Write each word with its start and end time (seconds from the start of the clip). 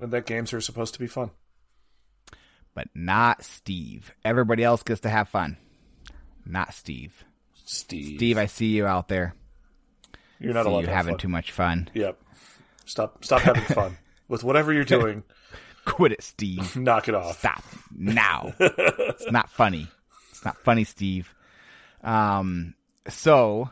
that 0.00 0.26
games 0.26 0.52
are 0.52 0.60
supposed 0.60 0.94
to 0.94 1.00
be 1.00 1.06
fun. 1.06 1.30
But 2.74 2.88
not 2.94 3.44
Steve. 3.44 4.12
Everybody 4.24 4.62
else 4.62 4.82
gets 4.82 5.00
to 5.00 5.08
have 5.08 5.28
fun. 5.28 5.56
Not 6.46 6.74
Steve. 6.74 7.24
Steve. 7.64 8.16
Steve, 8.16 8.38
I 8.38 8.46
see 8.46 8.66
you 8.68 8.86
out 8.86 9.08
there. 9.08 9.34
You're 10.38 10.54
not 10.54 10.64
see 10.64 10.70
allowed 10.70 10.80
you 10.80 10.86
to 10.86 10.92
have 10.92 10.96
having 10.98 11.14
fun. 11.14 11.20
too 11.20 11.28
much 11.28 11.52
fun. 11.52 11.90
Yep. 11.94 12.18
Stop 12.84 13.24
stop 13.24 13.40
having 13.42 13.62
fun. 13.74 13.98
With 14.28 14.44
whatever 14.44 14.72
you're 14.72 14.84
doing, 14.84 15.24
Quit 15.88 16.12
it, 16.12 16.22
Steve. 16.22 16.76
knock 16.76 17.08
it 17.08 17.14
off. 17.14 17.38
Stop 17.38 17.64
now. 17.96 18.52
it's 18.58 19.30
not 19.30 19.50
funny. 19.50 19.88
It's 20.30 20.44
not 20.44 20.58
funny, 20.58 20.84
Steve. 20.84 21.34
Um, 22.04 22.74
so, 23.08 23.70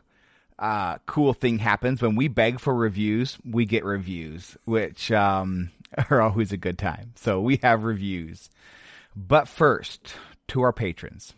uh, 0.58 0.96
cool 1.06 1.34
thing 1.34 1.58
happens 1.58 2.00
when 2.00 2.16
we 2.16 2.28
beg 2.28 2.58
for 2.58 2.74
reviews, 2.74 3.38
we 3.44 3.66
get 3.66 3.84
reviews, 3.84 4.56
which, 4.64 5.12
um, 5.12 5.70
are 6.10 6.20
always 6.20 6.52
a 6.52 6.56
good 6.56 6.78
time. 6.78 7.12
So 7.16 7.40
we 7.40 7.58
have 7.62 7.84
reviews. 7.84 8.50
But 9.14 9.48
first, 9.48 10.14
to 10.48 10.62
our 10.62 10.72
patrons. 10.72 11.34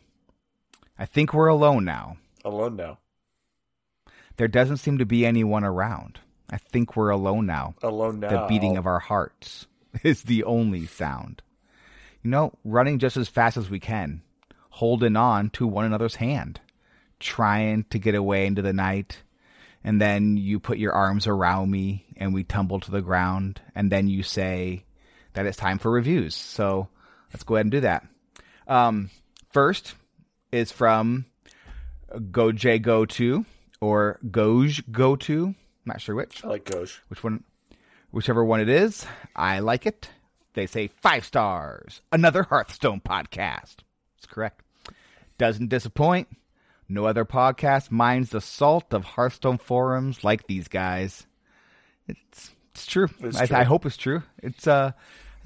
I 0.98 1.06
think 1.06 1.32
we're 1.32 1.46
alone 1.48 1.84
now. 1.84 2.16
Alone 2.44 2.76
now. 2.76 2.98
There 4.36 4.48
doesn't 4.48 4.78
seem 4.78 4.98
to 4.98 5.06
be 5.06 5.24
anyone 5.24 5.64
around. 5.64 6.20
I 6.50 6.56
think 6.58 6.96
we're 6.96 7.10
alone 7.10 7.46
now. 7.46 7.74
Alone 7.82 8.20
now. 8.20 8.28
The 8.30 8.48
beating 8.48 8.76
of 8.76 8.86
our 8.86 8.98
hearts 8.98 9.66
is 10.02 10.22
the 10.22 10.44
only 10.44 10.86
sound. 10.86 11.42
You 12.22 12.30
know, 12.30 12.52
running 12.64 12.98
just 12.98 13.16
as 13.16 13.28
fast 13.28 13.56
as 13.56 13.70
we 13.70 13.78
can, 13.78 14.22
holding 14.70 15.16
on 15.16 15.50
to 15.50 15.66
one 15.66 15.84
another's 15.84 16.16
hand, 16.16 16.60
trying 17.20 17.84
to 17.90 17.98
get 17.98 18.14
away 18.14 18.46
into 18.46 18.62
the 18.62 18.72
night. 18.72 19.22
And 19.84 20.00
then 20.00 20.36
you 20.36 20.58
put 20.60 20.78
your 20.78 20.92
arms 20.92 21.26
around 21.26 21.70
me 21.70 22.04
and 22.16 22.34
we 22.34 22.44
tumble 22.44 22.80
to 22.80 22.90
the 22.90 23.00
ground. 23.02 23.60
And 23.74 23.90
then 23.90 24.08
you 24.08 24.22
say 24.22 24.84
that 25.34 25.46
it's 25.46 25.56
time 25.56 25.78
for 25.78 25.90
reviews. 25.90 26.34
So 26.34 26.88
let's 27.32 27.44
go 27.44 27.54
ahead 27.56 27.66
and 27.66 27.72
do 27.72 27.80
that. 27.80 28.06
Um, 28.66 29.10
first 29.52 29.94
is 30.52 30.72
from 30.72 31.26
GoJ 32.12 32.82
Go 32.82 33.04
To 33.06 33.44
or 33.80 34.18
Goj 34.26 34.82
Go 34.90 35.16
To. 35.16 35.46
i'm 35.46 35.54
Not 35.84 36.00
sure 36.00 36.14
which 36.14 36.44
I 36.44 36.48
like 36.48 36.64
Goj. 36.64 36.98
which 37.08 37.22
one 37.22 37.44
whichever 38.10 38.42
one 38.44 38.60
it 38.60 38.68
is 38.70 39.06
i 39.36 39.58
like 39.60 39.84
it 39.86 40.08
they 40.54 40.66
say 40.66 40.86
five 40.88 41.24
stars 41.26 42.00
another 42.10 42.42
hearthstone 42.44 43.00
podcast 43.00 43.76
it's 44.16 44.26
correct 44.26 44.62
doesn't 45.36 45.68
disappoint 45.68 46.26
no 46.88 47.04
other 47.04 47.24
podcast 47.24 47.90
mines 47.90 48.30
the 48.30 48.40
salt 48.40 48.92
of 48.94 49.04
hearthstone 49.04 49.58
forums 49.58 50.24
like 50.24 50.46
these 50.46 50.68
guys. 50.68 51.26
It's 52.06 52.52
it's 52.72 52.86
true, 52.86 53.08
It's 53.20 53.38
I, 53.38 53.46
true. 53.46 53.56
I 53.56 53.62
hope 53.64 53.84
it's 53.86 53.96
true. 53.96 54.22
It's 54.42 54.66
uh 54.66 54.92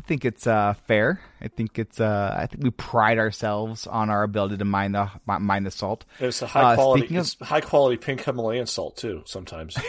I 0.02 0.04
think 0.04 0.24
it's 0.24 0.48
uh, 0.48 0.74
fair. 0.88 1.20
I 1.40 1.46
think 1.46 1.78
it's. 1.78 2.00
Uh, 2.00 2.34
I 2.36 2.46
think 2.46 2.64
we 2.64 2.70
pride 2.70 3.18
ourselves 3.18 3.86
on 3.86 4.10
our 4.10 4.24
ability 4.24 4.56
to 4.56 4.64
mine 4.64 4.92
the 4.92 5.08
mine 5.26 5.62
the 5.62 5.70
salt. 5.70 6.04
It's 6.18 6.42
a 6.42 6.46
high 6.48 6.72
Uh, 6.72 6.74
quality 6.74 7.16
of- 7.16 7.34
high 7.40 7.60
quality 7.60 7.96
pink 7.98 8.24
Himalayan 8.24 8.66
salt 8.66 8.96
too, 8.96 9.22
sometimes. 9.26 9.76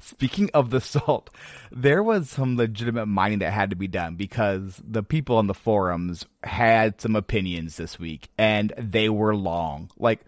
Speaking 0.00 0.50
of 0.52 0.70
the 0.70 0.80
salt, 0.80 1.30
there 1.70 2.02
was 2.02 2.28
some 2.28 2.56
legitimate 2.56 3.06
mining 3.06 3.38
that 3.38 3.52
had 3.52 3.70
to 3.70 3.76
be 3.76 3.86
done 3.88 4.16
because 4.16 4.82
the 4.84 5.04
people 5.04 5.36
on 5.36 5.46
the 5.46 5.54
forums 5.54 6.26
had 6.42 7.00
some 7.00 7.14
opinions 7.14 7.76
this 7.76 8.00
week 8.00 8.28
and 8.36 8.72
they 8.76 9.08
were 9.08 9.36
long. 9.36 9.90
Like 9.96 10.20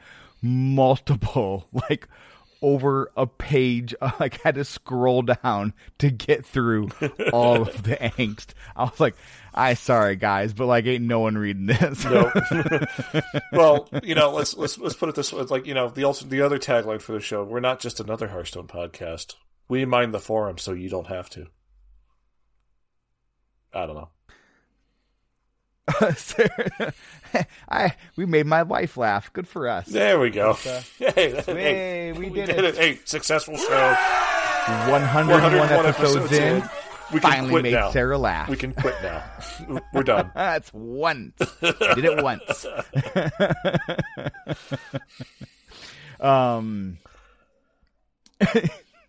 multiple, 0.43 1.67
like 1.73 2.07
over 2.65 3.11
a 3.17 3.27
page. 3.27 3.95
Like 4.21 4.41
had 4.43 4.55
to 4.55 4.65
scroll 4.65 5.23
down 5.23 5.73
to 5.99 6.09
get 6.09 6.47
through 6.47 6.91
all 7.33 7.63
of 7.63 7.83
the 7.83 7.97
angst. 8.17 8.49
I 8.77 8.85
was 8.85 9.01
like, 9.01 9.17
I 9.53 9.75
sorry 9.75 10.15
guys, 10.15 10.53
but 10.53 10.67
like 10.67 10.87
ain't 10.87 11.05
no 11.05 11.21
one 11.21 11.37
reading 11.37 11.67
this. 11.67 12.05
No. 12.05 12.31
well, 13.53 13.89
you 14.03 14.15
know, 14.15 14.31
let's 14.31 14.57
let's 14.57 14.79
let's 14.79 14.95
put 14.95 15.09
it 15.09 15.17
this 15.17 15.33
way. 15.33 15.41
It's 15.41 15.51
like 15.51 15.67
you 15.67 15.75
know, 15.75 15.89
the 15.89 16.05
also 16.05 16.27
the 16.27 16.43
other 16.43 16.59
tagline 16.59 17.03
for 17.03 17.13
the 17.13 17.21
show: 17.21 17.43
we're 17.43 17.61
not 17.61 17.81
just 17.81 17.99
another 17.99 18.29
Hearthstone 18.29 18.69
podcast. 18.69 19.35
We 19.69 19.85
mind 19.85 20.15
the 20.15 20.21
forum, 20.21 20.59
so 20.59 20.73
you 20.73 20.89
don't 20.89 21.09
have 21.09 21.29
to. 21.31 21.49
I 23.73 23.87
don't 23.87 23.97
know. 23.97 24.11
I 27.69 27.95
we 28.17 28.25
made 28.27 28.47
my 28.47 28.63
wife 28.63 28.97
laugh. 28.97 29.33
Good 29.33 29.47
for 29.49 29.69
us. 29.69 29.87
There 29.87 30.19
we 30.19 30.31
go. 30.31 30.53
hey, 30.99 31.33
that- 31.33 31.45
Hey, 31.47 31.53
hey, 31.55 32.13
we 32.13 32.31
we 32.31 32.37
did 32.37 32.47
did, 32.47 32.65
it. 32.65 32.77
Hey, 32.77 32.99
successful 33.05 33.57
show. 33.57 33.97
101, 34.91 35.29
101 35.29 35.87
episodes, 35.87 36.33
in. 36.33 36.63
We 37.13 37.21
finally 37.21 37.61
made 37.63 37.75
now. 37.75 37.91
Sarah 37.91 38.17
laugh. 38.17 38.49
We 38.49 38.57
can 38.57 38.73
quit 38.73 38.95
now. 39.03 39.23
We're 39.93 40.05
done. 40.05 40.31
That's 40.35 40.73
once. 40.73 41.35
Did 41.61 42.05
it 42.07 42.23
once. 42.23 42.65
um, 46.19 46.97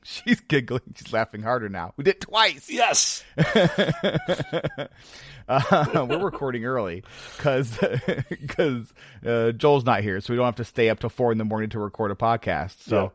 she's 0.26 0.40
giggling. 0.42 0.82
She's 0.96 1.12
laughing 1.12 1.42
harder 1.42 1.68
now. 1.68 1.94
We 1.98 2.04
did 2.04 2.16
it 2.16 2.22
twice. 2.22 2.70
Yes. 2.70 3.24
Uh, 5.48 6.08
we're 6.10 6.18
recording 6.18 6.66
early 6.66 7.04
because 7.38 7.78
because 8.32 8.92
uh, 9.24 9.52
Joel's 9.52 9.86
not 9.86 10.02
here, 10.02 10.20
so 10.20 10.34
we 10.34 10.38
don't 10.38 10.46
have 10.48 10.56
to 10.56 10.64
stay 10.64 10.90
up 10.90 11.00
till 11.00 11.12
four 11.12 11.32
in 11.32 11.38
the 11.38 11.46
morning 11.46 11.70
to 11.70 11.80
record 11.80 12.10
a 12.10 12.16
podcast. 12.16 12.82
So, 12.82 13.12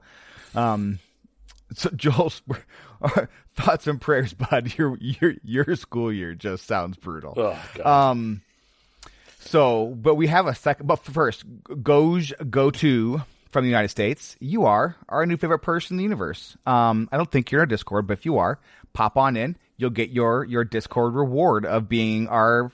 um, 0.55 1.01
so 1.75 1.91
Joel's 1.91 2.41
thoughts 3.57 3.89
and 3.89 4.01
prayers, 4.01 4.33
bud. 4.33 4.72
Your 4.78 4.97
your 5.01 5.34
your 5.43 5.75
school 5.75 6.12
year 6.12 6.37
just 6.37 6.67
sounds 6.69 6.97
brutal. 6.97 7.34
Oh 7.37 7.83
Um, 7.84 8.43
so, 9.41 9.87
but 9.87 10.15
we 10.15 10.28
have 10.28 10.47
a 10.47 10.55
second. 10.55 10.87
But 10.87 11.05
first, 11.05 11.45
Goj 11.65 12.49
go 12.49 12.71
to 12.71 13.22
from 13.50 13.65
the 13.65 13.69
United 13.71 13.88
States. 13.88 14.37
You 14.41 14.65
are 14.66 14.97
our 15.09 15.27
new 15.27 15.37
favorite 15.37 15.61
person 15.61 15.94
in 15.94 15.99
the 15.99 16.05
universe. 16.05 16.56
Um, 16.66 17.09
I 17.12 17.16
don't 17.16 17.31
think 17.31 17.50
you're 17.50 17.61
in 17.61 17.62
our 17.62 17.66
Discord, 17.66 18.06
but 18.06 18.15
if 18.15 18.25
you 18.25 18.38
are, 18.38 18.59
pop 18.93 19.16
on 19.16 19.37
in. 19.37 19.56
You'll 19.77 19.91
get 19.91 20.11
your 20.11 20.44
your 20.44 20.65
Discord 20.65 21.15
reward 21.15 21.65
of 21.65 21.89
being 21.89 22.28
our 22.28 22.71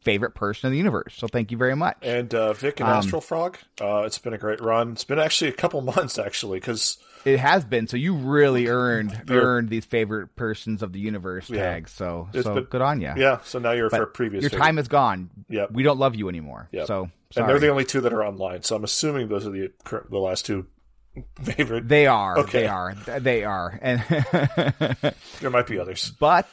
favorite 0.00 0.34
person 0.34 0.66
in 0.66 0.72
the 0.72 0.78
universe. 0.78 1.14
So, 1.16 1.28
thank 1.28 1.52
you 1.52 1.56
very 1.56 1.76
much. 1.76 1.96
and 2.02 2.34
uh, 2.34 2.52
Vic 2.54 2.80
and 2.80 2.88
um, 2.88 2.96
Astral 2.96 3.20
Frog. 3.20 3.58
Uh, 3.80 4.02
it's 4.06 4.18
been 4.18 4.32
a 4.32 4.38
great 4.38 4.60
run. 4.60 4.92
It's 4.92 5.04
been 5.04 5.20
actually 5.20 5.50
a 5.50 5.54
couple 5.54 5.80
months 5.96 6.18
actually 6.18 6.58
because 6.58 6.98
It 7.24 7.38
has 7.38 7.64
been. 7.64 7.86
So 7.86 7.96
you 7.96 8.14
really 8.14 8.66
earned 8.68 9.30
earned 9.30 9.68
these 9.68 9.84
favorite 9.84 10.34
persons 10.36 10.82
of 10.82 10.92
the 10.92 10.98
universe 11.00 11.48
Yeah. 11.48 11.62
tags. 11.62 11.90
So 11.92 12.28
It's 12.34 12.44
so 12.44 12.54
been- 12.54 12.64
good 12.64 12.82
on 12.82 13.00
you. 13.00 13.12
yeah. 13.16 13.38
So 13.44 13.58
now 13.58 13.72
you're 13.72 13.90
But 13.90 13.96
for 13.98 14.06
previous. 14.06 14.42
your 14.42 14.50
favorite. 14.50 14.64
time 14.66 14.78
is 14.78 14.88
gone. 14.88 15.30
Yeah. 15.48 15.66
We 15.70 15.82
don't 15.82 15.98
love 15.98 16.14
you 16.14 16.28
anymore. 16.28 16.68
Yep. 16.72 16.86
So 16.86 17.10
and 17.36 17.48
they're 17.48 17.58
the 17.58 17.68
only 17.68 17.84
two 17.84 18.00
that 18.02 18.12
are 18.12 18.24
online. 18.24 18.62
So 18.62 18.76
I'm 18.76 18.84
assuming 18.84 19.28
those 19.28 19.46
are 19.46 19.50
the 19.50 19.70
the 20.10 20.18
last 20.18 20.44
two 20.46 20.66
favorite. 21.42 21.88
They 21.88 22.06
are. 22.06 22.38
Okay. 22.40 22.62
They 22.62 22.66
are. 22.66 22.94
They 23.20 23.44
are. 23.44 23.78
And 23.82 24.00
There 25.40 25.50
might 25.50 25.66
be 25.66 25.78
others. 25.78 26.12
but 26.18 26.48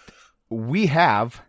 we 0.49 0.87
have 0.87 1.41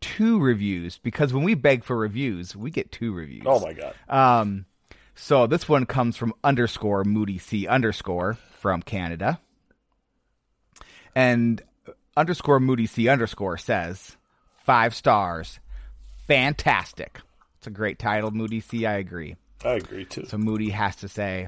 two 0.00 0.38
reviews 0.38 0.98
because 0.98 1.32
when 1.32 1.42
we 1.44 1.54
beg 1.54 1.82
for 1.84 1.96
reviews, 1.96 2.54
we 2.54 2.70
get 2.70 2.92
two 2.92 3.12
reviews. 3.12 3.44
Oh 3.46 3.60
my 3.60 3.72
god. 3.72 3.94
Um, 4.08 4.66
so 5.14 5.46
this 5.46 5.68
one 5.68 5.86
comes 5.86 6.16
from 6.16 6.34
underscore 6.44 7.02
Moody 7.04 7.38
C 7.38 7.66
underscore 7.66 8.36
from 8.66 8.82
Canada, 8.82 9.38
and 11.14 11.62
underscore 12.16 12.58
Moody 12.58 12.86
C 12.86 13.08
underscore 13.08 13.56
says 13.58 14.16
five 14.64 14.92
stars, 14.92 15.60
fantastic. 16.26 17.20
It's 17.58 17.68
a 17.68 17.70
great 17.70 18.00
title, 18.00 18.32
Moody 18.32 18.58
C. 18.58 18.84
I 18.84 18.94
agree. 18.96 19.36
I 19.64 19.74
agree 19.74 20.04
too. 20.04 20.26
So 20.26 20.36
Moody 20.36 20.70
has 20.70 20.96
to 20.96 21.06
say, 21.06 21.46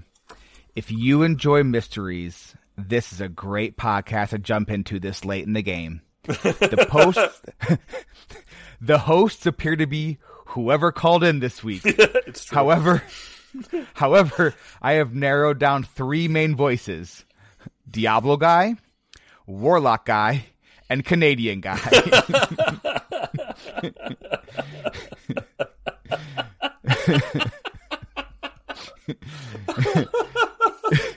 if 0.77 0.93
you 0.93 1.25
enjoy 1.25 1.65
mysteries, 1.65 2.55
this 2.77 3.13
is 3.13 3.21
a 3.21 3.29
great 3.29 3.77
podcast 3.77 4.29
to 4.29 4.39
jump 4.39 4.71
into 4.71 5.01
this 5.01 5.25
late 5.25 5.45
in 5.45 5.55
the 5.55 5.63
game. 5.63 6.03
The 6.23 6.87
posts, 6.89 7.43
the 8.81 8.99
hosts 8.99 9.45
appear 9.45 9.75
to 9.75 9.89
be 9.89 10.19
whoever 10.47 10.93
called 10.93 11.25
in 11.25 11.41
this 11.41 11.65
week. 11.65 11.83
it's 11.85 12.45
true. 12.45 12.55
However, 12.55 13.03
however, 13.95 14.55
I 14.81 14.95
have 14.95 15.15
narrowed 15.15 15.59
down 15.59 15.83
three 15.83 16.29
main 16.29 16.55
voices: 16.57 17.25
Diablo 17.91 18.37
guy, 18.37 18.77
Warlock 19.47 20.05
guy, 20.07 20.47
and 20.89 21.05
Canadian 21.05 21.61
guy. 21.61 21.79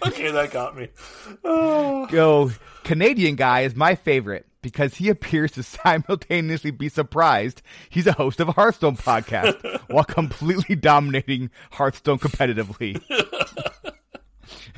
okay, 0.05 0.31
that 0.31 0.49
got 0.51 0.77
me. 0.77 0.89
Go, 1.43 2.51
Canadian 2.83 3.35
guy 3.35 3.61
is 3.61 3.75
my 3.75 3.95
favorite 3.95 4.45
because 4.61 4.95
he 4.95 5.09
appears 5.09 5.51
to 5.51 5.63
simultaneously 5.63 6.71
be 6.71 6.89
surprised 6.89 7.61
he's 7.89 8.07
a 8.07 8.13
host 8.13 8.39
of 8.39 8.49
a 8.49 8.53
Hearthstone 8.53 8.97
podcast 8.97 9.81
while 9.89 10.03
completely 10.03 10.75
dominating 10.75 11.49
Hearthstone 11.71 12.19
competitively. 12.19 13.01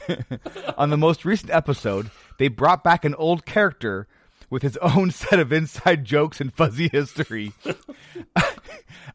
On 0.78 0.90
the 0.90 0.98
most 0.98 1.26
recent 1.26 1.52
episode, 1.52 2.12
they 2.38 2.48
brought 2.48 2.84
back 2.84 3.06
an 3.06 3.16
old 3.16 3.46
character 3.46 4.08
with 4.50 4.62
his 4.62 4.78
own 4.78 5.10
set 5.12 5.40
of 5.40 5.52
inside 5.52 6.06
jokes 6.06 6.40
and 6.40 6.54
fuzzy 6.54 6.90
history. 6.90 7.54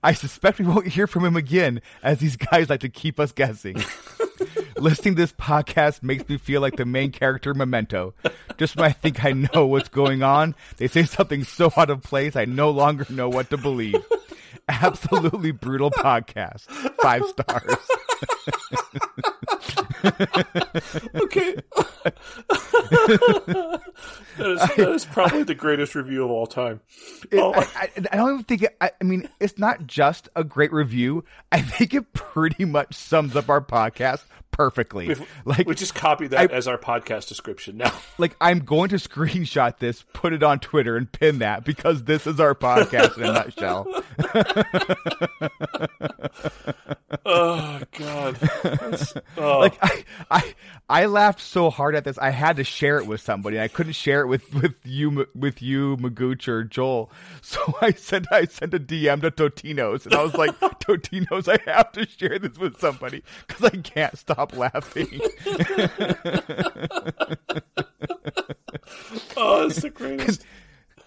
I 0.02 0.12
suspect 0.12 0.58
we 0.58 0.66
won't 0.66 0.88
hear 0.88 1.06
from 1.06 1.24
him 1.24 1.36
again, 1.36 1.80
as 2.02 2.18
these 2.18 2.36
guys 2.36 2.70
like 2.70 2.80
to 2.80 2.88
keep 2.88 3.20
us 3.20 3.32
guessing. 3.32 3.76
Listening 4.78 5.14
to 5.16 5.22
this 5.22 5.32
podcast 5.32 6.02
makes 6.02 6.28
me 6.28 6.38
feel 6.38 6.60
like 6.60 6.76
the 6.76 6.84
main 6.84 7.10
character 7.12 7.54
Memento. 7.54 8.14
Just 8.58 8.76
when 8.76 8.86
I 8.86 8.92
think 8.92 9.24
I 9.24 9.32
know 9.32 9.66
what's 9.66 9.88
going 9.88 10.22
on, 10.22 10.54
they 10.76 10.88
say 10.88 11.04
something 11.04 11.44
so 11.44 11.72
out 11.76 11.90
of 11.90 12.02
place 12.02 12.36
I 12.36 12.44
no 12.44 12.70
longer 12.70 13.06
know 13.10 13.28
what 13.28 13.50
to 13.50 13.56
believe. 13.56 13.96
Absolutely 14.68 15.50
brutal 15.50 15.90
podcast. 15.90 16.64
Five 17.00 17.24
stars. 17.26 17.76
Okay. 21.14 21.56
that, 22.78 23.80
is, 24.38 24.60
that 24.76 24.78
is 24.94 25.04
probably 25.06 25.42
the 25.42 25.54
greatest 25.54 25.94
review 25.94 26.24
of 26.24 26.30
all 26.30 26.46
time. 26.46 26.80
It- 27.30 27.38
Oh. 27.38 27.52
I, 27.54 27.60
I, 27.74 27.90
I 28.12 28.16
don't 28.16 28.32
even 28.34 28.44
think 28.44 28.62
it, 28.62 28.76
I, 28.80 28.90
I 29.00 29.04
mean 29.04 29.28
it's 29.40 29.58
not 29.58 29.86
just 29.86 30.28
a 30.36 30.44
great 30.44 30.72
review. 30.72 31.24
I 31.50 31.60
think 31.62 31.94
it 31.94 32.12
pretty 32.12 32.64
much 32.64 32.94
sums 32.94 33.34
up 33.36 33.48
our 33.48 33.60
podcast 33.60 34.22
perfectly. 34.58 35.14
Like 35.44 35.66
we 35.66 35.74
just 35.76 35.94
copy 35.94 36.26
that 36.26 36.50
I- 36.50 36.54
as 36.54 36.66
our 36.68 36.76
podcast 36.76 37.28
description 37.28 37.78
now. 37.78 37.92
like 38.18 38.36
I'm 38.40 38.58
going 38.58 38.90
to 38.90 38.96
screenshot 38.96 39.78
this, 39.78 40.04
put 40.12 40.32
it 40.32 40.42
on 40.42 40.58
Twitter, 40.58 40.96
and 40.96 41.10
pin 41.10 41.38
that 41.38 41.64
because 41.64 42.04
this 42.04 42.26
is 42.26 42.40
our 42.40 42.54
podcast 42.54 43.16
in 43.16 43.24
a 43.24 43.32
nutshell. 43.32 43.86
Oh 47.30 47.80
God. 47.98 48.38
Oh. 49.36 49.58
Like 49.58 49.76
I, 49.82 50.04
I, 50.30 50.54
I 50.88 51.06
laughed 51.06 51.40
so 51.40 51.68
hard 51.68 51.94
at 51.94 52.04
this, 52.04 52.16
I 52.18 52.30
had 52.30 52.56
to 52.56 52.64
share 52.64 52.98
it 52.98 53.06
with 53.06 53.20
somebody. 53.20 53.60
I 53.60 53.68
couldn't 53.68 53.92
share 53.92 54.22
it 54.22 54.26
with 54.26 54.52
with 54.54 54.74
you, 54.84 55.26
with 55.34 55.60
you, 55.60 55.96
Magooch 55.98 56.48
or 56.48 56.64
Joel. 56.64 57.10
So 57.42 57.60
I 57.80 57.92
sent, 57.92 58.26
I 58.30 58.44
sent 58.44 58.74
a 58.74 58.78
DM 58.78 59.22
to 59.22 59.30
Totinos, 59.30 60.04
and 60.06 60.14
I 60.14 60.22
was 60.22 60.34
like, 60.34 60.58
Totinos, 60.60 61.48
I 61.48 61.58
have 61.70 61.92
to 61.92 62.06
share 62.08 62.38
this 62.38 62.58
with 62.58 62.78
somebody 62.78 63.22
because 63.46 63.64
I 63.64 63.76
can't 63.76 64.16
stop 64.18 64.47
laughing. 64.54 65.20
oh, 69.36 69.66
it's 69.66 69.82
the 69.82 69.90
greatest. 69.90 70.44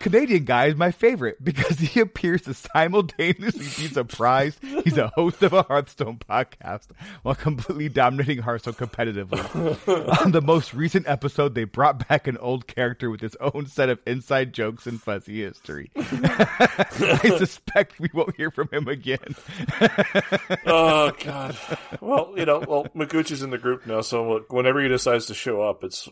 Canadian 0.02 0.46
guy 0.46 0.66
is 0.66 0.76
my 0.76 0.92
favorite 0.92 1.44
because 1.44 1.78
he 1.80 2.00
appears 2.02 2.42
to 2.44 2.54
simultaneously 2.54 3.60
be 3.60 3.94
surprised 3.94 4.60
he's 4.84 4.98
a 4.98 5.08
host 5.10 5.42
of 5.44 5.54
a 5.54 5.64
Hearthstone 5.64 6.18
podcast 6.18 6.88
while 7.24 7.36
completely 7.36 7.90
dominating 7.90 8.40
Hearthstone 8.40 8.74
competitively. 8.74 9.40
On 10.26 10.32
the 10.32 10.42
most 10.42 10.74
recent 10.74 11.08
episode, 11.08 11.56
they 11.56 11.64
brought 11.64 12.08
back 12.08 12.28
an 12.28 12.38
old 12.38 12.68
character 12.68 13.10
with 13.10 13.22
his 13.22 13.36
own 13.40 13.68
set 13.68 13.90
of 13.90 14.00
inside 14.06 14.54
jokes 14.54 14.86
and 14.88 15.02
fuzzy 15.02 15.42
history. 15.42 15.92
I 15.96 17.36
suspect 17.38 18.00
we 18.00 18.10
won't 18.14 18.36
hear 18.36 18.52
from 18.52 18.70
him 18.72 18.88
again. 18.88 19.36
Oh 20.66 21.12
God. 21.24 21.58
Well, 22.00 22.34
you 22.36 22.46
know, 22.46 22.60
well, 22.60 22.86
Magooch 22.96 23.32
is 23.32 23.42
in 23.42 23.50
the 23.50 23.58
group 23.58 23.86
now, 23.86 24.02
so 24.02 24.46
whenever 24.50 24.82
he 24.82 24.88
decides 24.88 25.26
to 25.28 25.34
show 25.34 25.62
up, 25.62 25.84
it's 25.84 26.08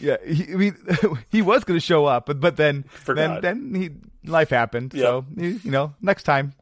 Yeah, 0.00 0.16
he, 0.24 0.52
I 0.52 0.56
mean, 0.56 0.76
he 1.30 1.42
was 1.42 1.64
going 1.64 1.78
to 1.78 1.84
show 1.84 2.06
up, 2.06 2.26
but 2.26 2.40
but 2.40 2.56
then 2.56 2.84
Forgot. 2.84 3.42
then 3.42 3.72
then 3.72 3.80
he 3.82 3.90
life 4.30 4.50
happened. 4.50 4.94
Yeah. 4.94 5.02
So 5.02 5.24
you 5.36 5.60
know, 5.64 5.94
next 6.00 6.22
time. 6.24 6.54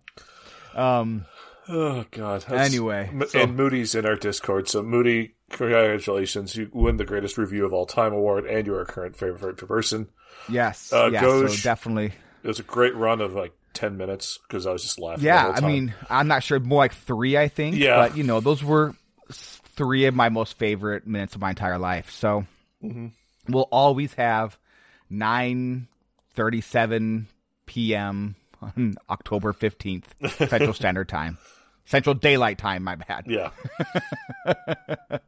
Um. 0.75 1.25
oh 1.69 2.05
God. 2.11 2.43
That's- 2.43 2.69
Anyway, 2.69 3.11
so- 3.29 3.41
and 3.41 3.57
Moody's 3.57 3.95
in 3.95 4.07
our 4.07 4.17
Discord. 4.17 4.69
So 4.69 4.83
Moody, 4.83 5.35
congratulations! 5.51 6.57
You 6.57 6.71
win 6.73 6.97
the 6.97 7.05
greatest 7.05 7.39
review 7.39 7.65
of 7.65 7.73
all 7.73 7.87
time 7.87 8.13
award, 8.13 8.47
and 8.47 8.67
you're 8.67 8.79
our 8.79 8.85
current 8.85 9.17
favorite 9.17 9.57
person. 9.57 10.09
Yes. 10.49 10.93
Uh, 10.93 11.11
yeah. 11.13 11.23
Goj- 11.23 11.49
So 11.51 11.63
definitely. 11.63 12.13
It 12.43 12.49
was 12.49 12.59
a 12.61 12.63
great 12.65 12.95
run 12.95 13.21
of 13.21 13.35
like 13.35 13.53
ten 13.73 13.97
minutes 13.97 14.39
because 14.47 14.67
I 14.67 14.73
was 14.73 14.83
just 14.83 14.99
laughing. 14.99 15.23
the 15.23 15.27
Yeah. 15.29 15.53
I 15.55 15.61
mean, 15.61 15.95
I'm 16.09 16.29
not 16.29 16.43
sure. 16.43 16.61
More 16.61 16.79
like 16.79 16.95
three, 16.95 17.37
I 17.37 17.49
think. 17.49 17.77
Yeah. 17.77 17.97
But 17.97 18.17
you 18.17 18.23
know, 18.25 18.41
those 18.41 18.63
were 18.63 18.95
three 19.31 20.07
of 20.07 20.15
my 20.15 20.29
most 20.29 20.57
favorite 20.59 21.07
minutes 21.07 21.35
of 21.35 21.41
my 21.41 21.51
entire 21.51 21.79
life. 21.79 22.11
So 22.11 22.47
Mm-hmm. 22.85 23.07
We'll 23.49 23.69
always 23.71 24.15
have 24.15 24.59
nine 25.11 25.89
thirty-seven 26.35 27.29
p.m. 27.67 28.37
on 28.63 28.97
October 29.11 29.53
fifteenth, 29.53 30.15
Central 30.49 30.73
Standard 30.75 31.09
Time. 31.09 31.39
Central 31.85 32.15
Daylight 32.15 32.59
Time. 32.59 32.83
My 32.83 32.97
bad. 32.97 33.25
yeah. 33.29 33.51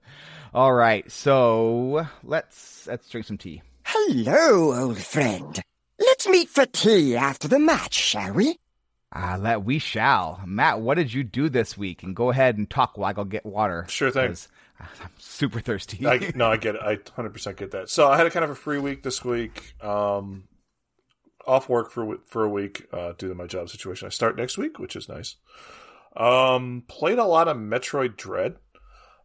All 0.55 0.73
right. 0.73 1.11
So 1.11 2.07
let's 2.25 2.87
let's 2.87 3.09
drink 3.09 3.27
some 3.27 3.39
tea. 3.39 3.63
Hello, 3.85 4.75
old 4.75 4.99
friend. 4.99 5.61
Let's 5.99 6.29
meet 6.29 6.49
for 6.49 6.67
tea 6.67 7.17
after 7.17 7.49
the 7.49 7.59
match, 7.59 7.95
shall 7.95 8.33
we? 8.33 8.59
Ah, 9.13 9.39
that 9.39 9.65
we 9.65 9.79
shall. 9.79 10.41
Matt, 10.47 10.81
what 10.81 10.97
did 10.97 11.13
you 11.13 11.25
do 11.25 11.49
this 11.49 11.79
week? 11.79 12.03
And 12.03 12.15
go 12.15 12.31
ahead 12.31 12.59
and 12.59 12.69
talk 12.69 12.97
while 12.99 13.09
I 13.11 13.13
go 13.15 13.25
get 13.25 13.47
water. 13.47 13.87
Sure 13.89 14.11
thing. 14.11 14.37
I'm 14.81 15.11
super 15.19 15.61
thirsty. 15.61 16.07
I, 16.07 16.33
no, 16.35 16.51
I 16.51 16.57
get 16.57 16.77
it. 16.77 16.81
I 16.83 16.97
100% 16.97 17.57
get 17.57 17.73
that. 17.73 17.91
So 17.91 18.09
I 18.09 18.17
had 18.17 18.27
a 18.27 18.31
kind 18.31 18.45
of 18.45 18.51
a 18.51 18.55
free 18.55 18.79
week 18.79 19.03
this 19.03 19.25
week. 19.25 19.75
Um, 19.83 20.45
off 21.47 21.69
work 21.69 21.91
for 21.91 22.19
for 22.27 22.45
a 22.45 22.49
week 22.49 22.87
uh, 22.93 23.13
due 23.17 23.29
to 23.29 23.35
my 23.35 23.47
job 23.47 23.71
situation. 23.71 24.07
I 24.07 24.11
start 24.11 24.37
next 24.37 24.59
week, 24.59 24.79
which 24.79 24.95
is 24.95 25.09
nice. 25.09 25.37
Um, 26.15 26.85
played 26.87 27.19
a 27.19 27.25
lot 27.25 27.49
of 27.49 27.57
Metroid 27.57 28.17
Dread. 28.17 28.57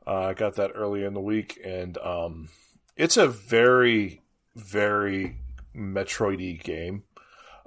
Uh, 0.07 0.27
I 0.27 0.33
got 0.33 0.55
that 0.55 0.71
early 0.73 1.03
in 1.03 1.13
the 1.13 1.21
week, 1.21 1.59
and 1.63 1.97
um, 1.97 2.49
it's 2.95 3.17
a 3.17 3.27
very, 3.27 4.21
very 4.55 5.37
Metroidy 5.75 6.61
game. 6.61 7.03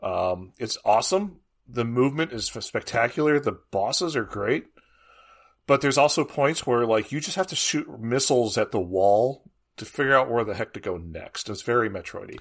Um, 0.02 0.52
it's 0.58 0.78
awesome. 0.84 1.40
The 1.68 1.84
movement 1.84 2.32
is 2.32 2.46
spectacular. 2.46 3.40
The 3.40 3.58
bosses 3.70 4.16
are 4.16 4.24
great 4.24 4.66
but 5.66 5.80
there's 5.80 5.98
also 5.98 6.24
points 6.24 6.66
where 6.66 6.86
like 6.86 7.12
you 7.12 7.20
just 7.20 7.36
have 7.36 7.46
to 7.48 7.56
shoot 7.56 7.88
missiles 8.00 8.56
at 8.58 8.70
the 8.72 8.80
wall 8.80 9.42
to 9.76 9.84
figure 9.84 10.16
out 10.16 10.30
where 10.30 10.44
the 10.44 10.54
heck 10.54 10.72
to 10.74 10.80
go 10.80 10.96
next. 10.96 11.48
It's 11.50 11.62
very 11.62 11.90
Metroidy. 11.90 12.38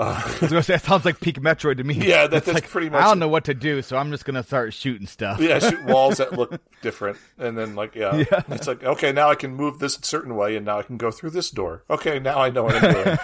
Uh, 0.00 0.20
say, 0.46 0.74
that 0.74 0.82
sounds 0.84 1.04
like 1.04 1.18
peak 1.20 1.40
Metroid 1.40 1.78
to 1.78 1.82
me. 1.82 1.94
Yeah, 2.06 2.28
that- 2.28 2.44
that's 2.44 2.46
like, 2.54 2.68
pretty 2.70 2.88
much 2.88 3.02
I 3.02 3.06
don't 3.06 3.18
know 3.18 3.26
what 3.26 3.46
to 3.46 3.54
do, 3.54 3.82
so 3.82 3.96
I'm 3.96 4.12
just 4.12 4.24
gonna 4.24 4.44
start 4.44 4.72
shooting 4.72 5.08
stuff. 5.08 5.40
yeah, 5.40 5.58
shoot 5.58 5.84
walls 5.86 6.18
that 6.18 6.32
look 6.34 6.60
different, 6.82 7.18
and 7.36 7.58
then 7.58 7.74
like 7.74 7.96
yeah, 7.96 8.14
Yeah. 8.16 8.42
it's 8.48 8.68
like 8.68 8.84
okay, 8.84 9.10
now 9.10 9.28
I 9.28 9.34
can 9.34 9.54
move 9.56 9.80
this 9.80 9.98
a 9.98 10.02
certain 10.04 10.36
way, 10.36 10.54
and 10.54 10.64
now 10.64 10.78
I 10.78 10.84
can 10.84 10.98
go 10.98 11.10
through 11.10 11.30
this 11.30 11.50
door. 11.50 11.82
Okay, 11.90 12.20
now 12.20 12.38
I 12.38 12.50
know 12.50 12.62
what 12.62 12.76
I'm 12.76 12.92
doing. 12.92 13.18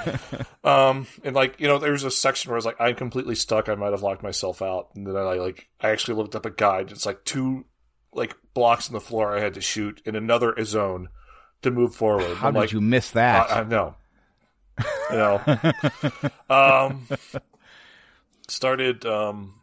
um, 0.65 1.07
and 1.23 1.37
like 1.37 1.61
you 1.61 1.69
know, 1.69 1.79
there's 1.79 2.03
a 2.03 2.11
section 2.11 2.51
where 2.51 2.57
it's 2.57 2.67
like, 2.67 2.81
I'm 2.81 2.97
completely 2.97 3.37
stuck. 3.37 3.69
I 3.69 3.77
might 3.77 3.93
have 3.93 4.03
locked 4.03 4.25
myself 4.25 4.61
out, 4.61 4.89
and 4.97 5.07
then 5.07 5.15
I 5.17 5.35
like 5.35 5.69
I 5.81 5.91
actually 5.91 6.17
looked 6.17 6.35
up 6.35 6.45
a 6.45 6.51
guide. 6.51 6.91
It's 6.91 7.07
like 7.07 7.25
two 7.25 7.67
like 8.15 8.37
blocks 8.55 8.89
in 8.89 8.95
the 8.95 9.01
floor 9.01 9.37
I 9.37 9.41
had 9.41 9.55
to 9.55 9.61
shoot 9.61 10.01
in 10.05 10.15
another 10.17 10.55
zone 10.65 11.09
to 11.63 11.71
move 11.71 11.95
forward. 11.95 12.37
How 12.37 12.49
I'm 12.49 12.55
did 12.55 12.61
like, 12.61 12.73
you 12.73 12.81
miss 12.81 13.11
that? 13.13 13.51
I, 13.51 13.61
I 13.61 13.65
know. 13.65 13.97
You 15.11 15.17
know. 15.17 15.43
um, 16.51 17.07
started. 18.49 19.05
Um, 19.07 19.61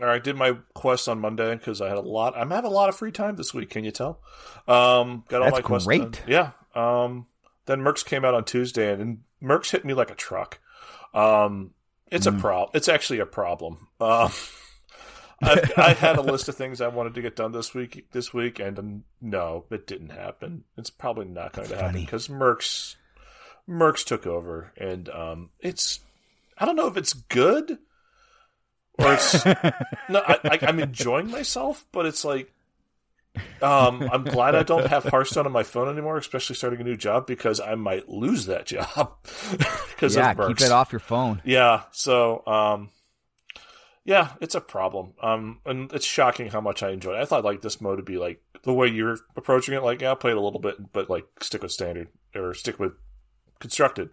or 0.00 0.08
I 0.08 0.18
did 0.18 0.36
my 0.36 0.56
quest 0.74 1.08
on 1.08 1.20
Monday 1.20 1.54
because 1.54 1.80
I 1.82 1.88
had 1.88 1.98
a 1.98 2.02
lot. 2.02 2.34
I'm 2.36 2.50
having 2.50 2.70
a 2.70 2.74
lot 2.74 2.88
of 2.88 2.96
free 2.96 3.12
time 3.12 3.36
this 3.36 3.52
week. 3.52 3.70
Can 3.70 3.84
you 3.84 3.90
tell? 3.90 4.20
Um, 4.66 5.24
got 5.28 5.42
all 5.42 5.46
That's 5.46 5.58
my 5.58 5.60
quests 5.60 5.86
great. 5.86 6.00
done. 6.00 6.14
Yeah. 6.26 6.50
Um, 6.74 7.26
then 7.66 7.80
Mercs 7.80 8.04
came 8.04 8.24
out 8.24 8.32
on 8.34 8.44
Tuesday, 8.44 8.92
and, 8.92 9.02
and 9.02 9.18
Mercs 9.42 9.70
hit 9.70 9.84
me 9.84 9.92
like 9.92 10.10
a 10.10 10.14
truck. 10.14 10.58
Um, 11.12 11.72
it's 12.10 12.26
Mm. 12.26 12.38
a 12.38 12.40
problem. 12.40 12.70
It's 12.74 12.88
actually 12.88 13.18
a 13.18 13.26
problem. 13.26 13.88
Um, 14.00 14.30
I, 15.42 15.62
I 15.76 15.92
had 15.94 16.16
a 16.16 16.22
list 16.22 16.48
of 16.48 16.56
things 16.56 16.80
I 16.80 16.88
wanted 16.88 17.14
to 17.14 17.22
get 17.22 17.36
done 17.36 17.52
this 17.52 17.74
week. 17.74 18.06
This 18.12 18.32
week, 18.34 18.58
and 18.58 18.78
um, 18.78 19.04
no, 19.20 19.64
it 19.70 19.86
didn't 19.86 20.10
happen. 20.10 20.64
It's 20.76 20.90
probably 20.90 21.26
not 21.26 21.52
going 21.52 21.68
to 21.68 21.76
happen 21.76 22.00
because 22.00 22.28
Mercs, 22.28 22.96
Mercs 23.68 24.04
took 24.04 24.26
over, 24.26 24.72
and 24.76 25.08
um, 25.08 25.50
it's. 25.60 26.00
I 26.58 26.66
don't 26.66 26.76
know 26.76 26.88
if 26.88 26.96
it's 26.98 27.14
good 27.14 27.78
or 28.98 29.14
it's 29.14 29.44
no. 30.08 30.22
I, 30.26 30.38
I, 30.44 30.58
I'm 30.62 30.78
enjoying 30.78 31.30
myself, 31.30 31.86
but 31.92 32.06
it's 32.06 32.24
like 32.24 32.52
Um, 33.62 34.08
I'm 34.12 34.24
glad 34.24 34.54
I 34.54 34.62
don't 34.62 34.86
have 34.86 35.04
Hearthstone 35.04 35.46
on 35.46 35.52
my 35.52 35.62
phone 35.62 35.88
anymore, 35.88 36.16
especially 36.16 36.56
starting 36.56 36.80
a 36.80 36.84
new 36.84 36.96
job 36.96 37.26
because 37.26 37.60
I 37.60 37.74
might 37.76 38.08
lose 38.08 38.46
that 38.46 38.66
job 38.66 39.16
because 39.90 40.16
yeah, 40.16 40.34
keep 40.34 40.60
it 40.60 40.70
off 40.72 40.92
your 40.92 41.00
phone. 41.00 41.40
Yeah, 41.44 41.82
so 41.92 42.44
um, 42.46 42.90
yeah, 44.10 44.32
it's 44.40 44.56
a 44.56 44.60
problem. 44.60 45.12
Um, 45.22 45.60
and 45.64 45.92
it's 45.92 46.04
shocking 46.04 46.48
how 46.50 46.60
much 46.60 46.82
I 46.82 46.90
enjoy 46.90 47.14
it. 47.14 47.22
I 47.22 47.24
thought 47.26 47.44
like 47.44 47.60
this 47.62 47.80
mode 47.80 47.96
would 47.96 48.04
be 48.04 48.18
like 48.18 48.42
the 48.64 48.72
way 48.74 48.88
you're 48.88 49.16
approaching 49.36 49.74
it. 49.74 49.84
Like, 49.84 50.00
yeah, 50.02 50.08
I'll 50.08 50.16
play 50.16 50.32
it 50.32 50.36
a 50.36 50.40
little 50.40 50.58
bit, 50.58 50.92
but 50.92 51.08
like 51.08 51.26
stick 51.40 51.62
with 51.62 51.70
standard 51.72 52.08
or 52.34 52.52
stick 52.54 52.80
with 52.80 52.92
constructed. 53.60 54.10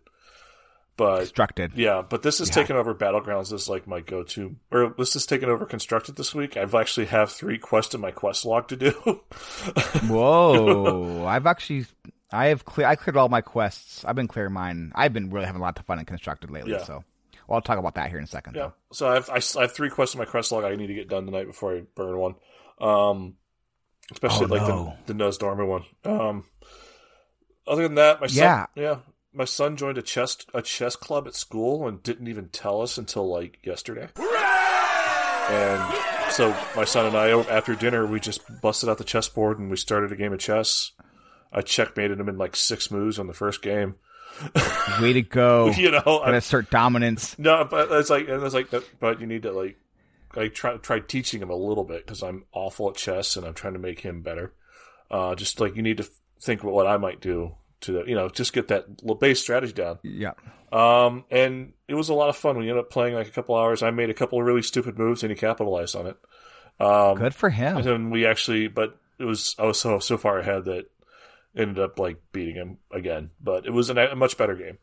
But 0.97 1.17
Constructed. 1.19 1.71
yeah, 1.75 2.01
but 2.07 2.23
this 2.23 2.39
is 2.39 2.49
Yeah. 2.49 2.55
taking 2.55 2.75
over 2.75 2.95
battlegrounds. 2.95 3.51
This 3.51 3.63
is 3.63 3.69
like 3.69 3.85
my 3.87 3.99
go-to, 4.01 4.55
or 4.71 4.95
this 4.97 5.15
is 5.15 5.25
taking 5.27 5.47
over 5.49 5.65
constructed 5.65 6.15
this 6.15 6.33
week. 6.33 6.57
I've 6.57 6.73
actually 6.73 7.05
have 7.07 7.31
three 7.31 7.59
quests 7.59 7.93
in 7.93 8.01
my 8.01 8.09
quest 8.11 8.45
log 8.45 8.67
to 8.69 8.75
do. 8.75 8.91
Whoa! 10.07 11.25
I've 11.25 11.45
actually, 11.45 11.85
I 12.31 12.47
have 12.47 12.65
clear, 12.65 12.87
I 12.87 12.95
cleared 12.95 13.17
all 13.17 13.29
my 13.29 13.41
quests. 13.41 14.03
I've 14.05 14.15
been 14.15 14.27
clearing 14.27 14.53
mine. 14.53 14.91
I've 14.95 15.13
been 15.13 15.29
really 15.29 15.45
having 15.45 15.61
a 15.61 15.63
lot 15.63 15.77
of 15.77 15.85
fun 15.85 15.99
in 15.99 16.05
constructed 16.05 16.49
lately. 16.49 16.71
Yeah. 16.71 16.83
So, 16.83 17.03
well, 17.47 17.55
I'll 17.55 17.61
talk 17.61 17.79
about 17.79 17.95
that 17.95 18.09
here 18.09 18.17
in 18.19 18.23
a 18.25 18.27
second. 18.27 18.55
Yeah. 18.55 18.61
though. 18.67 18.73
So 18.93 19.07
I 19.09 19.13
have, 19.15 19.29
I, 19.29 19.41
I 19.57 19.61
have 19.63 19.71
three 19.73 19.89
quests 19.89 20.15
in 20.15 20.19
my 20.19 20.25
quest 20.25 20.51
log 20.51 20.63
I 20.63 20.75
need 20.75 20.87
to 20.87 20.93
get 20.93 21.07
done 21.09 21.25
tonight 21.25 21.45
before 21.47 21.75
I 21.75 21.81
burn 21.95 22.17
one. 22.17 22.35
Um, 22.79 23.35
especially 24.11 24.45
Oh, 24.45 24.49
like 24.55 24.67
no. 24.67 24.93
the, 25.05 25.13
the 25.13 25.23
Nosdormu 25.23 25.67
one. 25.67 25.83
Um, 26.05 26.43
other 27.67 27.83
than 27.83 27.95
that, 27.95 28.21
my 28.21 28.27
son, 28.27 28.43
Yeah. 28.43 28.65
yeah, 28.75 28.95
my 29.33 29.45
son 29.45 29.75
joined 29.77 29.97
a 29.97 30.01
chess 30.01 30.37
a 30.53 30.61
chess 30.61 30.95
club 30.95 31.27
at 31.27 31.35
school 31.35 31.87
and 31.87 32.01
didn't 32.03 32.27
even 32.27 32.49
tell 32.49 32.81
us 32.81 32.97
until 32.97 33.27
like 33.29 33.59
yesterday. 33.65 34.07
And 35.49 36.31
so 36.31 36.55
my 36.75 36.83
son 36.83 37.05
and 37.05 37.15
I, 37.17 37.29
after 37.29 37.73
dinner, 37.75 38.05
we 38.05 38.19
just 38.19 38.41
busted 38.61 38.89
out 38.89 38.97
the 38.97 39.03
chessboard 39.05 39.59
and 39.59 39.69
we 39.69 39.77
started 39.77 40.11
a 40.11 40.15
game 40.17 40.33
of 40.33 40.39
chess. 40.39 40.91
I 41.53 41.61
checkmated 41.61 42.19
him 42.19 42.27
in 42.27 42.37
like 42.37 42.55
six 42.55 42.91
moves 42.91 43.17
on 43.17 43.27
the 43.27 43.33
first 43.33 43.61
game. 43.61 43.95
Way 45.01 45.13
to 45.13 45.21
go! 45.21 45.69
you 45.77 45.91
know, 45.91 45.99
I- 45.99 46.25
Gotta 46.27 46.37
assert 46.37 46.69
dominance. 46.69 47.37
no, 47.39 47.65
but 47.69 47.91
it's 47.91 48.09
like, 48.09 48.27
and 48.27 48.41
it's 48.43 48.53
like, 48.55 48.69
but 48.99 49.19
you 49.21 49.27
need 49.27 49.43
to 49.43 49.51
like, 49.51 49.77
I 50.35 50.47
try 50.49 50.77
try 50.77 50.99
teaching 50.99 51.41
him 51.41 51.49
a 51.49 51.55
little 51.55 51.83
bit 51.83 52.05
because 52.05 52.21
I'm 52.23 52.45
awful 52.51 52.89
at 52.89 52.95
chess 52.95 53.37
and 53.37 53.45
I'm 53.45 53.53
trying 53.53 53.73
to 53.73 53.79
make 53.79 53.99
him 54.01 54.21
better. 54.21 54.53
Uh, 55.09 55.35
just 55.35 55.59
like 55.59 55.75
you 55.75 55.81
need 55.81 55.97
to 55.97 56.07
think 56.41 56.61
about 56.61 56.73
what 56.73 56.85
I 56.87 56.97
might 56.97 57.21
do 57.21 57.55
to, 57.81 58.03
you 58.05 58.15
know, 58.15 58.29
just 58.29 58.53
get 58.53 58.67
that 58.69 58.87
little 59.01 59.15
base 59.15 59.39
strategy 59.39 59.73
down. 59.73 59.99
Yeah. 60.03 60.33
Um, 60.71 61.23
and 61.31 61.73
it 61.87 61.93
was 61.95 62.09
a 62.09 62.13
lot 62.13 62.27
of 62.29 62.35
fun. 62.35 62.57
We 62.57 62.63
ended 62.69 62.77
up 62.83 62.89
playing 62.91 63.15
like 63.15 63.27
a 63.27 63.31
couple 63.31 63.55
hours. 63.55 63.81
I 63.83 63.91
made 63.91 64.09
a 64.09 64.13
couple 64.13 64.39
of 64.39 64.45
really 64.45 64.61
stupid 64.63 64.99
moves 64.99 65.23
and 65.23 65.31
he 65.31 65.37
capitalized 65.37 65.95
on 65.95 66.07
it. 66.07 66.17
Um, 66.79 67.17
Good 67.17 67.33
for 67.33 67.49
him. 67.49 67.77
and 67.77 67.85
then 67.85 68.09
we 68.09 68.25
actually, 68.25 68.67
but 68.67 68.97
it 69.17 69.23
was 69.23 69.55
I 69.57 69.63
was 69.65 69.79
so 69.79 69.97
so 69.99 70.17
far 70.17 70.37
ahead 70.39 70.65
that 70.65 70.85
ended 71.57 71.79
up 71.79 71.99
like 71.99 72.21
beating 72.31 72.55
him 72.55 72.77
again. 72.91 73.31
But 73.41 73.65
it 73.65 73.71
was 73.71 73.89
an, 73.89 73.97
a 73.97 74.15
much 74.15 74.37
better 74.37 74.55
game. 74.55 74.77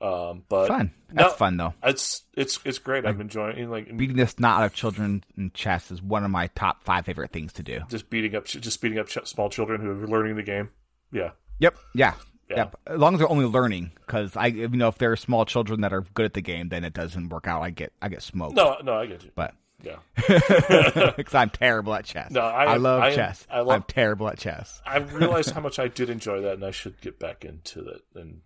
Um, 0.00 0.42
but 0.48 0.66
Fun. 0.68 0.92
That's 1.12 1.32
no, 1.32 1.36
fun 1.36 1.56
though. 1.56 1.74
It's 1.82 2.22
it's 2.34 2.58
it's 2.64 2.78
great. 2.78 3.06
I'm 3.06 3.20
enjoying 3.20 3.70
like 3.70 3.96
Beating 3.96 4.16
this 4.16 4.34
out 4.42 4.64
of 4.64 4.74
children 4.74 5.22
in 5.36 5.52
chess 5.54 5.90
is 5.92 6.02
one 6.02 6.24
of 6.24 6.30
my 6.30 6.48
top 6.48 6.82
five 6.82 7.06
favorite 7.06 7.30
things 7.30 7.52
to 7.54 7.62
do. 7.62 7.80
just 7.88 8.10
beating 8.10 8.34
up 8.34 8.46
just 8.46 8.80
beating 8.80 8.98
up 8.98 9.06
ch- 9.06 9.24
small 9.24 9.48
children 9.48 9.80
who 9.80 9.90
are 9.90 10.08
learning 10.08 10.34
the 10.36 10.42
game. 10.42 10.70
Yeah, 11.12 11.30
Yep. 11.60 11.78
Yeah. 11.94 12.14
Yeah. 12.50 12.56
Yep. 12.56 12.76
As 12.86 12.98
long 12.98 13.14
as 13.14 13.20
they're 13.20 13.30
only 13.30 13.46
learning, 13.46 13.92
because 14.04 14.36
I, 14.36 14.46
you 14.46 14.68
know, 14.68 14.88
if 14.88 14.98
there 14.98 15.12
are 15.12 15.16
small 15.16 15.44
children 15.44 15.82
that 15.82 15.92
are 15.92 16.02
good 16.14 16.26
at 16.26 16.34
the 16.34 16.42
game, 16.42 16.68
then 16.68 16.84
it 16.84 16.92
doesn't 16.92 17.28
work 17.28 17.46
out. 17.46 17.62
I 17.62 17.70
get, 17.70 17.92
I 18.02 18.08
get 18.08 18.22
smoked. 18.22 18.56
no, 18.56 18.76
no, 18.82 18.94
I 18.94 19.06
get 19.06 19.22
you. 19.22 19.30
But 19.34 19.54
Yeah, 19.82 19.96
because 21.16 21.34
I'm 21.34 21.50
terrible 21.50 21.94
at 21.94 22.04
chess. 22.04 22.30
No, 22.30 22.40
I 22.40 22.74
am- 22.74 22.82
love 22.82 23.02
I 23.02 23.14
chess. 23.14 23.46
I 23.50 23.60
love- 23.60 23.68
I'm 23.70 23.82
terrible 23.82 24.28
at 24.28 24.38
chess. 24.38 24.80
I 24.86 24.98
realized 24.98 25.50
how 25.54 25.60
much 25.60 25.78
I 25.78 25.88
did 25.88 26.08
enjoy 26.10 26.40
that, 26.42 26.54
and 26.54 26.64
I 26.64 26.70
should 26.70 27.00
get 27.00 27.18
back 27.18 27.44
into 27.44 27.86
it 27.88 28.02
and 28.14 28.40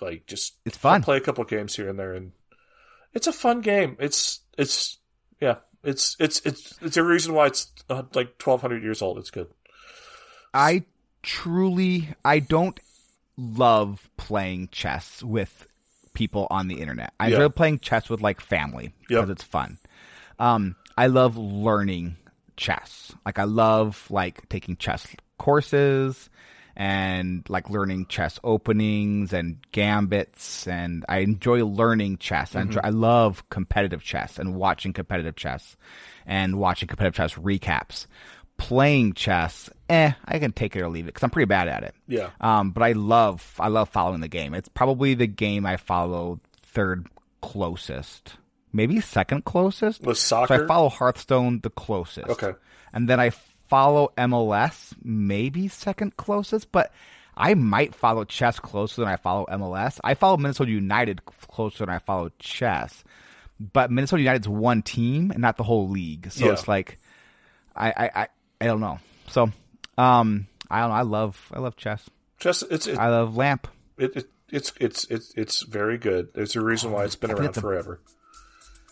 like 0.00 0.26
just 0.26 0.54
It's 0.64 0.76
fun. 0.78 1.02
play 1.02 1.16
a 1.16 1.20
couple 1.20 1.44
games 1.44 1.76
here 1.76 1.88
and 1.88 1.98
there, 1.98 2.14
and 2.14 2.32
it's 3.12 3.26
a 3.26 3.32
fun 3.32 3.60
game. 3.60 3.96
It's 4.00 4.40
it's 4.56 4.98
yeah, 5.40 5.56
it's 5.84 6.16
it's 6.18 6.40
it's 6.46 6.78
it's 6.80 6.96
a 6.96 7.04
reason 7.04 7.34
why 7.34 7.46
it's 7.46 7.70
uh, 7.90 8.02
like 8.14 8.40
1,200 8.42 8.82
years 8.82 9.02
old. 9.02 9.18
It's 9.18 9.30
good. 9.30 9.48
I 10.54 10.84
truly, 11.22 12.08
I 12.24 12.38
don't 12.38 12.78
love 13.36 14.08
playing 14.16 14.68
chess 14.72 15.22
with 15.22 15.66
people 16.14 16.46
on 16.50 16.68
the 16.68 16.80
internet. 16.80 17.12
I 17.20 17.28
Yeah. 17.28 17.34
enjoy 17.36 17.48
playing 17.50 17.78
chess 17.80 18.08
with 18.08 18.20
like 18.20 18.40
family 18.40 18.92
because 19.06 19.28
Yep. 19.28 19.36
it's 19.36 19.44
fun. 19.44 19.78
Um, 20.38 20.76
I 20.96 21.06
love 21.06 21.36
learning 21.36 22.16
chess. 22.56 23.12
Like 23.24 23.38
I 23.38 23.44
love 23.44 24.06
like 24.10 24.48
taking 24.48 24.76
chess 24.76 25.06
courses 25.38 26.28
and 26.76 27.44
like 27.48 27.68
learning 27.70 28.06
chess 28.06 28.38
openings 28.44 29.32
and 29.32 29.58
gambits 29.72 30.66
and 30.68 31.04
I 31.08 31.18
enjoy 31.18 31.64
learning 31.64 32.18
chess. 32.18 32.54
I, 32.54 32.62
enjoy, 32.62 32.80
I 32.84 32.90
love 32.90 33.48
competitive 33.50 34.02
chess 34.02 34.38
and 34.38 34.54
watching 34.54 34.92
competitive 34.92 35.34
chess 35.34 35.76
and 36.24 36.58
watching 36.58 36.86
competitive 36.86 37.16
chess 37.16 37.34
recaps. 37.34 38.06
Playing 38.58 39.12
chess, 39.12 39.70
eh, 39.88 40.12
I 40.24 40.38
can 40.40 40.50
take 40.50 40.74
it 40.74 40.82
or 40.82 40.88
leave 40.88 41.04
it 41.04 41.14
because 41.14 41.22
I'm 41.22 41.30
pretty 41.30 41.46
bad 41.46 41.68
at 41.68 41.84
it. 41.84 41.94
Yeah. 42.08 42.30
Um, 42.40 42.72
but 42.72 42.82
I 42.82 42.90
love 42.92 43.54
I 43.60 43.68
love 43.68 43.88
following 43.88 44.20
the 44.20 44.26
game. 44.26 44.52
It's 44.52 44.68
probably 44.68 45.14
the 45.14 45.28
game 45.28 45.64
I 45.64 45.76
follow 45.76 46.40
third 46.62 47.06
closest, 47.40 48.34
maybe 48.72 49.00
second 49.00 49.44
closest. 49.44 50.02
Was 50.04 50.18
So 50.20 50.46
soccer? 50.46 50.64
I 50.64 50.66
follow 50.66 50.88
Hearthstone 50.88 51.60
the 51.60 51.70
closest. 51.70 52.28
Okay. 52.28 52.52
And 52.92 53.08
then 53.08 53.20
I 53.20 53.30
follow 53.68 54.12
MLS 54.16 54.94
maybe 55.02 55.68
second 55.68 56.16
closest, 56.16 56.72
but 56.72 56.92
I 57.36 57.54
might 57.54 57.94
follow 57.94 58.24
chess 58.24 58.58
closer 58.58 59.00
than 59.02 59.08
I 59.10 59.16
follow 59.16 59.46
MLS. 59.50 60.00
I 60.02 60.14
follow 60.14 60.36
Minnesota 60.38 60.70
United 60.70 61.24
closer 61.26 61.84
than 61.86 61.94
I 61.94 61.98
follow 61.98 62.30
chess. 62.38 63.04
But 63.60 63.90
Minnesota 63.90 64.22
United's 64.22 64.48
one 64.48 64.82
team 64.82 65.30
and 65.30 65.40
not 65.40 65.56
the 65.56 65.64
whole 65.64 65.88
league. 65.88 66.30
So 66.32 66.46
Yeah. 66.46 66.52
it's 66.52 66.66
like 66.68 66.98
I, 67.76 67.90
I, 67.90 68.10
I, 68.22 68.28
I 68.60 68.66
don't 68.66 68.80
know. 68.80 68.98
So 69.28 69.50
um 69.96 70.46
I 70.70 70.80
don't 70.80 70.90
know. 70.90 70.94
I 70.96 71.02
love 71.02 71.50
I 71.52 71.58
love 71.60 71.76
chess. 71.76 72.08
Chess. 72.38 72.62
It's 72.70 72.86
it, 72.86 72.98
I 72.98 73.08
love 73.08 73.36
lamp. 73.36 73.68
it, 73.98 74.16
it 74.16 74.30
it's 74.50 74.72
it's 74.80 75.04
it's 75.10 75.32
it's 75.36 75.62
very 75.62 75.98
good. 75.98 76.32
There's 76.34 76.56
a 76.56 76.60
reason 76.60 76.90
why 76.92 77.04
it's 77.04 77.16
been 77.16 77.30
around 77.32 77.46
it's 77.46 77.58
a- 77.58 77.60
forever. 77.60 78.00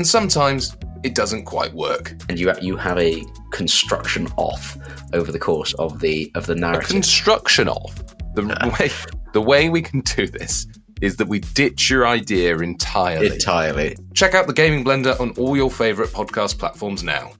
And 0.00 0.06
sometimes 0.06 0.74
it 1.02 1.14
doesn't 1.14 1.44
quite 1.44 1.74
work. 1.74 2.14
And 2.30 2.38
you 2.40 2.50
you 2.62 2.78
have 2.78 2.96
a 2.96 3.22
construction 3.50 4.28
off 4.38 4.78
over 5.12 5.30
the 5.30 5.38
course 5.38 5.74
of 5.74 6.00
the 6.00 6.32
of 6.34 6.46
the 6.46 6.54
A 6.54 6.56
narrative. 6.56 6.88
construction 6.88 7.68
off. 7.68 7.94
the 8.34 8.46
way 8.80 8.90
the 9.34 9.42
way 9.42 9.68
we 9.68 9.82
can 9.82 10.00
do 10.00 10.26
this 10.26 10.66
is 11.02 11.16
that 11.16 11.28
we 11.28 11.40
ditch 11.40 11.90
your 11.90 12.06
idea 12.06 12.56
entirely. 12.56 13.26
Entirely. 13.26 13.94
Check 14.14 14.34
out 14.34 14.46
the 14.46 14.54
Gaming 14.54 14.86
Blender 14.86 15.20
on 15.20 15.32
all 15.32 15.54
your 15.54 15.70
favorite 15.70 16.08
podcast 16.08 16.58
platforms 16.58 17.02
now. 17.02 17.32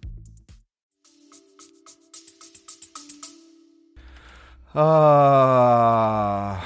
Uh, 4.75 6.61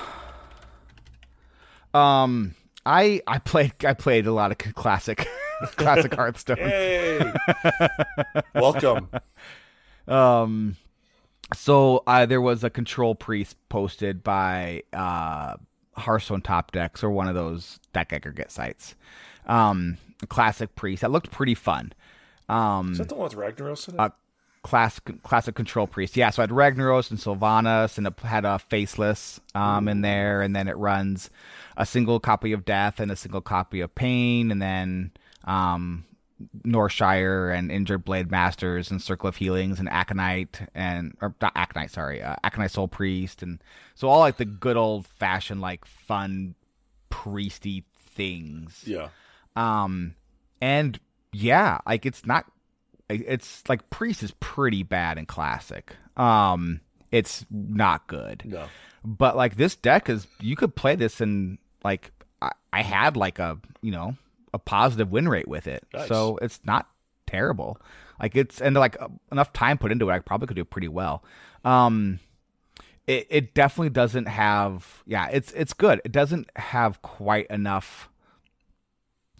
um, 1.96 2.54
I 2.84 3.20
I 3.28 3.38
played 3.38 3.72
I 3.84 3.94
played 3.94 4.26
a 4.26 4.32
lot 4.32 4.50
of 4.50 4.58
classic 4.74 5.28
classic 5.76 6.14
Hearthstone. 6.14 6.56
Hey, 6.58 7.32
welcome. 8.54 9.08
Um, 10.06 10.76
so 11.54 12.02
uh, 12.06 12.26
there 12.26 12.42
was 12.42 12.62
a 12.62 12.68
control 12.68 13.14
priest 13.14 13.56
posted 13.70 14.22
by 14.22 14.82
uh, 14.92 15.54
Hearthstone 15.96 16.42
Top 16.42 16.72
Decks 16.72 17.02
or 17.02 17.10
one 17.10 17.26
of 17.26 17.34
those 17.34 17.80
deck 17.94 18.12
aggregate 18.12 18.50
sites. 18.50 18.94
Um, 19.46 19.96
a 20.22 20.26
classic 20.26 20.74
priest 20.74 21.00
that 21.00 21.10
looked 21.10 21.30
pretty 21.30 21.54
fun. 21.54 21.94
Um, 22.50 22.92
Is 22.92 22.98
that 22.98 23.08
the 23.08 23.14
one 23.14 23.30
with 23.30 23.38
Ragnaros 23.38 23.88
in 23.88 23.94
it? 23.94 23.98
uh, 23.98 24.10
class 24.62 25.00
classic 25.22 25.54
control 25.54 25.86
priest. 25.86 26.16
Yeah, 26.18 26.28
so 26.30 26.42
I 26.42 26.44
had 26.44 26.50
Ragnaros 26.50 27.10
and 27.10 27.18
Sylvanas, 27.18 27.96
and 27.96 28.06
it 28.06 28.18
had 28.20 28.44
a 28.44 28.58
faceless 28.58 29.40
um 29.54 29.88
in 29.88 30.02
there, 30.02 30.42
and 30.42 30.54
then 30.54 30.68
it 30.68 30.76
runs 30.76 31.30
a 31.78 31.86
single 31.86 32.20
copy 32.20 32.52
of 32.52 32.66
death 32.66 33.00
and 33.00 33.10
a 33.10 33.16
single 33.16 33.40
copy 33.40 33.80
of 33.80 33.94
pain, 33.94 34.50
and 34.50 34.60
then 34.60 35.12
um 35.44 36.04
Northshire 36.64 37.56
and 37.56 37.70
Injured 37.70 38.04
Blade 38.04 38.30
Masters 38.30 38.90
and 38.90 39.00
Circle 39.00 39.28
of 39.28 39.36
Healings 39.36 39.78
and 39.78 39.88
Auchenai 39.88 40.48
and 40.74 41.16
or 41.20 41.34
not 41.40 41.54
Auchenai, 41.54 41.88
sorry, 41.88 42.22
uh, 42.22 42.36
Auchenai 42.44 42.70
Soul 42.70 42.88
Priest 42.88 43.42
and 43.42 43.62
so 43.94 44.08
all 44.08 44.20
like 44.20 44.36
the 44.36 44.44
good 44.44 44.76
old 44.76 45.06
fashioned 45.06 45.60
like 45.60 45.84
fun 45.84 46.54
priesty 47.10 47.84
things. 47.96 48.82
Yeah. 48.86 49.08
Um, 49.56 50.14
and 50.60 50.98
yeah, 51.32 51.78
like 51.86 52.04
it's 52.04 52.26
not, 52.26 52.46
it's 53.08 53.62
like 53.68 53.90
Priest 53.90 54.22
is 54.22 54.32
pretty 54.40 54.82
bad 54.82 55.18
in 55.18 55.26
Classic. 55.26 55.94
Um, 56.16 56.80
it's 57.10 57.46
not 57.50 58.06
good. 58.06 58.42
No. 58.44 58.66
But 59.04 59.36
like 59.36 59.56
this 59.56 59.76
deck 59.76 60.08
is, 60.08 60.26
you 60.40 60.56
could 60.56 60.74
play 60.74 60.96
this 60.96 61.20
and 61.20 61.58
like 61.84 62.10
I, 62.42 62.50
I 62.72 62.82
had 62.82 63.16
like 63.16 63.38
a 63.38 63.58
you 63.82 63.92
know 63.92 64.16
a 64.54 64.58
positive 64.58 65.10
win 65.12 65.28
rate 65.28 65.48
with 65.48 65.66
it, 65.66 65.84
Nice. 65.92 66.08
so 66.08 66.38
it's 66.40 66.60
not 66.64 66.88
terrible. 67.26 67.78
Like 68.20 68.36
it's 68.36 68.60
and 68.62 68.74
like 68.76 68.96
enough 69.30 69.52
time 69.52 69.76
put 69.76 69.92
into 69.92 70.08
it, 70.08 70.12
I 70.14 70.20
probably 70.20 70.46
could 70.46 70.56
do 70.56 70.64
pretty 70.64 70.88
well. 70.88 71.22
Um, 71.64 72.20
it 73.06 73.26
it 73.28 73.54
definitely 73.54 73.90
doesn't 73.90 74.26
have 74.26 75.02
yeah, 75.06 75.28
it's 75.30 75.52
it's 75.52 75.72
good. 75.74 76.00
It 76.04 76.12
doesn't 76.12 76.48
have 76.56 77.02
quite 77.02 77.46
enough 77.48 78.08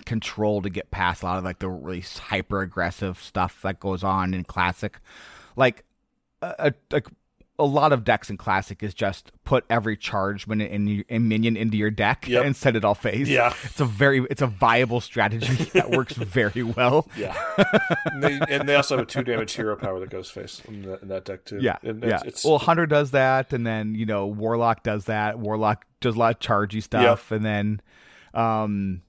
control 0.04 0.60
to 0.60 0.68
get 0.68 0.90
past 0.90 1.22
a 1.22 1.26
lot 1.26 1.38
of 1.38 1.44
like 1.44 1.60
the 1.60 1.68
really 1.68 2.00
hyper 2.00 2.60
aggressive 2.62 3.18
stuff 3.22 3.62
that 3.62 3.80
goes 3.80 4.02
on 4.02 4.34
in 4.34 4.44
classic. 4.44 4.98
Like 5.56 5.84
a, 6.42 6.54
a 6.58 6.74
like 6.90 7.06
a 7.58 7.64
lot 7.64 7.92
of 7.92 8.02
decks 8.02 8.30
in 8.30 8.36
classic 8.36 8.82
is 8.82 8.94
just 8.94 9.30
put 9.44 9.64
every 9.70 9.96
charge 9.96 10.46
min- 10.48 10.60
in, 10.60 11.04
in 11.08 11.28
minion 11.28 11.56
into 11.56 11.76
your 11.76 11.90
deck 11.90 12.26
Yep. 12.26 12.44
and 12.44 12.56
set 12.56 12.74
it 12.74 12.84
all 12.84 12.96
phase. 12.96 13.28
Yeah. 13.30 13.54
it's 13.62 13.78
a 13.78 13.84
very 13.84 14.26
it's 14.28 14.42
a 14.42 14.48
viable 14.48 15.00
strategy 15.00 15.64
that 15.74 15.90
works 15.90 16.14
very 16.14 16.64
well. 16.64 17.06
Yeah. 17.16 17.36
and, 18.06 18.22
they, 18.24 18.40
and 18.48 18.68
they 18.68 18.74
also 18.74 18.96
have 18.96 19.04
a 19.04 19.08
two 19.08 19.22
damage 19.22 19.52
hero 19.52 19.76
power 19.76 20.00
that 20.00 20.10
goes 20.10 20.28
face 20.30 20.62
in 20.66 20.82
that, 20.82 21.02
in 21.02 21.08
that 21.08 21.24
deck 21.24 21.44
too. 21.44 21.58
Yeah, 21.60 21.76
And 21.84 22.02
yeah. 22.02 22.16
it's, 22.16 22.24
it's 22.24 22.44
well, 22.44 22.58
Hunter 22.58 22.86
does 22.86 23.12
that, 23.12 23.52
and 23.52 23.64
then 23.64 23.94
you 23.94 24.04
know 24.06 24.26
Warlock 24.26 24.82
does 24.82 25.04
that. 25.04 25.38
Warlock 25.38 25.84
does 26.00 26.16
a 26.16 26.18
lot 26.18 26.34
of 26.34 26.40
chargy 26.40 26.82
stuff, 26.82 27.30
and 27.30 27.44
then, 27.44 27.80
um, 28.34 29.02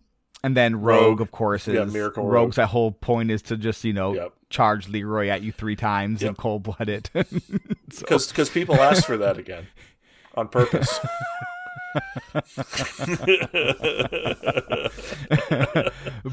and 0.46 0.56
then 0.56 0.76
Rogue, 0.82 1.02
Rogue. 1.02 1.22
of 1.22 1.32
course, 1.32 1.68
is 1.68 1.74
Yeah, 1.76 1.86
Miracle 1.86 2.26
Rogue's 2.28 2.56
that 2.58 2.68
whole 2.68 2.92
point 2.92 3.32
is 3.32 3.42
to 3.44 3.58
just 3.58 3.84
you 3.84 3.94
know 3.94 4.14
Yep. 4.14 4.34
charge 4.50 4.88
Leroy 4.88 5.28
at 5.30 5.42
you 5.42 5.52
three 5.52 5.76
times 5.76 6.22
and 6.24 6.38
cold 6.38 6.64
blood 6.64 6.88
it. 6.90 7.10
because 7.90 8.28
because 8.28 8.50
people 8.50 8.76
ask 8.76 9.06
for 9.06 9.18
that 9.18 9.38
again 9.38 9.68
on 10.36 10.48
purpose. 10.50 11.00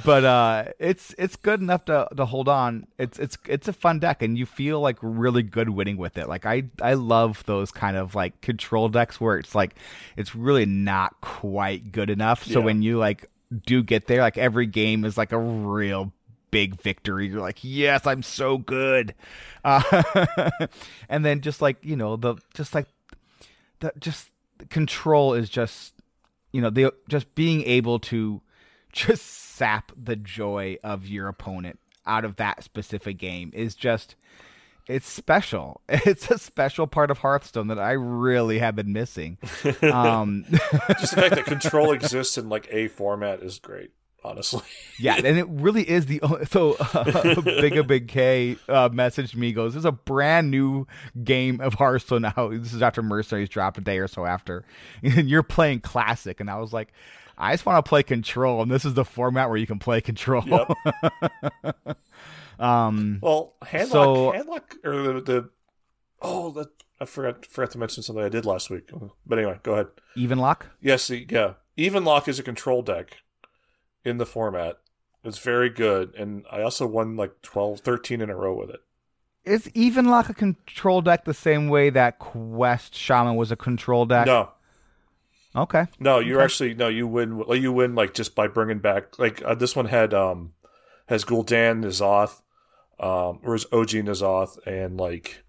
but 0.05 0.25
uh, 0.25 0.65
it's 0.79 1.15
it's 1.19 1.37
good 1.37 1.61
enough 1.61 1.85
to 1.87 2.09
to 2.17 2.25
hold 2.27 2.49
on. 2.49 2.87
It's 2.99 3.19
it's 3.19 3.39
it's 3.47 3.69
a 3.69 3.73
fun 3.73 3.99
deck, 3.99 4.23
and 4.23 4.37
you 4.39 4.47
feel 4.47 4.81
like 4.81 4.99
really 5.01 5.43
good 5.43 5.71
winning 5.71 5.97
with 5.97 6.17
it. 6.19 6.29
Like 6.29 6.47
I 6.47 6.65
I 6.81 6.95
love 6.95 7.45
those 7.47 7.71
kind 7.71 7.97
of 7.97 8.15
like 8.15 8.41
control 8.41 8.89
decks 8.89 9.21
where 9.21 9.37
it's 9.39 9.55
like 9.55 9.75
it's 10.17 10.35
really 10.35 10.67
not 10.67 11.21
quite 11.21 11.93
good 11.93 12.11
enough. 12.11 12.45
So 12.45 12.59
Yeah. 12.61 12.65
when 12.67 12.83
you 12.83 12.99
like 12.99 13.29
do 13.53 13.83
get 13.83 14.07
there, 14.07 14.21
like 14.21 14.39
every 14.39 14.67
game 14.67 15.05
is 15.05 15.17
like 15.17 15.33
a 15.33 15.39
real 15.39 16.13
big 16.51 16.81
victory. 16.81 17.29
You're 17.29 17.41
like, 17.41 17.59
yes, 17.63 18.07
I'm 18.07 18.23
so 18.23 18.59
good. 18.59 19.15
Uh, 19.65 20.03
and 21.09 21.25
then 21.25 21.41
just 21.41 21.61
like 21.61 21.79
you 21.83 21.97
know 21.97 22.17
the 22.17 22.37
just 22.55 22.75
like 22.75 22.87
the 23.81 23.93
just 23.99 24.31
control 24.71 25.35
is 25.35 25.49
just 25.49 25.95
you 26.53 26.61
know 26.61 26.71
the 26.71 26.93
just 27.09 27.35
being 27.35 27.63
able 27.65 27.99
to 27.99 28.41
just 28.93 29.25
sap 29.25 29.91
the 29.97 30.17
joy 30.17 30.79
of 30.85 31.07
your 31.07 31.29
opponent 31.29 31.79
out 32.07 32.25
of 32.25 32.37
that 32.37 32.63
specific 32.63 33.19
game 33.19 33.51
is 33.55 33.75
just 33.75 34.15
it's 34.89 35.09
special. 35.09 35.81
It's 35.89 36.31
a 36.31 36.39
special 36.39 36.87
part 36.87 37.11
of 37.11 37.19
hearthstone 37.19 37.69
that 37.69 37.79
i 37.79 37.93
really 37.93 38.59
have 38.59 38.75
been 38.77 38.93
missing. 38.93 39.39
Um 39.83 40.45
Just 41.01 41.15
the 41.15 41.21
fact 41.23 41.35
that 41.37 41.45
control 41.45 41.93
exists 41.93 42.37
in 42.39 42.49
like 42.49 42.69
a 42.71 42.89
format 42.89 43.43
is 43.43 43.59
great. 43.59 43.91
Honestly, 44.25 44.63
yeah 45.01 45.17
and 45.17 45.37
it 45.37 45.49
really 45.49 45.83
is 45.83 46.07
the 46.07 46.21
o- 46.23 46.45
so 46.45 46.77
uh, 46.79 47.41
big 47.41 47.77
a 47.77 47.83
big 47.83 48.07
k 48.07 48.57
uh, 48.69 48.89
messaged 48.91 49.35
me 49.35 49.53
goes 49.53 49.73
there's 49.75 49.85
a 49.85 49.91
brand 49.91 50.49
new 50.49 50.87
game 51.25 51.61
of 51.61 51.75
hearthstone 51.75 52.23
now 52.23 52.49
this 52.53 52.73
is 52.73 52.83
after 52.83 53.03
mercenaries 53.03 53.49
dropped 53.49 53.79
a 53.79 53.81
day 53.81 53.99
or 53.99 54.07
so 54.07 54.25
after. 54.25 54.65
And 55.03 55.29
you're 55.29 55.43
playing 55.43 55.81
classic. 55.81 56.39
And 56.39 56.49
i 56.49 56.57
was 56.57 56.73
like 56.73 56.93
i 57.37 57.53
just 57.53 57.67
want 57.67 57.85
to 57.85 57.89
play 57.89 58.05
control 58.05 58.63
and 58.63 58.71
this 58.71 58.85
is 58.85 58.95
the 58.95 59.05
format 59.05 59.49
where 59.49 59.59
you 59.59 59.67
can 59.67 59.81
play 59.81 60.01
control. 60.01 60.45
Yep. 60.47 61.99
Um 62.59 63.19
well, 63.23 63.55
handlock, 63.63 63.87
So- 63.89 64.33
handlock, 64.33 64.85
or 64.85 65.03
the, 65.15 65.21
the 65.21 65.51
oh, 66.21 66.51
that 66.53 66.69
I 67.01 67.05
forgot 67.05 67.47
forgot 67.47 67.73
to 67.73 67.79
mention 67.79 68.03
something 68.03 68.25
I 68.25 68.29
did 68.29 68.47
last 68.47 68.71
week. 68.71 68.91
But 69.27 69.39
anyway, 69.39 69.59
go 69.63 69.73
ahead. 69.75 69.89
even 70.17 70.39
lock 70.39 70.67
Yes, 70.81 71.09
the, 71.09 71.27
yeah, 71.29 71.55
even 71.77 72.05
lock 72.05 72.29
is 72.29 72.39
a 72.39 72.43
control 72.43 72.83
deck 72.83 73.19
in 74.05 74.19
the 74.19 74.27
format. 74.27 74.79
It's 75.25 75.39
very 75.39 75.69
good, 75.71 76.15
and 76.17 76.45
I 76.51 76.63
also 76.63 76.85
won 76.87 77.17
like 77.17 77.43
12, 77.43 77.81
13 77.81 78.21
in 78.21 78.29
a 78.31 78.35
row 78.37 78.55
with 78.59 78.71
it. 78.71 78.81
is 79.45 79.71
even 79.75 80.07
lock 80.07 80.29
a 80.29 80.35
control 80.35 81.01
deck 81.01 81.25
the 81.25 81.35
same 81.35 81.69
way 81.69 81.91
that 81.91 82.19
quest 82.19 82.95
shaman 82.95 83.37
was 83.37 83.51
a 83.53 83.57
control 83.57 84.05
deck 84.07 84.27
No, 84.27 84.51
okay 85.55 85.87
No, 86.01 86.19
you're 86.21 86.41
actually 86.41 86.75
no. 86.75 86.89
You 86.89 87.07
win. 87.07 87.43
You 87.51 87.73
win 87.73 87.95
like 87.95 88.15
just 88.15 88.35
by 88.35 88.47
bringing 88.49 88.79
back 88.79 89.19
like 89.19 89.43
uh, 89.45 89.55
this 89.55 89.75
one 89.77 89.87
had 89.87 90.13
um 90.15 90.53
has 91.13 91.25
Gul'dan 91.25 91.85
N'Zoth, 91.85 92.41
um 92.99 93.39
or 93.43 93.55
is 93.55 93.67
OG 93.73 93.91
N'Zoth 93.91 94.59
and 94.67 94.99
like 94.99 95.43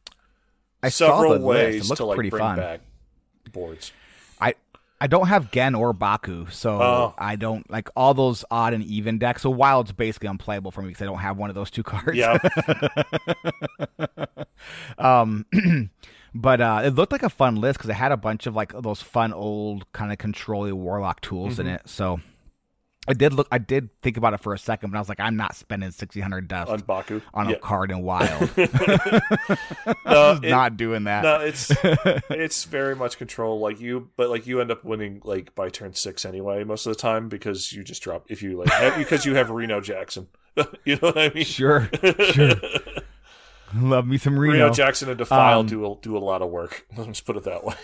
i 0.82 0.89
saw 0.89 1.21
several 1.21 1.39
ways 1.39 1.89
to 1.89 2.06
like 2.06 2.15
pretty 2.15 2.30
bring 2.30 2.41
fun 2.41 2.58
back 2.58 2.82
boards. 3.52 3.91
I 4.41 4.56
I 5.02 5.08
don't 5.08 5.28
have 5.28 5.52
Genn 5.52 5.76
or 5.76 5.91
Baku, 5.93 6.47
so 6.49 6.82
Oh. 6.82 7.13
I 7.17 7.36
don't 7.36 7.69
like 7.69 7.89
all 7.95 8.13
those 8.13 8.45
odd 8.49 8.73
and 8.73 8.84
even 8.84 9.17
decks. 9.17 9.41
So 9.41 9.49
Wild's 9.49 9.91
basically 9.91 10.30
unplayable 10.30 10.71
for 10.71 10.82
me 10.82 10.89
because 10.89 11.02
I 11.02 11.06
don't 11.06 11.19
have 11.19 11.38
one 11.38 11.49
of 11.49 11.56
those 11.56 11.69
two 11.71 11.84
cards. 11.84 12.15
Yeah, 12.17 12.38
um, 14.97 15.45
but 16.36 16.62
uh, 16.62 16.82
it 16.86 16.95
looked 16.95 17.12
like 17.12 17.23
a 17.23 17.30
fun 17.30 17.56
list 17.58 17.80
because 17.80 17.89
it 17.89 17.93
had 17.95 18.12
a 18.12 18.17
bunch 18.17 18.47
of 18.47 18.56
like 18.56 18.73
those 18.82 19.02
fun 19.02 19.34
old 19.34 19.91
kind 19.91 20.12
of 20.12 20.17
controlling 20.17 20.76
warlock 20.76 21.21
tools 21.21 21.60
in 21.60 21.65
Mm-hmm. 21.65 21.76
it. 21.76 21.82
So 21.89 22.19
I 23.06 23.13
did 23.13 23.34
look. 23.34 23.48
I 23.52 23.58
did 23.58 23.89
think 24.02 24.16
about 24.16 24.34
it 24.34 24.39
for 24.39 24.54
a 24.54 24.58
second, 24.58 24.92
but 24.92 24.98
I 24.98 25.02
was 25.02 25.10
like, 25.10 25.20
I'm 25.20 25.36
not 25.36 25.56
spending 25.56 25.92
sixteen 25.92 26.24
hundred 26.24 26.48
dust 26.48 26.72
on 26.72 26.80
Baku. 26.82 27.22
on 27.34 27.50
yeah. 27.50 27.56
a 27.56 27.60
card 27.60 27.92
in 27.92 28.02
Wild. 28.02 28.50
No, 30.06 30.39
it- 30.42 30.50
not 30.50 30.78
doing 30.78 31.04
that. 31.06 31.24
no, 31.24 31.39
it's 31.42 31.72
it's 32.30 32.63
very 32.63 32.96
much 32.96 33.18
control 33.18 33.60
like 33.60 33.80
you, 33.82 34.10
but 34.16 34.30
like 34.30 34.48
you 34.48 34.62
end 34.62 34.72
up 34.72 34.86
winning 34.86 35.22
like 35.26 35.54
by 35.56 35.70
turn 35.70 35.94
six 35.94 36.24
anyway 36.26 36.63
most 36.63 36.86
of 36.86 36.94
the 36.94 37.00
time 37.00 37.28
because 37.30 37.74
you 37.74 37.84
just 37.84 38.02
drop 38.02 38.26
if 38.30 38.42
you 38.42 38.58
like 38.58 38.70
have, 38.70 38.98
because 38.98 39.26
you 39.26 39.36
have 39.36 39.50
Reno 39.50 39.82
Jackson. 39.82 40.28
you 40.86 40.96
know 41.02 41.10
what 41.10 41.18
I 41.18 41.30
mean? 41.30 41.44
Sure, 41.44 41.89
sure. 42.32 42.54
Love 43.76 44.06
me 44.06 44.18
some 44.18 44.38
Reno 44.38 44.54
Reno. 44.66 44.70
Jackson 44.74 45.10
and 45.10 45.18
Defile 45.18 45.62
Um, 45.62 45.66
do 45.66 45.86
a, 45.92 45.96
do 46.02 46.16
a 46.16 46.20
lot 46.20 46.42
of 46.42 46.50
work. 46.50 46.86
Let's 46.96 47.22
put 47.22 47.36
it 47.38 47.44
that 47.44 47.63
way. 47.66 47.76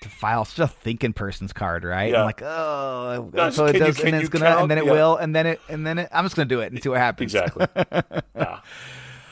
Defile, 0.00 0.42
it's 0.42 0.54
just 0.54 0.72
a 0.72 0.76
thinking 0.76 1.12
person's 1.12 1.52
card, 1.52 1.84
right? 1.84 2.10
Yeah. 2.12 2.20
I'm 2.20 2.26
like, 2.26 2.42
oh, 2.42 3.30
No, 3.34 3.50
so 3.50 3.66
it 3.66 3.72
can 3.72 3.80
you- 3.82 3.86
does, 3.88 4.00
and 4.00 4.12
then 4.14 4.20
it's 4.20 4.30
gonna, 4.30 4.46
count? 4.46 4.62
and 4.62 4.70
then 4.70 4.78
it 4.78 4.86
Yeah. 4.86 4.92
will, 4.92 5.16
and 5.16 5.34
then 5.34 5.46
it, 5.46 5.60
and 5.68 5.86
then 5.86 5.98
it. 5.98 6.08
I'm 6.12 6.24
just 6.24 6.36
gonna 6.36 6.46
do 6.46 6.60
it 6.60 6.72
and 6.72 6.82
see 6.82 6.88
what 6.88 6.98
happens. 6.98 7.34
Exactly. 7.34 7.66
nah. 8.34 8.60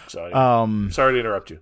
So 0.09 0.25
anyway, 0.25 0.39
Um, 0.39 0.91
sorry 0.93 1.15
to 1.15 1.21
interrupt 1.21 1.51
you. 1.51 1.61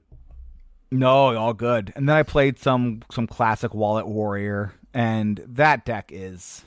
no, 0.90 1.36
all 1.36 1.54
good. 1.54 1.92
And 1.96 2.08
then 2.08 2.16
I 2.16 2.22
played 2.24 2.58
some 2.58 3.02
some 3.10 3.26
classic 3.26 3.74
Wallet 3.74 4.06
Warrior, 4.06 4.72
and 4.94 5.40
that 5.46 5.84
deck 5.84 6.10
is 6.12 6.64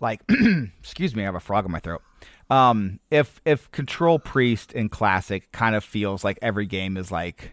like, 0.00 0.22
excuse 0.80 1.14
me, 1.14 1.22
I 1.22 1.26
have 1.26 1.34
a 1.34 1.40
frog 1.40 1.64
in 1.66 1.70
my 1.72 1.80
throat. 1.80 2.02
Um, 2.50 2.98
if 3.10 3.40
if 3.44 3.70
Control 3.70 4.18
Priest 4.18 4.72
in 4.72 4.88
Classic 4.88 5.50
kind 5.52 5.74
of 5.76 5.82
feels 5.84 6.24
like 6.24 6.38
every 6.42 6.66
game 6.66 6.96
is 6.96 7.10
like, 7.12 7.52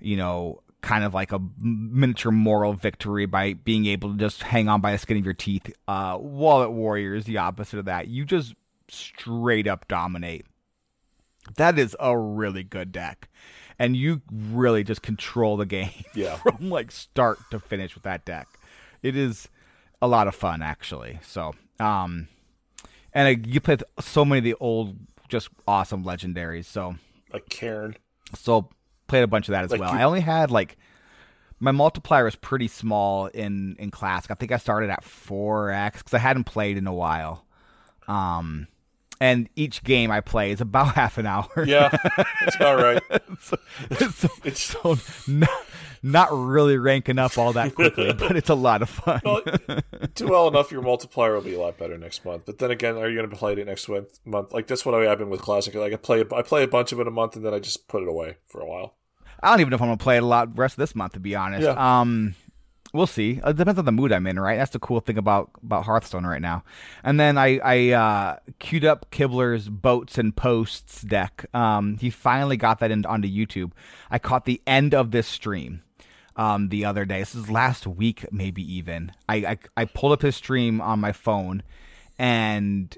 you 0.00 0.16
know, 0.16 0.62
kind 0.86 1.02
of 1.02 1.12
like 1.12 1.32
a 1.32 1.40
miniature 1.58 2.30
moral 2.30 2.72
victory 2.72 3.26
by 3.26 3.54
being 3.54 3.86
able 3.86 4.12
to 4.12 4.16
just 4.16 4.44
hang 4.44 4.68
on 4.68 4.80
by 4.80 4.92
the 4.92 4.98
skin 4.98 5.16
of 5.18 5.24
your 5.24 5.34
teeth. 5.34 5.72
Uh, 5.88 6.16
Wallet 6.20 6.70
Warrior 6.70 7.14
is 7.16 7.24
the 7.24 7.38
opposite 7.38 7.80
of 7.80 7.86
that. 7.86 8.06
You 8.06 8.24
just 8.24 8.54
straight 8.88 9.66
up 9.66 9.88
dominate. 9.88 10.46
That 11.56 11.76
is 11.76 11.96
a 11.98 12.16
really 12.16 12.62
good 12.62 12.92
deck. 12.92 13.28
And 13.80 13.96
you 13.96 14.22
really 14.32 14.84
just 14.84 15.02
control 15.02 15.56
the 15.56 15.66
game 15.66 15.90
Yeah. 16.14 16.36
from 16.36 16.70
like 16.70 16.92
start 16.92 17.38
to 17.50 17.58
finish 17.58 17.94
with 17.96 18.04
that 18.04 18.24
deck. 18.24 18.46
It 19.02 19.16
is 19.16 19.48
a 20.00 20.06
lot 20.06 20.28
of 20.28 20.36
fun 20.36 20.62
actually. 20.62 21.18
So, 21.26 21.52
um 21.80 22.28
and 23.12 23.26
uh, 23.44 23.48
you 23.48 23.60
play 23.60 23.76
so 23.98 24.24
many 24.24 24.38
of 24.38 24.44
the 24.44 24.54
old 24.60 24.96
just 25.28 25.48
awesome 25.66 26.04
legendaries. 26.04 26.66
So, 26.66 26.94
Like 27.32 27.48
Karen. 27.48 27.96
so 28.36 28.68
played 29.06 29.22
a 29.22 29.26
bunch 29.26 29.48
of 29.48 29.52
that 29.52 29.64
as 29.64 29.70
Like 29.70 29.80
well. 29.80 29.92
you- 29.92 29.98
I 29.98 30.02
only 30.04 30.20
had 30.20 30.50
like 30.50 30.76
my 31.58 31.72
multiplier 31.72 32.24
was 32.24 32.36
pretty 32.36 32.68
small 32.68 33.26
in 33.26 33.76
in 33.78 33.90
classic. 33.90 34.30
I 34.30 34.34
think 34.34 34.52
I 34.52 34.58
started 34.58 34.90
at 34.90 35.02
4x 35.04 36.04
cuz 36.04 36.14
I 36.14 36.18
hadn't 36.18 36.44
played 36.44 36.76
in 36.76 36.86
a 36.86 36.92
while. 36.94 37.44
Um 38.08 38.68
and 39.20 39.48
each 39.56 39.82
game 39.82 40.10
I 40.10 40.20
play 40.20 40.50
is 40.50 40.60
about 40.60 40.94
half 41.00 41.16
an 41.18 41.26
hour. 41.26 41.64
Yeah, 41.66 41.88
that's 42.40 42.56
about 42.56 42.82
right. 42.82 43.02
so, 43.40 43.56
so, 44.10 44.28
so 44.52 44.98
not, 45.26 45.48
not 46.06 46.28
really 46.32 46.78
ranking 46.78 47.18
up 47.18 47.36
all 47.36 47.52
that 47.54 47.74
quickly, 47.74 48.12
but 48.18 48.36
it's 48.36 48.48
a 48.48 48.54
lot 48.54 48.82
of 48.82 48.88
fun. 48.88 49.20
Well, 49.24 49.42
do 50.14 50.28
well 50.28 50.48
enough, 50.48 50.70
your 50.70 50.82
multiplier 50.82 51.34
will 51.34 51.42
be 51.42 51.54
a 51.54 51.60
lot 51.60 51.78
better 51.78 51.98
next 51.98 52.24
month. 52.24 52.46
But 52.46 52.58
then 52.58 52.70
again, 52.70 52.96
are 52.96 53.08
you 53.08 53.16
going 53.16 53.28
to 53.28 53.36
play 53.36 53.54
it 53.54 53.66
next 53.66 53.88
month? 53.88 54.20
Like 54.52 54.66
that's 54.66 54.86
what 54.86 54.94
I've 54.94 55.18
been 55.18 55.30
with 55.30 55.40
Classic. 55.40 55.74
Like 55.74 55.92
I 55.92 55.96
play, 55.96 56.24
I 56.32 56.42
play 56.42 56.62
a 56.62 56.68
bunch 56.68 56.92
of 56.92 57.00
it 57.00 57.08
a 57.08 57.10
month, 57.10 57.36
and 57.36 57.44
then 57.44 57.52
I 57.52 57.58
just 57.58 57.88
put 57.88 58.02
it 58.02 58.08
away 58.08 58.36
for 58.46 58.60
a 58.60 58.66
while. 58.66 58.94
I 59.42 59.50
don't 59.50 59.60
even 59.60 59.70
know 59.70 59.76
if 59.76 59.82
I'm 59.82 59.88
gonna 59.88 59.98
play 59.98 60.16
it 60.16 60.22
a 60.22 60.26
lot 60.26 60.54
the 60.54 60.60
rest 60.60 60.74
of 60.74 60.78
this 60.78 60.94
month, 60.94 61.12
to 61.14 61.20
be 61.20 61.34
honest. 61.34 61.64
Yeah. 61.64 62.00
Um, 62.00 62.34
we'll 62.92 63.06
see. 63.06 63.40
It 63.44 63.56
depends 63.56 63.78
on 63.78 63.84
the 63.84 63.92
mood 63.92 64.12
I'm 64.12 64.26
in, 64.26 64.38
right? 64.38 64.56
That's 64.56 64.70
the 64.70 64.78
cool 64.78 65.00
thing 65.00 65.18
about 65.18 65.50
about 65.62 65.84
Hearthstone 65.84 66.24
right 66.24 66.40
now. 66.40 66.64
And 67.04 67.20
then 67.20 67.36
I 67.36 67.58
I 67.58 67.90
uh, 67.90 68.36
queued 68.58 68.84
up 68.84 69.10
Kibler's 69.10 69.68
boats 69.68 70.18
and 70.18 70.34
posts 70.34 71.02
deck. 71.02 71.46
Um, 71.52 71.98
he 71.98 72.10
finally 72.10 72.56
got 72.56 72.78
that 72.78 72.90
in, 72.90 73.04
onto 73.06 73.28
YouTube. 73.28 73.72
I 74.10 74.18
caught 74.18 74.44
the 74.44 74.62
end 74.66 74.94
of 74.94 75.10
this 75.10 75.26
stream. 75.26 75.82
Um, 76.36 76.68
the 76.68 76.84
other 76.84 77.04
day. 77.06 77.20
This 77.20 77.34
is 77.34 77.48
last 77.50 77.86
week, 77.86 78.26
maybe 78.30 78.62
even. 78.74 79.10
I, 79.28 79.36
I 79.36 79.58
I 79.76 79.84
pulled 79.86 80.12
up 80.12 80.20
his 80.22 80.36
stream 80.36 80.80
on 80.82 81.00
my 81.00 81.12
phone, 81.12 81.62
and 82.18 82.96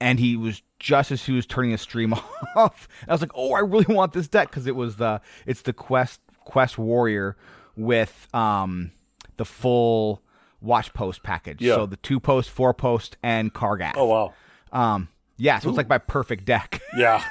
and 0.00 0.18
he 0.18 0.36
was 0.36 0.62
just 0.78 1.10
as 1.10 1.24
he 1.24 1.32
was 1.32 1.46
turning 1.46 1.72
his 1.72 1.80
stream 1.80 2.12
off. 2.56 2.88
I 3.08 3.12
was 3.12 3.20
like, 3.20 3.32
"Oh, 3.34 3.52
I 3.54 3.60
really 3.60 3.92
want 3.92 4.12
this 4.12 4.28
deck 4.28 4.48
because 4.50 4.66
it 4.66 4.76
was 4.76 4.96
the 4.96 5.20
it's 5.46 5.62
the 5.62 5.72
quest 5.72 6.20
quest 6.44 6.78
warrior 6.78 7.36
with 7.76 8.28
um 8.34 8.92
the 9.38 9.44
full 9.44 10.22
watch 10.60 10.92
post 10.94 11.22
package. 11.24 11.60
Yeah. 11.60 11.74
So 11.74 11.86
the 11.86 11.96
two 11.96 12.20
post, 12.20 12.48
four 12.50 12.72
post, 12.74 13.16
and 13.22 13.52
Kargath. 13.52 13.94
Oh 13.96 14.04
wow, 14.06 14.34
Um, 14.72 15.08
yeah, 15.36 15.58
so 15.58 15.68
it's 15.68 15.76
like 15.78 15.88
my 15.88 15.98
perfect 15.98 16.44
deck. 16.44 16.80
yeah, 16.96 17.24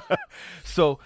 so 0.64 0.98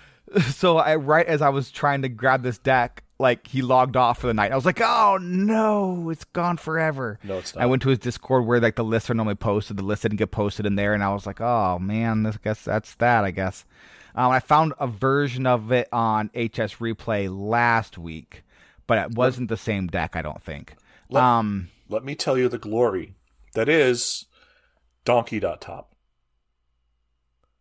so 0.50 0.76
I 0.78 0.96
right 0.96 1.26
as 1.26 1.40
I 1.42 1.48
was 1.50 1.70
trying 1.70 2.02
to 2.02 2.08
grab 2.08 2.42
this 2.42 2.58
deck, 2.58 3.02
like 3.22 3.46
he 3.46 3.62
logged 3.62 3.96
off 3.96 4.18
for 4.18 4.26
the 4.26 4.35
night. 4.35 4.52
I 4.52 4.54
was 4.56 4.66
like, 4.66 4.80
oh 4.82 5.16
no, 5.22 6.11
it's 6.11 6.24
gone 6.24 6.58
forever. 6.58 7.18
No, 7.24 7.38
it's 7.38 7.54
not. 7.54 7.62
I 7.62 7.66
went 7.66 7.80
to 7.82 7.88
his 7.88 7.98
Discord 7.98 8.44
where 8.46 8.61
like 8.61 8.76
the 8.76 8.85
lists 8.85 9.08
are 9.08 9.14
normally 9.14 9.35
posted. 9.37 9.78
The 9.78 9.82
list 9.82 10.02
didn't 10.02 10.18
get 10.18 10.30
posted 10.30 10.66
in 10.66 10.74
there, 10.74 10.92
and 10.92 11.02
I 11.02 11.12
was 11.14 11.24
like, 11.26 11.40
oh 11.40 11.78
man, 11.78 12.26
I 12.26 12.32
guess 12.44 12.62
that's 12.62 12.94
that. 12.96 13.24
I 13.24 13.30
guess. 13.30 13.64
Um, 14.14 14.30
I 14.30 14.40
found 14.40 14.74
a 14.78 14.87
version 14.87 15.46
of 15.46 15.72
it 15.72 15.88
on 15.90 16.26
HS 16.35 16.76
Replay 16.76 17.28
last 17.35 17.96
week, 17.96 18.42
but 18.87 18.98
it 18.98 19.14
wasn't 19.16 19.48
the 19.48 19.56
same 19.56 19.87
deck. 19.87 20.16
I 20.16 20.20
don't 20.20 20.42
think. 20.42 20.74
Let- 21.08 21.22
Um, 21.22 21.68
let 21.88 22.04
me 22.04 22.14
tell 22.14 22.37
you 22.37 22.48
the 22.50 22.58
glory 22.58 23.14
that 23.54 23.68
is 23.70 24.26
Donkey 25.04 25.40
Top. 25.40 25.94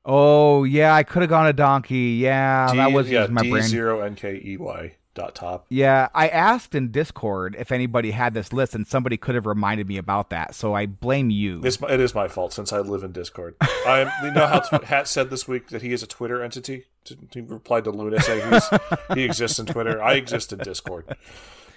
oh 0.05 0.63
yeah, 0.63 0.93
I 0.95 1.03
could 1.03 1.21
have 1.21 1.29
gone 1.29 1.47
a 1.47 1.53
donkey. 1.53 2.17
Yeah, 2.21 2.69
D, 2.71 2.77
that 2.77 2.91
was 2.91 3.09
yeah, 3.09 3.27
my 3.27 3.41
D 3.43 3.51
brain. 3.51 3.63
zero 3.63 4.01
N 4.01 4.15
K 4.15 4.41
E 4.43 4.57
Y 4.57 4.95
dot 5.13 5.35
top. 5.35 5.65
Yeah, 5.69 6.07
I 6.13 6.27
asked 6.29 6.73
in 6.75 6.91
Discord 6.91 7.55
if 7.59 7.71
anybody 7.71 8.11
had 8.11 8.33
this 8.33 8.53
list, 8.53 8.75
and 8.75 8.87
somebody 8.87 9.17
could 9.17 9.35
have 9.35 9.45
reminded 9.45 9.87
me 9.87 9.97
about 9.97 10.29
that. 10.29 10.55
So 10.55 10.73
I 10.73 10.85
blame 10.85 11.29
you. 11.29 11.61
It's, 11.63 11.79
my- 11.81 11.89
it 11.91 11.99
is 11.99 12.15
my 12.15 12.27
fault 12.27 12.53
since 12.53 12.71
I 12.71 12.79
live 12.79 13.03
in 13.03 13.11
Discord. 13.11 13.55
I 13.61 14.11
you 14.23 14.31
know 14.31 14.47
how 14.47 14.59
t- 14.59 14.77
Hat 14.85 15.07
said 15.07 15.29
this 15.29 15.47
week 15.47 15.67
that 15.69 15.81
he 15.81 15.91
is 15.93 16.01
a 16.03 16.07
Twitter 16.07 16.41
entity. 16.43 16.85
He 17.33 17.41
replied 17.41 17.83
to 17.85 17.91
Luna 17.91 18.21
saying 18.21 18.51
he's, 18.53 18.69
he 19.15 19.23
exists 19.23 19.57
in 19.59 19.65
Twitter. 19.65 20.01
I 20.01 20.13
exist 20.13 20.53
in 20.53 20.59
Discord, 20.59 21.05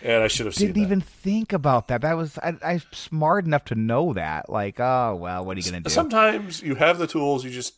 and 0.03 0.23
I 0.23 0.29
should 0.29 0.45
have 0.47 0.55
seen 0.55 0.69
Didn't 0.69 0.83
that. 0.83 0.87
even 0.87 1.01
think 1.01 1.53
about 1.53 1.89
that. 1.89 2.03
That 2.03 2.17
was 2.17 2.39
I, 2.39 2.55
I'm 2.63 2.83
smart 2.93 3.47
enough 3.47 3.65
to 3.67 3.75
know 3.75 4.13
that. 4.13 4.51
Like, 4.51 4.79
oh 4.81 5.17
well, 5.19 5.45
what 5.45 5.57
are 5.57 5.61
you 5.61 5.65
gonna 5.71 5.81
do? 5.81 5.91
Sometimes 5.91 6.63
you 6.63 6.75
have 6.75 6.99
the 6.99 7.07
tools, 7.07 7.45
you 7.45 7.51
just 7.51 7.75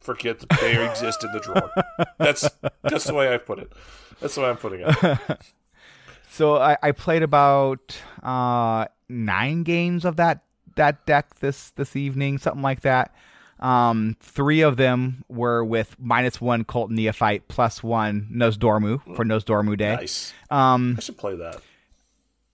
forget 0.00 0.38
that 0.38 0.60
they 0.60 0.88
exist 0.88 1.24
in 1.24 1.32
the 1.32 1.40
drawer. 1.40 1.70
That's 2.18 2.48
that's 2.84 3.04
the 3.04 3.14
way 3.14 3.34
I 3.34 3.38
put 3.38 3.58
it. 3.58 3.72
That's 4.20 4.34
the 4.34 4.40
way 4.42 4.48
I'm 4.48 4.56
putting 4.56 4.80
it. 4.80 5.38
So 6.36 6.56
I, 6.56 6.76
I 6.82 6.92
played 6.92 7.22
about 7.22 7.96
uh, 8.22 8.88
nine 9.08 9.62
games 9.62 10.04
of 10.04 10.16
that 10.16 10.42
that 10.74 11.06
deck 11.06 11.36
this 11.36 11.70
this 11.70 11.96
evening, 11.96 12.36
something 12.36 12.60
like 12.60 12.82
that. 12.82 13.14
Um, 13.58 14.18
three 14.20 14.60
of 14.60 14.76
them 14.76 15.24
were 15.30 15.64
with 15.64 15.96
minus 15.98 16.38
one 16.38 16.64
Cult 16.64 16.90
Neophyte, 16.90 17.48
plus 17.48 17.82
one 17.82 18.28
Nosdormu 18.30 19.16
for 19.16 19.24
Nosdormu 19.24 19.78
Day. 19.78 19.94
Nice. 19.96 20.34
Um, 20.50 20.96
I 20.98 21.00
should 21.00 21.16
play 21.16 21.36
that. 21.36 21.62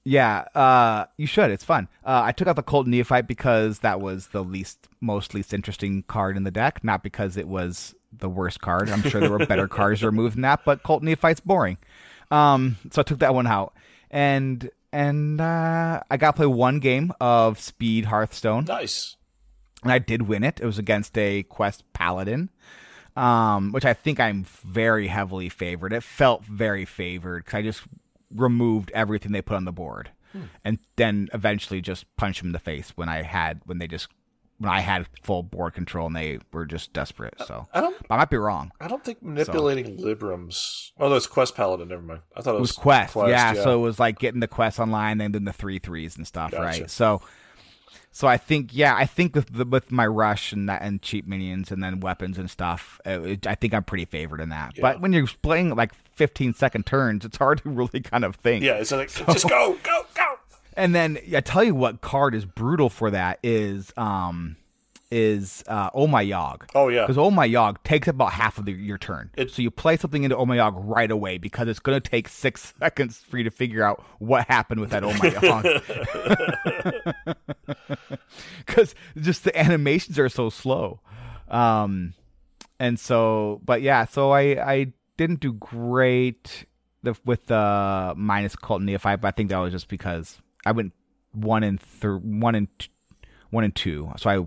Yeah, 0.04 0.44
uh, 0.54 1.06
you 1.16 1.26
should. 1.26 1.50
It's 1.50 1.62
fun. 1.64 1.86
Uh, 2.04 2.22
I 2.24 2.32
took 2.32 2.48
out 2.48 2.56
the 2.56 2.62
Cult 2.62 2.86
Neophyte 2.88 3.28
because 3.28 3.80
that 3.80 4.00
was 4.00 4.28
the 4.28 4.42
least, 4.42 4.88
most 5.00 5.32
least 5.32 5.54
interesting 5.54 6.02
card 6.08 6.36
in 6.36 6.42
the 6.42 6.50
deck, 6.50 6.82
not 6.82 7.02
because 7.04 7.36
it 7.36 7.46
was 7.46 7.94
the 8.12 8.28
worst 8.28 8.60
card. 8.60 8.90
I'm 8.90 9.02
sure 9.02 9.20
there 9.20 9.30
were 9.30 9.46
better 9.46 9.68
cards 9.68 10.02
removed 10.02 10.34
than 10.36 10.42
that, 10.42 10.64
but 10.64 10.82
Cult 10.82 11.02
Neophyte's 11.04 11.40
boring. 11.40 11.78
Um, 12.32 12.78
so 12.90 13.00
I 13.00 13.04
took 13.04 13.20
that 13.20 13.34
one 13.34 13.46
out, 13.46 13.74
and 14.10 14.68
and 14.92 15.40
uh, 15.40 16.02
I 16.10 16.16
got 16.16 16.32
to 16.32 16.36
play 16.36 16.46
one 16.46 16.80
game 16.80 17.12
of 17.20 17.60
Speed 17.60 18.06
Hearthstone, 18.06 18.64
Nice. 18.64 19.16
and 19.84 19.92
I 19.92 19.98
did 20.00 20.22
win 20.22 20.42
it. 20.42 20.58
It 20.60 20.66
was 20.66 20.78
against 20.78 21.16
a 21.16 21.44
Quest 21.44 21.84
Paladin, 21.92 22.50
um, 23.16 23.70
which 23.72 23.84
I 23.84 23.94
think 23.94 24.18
I'm 24.18 24.44
very 24.64 25.06
heavily 25.06 25.48
favored. 25.48 25.92
It 25.92 26.02
felt 26.02 26.44
very 26.44 26.84
favored 26.84 27.44
because 27.44 27.58
I 27.58 27.62
just 27.62 27.82
removed 28.35 28.90
everything 28.95 29.33
they 29.33 29.42
put 29.42 29.57
on 29.57 29.64
the 29.64 29.73
board, 29.73 30.11
hmm. 30.33 30.45
and 30.64 30.79
then 30.97 31.29
eventually 31.33 31.81
just 31.81 32.05
punched 32.16 32.40
them 32.40 32.49
in 32.49 32.53
the 32.53 32.59
face 32.59 32.92
when 32.97 33.09
I 33.09 33.23
had 33.23 33.61
when 33.64 33.79
they 33.79 33.87
just 33.87 34.09
when 34.59 34.71
I 34.71 34.81
had 34.81 35.07
full 35.23 35.42
board 35.42 35.75
control 35.75 36.07
and 36.07 36.14
they 36.14 36.38
were 36.53 36.66
just 36.66 36.92
desperate. 36.92 37.35
So 37.47 37.66
I 37.75 37.81
don't. 37.81 37.97
I 38.09 38.16
might 38.18 38.31
be 38.31 38.37
wrong. 38.37 38.71
I 38.81 38.87
don't 38.87 39.05
think 39.05 39.21
manipulating 39.23 39.97
Librams. 39.99 40.92
Oh, 41.01 41.09
that's 41.09 41.27
Quest 41.27 41.57
Paladin. 41.57 41.88
Never 41.88 42.03
mind. 42.03 42.21
I 42.37 42.42
thought 42.42 42.55
it 42.55 42.59
It 42.59 42.61
was, 42.61 42.71
was 42.71 42.79
Quest, 42.79 43.16
yeah, 43.16 43.55
So 43.55 43.75
it 43.75 43.83
was 43.83 43.99
like 43.99 44.21
getting 44.21 44.40
the 44.40 44.49
Quest 44.49 44.79
online 44.79 45.21
and 45.21 45.35
then 45.35 45.45
the 45.45 45.53
three 45.53 45.81
threes 45.81 46.16
and 46.16 46.27
stuff, 46.27 46.53
Gotcha. 46.53 46.62
right? 46.62 46.90
So, 46.90 47.23
so 48.14 48.29
I 48.29 48.37
think, 48.37 48.70
yeah, 48.72 48.94
I 48.94 49.07
think 49.07 49.35
with 49.35 49.53
the, 49.53 49.64
with 49.64 49.90
my 49.90 50.07
rush 50.07 50.53
and 50.53 50.68
that 50.68 50.83
and 50.83 51.01
cheap 51.01 51.27
minions 51.27 51.72
and 51.72 51.83
then 51.83 52.01
weapons 52.01 52.37
and 52.37 52.51
stuff, 52.51 53.01
it, 53.07 53.46
I 53.46 53.55
think 53.55 53.72
I'm 53.72 53.85
pretty 53.85 54.05
favored 54.05 54.40
in 54.40 54.51
that. 54.51 54.77
Yeah. 54.77 54.83
But 54.83 55.01
when 55.01 55.14
you're 55.14 55.27
playing 55.40 55.75
like 55.75 55.94
15 56.12 56.53
second 56.53 56.85
turns, 56.85 57.25
it's 57.25 57.38
hard 57.38 57.62
to 57.62 57.68
really 57.70 58.01
kind 58.01 58.25
of 58.25 58.37
think. 58.37 58.64
yeah. 58.64 58.75
It's 58.75 58.92
like 58.92 59.09
just 59.11 59.48
go, 59.48 59.79
go, 59.83 60.07
go. 60.14 60.25
And 60.75 60.94
then 60.94 61.18
I 61.37 61.40
tell 61.42 61.62
you 61.62 61.75
what 61.75 62.01
card 62.01 62.35
is 62.35 62.46
brutal 62.46 62.88
for 62.88 63.11
that 63.11 63.38
is 63.42 63.92
um 63.98 64.57
is 65.14 65.62
uh 65.66 65.90
Oh 65.92 66.07
My 66.07 66.22
Yog. 66.22 66.68
Oh 66.75 66.88
yeah. 66.88 67.03
Because 67.03 67.18
Oh 67.18 67.31
My 67.31 67.44
Yog 67.44 67.83
takes 67.85 68.09
about 68.09 68.33
half 68.33 68.57
of 68.59 68.64
the, 68.64 68.72
your 68.72 68.96
turn. 68.96 69.31
So 69.48 69.61
you 69.61 69.70
play 69.70 69.98
something 69.98 70.25
into 70.25 70.37
Oh 70.37 70.46
My 70.46 70.57
Yog 70.57 70.75
right 70.79 71.11
away 71.11 71.37
because 71.37 71.68
it's 71.68 71.79
going 71.79 72.01
to 72.01 72.11
take 72.11 72.29
six 72.29 72.72
seconds 72.81 73.18
for 73.18 73.37
you 73.37 73.44
to 73.44 73.51
figure 73.51 73.85
out 73.85 74.03
what 74.18 74.48
happened 74.48 74.81
with 74.81 74.90
that 74.90 75.05
Oh 75.05 75.12
My 75.12 75.29
Yog. 77.27 77.37
Because 78.66 78.94
just 79.20 79.44
the 79.44 79.57
animations 79.59 80.18
are 80.18 80.29
so 80.29 80.48
slow. 80.48 81.01
Um, 81.48 82.14
and 82.79 82.98
so, 82.98 83.61
but 83.64 83.83
yeah, 83.83 84.07
so 84.07 84.31
I 84.31 84.40
I 84.72 84.92
didn't 85.16 85.40
do 85.40 85.53
great 85.53 86.64
the, 87.03 87.14
with 87.25 87.46
the 87.46 88.14
minus 88.16 88.57
Cult 88.57 88.81
Neophyte, 88.83 89.20
but 89.20 89.29
I 89.29 89.31
think 89.33 89.51
that 89.51 89.59
was 89.59 89.72
just 89.72 89.88
because 89.88 90.40
I 90.64 90.72
went 90.72 90.92
one 91.33 91.62
and 91.62 91.81
th- 92.01 92.22
one 92.22 92.55
and 92.55 92.68
t- 92.79 92.88
one 93.51 93.64
and 93.64 93.75
two, 93.75 94.11
so 94.16 94.31
I 94.31 94.46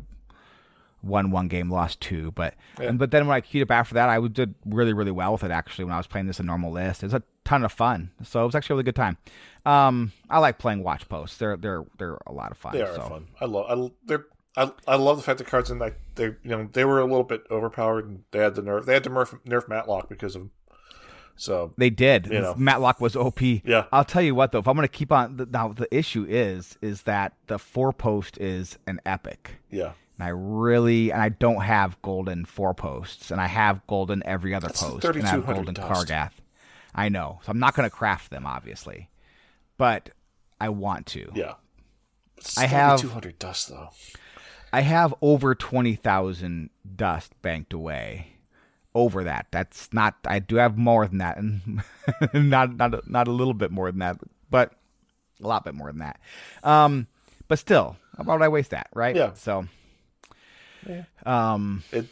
won 1.05 1.31
one 1.31 1.47
game, 1.47 1.69
lost 1.69 2.01
two. 2.01 2.31
But 2.31 2.55
Yeah. 2.79 2.89
and, 2.89 2.99
but 2.99 3.11
then 3.11 3.27
when 3.27 3.35
I 3.35 3.41
queued 3.41 3.63
up 3.63 3.71
after 3.71 3.93
that, 3.95 4.09
I 4.09 4.19
did 4.27 4.55
really 4.65 4.93
really 4.93 5.11
well 5.11 5.31
with 5.31 5.43
it 5.43 5.51
actually 5.51 5.85
when 5.85 5.93
I 5.93 5.97
was 5.97 6.07
playing 6.07 6.27
this 6.27 6.39
in 6.39 6.45
normal 6.45 6.71
list. 6.71 7.03
It 7.03 7.07
was 7.07 7.13
a 7.13 7.23
ton 7.43 7.63
of 7.63 7.71
fun, 7.71 8.11
so 8.23 8.41
it 8.41 8.45
was 8.45 8.55
actually 8.55 8.73
a 8.73 8.77
really 8.77 8.83
good 8.85 8.95
time. 8.95 9.17
Um, 9.65 10.11
I 10.29 10.39
like 10.39 10.57
playing 10.59 10.83
watch 10.83 11.07
posts; 11.07 11.37
they're 11.37 11.57
they're 11.57 11.85
they're 11.97 12.17
a 12.27 12.33
lot 12.33 12.51
of 12.51 12.57
fun. 12.57 12.73
They 12.73 12.81
are 12.81 12.95
so. 12.95 13.01
fun. 13.01 13.27
I 13.39 13.45
love. 13.45 13.65
I 13.69 13.91
they're. 14.05 14.25
I, 14.57 14.71
I 14.87 14.95
love 14.95 15.17
the 15.17 15.23
fact 15.23 15.39
that 15.39 15.47
cards 15.47 15.69
in 15.69 15.79
like 15.79 15.99
they 16.15 16.25
you 16.25 16.37
know 16.43 16.69
they 16.71 16.85
were 16.85 16.99
a 16.99 17.05
little 17.05 17.25
bit 17.25 17.43
overpowered 17.51 18.07
and 18.07 18.23
they 18.31 18.39
had 18.39 18.55
the 18.55 18.61
nerf 18.61 18.85
they 18.85 18.93
had 18.93 19.03
to 19.03 19.09
nerf 19.09 19.37
nerf 19.45 19.67
Matlock 19.67 20.07
because 20.09 20.35
of. 20.35 20.49
So 21.37 21.73
They 21.77 21.89
did. 21.89 22.27
You 22.27 22.39
know. 22.39 22.55
Matlock 22.55 23.01
was 23.01 23.13
OP. 23.15 23.41
Yeah. 23.41 23.87
I'll 23.91 24.05
tell 24.05 24.21
you 24.21 24.33
what 24.33 24.53
though, 24.53 24.59
if 24.59 24.67
I'm 24.69 24.75
going 24.75 24.87
to 24.87 24.91
keep 24.91 25.11
on 25.11 25.47
now 25.51 25.73
the 25.73 25.93
issue 25.93 26.25
is 26.29 26.77
is 26.81 27.01
that 27.01 27.33
the 27.47 27.59
four 27.59 27.91
post 27.91 28.37
is 28.37 28.77
an 28.87 29.01
epic. 29.05 29.55
yeah, 29.69 29.91
And 30.17 30.25
I 30.25 30.29
really 30.29 31.11
and 31.11 31.21
I 31.21 31.29
don't 31.29 31.61
have 31.61 32.01
golden 32.01 32.45
four 32.45 32.73
posts 32.73 33.31
and 33.31 33.41
I 33.41 33.47
have 33.47 33.85
golden 33.87 34.23
every 34.25 34.53
other 34.53 34.67
That's 34.67 34.81
post 34.81 35.03
and 35.05 35.23
I 35.23 35.27
have 35.29 35.43
3200 35.43 35.55
golden 35.55 35.73
dust. 35.73 36.07
Kargath. 36.07 36.31
I 36.93 37.09
know. 37.09 37.39
So 37.43 37.51
I'm 37.51 37.59
not 37.59 37.75
going 37.75 37.89
to 37.89 37.93
craft 37.95 38.31
them 38.31 38.45
obviously. 38.45 39.09
But 39.77 40.11
I 40.59 40.69
want 40.69 41.05
to. 41.07 41.31
yeah. 41.35 41.55
I 42.57 42.65
have- 42.65 43.01
two 43.01 43.09
hundred 43.09 43.39
dust 43.39 43.69
though. 43.69 43.89
I 44.71 44.81
have 44.81 45.13
over 45.21 45.55
20,000 45.55 46.69
dust 46.97 47.33
banked 47.41 47.71
away. 47.73 48.27
Over 48.93 49.25
that. 49.25 49.47
That's 49.51 49.91
not 49.91 50.15
I 50.25 50.39
do 50.39 50.55
have 50.55 50.77
more 50.77 51.05
than 51.05 51.17
that 51.17 51.35
and 51.37 51.83
not 52.33 52.77
not 52.77 52.93
a, 52.93 53.01
not 53.05 53.27
a 53.27 53.31
little 53.31 53.53
bit 53.53 53.69
more 53.69 53.91
than 53.91 53.99
that, 53.99 54.17
but 54.49 54.71
a 55.43 55.47
lot 55.47 55.65
bit 55.65 55.75
more 55.75 55.87
than 55.91 55.99
that. 55.99 56.17
Um 56.63 57.07
but 57.49 57.59
still, 57.59 57.97
why 58.15 58.33
would 58.35 58.41
I 58.41 58.47
waste 58.47 58.71
that, 58.71 58.87
right? 58.93 59.13
Yeah. 59.13 59.33
So 59.33 59.67
Um, 61.25 61.83
It, 61.91 62.05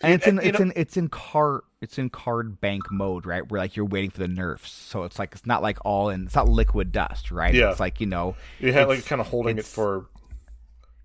and 0.00 0.14
it's 0.14 0.26
in 0.26 0.38
it's 0.40 0.58
know- 0.58 0.64
in 0.66 0.72
it's 0.76 0.96
in 0.96 1.08
card 1.08 1.62
it's 1.80 1.98
in 1.98 2.10
card 2.10 2.60
bank 2.60 2.82
mode, 2.90 3.26
right? 3.26 3.48
Where 3.50 3.60
like 3.60 3.76
you're 3.76 3.84
waiting 3.86 4.10
for 4.10 4.18
the 4.18 4.28
nerfs, 4.28 4.70
so 4.70 5.04
it's 5.04 5.18
like 5.18 5.32
it's 5.32 5.46
not 5.46 5.62
like 5.62 5.78
all 5.84 6.08
in. 6.10 6.24
It's 6.26 6.34
not 6.34 6.48
liquid 6.48 6.92
dust, 6.92 7.30
right? 7.30 7.54
Yeah. 7.54 7.70
It's 7.70 7.80
like 7.80 8.00
you 8.00 8.06
know, 8.06 8.36
you 8.58 8.72
had 8.72 8.88
like 8.88 9.04
kind 9.06 9.20
of 9.20 9.28
holding 9.28 9.58
it 9.58 9.64
for. 9.66 10.06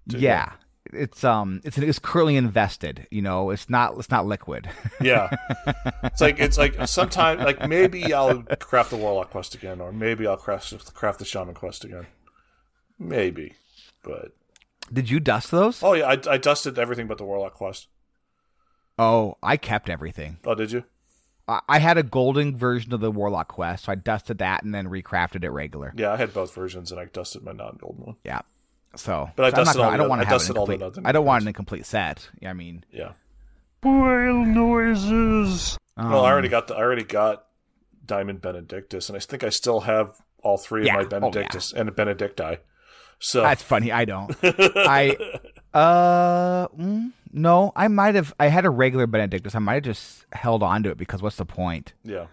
to- 0.09 0.17
yeah. 0.19 0.53
It's 0.91 1.23
um, 1.23 1.61
it's 1.63 1.77
it's 1.77 1.99
currently 1.99 2.35
invested. 2.35 3.05
You 3.11 3.21
know, 3.21 3.51
it's 3.51 3.69
not 3.69 3.95
it's 3.99 4.09
not 4.09 4.25
liquid. 4.25 4.67
Yeah, 5.01 5.29
it's 6.03 6.19
like 6.19 6.39
it's 6.39 6.57
like 6.57 6.87
sometime 6.87 7.37
like 7.39 7.67
maybe 7.67 8.11
I'll 8.11 8.41
craft 8.59 8.89
the 8.89 8.97
Warlock 8.97 9.29
quest 9.29 9.53
again, 9.53 9.81
or 9.81 9.91
maybe 9.91 10.25
I'll 10.25 10.35
craft 10.37 10.93
craft 10.95 11.19
the 11.19 11.25
Shaman 11.25 11.53
quest 11.53 11.83
again. 11.83 12.07
Maybe, 12.97 13.53
but 14.03 14.33
Did 14.91 15.09
you 15.09 15.19
dust 15.19 15.51
those? 15.51 15.81
oh 15.83 15.93
yeah, 15.93 16.07
I, 16.07 16.17
I 16.33 16.37
dusted 16.37 16.77
everything 16.79 17.07
but 17.07 17.17
the 17.17 17.23
Warlock 17.25 17.53
quest. 17.53 17.87
Oh, 18.97 19.37
I 19.41 19.57
kept 19.57 19.89
everything. 19.89 20.37
Oh, 20.45 20.55
did 20.55 20.71
you? 20.71 20.83
I 21.47 21.61
I 21.69 21.79
had 21.79 21.97
a 21.97 22.03
golden 22.03 22.57
version 22.57 22.93
of 22.93 22.99
the 22.99 23.11
Warlock 23.11 23.47
quest, 23.47 23.85
so 23.85 23.91
I 23.91 23.95
dusted 23.95 24.39
that 24.39 24.63
and 24.63 24.73
then 24.73 24.87
recrafted 24.89 25.43
it 25.43 25.49
regular. 25.51 25.93
Yeah, 25.95 26.11
I 26.11 26.17
had 26.17 26.33
both 26.33 26.53
versions, 26.53 26.91
and 26.91 26.99
I 26.99 27.05
dusted 27.05 27.43
my 27.43 27.51
non-golden 27.53 28.05
one. 28.05 28.15
Yeah. 28.23 28.41
So, 28.95 29.29
But 29.35 29.45
I 29.45 29.49
so 29.51 29.55
dusted 29.57 29.75
gonna- 29.77 29.87
all 29.87 29.93
I 29.93 29.97
don't 29.97 30.09
want 30.09 30.21
to 30.21 30.25
have 30.25 30.33
an 30.33 30.37
dusted 30.39 30.57
all 30.57 30.65
the 30.65 30.73
incomplete. 30.73 31.05
I 31.05 31.11
don't 31.11 31.25
want 31.25 31.35
ones. 31.35 31.43
an 31.43 31.47
incomplete 31.49 31.85
set. 31.85 32.27
I 32.45 32.53
mean, 32.53 32.83
Yeah. 32.91 33.11
Whale 33.83 34.43
noises. 34.45 35.77
well, 35.95 36.25
I 36.25 36.31
already 36.31 36.47
um, 36.47 36.51
got 36.51 36.67
the 36.67 36.75
I 36.75 36.79
already 36.79 37.03
got 37.03 37.45
Diamond 38.05 38.41
Benedictus, 38.41 39.07
and 39.09 39.15
I 39.15 39.19
think 39.19 39.43
I 39.43 39.49
still 39.49 39.81
have 39.81 40.19
all 40.43 40.57
three 40.57 40.85
Yeah. 40.87 40.95
of 40.95 40.99
Oh, 40.99 41.03
my 41.03 41.07
Benedictus 41.29 41.71
and 41.71 41.89
Benedicti. 41.91 42.57
So 43.19 43.41
That's 43.41 43.61
funny. 43.63 43.91
I 43.91 44.05
don't. 44.05 44.35
I 44.43 45.17
uh 45.73 46.67
mm, 46.69 47.11
no. 47.31 47.71
I 47.75 47.87
might 47.89 48.15
have. 48.15 48.33
I 48.39 48.47
had 48.47 48.65
a 48.65 48.69
regular 48.69 49.07
Benedictus. 49.07 49.55
I 49.55 49.59
might 49.59 49.75
have 49.75 49.83
just 49.83 50.25
held 50.31 50.63
on 50.63 50.83
to 50.83 50.89
it 50.91 50.97
because 50.97 51.21
what's 51.21 51.35
the 51.35 51.45
point? 51.45 51.93
yeah. 52.03 52.27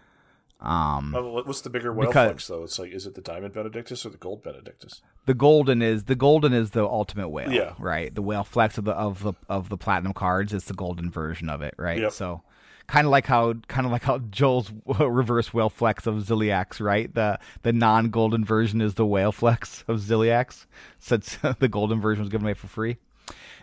Um, 0.58 1.12
What's 1.12 1.60
the 1.60 1.68
bigger 1.68 1.92
whale 1.92 2.08
Because- 2.08 2.28
flex 2.30 2.46
though? 2.48 2.64
It's 2.64 2.78
like 2.78 2.90
is 2.90 3.06
it 3.06 3.14
the 3.14 3.20
Diamond 3.20 3.52
Benedictus 3.52 4.06
or 4.06 4.08
the 4.08 4.16
Gold 4.16 4.42
Benedictus? 4.42 5.02
the 5.26 5.34
golden 5.34 5.82
is 5.82 6.04
the 6.04 6.14
golden 6.14 6.54
is 6.54 6.70
the 6.70 6.82
ultimate 6.84 7.28
whale. 7.28 7.52
Yeah. 7.52 7.74
Right. 7.78 8.14
The 8.14 8.22
whale 8.22 8.42
flex 8.44 8.78
of 8.78 8.84
the 8.84 8.92
of 8.92 9.22
the 9.22 9.34
of 9.50 9.68
the 9.68 9.76
platinum 9.76 10.14
cards 10.14 10.54
is 10.54 10.64
the 10.64 10.72
golden 10.74 11.10
version 11.10 11.50
of 11.50 11.60
it. 11.60 11.74
Right. 11.78 12.00
Yep. 12.00 12.12
So. 12.12 12.42
Kind 12.86 13.06
of 13.06 13.10
like 13.10 13.26
how, 13.26 13.54
kind 13.66 13.84
of 13.84 13.90
like 13.92 14.04
how 14.04 14.18
Joel's 14.18 14.70
reverse 14.86 15.52
whale 15.52 15.70
flex 15.70 16.06
of 16.06 16.16
Zilliax, 16.16 16.80
right? 16.80 17.12
The 17.12 17.38
the 17.62 17.72
non 17.72 18.10
golden 18.10 18.44
version 18.44 18.80
is 18.80 18.94
the 18.94 19.06
whale 19.06 19.32
flex 19.32 19.84
of 19.88 19.98
Zilliax, 19.98 20.66
since 20.98 21.36
the 21.58 21.68
golden 21.68 22.00
version 22.00 22.22
was 22.22 22.30
given 22.30 22.46
away 22.46 22.54
for 22.54 22.68
free. 22.68 22.98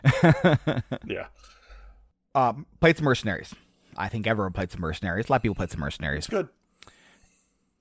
Yeah. 1.05 1.27
Um, 2.35 2.65
played 2.79 2.97
some 2.97 3.05
mercenaries. 3.05 3.53
I 3.95 4.09
think 4.09 4.25
everyone 4.25 4.53
played 4.53 4.71
some 4.71 4.81
mercenaries. 4.81 5.29
A 5.29 5.31
lot 5.31 5.35
of 5.37 5.41
people 5.43 5.55
played 5.55 5.69
some 5.69 5.81
mercenaries. 5.81 6.19
It's 6.19 6.27
good. 6.27 6.49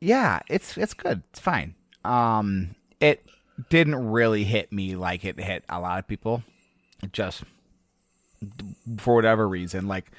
Yeah, 0.01 0.41
it's 0.49 0.77
it's 0.77 0.95
good. 0.95 1.23
It's 1.31 1.41
fine. 1.41 1.75
Um, 2.05 2.75
it 3.01 3.25
didn't 3.71 3.95
really 4.11 4.45
hit 4.45 4.73
me 4.73 4.95
like 4.97 5.25
it 5.25 5.39
hit 5.41 5.65
a 5.69 5.81
lot 5.81 5.99
of 5.99 6.07
people. 6.07 6.43
It 7.03 7.13
just 7.13 7.45
for 8.99 9.15
whatever 9.15 9.49
reason, 9.49 9.87
like 9.89 10.11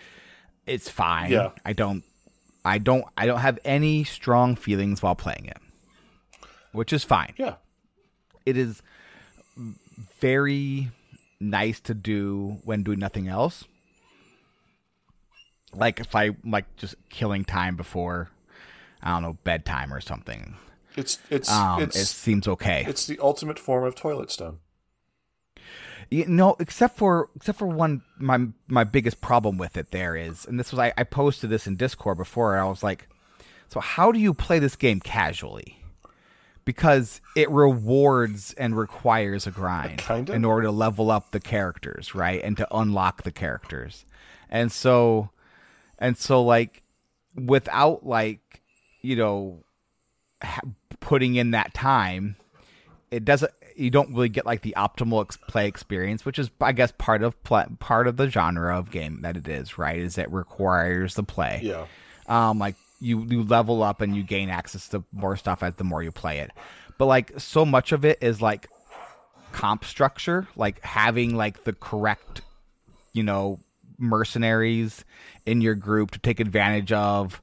it's 0.66 0.90
fine. 0.90 1.32
Yeah. 1.32 1.50
I 1.66 1.74
don't, 1.74 2.04
I 2.66 2.78
don't, 2.78 3.06
I 3.18 3.26
don't 3.26 3.40
have 3.40 3.60
any 3.66 4.04
strong 4.04 4.56
feelings 4.56 5.02
while 5.02 5.16
playing 5.16 5.46
it, 5.46 5.58
which 6.72 6.94
is 6.94 7.04
fine. 7.04 7.34
Yeah. 7.38 7.56
It 8.46 8.58
is 8.58 8.82
very 10.20 10.92
nice 11.40 11.80
to 11.82 11.94
do 11.94 12.60
when 12.64 12.84
doing 12.84 13.00
nothing 13.00 13.28
else. 13.28 13.66
Like 15.74 16.00
if 16.00 16.16
I 16.16 16.32
like 16.46 16.66
just 16.78 16.96
killing 17.10 17.44
time 17.44 17.76
before 17.76 18.30
I 19.02 19.12
don't 19.12 19.24
know 19.24 19.38
bedtime 19.44 19.94
or 19.94 20.00
something. 20.02 20.56
It's 20.96 21.18
it's 21.30 21.52
Um, 21.52 21.82
it's 21.82 21.96
it 21.96 22.06
seems 22.06 22.48
okay. 22.48 22.86
it's 22.88 23.06
the 23.06 23.20
ultimate 23.20 23.60
form 23.60 23.84
of 23.84 23.96
toilet 23.96 24.32
stone. 24.32 24.60
You 26.10 26.26
know, 26.28 26.56
except 26.60 26.98
for 26.98 27.30
except 27.36 27.58
for 27.60 27.68
one 27.68 28.04
my 28.18 28.48
my 28.68 28.84
biggest 28.84 29.22
problem 29.22 29.58
with 29.58 29.78
it 29.78 29.92
there 29.92 30.16
is, 30.16 30.46
and 30.46 30.60
this 30.60 30.72
was 30.72 30.80
I, 30.80 30.94
I 30.98 31.04
posted 31.04 31.50
this 31.50 31.68
in 31.68 31.76
Discord 31.76 32.18
before, 32.18 32.54
and 32.54 32.62
I 32.62 32.70
was 32.70 32.84
like, 32.84 33.08
so 33.70 33.80
how 33.80 34.12
do 34.12 34.20
you 34.20 34.34
play 34.34 34.60
this 34.60 34.76
game 34.76 35.00
casually? 35.00 35.80
Because 36.66 37.20
it 37.36 37.50
rewards 37.50 38.54
and 38.54 38.78
requires 38.78 39.46
a 39.48 39.52
grind 39.52 39.98
Kinda. 39.98 40.34
in 40.34 40.46
order 40.46 40.68
to 40.68 40.72
level 40.72 41.12
up 41.12 41.32
the 41.32 41.40
characters, 41.40 42.16
right? 42.16 42.42
And 42.44 42.56
to 42.58 42.68
unlock 42.76 43.24
the 43.24 43.32
characters. 43.32 44.06
And 44.50 44.72
so 44.72 45.30
and 46.00 46.18
so 46.18 46.44
like 46.44 46.84
without 47.36 48.06
like, 48.06 48.62
you 49.02 49.16
know, 49.16 49.64
ha- 50.42 50.62
putting 51.00 51.36
in 51.36 51.52
that 51.52 51.74
time, 51.74 52.36
it 53.12 53.26
doesn't 53.26 53.52
you 53.76 53.90
don't 53.90 54.14
really 54.14 54.30
get 54.30 54.46
like 54.46 54.62
the 54.62 54.74
optimal 54.78 55.24
ex- 55.24 55.38
play 55.48 55.68
experience 55.68 56.26
which 56.26 56.38
is 56.40 56.50
i 56.62 56.72
guess 56.72 56.92
part 56.98 57.24
of 57.24 57.36
part 57.44 58.08
of 58.08 58.18
the 58.18 58.30
genre 58.30 58.78
of 58.78 58.92
game 58.92 59.22
that 59.22 59.38
it 59.38 59.48
is 59.48 59.78
right? 59.78 60.00
Is 60.00 60.18
it 60.18 60.32
requires 60.32 61.16
the 61.16 61.24
play. 61.24 61.62
Yeah. 61.64 61.86
um 62.28 62.60
like 62.60 62.76
you 63.00 63.24
you 63.26 63.44
level 63.44 63.84
up 63.84 64.02
and 64.02 64.16
you 64.16 64.24
gain 64.24 64.50
access 64.50 64.88
to 64.90 65.04
more 65.12 65.36
stuff 65.36 65.62
as 65.64 65.76
the 65.76 65.84
more 65.84 66.02
you 66.02 66.12
play 66.12 66.40
it. 66.40 66.52
But 66.98 67.06
like 67.08 67.34
so 67.40 67.66
much 67.66 67.92
of 67.92 68.06
it 68.06 68.20
is 68.22 68.42
like 68.42 68.70
comp 69.52 69.86
structure 69.86 70.48
like 70.56 70.82
having 70.84 71.36
like 71.36 71.64
the 71.64 71.74
correct 71.74 72.42
you 73.14 73.22
know 73.22 73.60
mercenaries 74.00 75.06
in 75.46 75.62
your 75.62 75.76
group 75.76 76.12
to 76.12 76.20
take 76.20 76.40
advantage 76.40 76.92
of 76.92 77.42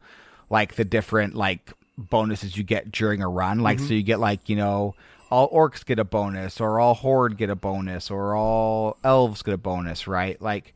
like 0.48 0.74
the 0.74 0.84
different 0.84 1.34
like 1.34 1.72
bonuses 1.96 2.56
you 2.56 2.64
get 2.64 2.90
during 2.90 3.22
a 3.22 3.28
run. 3.28 3.60
Like 3.60 3.78
so 3.78 3.94
you 3.94 4.02
get 4.02 4.20
like 4.20 4.48
you 4.48 4.56
know 4.56 4.94
all 5.30 5.50
orcs 5.50 5.84
get 5.84 5.98
a 5.98 6.04
bonus 6.04 6.60
or 6.60 6.80
all 6.80 6.94
horde 6.94 7.36
get 7.36 7.50
a 7.50 7.56
bonus 7.56 8.10
or 8.10 8.34
all 8.34 8.96
elves 9.04 9.42
get 9.42 9.54
a 9.54 9.58
bonus 9.58 10.06
right? 10.06 10.40
Like 10.40 10.74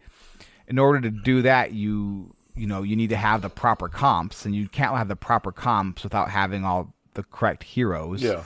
in 0.69 0.79
order 0.79 1.01
to 1.01 1.11
do 1.11 1.43
that 1.43 1.73
you 1.73 2.35
you 2.55 2.67
know 2.67 2.83
you 2.83 2.97
need 2.97 3.11
to 3.11 3.17
have 3.17 3.43
the 3.43 3.51
proper 3.51 3.89
comps 3.89 4.45
and 4.45 4.55
you 4.55 4.69
can't 4.69 4.97
have 4.97 5.09
the 5.09 5.17
proper 5.17 5.53
comps 5.53 6.05
without 6.05 6.31
having 6.31 6.65
all 6.65 6.95
the 7.15 7.23
correct 7.25 7.63
heroes. 7.65 8.23
Yeah. 8.23 8.45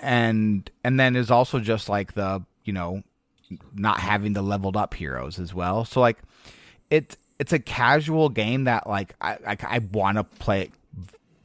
and 0.00 0.70
and 0.82 0.98
then 0.98 1.12
there's 1.12 1.30
also 1.30 1.60
just 1.60 1.88
like 1.88 2.14
the 2.14 2.42
you 2.64 2.72
know 2.72 3.02
not 3.74 4.00
having 4.00 4.32
the 4.32 4.42
leveled 4.42 4.76
up 4.76 4.94
heroes 4.94 5.38
as 5.38 5.54
well. 5.54 5.84
So 5.84 6.00
like 6.00 6.18
it's 6.90 7.16
it's 7.38 7.52
a 7.52 7.58
casual 7.58 8.28
game 8.28 8.64
that 8.64 8.86
like 8.86 9.14
i 9.20 9.36
i, 9.46 9.56
I 9.62 9.78
want 9.92 10.18
to 10.18 10.24
play 10.24 10.62
it 10.62 10.72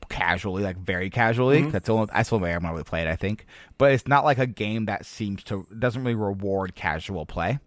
casually 0.09 0.63
like 0.63 0.77
very 0.77 1.09
casually 1.09 1.61
that's 1.69 1.85
the 1.85 1.93
only 1.93 2.07
that's 2.11 2.29
the 2.29 2.35
only 2.35 2.49
way 2.49 2.53
i'm 2.53 2.61
gonna 2.61 2.73
really 2.73 2.83
play 2.83 3.01
it 3.01 3.07
i 3.07 3.15
think. 3.15 3.45
But 3.77 3.93
it's 3.93 4.07
not 4.07 4.25
like 4.25 4.39
a 4.39 4.47
game 4.47 4.85
that 4.85 5.05
seems 5.05 5.43
to 5.45 5.65
doesn't 5.77 6.03
really 6.03 6.15
reward 6.15 6.75
casual 6.75 7.25
play. 7.25 7.59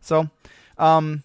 So 0.00 0.28
um 0.78 1.22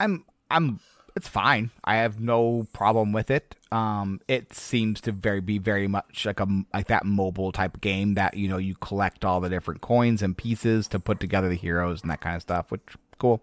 i'm 0.00 0.24
i'm 0.50 0.80
it's 1.14 1.28
fine. 1.28 1.70
I 1.82 1.96
have 1.96 2.20
no 2.20 2.66
problem 2.74 3.12
with 3.12 3.30
it. 3.30 3.54
Um 3.72 4.20
it 4.28 4.52
seems 4.52 5.00
to 5.02 5.12
very 5.12 5.40
be 5.40 5.58
very 5.58 5.88
much 5.88 6.26
like 6.26 6.40
a 6.40 6.46
like 6.74 6.88
that 6.88 7.06
mobile 7.06 7.52
type 7.52 7.80
game 7.80 8.14
that 8.14 8.36
you 8.36 8.48
know 8.48 8.58
you 8.58 8.74
collect 8.76 9.24
all 9.24 9.40
the 9.40 9.48
different 9.48 9.80
coins 9.80 10.22
and 10.22 10.36
pieces 10.36 10.88
to 10.88 10.98
put 10.98 11.20
together 11.20 11.48
the 11.48 11.54
heroes 11.54 12.02
and 12.02 12.10
that 12.10 12.20
kind 12.20 12.36
of 12.36 12.42
stuff 12.42 12.70
which 12.70 12.82
cool. 13.18 13.42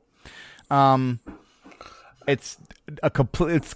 Um 0.70 1.20
it's 2.28 2.58
a 3.02 3.10
complete 3.10 3.56
it's 3.56 3.76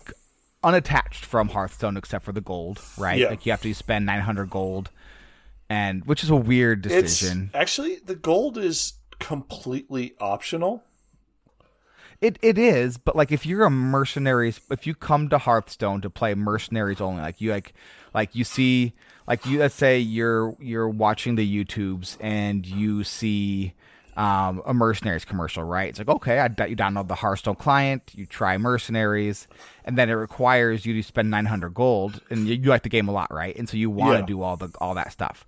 unattached 0.63 1.23
from 1.23 1.49
hearthstone 1.49 1.95
except 1.97 2.25
for 2.25 2.31
the 2.31 2.41
gold 2.41 2.81
right 2.97 3.19
Yeah. 3.19 3.29
like 3.29 3.45
you 3.45 3.51
have 3.51 3.61
to 3.61 3.73
spend 3.73 4.05
900 4.05 4.49
gold 4.49 4.89
and 5.69 6.03
which 6.05 6.23
is 6.23 6.29
a 6.29 6.35
weird 6.35 6.85
It's 6.85 6.95
decision 6.95 7.51
actually 7.53 7.97
the 8.03 8.15
gold 8.15 8.57
is 8.57 8.93
completely 9.19 10.13
optional. 10.19 10.83
It 12.19 12.39
it 12.41 12.57
is, 12.57 12.97
but 12.97 13.15
like 13.15 13.31
if 13.31 13.45
you're 13.45 13.63
a 13.65 13.69
mercenaries, 13.69 14.59
if 14.71 14.87
you 14.87 14.95
come 14.95 15.29
to 15.29 15.37
Hearthstone 15.37 16.01
to 16.01 16.09
play 16.09 16.33
mercenaries 16.33 16.99
only, 16.99 17.21
like 17.21 17.39
you 17.39 17.51
like 17.51 17.73
like 18.13 18.33
you 18.33 18.43
see 18.43 18.93
like 19.27 19.45
you 19.45 19.59
let's 19.59 19.75
say 19.75 19.99
you're 19.99 20.55
you're 20.59 20.89
watching 20.89 21.35
the 21.35 21.65
YouTubes 21.65 22.17
and 22.19 22.65
you 22.65 23.03
see 23.03 23.73
um, 24.17 24.62
a 24.65 24.73
mercenaries 24.73 25.23
commercial, 25.23 25.63
right? 25.63 25.89
It's 25.89 25.99
like 25.99 26.10
okay, 26.10 26.39
I 26.39 26.45
you 26.45 26.75
download 26.75 27.08
the 27.08 27.15
Hearthstone 27.15 27.56
client, 27.56 28.12
you 28.15 28.25
try 28.25 28.58
mercenaries, 28.58 29.47
and 29.86 29.97
then 29.97 30.10
it 30.10 30.13
requires 30.13 30.86
you 30.86 30.93
to 30.95 31.03
spend 31.03 31.30
900 31.30 31.73
gold, 31.73 32.19
and 32.30 32.47
you, 32.47 32.56
you 32.56 32.69
like 32.69 32.84
the 32.84 32.89
game 32.89 33.08
a 33.08 33.12
lot, 33.12 33.32
right? 33.34 33.56
And 33.56 33.69
so 33.69 33.77
you 33.77 33.89
want 33.89 34.15
to 34.15 34.19
Yeah. 34.19 34.25
do 34.25 34.41
all 34.41 34.58
the 34.58 34.69
all 34.82 34.95
that 34.95 35.12
stuff, 35.12 35.45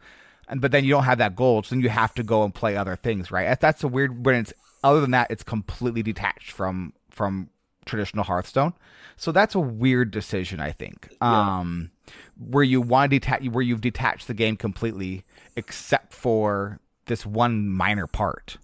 and 0.47 0.62
but 0.62 0.71
then 0.71 0.84
you 0.86 0.91
don't 0.91 1.03
have 1.05 1.17
that 1.17 1.36
gold, 1.36 1.65
so 1.65 1.75
then 1.75 1.82
you 1.84 1.89
have 1.89 2.13
to 2.13 2.23
go 2.23 2.43
and 2.43 2.53
play 2.53 2.77
other 2.77 2.95
things, 2.95 3.32
right? 3.32 3.45
That- 3.47 3.60
That's 3.60 3.84
a 3.84 3.88
weird 3.88 4.23
when 4.25 4.36
it's 4.36 4.53
other 4.84 5.01
than 5.01 5.12
that, 5.12 5.29
it's 5.32 5.43
completely 5.43 6.03
detached 6.03 6.51
from 6.51 6.93
from 7.10 7.49
traditional 7.86 8.23
Hearthstone. 8.23 8.73
So 9.17 9.32
that's 9.32 9.55
a 9.55 9.60
weird 9.60 10.12
decision, 10.12 10.60
I 10.62 10.71
think. 10.71 11.10
Um, 11.21 11.89
where 12.38 12.63
you 12.63 12.79
want 12.82 13.12
to 13.12 13.19
detach, 13.19 13.43
where 13.49 13.63
you've 13.63 13.82
detached 13.82 14.27
the 14.27 14.34
game 14.34 14.55
completely, 14.55 15.23
except 15.58 16.13
for 16.13 16.79
this 17.09 17.25
one 17.25 17.67
minor 17.67 18.07
part. 18.07 18.55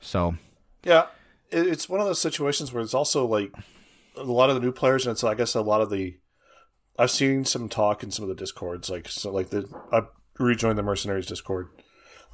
So 0.00 0.34
Yeah. 0.82 1.06
it's 1.50 1.88
one 1.88 2.00
of 2.00 2.06
those 2.06 2.20
situations 2.20 2.72
where 2.72 2.82
it's 2.82 2.94
also 2.94 3.24
like 3.24 3.52
a 4.16 4.24
lot 4.24 4.50
of 4.50 4.56
the 4.56 4.60
new 4.60 4.72
players, 4.72 5.06
and 5.06 5.12
it's 5.12 5.22
I 5.22 5.34
guess 5.34 5.54
a 5.54 5.60
lot 5.60 5.80
of 5.80 5.90
the. 5.90 6.18
I've 6.98 7.10
seen 7.10 7.44
some 7.44 7.68
talk 7.68 8.02
in 8.02 8.10
some 8.10 8.24
of 8.24 8.28
the 8.28 8.34
discords, 8.34 8.90
like 8.90 9.08
so, 9.08 9.30
like 9.32 9.48
the 9.50 9.66
I 9.92 10.02
rejoined 10.38 10.76
the 10.78 10.82
mercenaries 10.82 11.26
discord, 11.26 11.68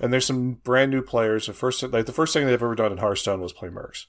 and 0.00 0.12
there's 0.12 0.26
some 0.26 0.54
brand 0.54 0.90
new 0.90 1.02
players. 1.02 1.46
The 1.46 1.52
first, 1.52 1.82
like 1.82 2.06
the 2.06 2.12
first 2.12 2.32
thing 2.32 2.46
they've 2.46 2.54
ever 2.54 2.74
done 2.74 2.90
in 2.92 2.98
Hearthstone 2.98 3.40
was 3.40 3.52
play 3.52 3.68
mercs. 3.68 4.06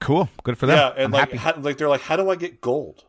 Cool. 0.00 0.28
Good 0.42 0.58
for 0.58 0.66
them. 0.66 0.76
Yeah, 0.76 0.88
and 0.96 1.04
I'm 1.06 1.10
like, 1.12 1.32
how, 1.32 1.54
like 1.58 1.76
they're 1.78 1.88
like, 1.88 2.02
how 2.02 2.16
do 2.16 2.28
I 2.30 2.36
get 2.36 2.60
gold? 2.60 3.04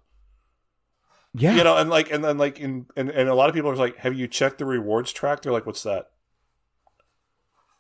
yeah. 1.36 1.56
You 1.56 1.64
know, 1.64 1.78
and 1.78 1.90
like, 1.90 2.12
and 2.12 2.24
then 2.24 2.38
like, 2.38 2.60
in 2.60 2.88
and, 2.96 3.10
and 3.10 3.30
a 3.30 3.36
lot 3.36 3.50
of 3.50 3.56
people 3.56 3.70
are 3.70 3.76
like, 3.76 3.98
have 3.98 4.16
you 4.16 4.28
checked 4.28 4.58
the 4.60 4.66
rewards 4.66 5.12
track? 5.12 5.42
They're 5.42 5.52
like, 5.54 5.66
what's 5.66 5.84
that? 5.84 6.10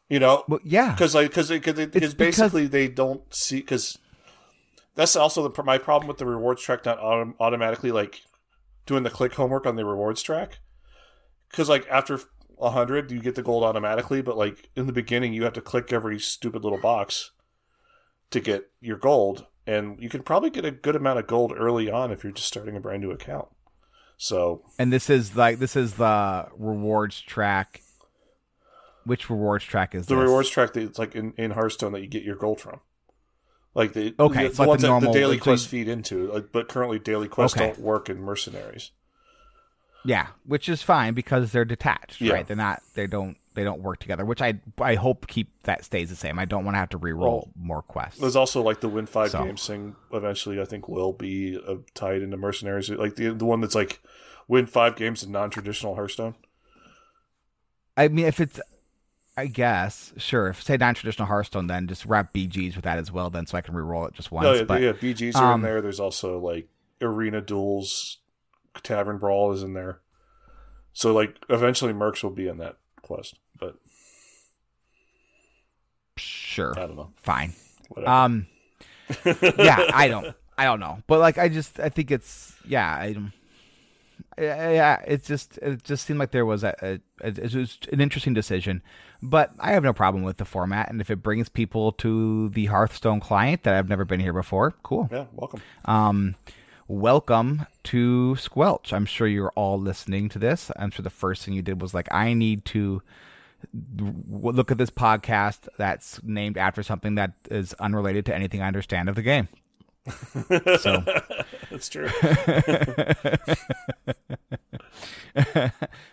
You 0.09 0.19
know, 0.19 0.43
well, 0.47 0.59
yeah. 0.63 0.91
because 0.91 1.13
like 1.13 1.29
because 1.29 1.49
because 1.49 1.87
because- 1.87 2.13
basically 2.15 2.67
they 2.67 2.87
don't 2.87 3.31
see 3.33 3.57
because 3.57 3.97
that's 4.95 5.15
also 5.15 5.47
the 5.47 5.63
my 5.63 5.77
problem 5.77 6.07
with 6.07 6.17
the 6.17 6.25
rewards 6.25 6.61
track 6.61 6.83
not 6.85 6.99
autom- 6.99 7.35
automatically 7.39 7.91
like 7.91 8.21
doing 8.85 9.03
the 9.03 9.09
click 9.11 9.35
homework 9.35 9.65
on 9.67 9.75
the 9.75 9.85
rewards 9.85 10.23
track 10.23 10.59
because 11.49 11.69
like 11.69 11.87
after 11.89 12.19
a 12.59 12.71
hundred 12.71 13.11
you 13.11 13.19
get 13.21 13.35
the 13.35 13.43
gold 13.43 13.63
automatically 13.63 14.21
but 14.21 14.35
like 14.35 14.69
in 14.75 14.87
the 14.87 14.91
beginning 14.91 15.31
you 15.31 15.43
have 15.43 15.53
to 15.53 15.61
click 15.61 15.93
every 15.93 16.19
stupid 16.19 16.63
little 16.63 16.79
box 16.79 17.31
to 18.31 18.39
get 18.39 18.71
your 18.81 18.97
gold 18.97 19.45
and 19.67 20.01
you 20.01 20.09
can 20.09 20.23
probably 20.23 20.49
get 20.49 20.65
a 20.65 20.71
good 20.71 20.95
amount 20.95 21.19
of 21.19 21.27
gold 21.27 21.53
early 21.55 21.89
on 21.89 22.11
if 22.11 22.23
you're 22.23 22.33
just 22.33 22.47
starting 22.47 22.75
a 22.75 22.79
brand 22.79 23.01
new 23.01 23.11
account 23.11 23.47
so 24.17 24.63
And 24.77 24.91
this 24.91 25.09
is 25.09 25.35
like 25.37 25.59
this 25.59 25.77
is 25.77 25.93
the 25.93 26.47
rewards 26.57 27.21
track. 27.21 27.81
Which 29.05 29.29
rewards 29.29 29.63
track 29.65 29.95
is 29.95 30.05
the 30.07 30.15
this? 30.15 30.23
rewards 30.23 30.49
track 30.49 30.73
that 30.73 30.81
it's 30.83 30.99
like 30.99 31.15
in, 31.15 31.33
in 31.37 31.51
Hearthstone 31.51 31.93
that 31.93 32.01
you 32.01 32.07
get 32.07 32.23
your 32.23 32.35
gold 32.35 32.59
from. 32.61 32.79
Like 33.73 33.93
the 33.93 34.13
Okay, 34.19 34.47
the, 34.49 34.55
but 34.57 34.67
ones 34.67 34.81
the 34.81 34.87
that 34.87 35.01
the 35.01 35.11
daily 35.11 35.37
quests 35.37 35.67
feed 35.67 35.87
into, 35.87 36.31
like, 36.31 36.51
but 36.51 36.67
currently 36.67 36.99
daily 36.99 37.27
quests 37.27 37.55
Okay. 37.57 37.67
don't 37.67 37.79
work 37.79 38.09
in 38.09 38.19
mercenaries. 38.19 38.91
Yeah, 40.05 40.27
which 40.45 40.69
is 40.69 40.81
fine 40.81 41.13
because 41.13 41.51
they're 41.51 41.65
detached, 41.65 42.19
Yeah. 42.21 42.33
right? 42.33 42.47
They're 42.47 42.55
not. 42.55 42.81
They 42.95 43.05
don't. 43.07 43.37
They 43.55 43.63
don't 43.63 43.81
work 43.81 43.99
together. 43.99 44.23
Which 44.25 44.41
I 44.41 44.59
I 44.79 44.95
hope 44.95 45.27
keep 45.27 45.49
that 45.63 45.83
stays 45.83 46.09
the 46.09 46.15
same. 46.15 46.39
I 46.39 46.45
don't 46.45 46.63
want 46.65 46.75
to 46.75 46.79
have 46.79 46.89
to 46.89 46.97
re-roll 46.97 47.51
Well, 47.53 47.53
more 47.55 47.81
quests. 47.81 48.19
There's 48.19 48.35
also 48.35 48.61
like 48.61 48.79
the 48.79 48.87
win 48.89 49.05
five 49.05 49.31
So- 49.31 49.43
games 49.43 49.65
thing. 49.67 49.95
Eventually, 50.13 50.59
I 50.61 50.65
think 50.65 50.87
will 50.87 51.13
be 51.13 51.59
uh, 51.67 51.75
tied 51.93 52.21
into 52.21 52.37
mercenaries, 52.37 52.89
like 52.89 53.15
the 53.15 53.29
the 53.33 53.45
one 53.45 53.59
that's 53.61 53.75
like 53.75 54.01
win 54.47 54.65
five 54.65 54.95
games 54.95 55.21
in 55.23 55.31
non 55.31 55.49
traditional 55.49 55.95
Hearthstone. 55.95 56.35
I 57.97 58.07
mean, 58.07 58.25
if 58.25 58.39
it's, 58.39 58.59
I 59.39 59.47
guess 59.47 60.13
sure. 60.17 60.47
If 60.49 60.61
say 60.63 60.77
non-traditional 60.77 61.27
Hearthstone, 61.27 61.67
then 61.67 61.87
just 61.87 62.05
wrap 62.05 62.33
BGs 62.33 62.75
with 62.75 62.83
that 62.83 62.97
as 62.97 63.11
well, 63.11 63.29
then 63.29 63.45
so 63.45 63.57
I 63.57 63.61
can 63.61 63.73
re-roll 63.73 64.05
it 64.05 64.13
just 64.13 64.31
once. 64.31 64.43
No, 64.43 64.51
Oh, 64.51 64.55
yeah, 64.55 64.63
but 64.63 64.81
yeah, 64.81 64.91
BGs 64.91 65.35
are 65.35 65.45
in 65.45 65.53
um, 65.55 65.61
there. 65.61 65.81
There's 65.81 65.99
also 65.99 66.37
like 66.39 66.67
arena 67.01 67.39
duels, 67.41 68.17
tavern 68.83 69.17
brawl 69.17 69.51
is 69.53 69.63
in 69.63 69.73
there. 69.73 70.01
So 70.93 71.13
like 71.13 71.35
eventually, 71.49 71.93
mercs 71.93 72.21
will 72.23 72.31
be 72.31 72.47
in 72.47 72.57
that 72.57 72.77
quest, 73.01 73.35
but 73.57 73.75
sure, 76.17 76.77
I 76.77 76.85
don't 76.85 76.95
know. 76.95 77.11
fine. 77.17 77.53
Whatever. 77.89 78.11
Um, 78.11 78.47
yeah, 79.57 79.89
I 79.93 80.07
don't, 80.07 80.35
I 80.57 80.65
don't 80.65 80.79
know, 80.79 81.01
but 81.07 81.19
like, 81.19 81.37
I 81.37 81.49
just, 81.49 81.79
I 81.79 81.89
think 81.89 82.11
it's, 82.11 82.53
yeah, 82.67 82.93
I, 82.99 83.13
don't- 83.13 83.31
yeah, 84.39 85.01
it's 85.05 85.27
just, 85.27 85.57
it 85.57 85.83
just 85.83 86.05
seemed 86.05 86.19
like 86.19 86.31
there 86.31 86.45
was 86.45 86.63
a, 86.63 86.75
a, 86.81 87.27
it 87.27 87.53
was 87.53 87.77
an 87.91 88.01
interesting 88.01 88.33
decision, 88.33 88.81
but 89.21 89.51
I 89.59 89.71
have 89.71 89.83
no 89.83 89.93
problem 89.93 90.23
with 90.23 90.37
the 90.37 90.45
format, 90.45 90.89
and 90.89 91.01
if 91.01 91.09
it 91.09 91.17
brings 91.17 91.49
people 91.49 91.91
to 91.93 92.49
the 92.49 92.65
Hearthstone 92.67 93.19
client 93.19 93.63
that 93.63 93.75
I've 93.75 93.89
never 93.89 94.05
been 94.05 94.19
here 94.19 94.33
before, 94.33 94.75
cool. 94.83 95.09
yeah, 95.11 95.25
welcome. 95.33 95.61
Um, 95.85 96.35
welcome 96.87 97.65
to 97.83 98.35
Squelch. 98.35 98.93
I'm 98.93 99.05
sure 99.05 99.27
you're 99.27 99.53
all 99.55 99.79
listening 99.79 100.29
to 100.29 100.39
this. 100.39 100.71
I'm 100.77 100.91
sure 100.91 101.03
the 101.03 101.09
first 101.09 101.43
thing 101.43 101.53
you 101.53 101.61
did 101.61 101.81
was 101.81 101.93
like, 101.93 102.11
I 102.11 102.33
need 102.33 102.65
to 102.65 103.01
look 104.29 104.71
at 104.71 104.77
this 104.77 104.89
podcast 104.89 105.67
that's 105.77 106.21
named 106.23 106.57
after 106.57 106.81
something 106.81 107.15
that 107.15 107.33
is 107.51 107.73
unrelated 107.73 108.25
to 108.27 108.35
anything 108.35 108.61
I 108.61 108.67
understand 108.67 109.09
of 109.09 109.15
the 109.15 109.21
game. 109.21 109.49
So, 110.79 111.03
That's 111.71 111.89
true. 111.89 112.09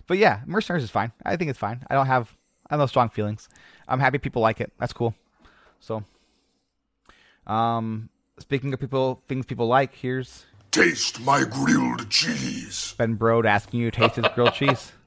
but 0.06 0.18
yeah, 0.18 0.40
Mercenaries 0.46 0.84
is 0.84 0.90
fine. 0.90 1.12
I 1.24 1.36
think 1.36 1.50
it's 1.50 1.58
fine. 1.58 1.84
I 1.88 1.94
don't 1.94 2.06
have, 2.06 2.34
I 2.68 2.74
have 2.74 2.80
no 2.80 2.86
strong 2.86 3.08
feelings. 3.08 3.48
I'm 3.88 4.00
happy 4.00 4.18
people 4.18 4.42
like 4.42 4.60
it. 4.60 4.72
That's 4.78 4.92
cool. 4.92 5.14
So, 5.80 6.04
um, 7.46 8.08
speaking 8.38 8.72
of 8.72 8.80
people, 8.80 9.22
things 9.28 9.46
people 9.46 9.66
like, 9.66 9.94
here's 9.94 10.46
Taste 10.70 11.20
my 11.20 11.44
grilled 11.44 12.10
cheese. 12.10 12.94
Ben 12.98 13.16
Brode 13.16 13.46
asking 13.46 13.80
you 13.80 13.90
to 13.90 13.98
taste 13.98 14.16
his 14.16 14.26
grilled 14.34 14.54
cheese. 14.54 14.92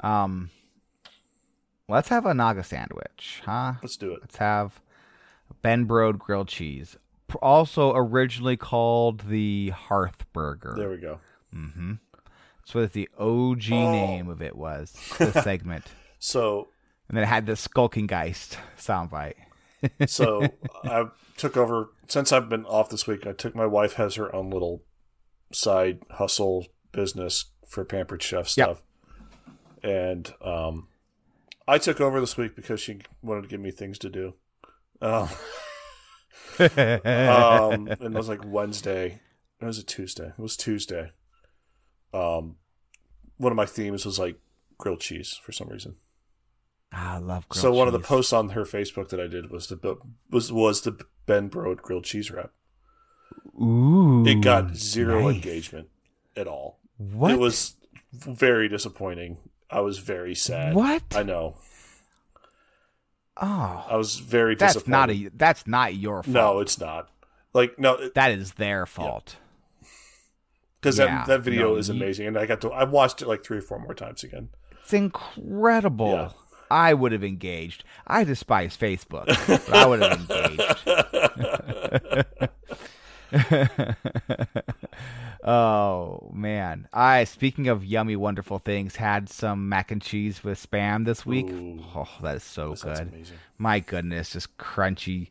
Um, 0.00 0.50
let's 1.88 2.08
have 2.08 2.26
a 2.26 2.34
Naga 2.34 2.62
sandwich, 2.62 3.40
huh? 3.46 3.74
Let's 3.80 3.96
do 3.96 4.12
it. 4.12 4.18
Let's 4.20 4.36
have 4.36 4.80
Ben 5.62 5.86
Brode 5.86 6.18
grilled 6.18 6.48
cheese, 6.48 6.94
P- 6.94 6.98
also 7.36 7.94
originally 7.94 8.56
called 8.56 9.28
the 9.28 9.70
Hearth 9.70 10.24
Burger. 10.32 10.74
There 10.76 10.90
we 10.90 10.98
go. 10.98 11.20
Mm-hmm. 11.54 11.94
That's 12.58 12.74
what 12.74 12.92
the 12.92 13.08
OG 13.18 13.68
name 13.70 14.28
of 14.28 14.40
it 14.40 14.56
was. 14.56 14.92
The 15.18 15.32
segment, 15.42 15.84
So 16.18 16.68
and 17.08 17.16
then 17.16 17.24
it 17.24 17.28
had 17.28 17.46
the 17.46 17.56
Skulking 17.56 18.06
Geist 18.06 18.58
soundbite. 18.78 19.34
so 20.06 20.48
I 20.84 21.08
took 21.36 21.56
over 21.56 21.90
since 22.08 22.32
I've 22.32 22.48
been 22.48 22.64
off 22.64 22.88
this 22.88 23.06
week. 23.06 23.26
I 23.26 23.32
took 23.32 23.54
my 23.54 23.66
wife 23.66 23.94
has 23.94 24.14
her 24.14 24.34
own 24.34 24.50
little 24.50 24.82
side 25.52 26.00
hustle 26.12 26.66
business 26.92 27.46
for 27.68 27.84
pampered 27.84 28.22
chef 28.22 28.48
stuff, 28.48 28.82
and 29.82 30.32
um, 30.42 30.88
I 31.68 31.78
took 31.78 32.00
over 32.00 32.18
this 32.20 32.36
week 32.36 32.56
because 32.56 32.80
she 32.80 33.00
wanted 33.22 33.42
to 33.42 33.48
give 33.48 33.60
me 33.60 33.70
things 33.70 33.98
to 33.98 34.08
do. 34.08 34.34
Um, 35.02 35.28
um, 36.60 37.88
and 37.88 37.88
it 38.00 38.12
was 38.12 38.28
like 38.28 38.40
Wednesday. 38.44 39.20
It 39.60 39.64
was 39.64 39.78
a 39.78 39.82
Tuesday. 39.84 40.28
It 40.28 40.38
was 40.38 40.56
Tuesday. 40.56 41.12
Um, 42.12 42.56
one 43.38 43.52
of 43.52 43.56
my 43.56 43.66
themes 43.66 44.04
was 44.04 44.18
like 44.18 44.36
grilled 44.78 45.00
cheese 45.00 45.38
for 45.42 45.52
some 45.52 45.68
reason. 45.68 45.96
Ah, 46.92 47.14
I 47.14 47.18
love 47.18 47.48
grilled 47.48 47.62
so 47.62 47.72
one 47.72 47.86
of 47.88 47.92
the 47.92 48.00
posts 48.00 48.32
on 48.32 48.50
her 48.50 48.64
Facebook 48.64 49.08
that 49.08 49.20
I 49.20 49.26
did 49.26 49.50
was 49.50 49.66
the 49.68 49.96
was 50.30 50.52
was 50.52 50.82
the 50.82 50.96
Ben 51.26 51.48
Brode 51.50 51.78
grilled 51.82 52.04
cheese 52.04 52.30
wrap. 52.30 52.50
Ooh, 53.60 54.24
It 54.26 54.42
got 54.42 54.76
zero 54.76 55.22
nice. 55.22 55.34
engagement 55.36 55.88
at 56.36 56.46
all. 56.46 56.78
What? 56.98 57.32
It 57.32 57.38
was 57.38 57.74
very 58.12 58.68
disappointing. 58.68 59.38
I 59.70 59.80
was 59.80 59.98
very 59.98 60.34
sad. 60.34 60.74
What? 60.74 61.02
I 61.14 61.22
know. 61.22 61.56
Oh, 63.40 63.86
I 63.90 63.96
was 63.96 64.18
very 64.18 64.54
that's 64.54 64.74
disappointed. 64.74 64.92
not 64.92 65.10
a. 65.10 65.30
That's 65.36 65.66
not 65.66 65.94
your 65.96 66.22
fault. 66.22 66.34
no, 66.34 66.60
it's 66.60 66.78
not. 66.78 67.08
Like 67.52 67.78
no, 67.78 68.08
that 68.14 68.30
is 68.32 68.52
their 68.54 68.86
fault. 68.86 69.36
because 70.80 70.98
Yeah, 70.98 71.06
that 71.06 71.26
that 71.26 71.40
video 71.42 71.70
no, 71.72 71.76
is 71.76 71.88
amazing, 71.88 72.26
and 72.28 72.38
I 72.38 72.46
got 72.46 72.60
to 72.62 72.70
I 72.70 72.84
watched 72.84 73.22
it 73.22 73.28
like 73.28 73.44
three 73.44 73.58
or 73.58 73.62
four 73.62 73.78
more 73.78 73.94
times 73.94 74.22
again. 74.24 74.50
It's 74.82 74.92
incredible. 74.92 76.12
Yeah. 76.12 76.30
I 76.70 76.94
would 76.94 77.12
have 77.12 77.22
engaged. 77.24 77.84
I 78.06 78.24
despise 78.24 78.76
Facebook, 78.76 79.26
but 79.46 79.72
I 79.74 79.86
would 79.86 80.00
have 80.02 80.30
engaged. 83.34 83.94
oh 85.44 86.30
man! 86.32 86.88
I 86.92 87.24
speaking 87.24 87.68
of 87.68 87.84
yummy, 87.84 88.16
wonderful 88.16 88.58
things, 88.58 88.96
had 88.96 89.28
some 89.28 89.68
mac 89.68 89.90
and 89.90 90.00
cheese 90.02 90.42
with 90.42 90.64
spam 90.70 91.04
this 91.04 91.24
week. 91.26 91.50
Ooh. 91.50 91.80
oh, 91.94 92.08
that 92.22 92.36
is 92.36 92.42
so 92.42 92.70
That 92.74 92.82
good. 92.82 93.08
amazing. 93.12 93.36
My 93.58 93.80
goodness, 93.80 94.32
just 94.32 94.56
crunchy. 94.58 95.28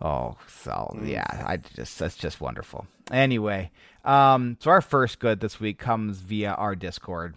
Oh, 0.00 0.36
so 0.48 0.94
Mm. 0.96 1.08
yeah, 1.08 1.44
I 1.46 1.58
just 1.58 1.98
that's 1.98 2.16
just 2.16 2.40
wonderful. 2.40 2.86
Anyway, 3.10 3.70
um, 4.04 4.56
so 4.60 4.70
our 4.70 4.80
first 4.80 5.18
good 5.18 5.40
this 5.40 5.60
week 5.60 5.78
comes 5.78 6.18
via 6.18 6.52
our 6.52 6.74
Discord 6.74 7.34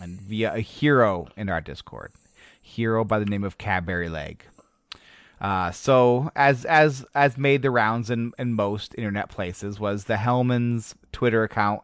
and 0.00 0.20
via 0.20 0.54
a 0.54 0.60
hero 0.60 1.28
in 1.36 1.48
our 1.48 1.60
Discord, 1.60 2.12
hero 2.60 3.04
by 3.04 3.18
the 3.18 3.26
name 3.26 3.44
of 3.44 3.58
Cadbury 3.58 4.08
Leg. 4.08 4.44
Uh, 5.40 5.70
so 5.70 6.30
as 6.36 6.64
as 6.64 7.04
as 7.14 7.38
made 7.38 7.62
the 7.62 7.70
rounds 7.70 8.10
in, 8.10 8.32
in 8.38 8.52
most 8.54 8.94
internet 8.98 9.28
places 9.30 9.78
was 9.80 10.04
the 10.04 10.16
Hellmann's 10.18 10.94
Twitter 11.12 11.42
account 11.42 11.82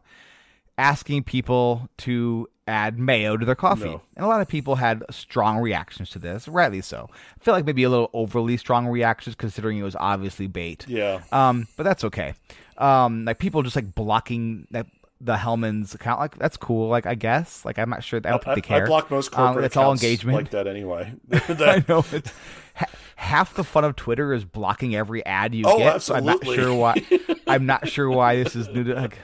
asking 0.78 1.22
people 1.24 1.88
to 1.98 2.48
add 2.68 2.98
mayo 2.98 3.36
to 3.36 3.46
their 3.46 3.54
coffee. 3.54 3.84
No. 3.84 4.02
And 4.16 4.24
a 4.24 4.28
lot 4.28 4.40
of 4.40 4.48
people 4.48 4.74
had 4.76 5.02
strong 5.10 5.58
reactions 5.58 6.10
to 6.10 6.18
this, 6.18 6.48
rightly 6.48 6.80
so. 6.80 7.08
I 7.12 7.44
feel 7.44 7.54
like 7.54 7.64
maybe 7.64 7.84
a 7.84 7.88
little 7.90 8.10
overly 8.12 8.56
strong 8.56 8.86
reactions 8.86 9.36
considering 9.36 9.78
it 9.78 9.82
was 9.84 9.96
obviously 9.96 10.48
bait. 10.48 10.84
Yeah. 10.88 11.20
Um, 11.32 11.68
but 11.76 11.84
that's 11.84 12.04
okay. 12.04 12.34
Um, 12.76 13.24
like 13.24 13.38
people 13.38 13.62
just 13.62 13.76
like 13.76 13.94
blocking 13.94 14.66
that 14.72 14.86
the 15.20 15.36
Hellmann's 15.38 15.94
account, 15.94 16.20
like 16.20 16.36
that's 16.38 16.56
cool. 16.58 16.88
Like 16.88 17.06
I 17.06 17.14
guess, 17.14 17.64
like 17.64 17.78
I'm 17.78 17.88
not 17.88 18.04
sure. 18.04 18.18
I 18.18 18.30
don't 18.30 18.44
think 18.44 18.56
they 18.56 18.60
care. 18.60 18.82
I 18.84 18.86
block 18.86 19.10
most 19.10 19.32
Um, 19.38 19.46
corporate 19.46 19.64
it's 19.66 19.76
all 19.76 19.92
engagement. 19.92 20.36
like 20.36 20.50
that 20.50 20.66
anyway. 20.66 21.14
I 21.32 21.82
know. 21.88 22.04
It's, 22.12 22.32
half 23.16 23.54
the 23.54 23.64
fun 23.64 23.82
of 23.84 23.96
Twitter 23.96 24.32
is 24.32 24.44
blocking 24.44 24.94
every 24.94 25.24
ad 25.24 25.54
you 25.54 25.64
Oh, 25.66 25.78
get. 25.78 26.02
So 26.02 26.14
I'm 26.14 26.24
not 26.24 26.44
sure 26.44 26.72
why. 26.72 26.94
I'm 27.46 27.64
not 27.64 27.88
sure 27.88 28.10
why 28.10 28.42
this 28.42 28.54
is 28.54 28.68
new. 28.68 28.84
To, 28.84 28.94
like, 28.94 29.18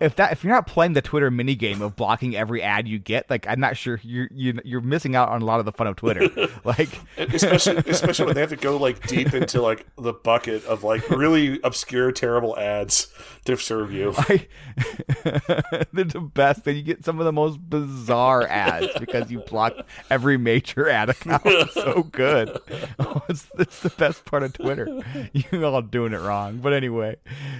if 0.00 0.16
that 0.16 0.32
if 0.32 0.42
you're 0.42 0.52
not 0.52 0.66
playing 0.66 0.94
the 0.94 1.02
Twitter 1.02 1.30
mini 1.30 1.54
game 1.54 1.80
of 1.80 1.94
blocking 1.94 2.34
every 2.34 2.62
ad 2.62 2.88
you 2.88 2.98
get, 2.98 3.30
like 3.30 3.46
I'm 3.46 3.60
not 3.60 3.76
sure 3.76 4.00
you're 4.02 4.28
you, 4.32 4.58
you're 4.64 4.80
missing 4.80 5.14
out 5.14 5.28
on 5.28 5.42
a 5.42 5.44
lot 5.44 5.60
of 5.60 5.66
the 5.66 5.72
fun 5.72 5.86
of 5.86 5.96
Twitter. 5.96 6.28
like 6.64 6.88
especially 7.16 7.76
especially 7.86 8.26
when 8.26 8.34
they 8.34 8.40
have 8.40 8.50
to 8.50 8.56
go 8.56 8.76
like 8.76 9.06
deep 9.06 9.32
into 9.32 9.62
like 9.62 9.86
the 9.96 10.12
bucket 10.12 10.64
of 10.64 10.82
like 10.82 11.08
really 11.10 11.60
obscure, 11.62 12.12
terrible 12.12 12.58
ads 12.58 13.08
to 13.44 13.56
serve 13.56 13.92
you. 13.92 14.12
I, 14.16 14.46
they're 15.92 16.04
the 16.04 16.30
best. 16.34 16.66
And 16.66 16.76
you 16.76 16.82
get 16.82 17.04
some 17.04 17.18
of 17.20 17.24
the 17.24 17.32
most 17.32 17.58
bizarre 17.68 18.46
ads 18.46 18.88
because 18.98 19.30
you 19.30 19.40
block 19.40 19.74
every 20.10 20.36
major 20.36 20.88
ad 20.88 21.10
account. 21.10 21.42
It's 21.44 21.74
so 21.74 22.02
good. 22.04 22.58
It's, 23.28 23.46
it's 23.58 23.80
the 23.80 23.90
best 23.90 24.24
part 24.24 24.42
of 24.42 24.52
Twitter. 24.52 25.00
You're 25.32 25.64
all 25.64 25.82
doing 25.82 26.12
it 26.12 26.18
wrong. 26.20 26.58
But 26.58 26.72
anyway, 26.72 27.16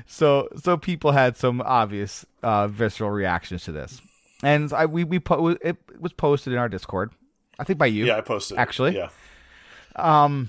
so 0.07 0.49
so 0.63 0.77
people 0.77 1.13
had 1.13 1.37
some 1.37 1.61
obvious 1.61 2.25
uh, 2.43 2.69
visceral 2.69 3.11
reactions 3.11 3.65
to 3.65 3.73
this, 3.73 4.01
and 4.43 4.73
I 4.73 4.87
we 4.87 5.05
we 5.05 5.19
po- 5.19 5.49
it 5.61 5.77
was 5.99 6.13
posted 6.13 6.53
in 6.53 6.59
our 6.59 6.69
Discord. 6.69 7.13
I 7.59 7.65
think 7.65 7.79
by 7.79 7.87
you. 7.87 8.07
Yeah, 8.07 8.17
I 8.17 8.21
posted. 8.23 8.59
Actually? 8.59 8.97
yeah. 8.97 9.11
Um, 9.97 10.49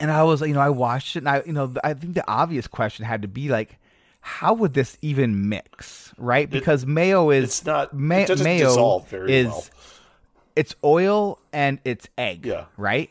and 0.00 0.10
I 0.10 0.22
was, 0.24 0.40
you 0.40 0.54
know, 0.54 0.60
I 0.60 0.70
watched 0.70 1.16
it, 1.16 1.20
and 1.20 1.28
I, 1.28 1.42
you 1.46 1.52
know, 1.52 1.72
I 1.84 1.94
think 1.94 2.14
the 2.14 2.28
obvious 2.28 2.66
question 2.66 3.04
had 3.04 3.22
to 3.22 3.28
be 3.28 3.48
like, 3.48 3.78
how 4.20 4.54
would 4.54 4.74
this 4.74 4.96
even 5.02 5.48
mix, 5.48 6.12
right? 6.16 6.48
Because 6.50 6.86
mayo 6.86 7.30
is 7.30 7.44
It's 7.44 7.64
not. 7.66 7.92
ma- 7.92 8.16
it 8.16 8.42
mayo 8.42 8.66
dissolve 8.68 9.08
very 9.08 9.32
is 9.32 9.46
well. 9.46 9.64
it's 10.56 10.74
oil 10.82 11.38
and 11.52 11.78
it's 11.84 12.08
egg, 12.16 12.46
Yeah. 12.46 12.64
right? 12.76 13.10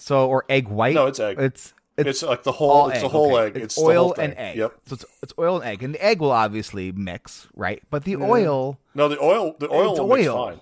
So 0.00 0.28
or 0.28 0.44
egg 0.48 0.68
white? 0.68 0.94
No, 0.94 1.06
it's 1.06 1.20
egg. 1.20 1.38
It's 1.38 1.74
it's, 1.96 2.08
It's 2.08 2.22
like 2.22 2.42
the 2.44 2.52
whole. 2.52 2.88
It's 2.88 2.96
egg. 2.96 3.02
the 3.02 3.08
whole 3.10 3.36
okay. 3.36 3.46
egg. 3.46 3.56
It's, 3.56 3.76
It's, 3.76 3.78
oil 3.78 4.14
and 4.18 4.34
egg. 4.38 4.56
Yep. 4.56 4.72
So 4.86 4.94
it's, 4.94 5.04
it's 5.22 5.32
oil 5.38 5.56
and 5.56 5.64
egg, 5.64 5.82
and 5.82 5.94
the 5.94 6.02
egg 6.04 6.20
will 6.20 6.30
obviously 6.32 6.92
mix, 6.92 7.46
right? 7.54 7.82
But 7.90 8.04
the 8.04 8.16
oil, 8.16 8.78
No, 8.94 9.08
the 9.08 9.20
oil. 9.20 9.54
The 9.58 9.68
oil 9.70 9.96
will 9.96 10.16
mix 10.16 10.28
oil. 10.28 10.46
fine. 10.46 10.60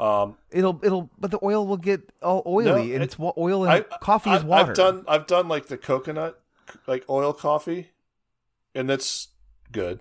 Um, 0.00 0.36
it'll 0.50 0.80
it'll, 0.82 1.10
but 1.20 1.30
the 1.30 1.38
oil 1.44 1.64
will 1.66 1.76
get 1.76 2.10
all 2.22 2.42
oily, 2.44 2.64
No, 2.64 2.76
and 2.76 2.90
it- 2.90 3.02
it's 3.02 3.16
oil 3.20 3.64
and 3.64 3.72
I, 3.72 3.80
coffee 3.98 4.30
I, 4.30 4.36
is 4.38 4.44
water. 4.44 4.70
I've 4.70 4.76
done. 4.76 5.04
I've 5.06 5.26
done 5.28 5.46
like 5.46 5.66
the 5.66 5.76
coconut, 5.78 6.40
like 6.88 7.04
oil 7.08 7.32
coffee, 7.32 7.90
and 8.74 8.90
that's 8.90 9.28
good. 9.70 10.00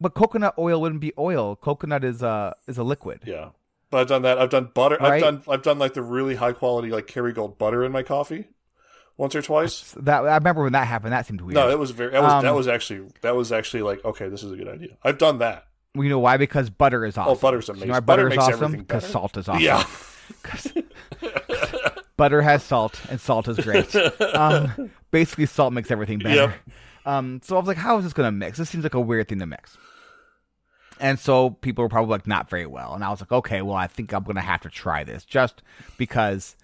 But 0.00 0.12
coconut 0.14 0.54
oil 0.58 0.80
wouldn't 0.82 1.00
be 1.00 1.12
oil. 1.16 1.56
Coconut 1.56 2.04
is 2.04 2.22
a 2.22 2.54
is 2.66 2.76
a 2.76 2.84
liquid. 2.84 3.22
Yeah, 3.24 3.50
but 3.90 3.98
I've 3.98 4.06
done 4.08 4.22
that. 4.22 4.38
I've 4.38 4.50
done 4.50 4.70
butter. 4.74 4.96
Right. 5.00 5.14
I've 5.14 5.20
done. 5.20 5.42
I've 5.48 5.62
done 5.62 5.78
like 5.78 5.94
the 5.94 6.02
really 6.02 6.34
high 6.36 6.52
quality 6.52 6.90
like 6.90 7.06
Kerrygold 7.06 7.58
butter 7.58 7.84
in 7.84 7.92
my 7.92 8.02
coffee, 8.02 8.46
once 9.16 9.34
or 9.34 9.42
twice. 9.42 9.94
That 9.98 10.24
I 10.24 10.34
remember 10.36 10.62
when 10.62 10.72
that 10.72 10.86
happened. 10.86 11.12
That 11.12 11.26
seemed 11.26 11.40
weird. 11.40 11.54
No, 11.54 11.68
that 11.68 11.78
was 11.78 11.90
very. 11.92 12.12
That 12.12 12.22
was 12.22 12.32
Um, 12.32 12.44
that 12.44 12.54
was 12.54 12.68
actually 12.68 13.08
that 13.22 13.34
was 13.36 13.52
actually 13.52 13.82
like 13.82 14.04
okay, 14.04 14.28
this 14.28 14.42
is 14.42 14.52
a 14.52 14.56
good 14.56 14.68
idea. 14.68 14.96
I've 15.02 15.18
done 15.18 15.38
that. 15.38 15.64
Well, 15.94 16.04
you 16.04 16.10
know 16.10 16.18
why? 16.18 16.36
Because 16.36 16.70
butter 16.70 17.04
is 17.06 17.16
awesome. 17.16 17.32
Oh, 17.32 17.34
butter's 17.36 17.68
You 17.68 17.74
know 17.74 17.78
amazing. 17.78 17.90
why 17.92 18.00
Butter 18.00 18.22
butter, 18.24 18.28
is 18.28 18.30
makes 18.36 18.42
awesome? 18.44 18.64
everything 18.64 18.80
Because 18.80 19.06
salt 19.06 19.36
is 19.36 19.48
awesome. 19.48 19.62
Yeah, 19.62 19.84
'Cause 20.42 20.72
butter 22.16 22.42
has 22.42 22.62
salt, 22.62 23.00
and 23.10 23.20
salt 23.20 23.48
is 23.48 23.58
great. 23.58 23.94
um, 24.34 24.90
basically, 25.10 25.46
salt 25.46 25.72
makes 25.72 25.90
everything 25.90 26.18
better. 26.18 26.34
Yep. 26.34 26.54
Um, 27.06 27.40
so 27.42 27.56
I 27.56 27.58
was 27.58 27.66
like, 27.68 27.78
how 27.78 27.96
is 27.98 28.04
this 28.04 28.12
going 28.12 28.26
to 28.26 28.32
mix? 28.32 28.58
This 28.58 28.68
seems 28.68 28.84
like 28.84 28.92
a 28.94 29.00
weird 29.00 29.28
thing 29.28 29.38
to 29.38 29.46
mix. 29.46 29.78
And 31.00 31.18
so 31.18 31.50
people 31.50 31.82
were 31.84 31.88
probably 31.88 32.10
like, 32.12 32.26
not 32.26 32.48
very 32.50 32.66
well. 32.66 32.94
And 32.94 33.04
I 33.04 33.10
was 33.10 33.20
like, 33.20 33.32
okay, 33.32 33.62
well, 33.62 33.76
I 33.76 33.86
think 33.86 34.12
I'm 34.12 34.24
going 34.24 34.36
to 34.36 34.42
have 34.42 34.60
to 34.62 34.68
try 34.68 35.04
this 35.04 35.24
just 35.24 35.62
because, 35.96 36.56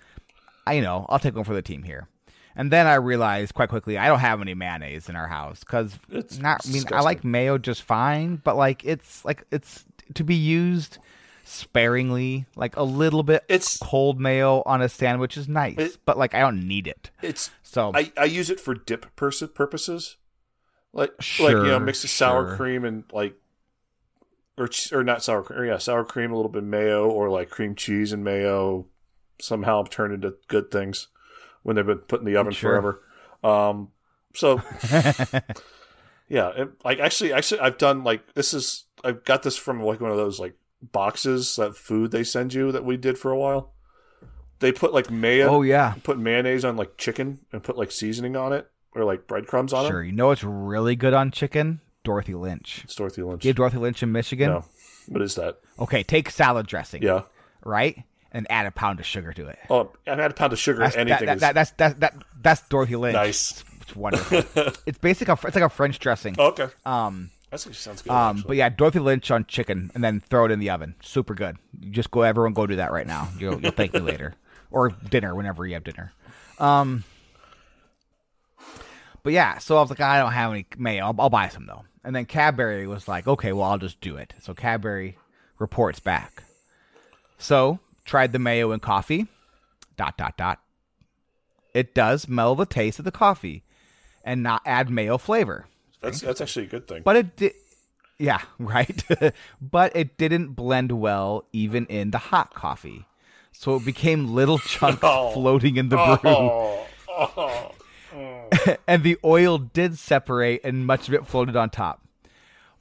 I, 0.67 0.75
you 0.75 0.83
know, 0.83 1.07
I'll 1.09 1.19
take 1.19 1.35
one 1.35 1.45
for 1.45 1.55
the 1.55 1.63
team 1.63 1.83
here. 1.83 2.09
And 2.57 2.71
then 2.71 2.87
I 2.87 2.95
realized 2.95 3.55
quite 3.55 3.69
quickly 3.69 3.99
I 3.99 4.07
don't 4.07 4.21
have 4.21 4.41
any 4.41 4.55
mayonnaise 4.55 5.09
in 5.09 5.17
our 5.17 5.27
house 5.27 5.61
because 5.61 5.99
It's 6.09 6.39
not. 6.39 6.65
I 6.65 6.71
mean, 6.71 6.85
I 6.93 7.01
like 7.01 7.25
mayo 7.25 7.59
just 7.59 7.83
fine, 7.83 8.37
but 8.37 8.57
like 8.57 8.85
it's 8.85 9.25
like 9.25 9.45
it's 9.51 9.85
to 10.15 10.23
be 10.23 10.37
used 10.37 10.99
sparingly. 11.45 12.47
Like 12.57 12.77
a 12.77 12.83
little 12.83 13.23
bit 13.23 13.45
It's- 13.49 13.79
cold 13.83 14.21
mayo 14.21 14.63
on 14.67 14.83
a 14.83 14.89
sandwich 14.89 15.37
is 15.37 15.49
nice, 15.49 15.79
It- 15.79 15.99
but 16.05 16.19
like 16.19 16.35
I 16.35 16.41
don't 16.41 16.67
need 16.67 16.87
it. 16.87 17.11
it's. 17.23 17.51
So 17.63 17.91
I, 17.95 18.13
I 18.17 18.25
use 18.27 18.51
it 18.51 18.61
for 18.61 18.75
dip 18.75 19.15
pers- 19.17 19.43
purposes, 19.55 20.17
like 20.93 21.11
like 21.41 21.51
you 21.51 21.55
know, 21.57 21.65
Sure, 21.65 21.81
mix 21.81 22.03
the 22.03 22.09
sour 22.09 22.47
sure. 22.49 22.57
cream 22.57 22.85
and 22.85 23.05
like, 23.13 23.35
or 24.57 24.69
or 24.93 25.05
not 25.05 25.23
sour 25.23 25.43
cream, 25.43 25.59
or 25.61 25.65
yeah, 25.67 25.79
sour 25.79 26.05
cream, 26.05 26.33
a 26.33 26.37
little 26.37 26.51
bit 26.51 26.63
of 26.63 26.69
mayo, 26.69 27.09
or 27.09 27.31
like 27.31 27.51
cream 27.51 27.75
cheese 27.75 28.13
and 28.13 28.23
mayo, 28.25 28.87
somehow 29.41 29.83
turn 29.85 30.13
into 30.13 30.35
good 30.49 30.71
things 30.71 31.09
when 31.63 31.77
they've 31.77 31.87
been 31.87 31.99
put 31.99 32.21
in 32.21 32.27
the 32.27 32.37
oven 32.37 32.53
Sure. 32.53 32.71
forever. 32.71 33.03
Um, 33.43 33.89
so 34.35 34.63
yeah, 36.29 36.51
it, 36.51 36.71
like 36.85 36.99
actually, 36.99 37.33
actually, 37.33 37.61
I've 37.61 37.79
done 37.79 38.05
like 38.05 38.35
this 38.35 38.55
is 38.55 38.85
I've 39.03 39.25
got 39.25 39.43
this 39.43 39.57
from 39.57 39.83
like 39.83 40.01
one 40.01 40.11
of 40.11 40.17
those 40.17 40.39
like 40.39 40.57
boxes 40.83 41.57
that 41.57 41.77
food 41.77 42.11
they 42.11 42.25
send 42.25 42.53
you 42.55 42.71
that 42.73 42.85
we 42.85 42.97
did 42.97 43.19
for 43.19 43.31
a 43.31 43.39
while. 43.39 43.73
They 44.61 44.73
put 44.73 44.95
like 44.95 45.11
mayo 45.11 45.49
oh 45.49 45.63
yeah, 45.63 45.95
put 46.05 46.19
mayonnaise 46.19 46.65
on 46.65 46.77
like 46.77 46.97
chicken 46.97 47.41
and 47.53 47.63
put 47.63 47.77
like 47.77 47.91
seasoning 47.91 48.37
on 48.37 48.53
it 48.53 48.71
or 48.95 49.05
like 49.05 49.27
breadcrumbs 49.27 49.73
on 49.73 49.83
sure. 49.83 49.87
it. 49.87 49.93
Sure, 49.93 50.03
you 50.05 50.13
know 50.13 50.31
it's 50.31 50.45
really 50.45 50.97
good 50.97 51.13
on 51.13 51.31
chicken? 51.31 51.81
Dorothy 52.05 52.35
Lynch. 52.35 52.83
It's 52.85 52.95
Dorothy 52.95 53.23
Lynch. 53.23 53.45
You 53.45 53.49
have 53.49 53.57
Dorothy 53.57 53.79
Lynch 53.79 54.03
in 54.03 54.13
Michigan. 54.13 54.51
no, 54.51 54.65
what 55.09 55.23
is 55.23 55.35
that? 55.35 55.59
Okay, 55.79 56.03
take 56.03 56.31
salad 56.31 56.67
dressing. 56.67 57.03
Yeah. 57.03 57.23
right, 57.65 58.05
and 58.31 58.47
add 58.51 58.67
a 58.67 58.71
pound 58.71 59.01
of 59.01 59.07
sugar 59.07 59.33
to 59.33 59.49
it. 59.49 59.59
Oh, 59.71 59.91
I've 60.07 60.19
had 60.19 60.31
a 60.31 60.35
pound 60.35 60.53
of 60.53 60.59
sugar. 60.59 60.79
That's, 60.81 60.95
that, 60.95 61.01
anything 61.01 61.27
that, 61.27 61.37
is 61.37 61.41
that, 61.41 61.55
that's 61.55 61.71
that, 61.73 62.01
that 62.01 62.15
that's 62.41 62.69
Dorothy 62.69 62.97
Lynch. 62.97 63.15
nice. 63.15 63.65
It's 63.83 63.97
wonderful. 63.97 64.43
it's 64.87 64.99
basically 64.99 65.33
a, 65.33 65.47
it's 65.47 65.57
like 65.57 65.65
a 65.65 65.69
French 65.69 65.99
dressing. 65.99 66.37
Oh, 66.39 66.47
okay, 66.49 66.69
Um, 66.87 67.31
that 67.51 67.59
sounds 67.61 68.03
good. 68.03 68.11
um, 68.11 68.37
actually. 68.37 68.49
but 68.49 68.57
yeah, 68.57 68.69
Dorothy 68.71 68.99
Lynch 68.99 69.31
on 69.31 69.45
chicken, 69.47 69.91
and 69.95 70.03
then 70.03 70.21
throw 70.21 70.45
it 70.47 70.51
in 70.51 70.59
the 70.59 70.71
oven. 70.71 70.95
Super 71.03 71.35
good. 71.35 71.57
You 71.81 71.91
just 71.91 72.11
go, 72.11 72.23
everyone, 72.23 72.53
go 72.55 72.67
do 72.67 72.77
that 72.77 72.93
right 72.93 73.07
now. 73.07 73.29
You'll, 73.39 73.61
you'll 73.61 73.73
thank 73.73 73.93
me 73.95 74.01
later, 74.13 74.35
or 74.71 74.89
dinner 74.91 75.35
whenever 75.35 75.67
you 75.67 75.75
have 75.75 75.85
dinner. 75.85 76.13
Um, 76.59 77.05
but 79.23 79.33
yeah, 79.33 79.59
so 79.59 79.77
I 79.77 79.81
was 79.81 79.91
like, 79.91 80.01
I 80.01 80.19
don't 80.19 80.33
have 80.33 80.51
any 80.51 80.67
mayo. 80.77 81.05
I'll, 81.07 81.15
I'll 81.19 81.31
buy 81.31 81.49
some 81.49 81.67
though. 81.67 81.85
And 82.05 82.15
then 82.15 82.27
Cadbury 82.27 82.87
was 82.87 83.09
like, 83.09 83.27
okay, 83.27 83.53
well, 83.53 83.71
I'll 83.71 83.79
just 83.79 84.01
do 84.01 84.17
it. 84.17 84.35
So 84.43 84.53
Cadbury 84.55 85.17
reports 85.59 86.01
back. 86.01 86.43
So 87.39 87.79
tried 88.05 88.33
the 88.33 88.39
mayo 88.39 88.73
and 88.73 88.83
coffee. 88.83 89.27
Dot 89.97 90.17
dot 90.19 90.37
dot. 90.37 90.61
It 91.73 91.95
does 91.95 92.29
mellow 92.29 92.55
the 92.55 92.67
taste 92.67 92.99
of 92.99 93.05
the 93.05 93.11
coffee, 93.13 93.65
and 94.25 94.43
not 94.43 94.63
add 94.67 94.91
mayo 94.91 95.19
flavor. 95.19 95.67
that's 96.01 96.21
that's 96.21 96.41
actually 96.41 96.67
a 96.67 96.69
good 96.69 96.87
thing. 96.89 97.03
But 97.05 97.17
it 97.17 97.37
did. 97.37 97.53
Yeah, 98.19 98.41
right. 98.59 99.03
but 99.61 99.95
it 99.97 100.17
didn't 100.19 100.49
blend 100.55 100.93
well 100.93 101.45
even 101.53 101.87
in 101.87 102.11
the 102.11 102.19
hot 102.19 102.55
coffee. 102.55 103.07
So 103.53 103.77
it 103.77 103.85
became 103.85 104.35
little 104.35 104.59
chunks 104.73 105.01
Oh. 105.03 105.31
floating 105.33 105.77
in 105.77 105.89
the 105.89 105.97
brew. 105.97 106.31
oh, 106.31 106.87
oh. 107.09 107.71
and 108.87 109.03
the 109.03 109.17
oil 109.25 109.59
did 109.59 109.99
separate 109.99 110.61
and 110.65 110.87
much 110.87 111.09
of 111.09 111.15
it 111.15 111.27
floated 111.27 111.57
on 111.57 111.71
top. 111.71 112.01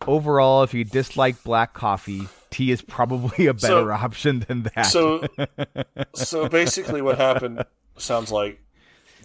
Overall, 0.05 0.63
if 0.63 0.73
you 0.73 0.83
dislike 0.83 1.43
black 1.43 1.73
coffee, 1.73 2.27
tea 2.49 2.71
is 2.71 2.81
probably 2.81 3.47
a 3.47 3.53
better 3.53 3.85
So- 3.85 3.91
option 3.91 4.39
than 4.41 4.63
that. 4.75 4.83
so 4.83 5.25
so 6.13 6.49
basically, 6.49 7.01
what 7.01 7.17
happened 7.17 7.63
sounds 7.97 8.31
like 8.31 8.61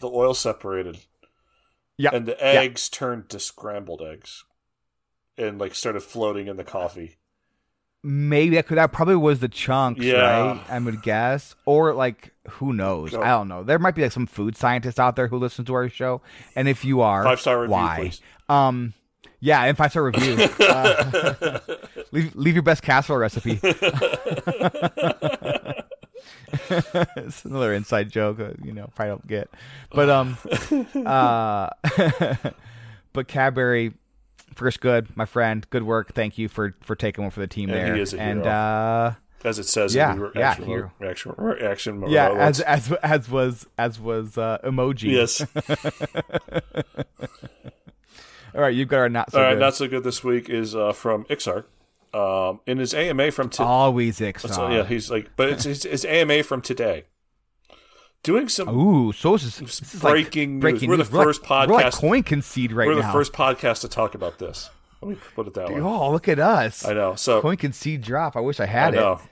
the 0.00 0.08
oil 0.08 0.34
separated 0.34 0.98
yeah, 1.96 2.10
and 2.12 2.26
the 2.26 2.36
yeah. 2.38 2.60
eggs 2.60 2.88
turned 2.88 3.28
to 3.30 3.40
scrambled 3.40 4.00
eggs, 4.00 4.44
and 5.36 5.58
like 5.58 5.74
started 5.74 6.02
floating 6.02 6.46
in 6.46 6.56
the 6.56 6.64
coffee. 6.64 7.17
Maybe 8.02 8.56
that 8.56 8.66
could 8.66 8.78
that 8.78 8.92
probably 8.92 9.16
was 9.16 9.40
the 9.40 9.48
chunks, 9.48 10.04
Yeah. 10.04 10.20
right? 10.52 10.60
I 10.68 10.78
would 10.78 11.02
guess, 11.02 11.54
or 11.66 11.94
like 11.94 12.32
who 12.48 12.72
knows? 12.72 13.10
Go. 13.10 13.20
I 13.22 13.28
don't 13.28 13.48
know. 13.48 13.62
There 13.62 13.78
might 13.78 13.94
be 13.94 14.02
like 14.02 14.12
some 14.12 14.26
food 14.26 14.56
scientists 14.56 14.98
out 14.98 15.16
there 15.16 15.28
who 15.28 15.36
listen 15.38 15.64
to 15.66 15.74
our 15.74 15.88
show, 15.88 16.20
and 16.56 16.68
if 16.68 16.84
you 16.84 17.00
are, 17.02 17.24
Five-star 17.24 17.60
review, 17.60 17.72
why? 17.72 17.96
please. 18.00 18.20
Um, 18.48 18.94
yeah, 19.40 19.62
and 19.64 19.76
five 19.76 19.90
star 19.92 20.02
review. 20.04 20.36
uh, 20.60 21.60
leave 22.12 22.34
leave 22.34 22.54
your 22.54 22.62
best 22.62 22.82
casserole 22.82 23.18
recipe. 23.20 23.60
it's 26.70 27.44
another 27.44 27.72
inside 27.74 28.10
joke, 28.10 28.40
uh, 28.40 28.50
you 28.62 28.72
know, 28.72 28.90
probably 28.94 29.10
don't 29.10 29.26
get, 29.26 29.48
but 29.90 30.08
um, 30.10 30.36
uh, 31.06 31.68
but 33.12 33.28
Cadbury. 33.28 33.92
First, 34.54 34.80
good, 34.80 35.16
my 35.16 35.24
friend. 35.24 35.66
Good 35.70 35.82
work. 35.84 36.14
Thank 36.14 36.36
you 36.38 36.48
for 36.48 36.74
for 36.82 36.94
taking 36.96 37.22
one 37.24 37.30
for 37.30 37.40
the 37.40 37.46
team 37.46 37.70
And 37.70 37.78
he 37.78 37.84
there. 37.84 37.96
is 37.96 38.12
a 38.14 38.20
and 38.20 38.40
hero. 38.42 38.52
uh, 38.54 39.14
As 39.44 39.58
it 39.58 39.64
says 39.66 39.94
Yeah, 39.94 40.12
in 40.14 40.18
the 40.18 40.24
yeah, 40.34 40.40
reaction, 40.40 40.64
hero. 40.64 40.92
reaction, 40.98 41.34
reaction 41.36 42.04
yeah, 42.08 42.30
as 42.32 42.60
as 42.60 42.92
as 43.02 43.28
was 43.30 43.66
as 43.78 44.00
was 44.00 44.36
uh, 44.36 44.58
emoji. 44.64 45.12
yes. 45.12 45.44
All 48.54 48.62
right, 48.62 48.74
you've 48.74 48.88
got 48.88 48.98
our 48.98 49.08
not 49.08 49.30
so 49.30 49.38
All 49.38 49.44
right, 49.44 49.54
good. 49.54 49.60
not 49.60 49.74
so 49.74 49.86
good 49.88 50.02
this 50.04 50.24
week 50.24 50.48
is 50.48 50.74
uh, 50.74 50.92
from 50.92 51.24
Iksar. 51.26 51.64
Um, 52.14 52.60
in 52.66 52.78
his 52.78 52.94
AMA 52.94 53.30
from 53.32 53.50
today. 53.50 53.64
always 53.64 54.18
Iksar. 54.18 54.48
So, 54.54 54.68
yeah, 54.70 54.84
he's 54.84 55.10
like, 55.10 55.30
but 55.36 55.50
it's 55.50 55.64
his, 55.64 55.82
his 55.82 56.04
AMA 56.06 56.42
from 56.42 56.62
today. 56.62 57.04
Doing 58.22 58.48
some 58.48 58.68
Ooh, 58.68 59.12
so 59.12 59.32
this 59.32 59.44
is, 59.44 59.56
this 59.58 59.94
is 59.94 60.00
breaking 60.00 60.54
like 60.54 60.54
news. 60.54 60.60
breaking 60.60 60.90
We're 60.90 60.96
the 60.96 61.02
news. 61.04 61.12
like- 61.12 61.24
first 61.24 61.42
We're 61.50 61.66
like 61.66 61.86
podcast- 61.86 61.92
coin 62.00 62.22
concede 62.22 62.72
right 62.72 62.86
we're 62.88 62.94
the 62.96 63.02
first 63.04 63.32
podcast 63.32 63.80
to 63.82 63.88
talk 63.88 64.14
about 64.14 64.38
this. 64.38 64.70
Let 65.00 65.10
me 65.10 65.16
put 65.36 65.46
it 65.46 65.54
that 65.54 65.68
way. 65.70 65.80
Oh, 65.80 66.10
look 66.10 66.28
at 66.28 66.40
us! 66.40 66.84
I 66.84 66.92
know. 66.92 67.14
So 67.14 67.40
Coin 67.40 67.56
concede 67.56 68.02
drop. 68.02 68.36
I 68.36 68.40
wish 68.40 68.58
I 68.60 68.64
I 68.64 68.66
had 68.66 68.94
it. 68.94 69.18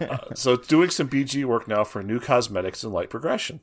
Uh, 0.00 0.18
so 0.34 0.56
doing 0.56 0.88
some 0.88 1.08
BG 1.08 1.44
work 1.44 1.66
now 1.66 1.82
for 1.82 2.00
new 2.02 2.20
cosmetics 2.20 2.84
and 2.84 2.92
light 2.92 3.10
progression. 3.10 3.58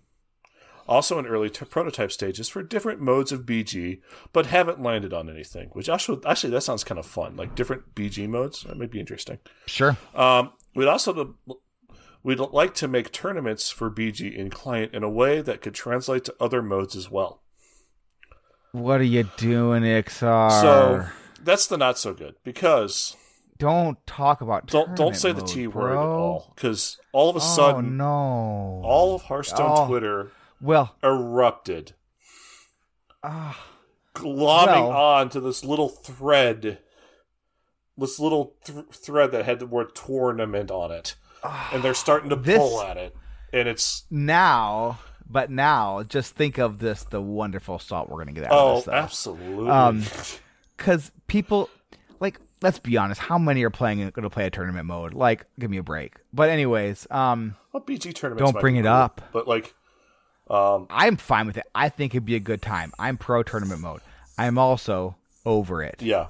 Also 0.87 1.17
in 1.19 1.25
early 1.25 1.49
t- 1.49 1.63
prototype 1.63 2.11
stages 2.11 2.49
for 2.49 2.61
different 2.63 2.99
modes 2.99 3.31
of 3.31 3.45
BG, 3.45 4.01
but 4.33 4.47
haven't 4.47 4.81
landed 4.81 5.13
on 5.13 5.29
anything. 5.29 5.69
Which 5.71 5.87
actually, 5.87 6.19
actually 6.25 6.49
that 6.51 6.61
sounds 6.61 6.83
kind 6.83 6.99
of 6.99 7.05
fun. 7.05 7.37
Like 7.37 7.55
different 7.55 7.95
BG 7.95 8.27
modes. 8.27 8.63
That 8.63 8.77
might 8.77 8.91
be 8.91 8.99
interesting. 8.99 9.37
Sure. 9.67 9.95
Um, 10.13 10.51
we'd 10.75 10.87
also 10.87 11.35
we'd 12.23 12.39
like 12.39 12.73
to 12.75 12.87
make 12.87 13.11
tournaments 13.11 13.69
for 13.69 13.89
BG 13.89 14.33
in 14.35 14.49
client 14.49 14.93
in 14.93 15.03
a 15.03 15.09
way 15.09 15.41
that 15.41 15.61
could 15.61 15.73
translate 15.73 16.25
to 16.25 16.35
other 16.39 16.61
modes 16.61 16.95
as 16.95 17.09
well. 17.09 17.41
What 18.71 19.01
are 19.01 19.05
you 19.05 19.29
doing, 19.37 19.83
Iksar? 19.83 20.61
So 20.61 21.05
that's 21.43 21.67
the 21.67 21.77
not 21.77 21.97
so 21.97 22.13
good 22.13 22.35
because 22.43 23.15
don't 23.57 23.97
talk 24.07 24.41
about 24.41 24.67
don't 24.67 24.95
don't 24.95 25.15
say 25.15 25.31
the 25.33 25.41
T 25.41 25.67
word 25.67 25.91
at 25.91 25.97
all 25.97 26.53
because 26.55 26.97
all 27.11 27.29
of 27.29 27.35
a 27.35 27.39
Oh 27.39 27.41
sudden 27.41 27.97
no! 27.97 28.05
all 28.05 29.13
of 29.15 29.23
Hearthstone 29.23 29.71
Oh. 29.71 29.87
Twitter 29.87 30.31
well, 30.61 30.95
erupted, 31.03 31.93
ah, 33.23 33.67
glomming 34.15 34.67
Well- 34.67 34.91
on 34.91 35.29
to 35.29 35.39
this 35.39 35.63
little 35.65 35.89
thread, 35.89 36.79
this 37.97 38.19
little 38.19 38.55
th- 38.63 38.85
thread 38.91 39.31
that 39.31 39.45
had 39.45 39.59
the 39.59 39.65
word 39.67 39.95
tournament 39.95 40.69
on 40.71 40.91
it, 40.91 41.15
and 41.73 41.83
they're 41.83 41.93
starting 41.93 42.29
to 42.29 42.35
This- 42.35 42.57
pull 42.57 42.81
at 42.81 42.97
it, 42.97 43.15
and 43.53 43.67
it's 43.67 44.03
now, 44.09 44.99
but 45.29 45.49
now, 45.49 46.03
just 46.03 46.35
think 46.35 46.57
of 46.57 46.79
this: 46.79 47.03
the 47.03 47.21
wonderful 47.21 47.79
salt 47.79 48.09
we're 48.09 48.19
gonna 48.19 48.33
get 48.33 48.45
out 48.45 48.51
of 48.51 48.57
oh 48.57 48.75
this. 48.75 48.85
though. 48.85 48.91
absolutely. 48.93 49.69
Um, 49.69 50.03
because 50.77 51.11
people 51.27 51.69
like 52.19 52.39
let's 52.61 52.79
be 52.79 52.97
honest 52.97 53.19
how 53.21 53.37
many 53.37 53.63
are 53.63 53.69
playing 53.69 53.99
going 53.99 54.23
to 54.23 54.29
play 54.29 54.45
a 54.45 54.49
tournament 54.49 54.85
mode 54.85 55.13
like 55.13 55.45
give 55.59 55.69
me 55.69 55.77
a 55.77 55.83
break 55.83 56.15
but 56.33 56.49
anyways 56.49 57.07
um 57.11 57.55
well, 57.71 57.83
BG 57.83 58.13
tournaments 58.15 58.51
don't 58.51 58.59
bring 58.59 58.75
it 58.77 58.83
cool, 58.83 58.91
up. 58.91 59.21
but 59.31 59.47
like, 59.47 59.73
um, 60.49 60.87
i'm 60.89 61.17
fine 61.17 61.45
with 61.47 61.57
it 61.57 61.65
i 61.75 61.87
think 61.89 62.13
it'd 62.13 62.25
be 62.25 62.35
a 62.35 62.39
good 62.39 62.61
time 62.61 62.91
i'm 62.99 63.17
pro 63.17 63.43
tournament 63.43 63.79
mode 63.79 64.01
i'm 64.37 64.57
also 64.57 65.15
over 65.45 65.81
it 65.83 66.01
yeah, 66.01 66.27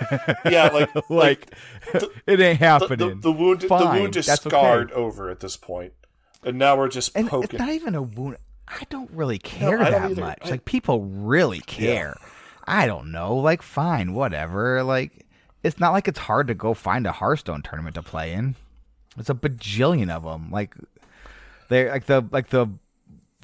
yeah, 0.44 0.68
like 0.72 0.90
like 1.10 1.50
it 2.26 2.40
ain't 2.40 2.58
happening 2.58 2.98
the, 2.98 3.14
the 3.14 3.32
wound 3.32 3.60
the 3.60 3.68
wound 3.68 4.16
is 4.16 4.26
that's 4.26 4.46
okay. 4.46 4.56
scarred 4.56 4.92
over 4.92 5.30
at 5.30 5.40
this 5.40 5.56
point, 5.56 5.92
and 6.42 6.58
now 6.58 6.76
we're 6.76 6.88
just 6.88 7.16
and 7.16 7.28
poking. 7.28 7.50
it's 7.50 7.58
not 7.58 7.70
even 7.70 7.94
a 7.94 8.02
wound. 8.02 8.36
I 8.66 8.82
don't 8.88 9.10
really 9.10 9.38
care 9.38 9.78
don't 9.78 9.90
that 9.90 10.20
much. 10.20 10.38
I- 10.42 10.50
like 10.50 10.64
people 10.64 11.02
really 11.02 11.60
care. 11.60 12.16
I 12.66 12.86
don't 12.86 13.12
know. 13.12 13.36
Like 13.36 13.62
fine 13.62 14.14
whatever. 14.14 14.82
Like 14.82 15.26
it's 15.62 15.78
not 15.78 15.92
like 15.92 16.08
it's 16.08 16.18
hard 16.18 16.46
to 16.48 16.54
go 16.54 16.74
find 16.74 17.06
a 17.06 17.12
hearthstone 17.12 17.62
tournament 17.62 17.94
to 17.96 18.02
play 18.02 18.32
in. 18.32 18.54
It's 19.18 19.30
a 19.30 19.34
bajillion 19.34 20.10
of 20.10 20.24
them. 20.24 20.50
Like 20.50 20.74
they 21.68 21.90
like 21.90 22.06
the 22.06 22.24
like 22.30 22.48
the 22.48 22.68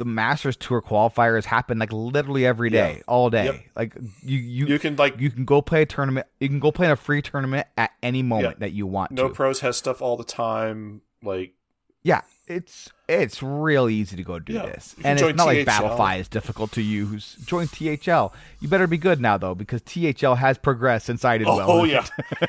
the 0.01 0.05
Masters 0.05 0.57
Tour 0.57 0.82
qualifiers 0.82 1.44
happen 1.44 1.78
like 1.78 1.92
literally 1.92 2.44
every 2.44 2.70
day, 2.70 2.94
Yeah. 2.96 3.03
all 3.07 3.30
day. 3.30 3.44
Yep. 3.44 3.61
Like 3.76 3.94
you 4.24 4.38
you 4.38 4.66
you 4.66 4.78
can 4.80 4.96
like 4.96 5.20
you 5.20 5.30
can 5.30 5.44
go 5.44 5.62
play 5.62 5.82
a 5.82 5.86
tournament. 5.86 6.26
You 6.40 6.48
can 6.48 6.59
go 6.59 6.72
play 6.72 6.86
in 6.86 6.92
a 6.92 6.96
free 6.96 7.22
tournament 7.22 7.68
at 7.76 7.92
any 8.03 8.22
moment 8.22 8.57
Yeah. 8.57 8.61
that 8.66 8.72
you 8.72 8.86
want 8.86 9.12
no 9.12 9.28
to. 9.28 9.34
pros 9.34 9.61
has 9.61 9.76
stuff 9.76 10.03
all 10.03 10.16
the 10.16 10.24
time. 10.24 11.03
Like 11.22 11.53
yeah, 12.03 12.22
it's 12.51 12.90
it's 13.09 13.42
real 13.42 13.88
easy 13.88 14.16
to 14.16 14.22
go 14.22 14.38
do 14.38 14.55
Yeah, 14.55 14.66
this, 14.66 14.96
and 15.05 15.20
it's 15.20 15.36
not 15.36 15.46
like 15.46 15.66
Battlefy 15.66 16.18
is 16.20 16.28
difficult 16.28 16.72
to 16.72 16.82
use. 16.82 17.36
Join 17.46 17.68
THL. 17.68 18.32
You 18.61 18.68
better 18.68 18.86
be 18.86 18.98
good 18.98 19.20
now 19.20 19.38
though, 19.38 19.55
because 19.55 19.82
THL 19.82 20.34
has 20.34 20.59
progressed 20.59 21.07
since 21.07 21.24
I 21.24 21.38
did 21.38 21.46
well. 21.46 21.70
oh 21.70 21.84
yeah, 21.84 22.07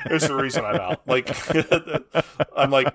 there's 0.08 0.26
the 0.26 0.34
reason 0.34 0.64
I'm 0.64 0.76
out. 0.76 1.00
Like 1.06 1.30
I'm 2.56 2.70
like 2.70 2.92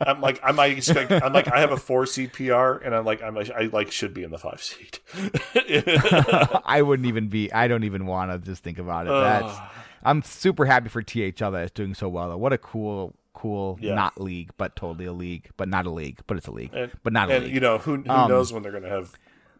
I'm 0.00 0.20
like 0.20 0.40
I'm 0.42 0.56
like 0.56 0.88
I'm 1.10 1.32
like 1.32 1.52
I 1.52 1.60
have 1.60 1.72
a 1.72 1.76
four 1.76 2.04
CPR, 2.04 2.84
and 2.84 2.94
I'm 2.94 3.04
like 3.04 3.22
I'm 3.22 3.34
like 3.34 3.50
I 3.50 3.64
like 3.64 3.92
should 3.92 4.14
be 4.14 4.22
in 4.22 4.30
the 4.30 4.38
five 4.38 4.62
seat. 4.62 5.00
I 6.64 6.82
wouldn't 6.82 7.06
even 7.06 7.28
be. 7.28 7.52
I 7.52 7.68
don't 7.68 7.84
even 7.84 8.06
want 8.06 8.30
to 8.30 8.38
just 8.38 8.62
think 8.62 8.78
about 8.78 9.06
it. 9.06 9.10
That's. 9.10 9.58
I'm 10.04 10.22
super 10.22 10.64
happy 10.64 10.88
for 10.88 11.02
THL 11.02 11.50
that 11.50 11.64
it's 11.64 11.72
doing 11.72 11.92
so 11.94 12.08
well. 12.08 12.28
Though. 12.30 12.36
What 12.38 12.52
a 12.52 12.58
cool, 12.58 13.14
cool 13.38 13.78
Yeah. 13.80 13.94
not 13.94 14.20
league, 14.20 14.50
but 14.58 14.74
totally 14.76 15.06
a 15.06 15.12
league, 15.12 15.50
but 15.56 15.68
not 15.68 15.86
a 15.86 15.90
league, 15.90 16.20
but 16.26 16.36
it's 16.36 16.46
a 16.48 16.50
league, 16.52 16.70
and, 16.74 16.90
but 17.04 17.12
not 17.12 17.30
a 17.30 17.34
and 17.36 17.44
league. 17.44 17.54
you 17.54 17.60
know 17.60 17.78
who 17.78 17.96
who 18.02 18.10
Um, 18.10 18.28
knows 18.28 18.52
when 18.52 18.62
they're 18.62 18.72
going 18.72 18.82
to 18.84 18.90
have 18.90 19.12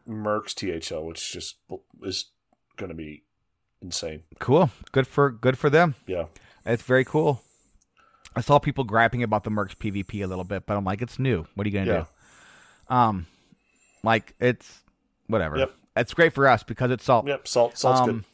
Mercs 0.09 0.55
THL, 0.55 1.05
which 1.07 1.33
just 1.33 1.57
is 2.03 2.31
going 2.77 2.89
to 2.91 2.95
be 2.97 3.23
insane. 3.81 4.23
cool, 4.41 4.71
good 4.93 5.07
for 5.07 5.31
good 5.31 5.57
for 5.59 5.71
them. 5.71 5.95
Yeah, 6.07 6.25
It's 6.67 6.83
very 6.83 7.05
cool. 7.05 7.43
I 8.37 8.41
saw 8.41 8.59
people 8.59 8.85
griping 8.85 9.23
about 9.23 9.45
the 9.45 9.51
Mercs 9.51 9.75
PvP 9.77 10.23
a 10.23 10.27
little 10.27 10.45
bit, 10.45 10.65
but 10.67 10.77
I'm 10.77 10.85
like, 10.85 11.03
it's 11.03 11.19
new. 11.19 11.47
What 11.55 11.67
are 11.67 11.71
you 11.71 11.79
gonna 11.79 11.91
yeah, 11.91 12.05
do? 12.89 12.95
Um, 12.95 13.27
like 14.03 14.35
it's 14.41 14.81
whatever. 15.27 15.59
Yep. 15.59 15.75
It's 15.97 16.15
great 16.15 16.33
for 16.33 16.47
us 16.47 16.63
because 16.63 16.91
it's 16.91 17.05
salt. 17.05 17.27
yep. 17.27 17.47
Salt, 17.49 17.77
salt's 17.77 18.01
good. 18.03 18.25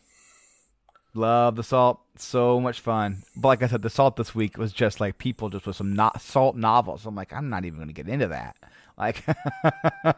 Love 1.14 1.56
the 1.56 1.62
salt. 1.62 2.00
So 2.16 2.60
much 2.60 2.80
fun. 2.80 3.22
But 3.36 3.48
like 3.48 3.62
I 3.62 3.68
said, 3.68 3.82
the 3.82 3.90
salt 3.90 4.16
this 4.16 4.34
week 4.34 4.58
was 4.58 4.72
just 4.72 5.00
like 5.00 5.18
people 5.18 5.48
just 5.48 5.66
with 5.66 5.76
some 5.76 5.94
not 5.94 6.20
salt 6.20 6.56
novels. 6.56 7.06
I'm 7.06 7.14
like, 7.14 7.32
I'm 7.32 7.48
not 7.48 7.64
even 7.64 7.78
going 7.78 7.88
to 7.88 7.94
get 7.94 8.08
into 8.08 8.28
that. 8.28 8.56
Like, 8.96 9.24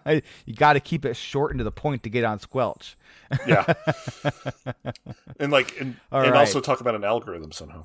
you 0.46 0.54
got 0.54 0.74
to 0.74 0.80
keep 0.80 1.04
it 1.04 1.16
short 1.16 1.52
and 1.52 1.58
to 1.58 1.64
the 1.64 1.72
point 1.72 2.02
to 2.02 2.10
get 2.10 2.24
on 2.24 2.38
Squelch. 2.38 2.94
Yeah, 3.46 3.72
and 5.40 5.50
like 5.50 5.80
and, 5.80 5.96
and 6.12 6.32
right. 6.32 6.34
also 6.34 6.60
talk 6.60 6.80
about 6.80 6.94
an 6.94 7.04
algorithm 7.04 7.52
somehow. 7.52 7.84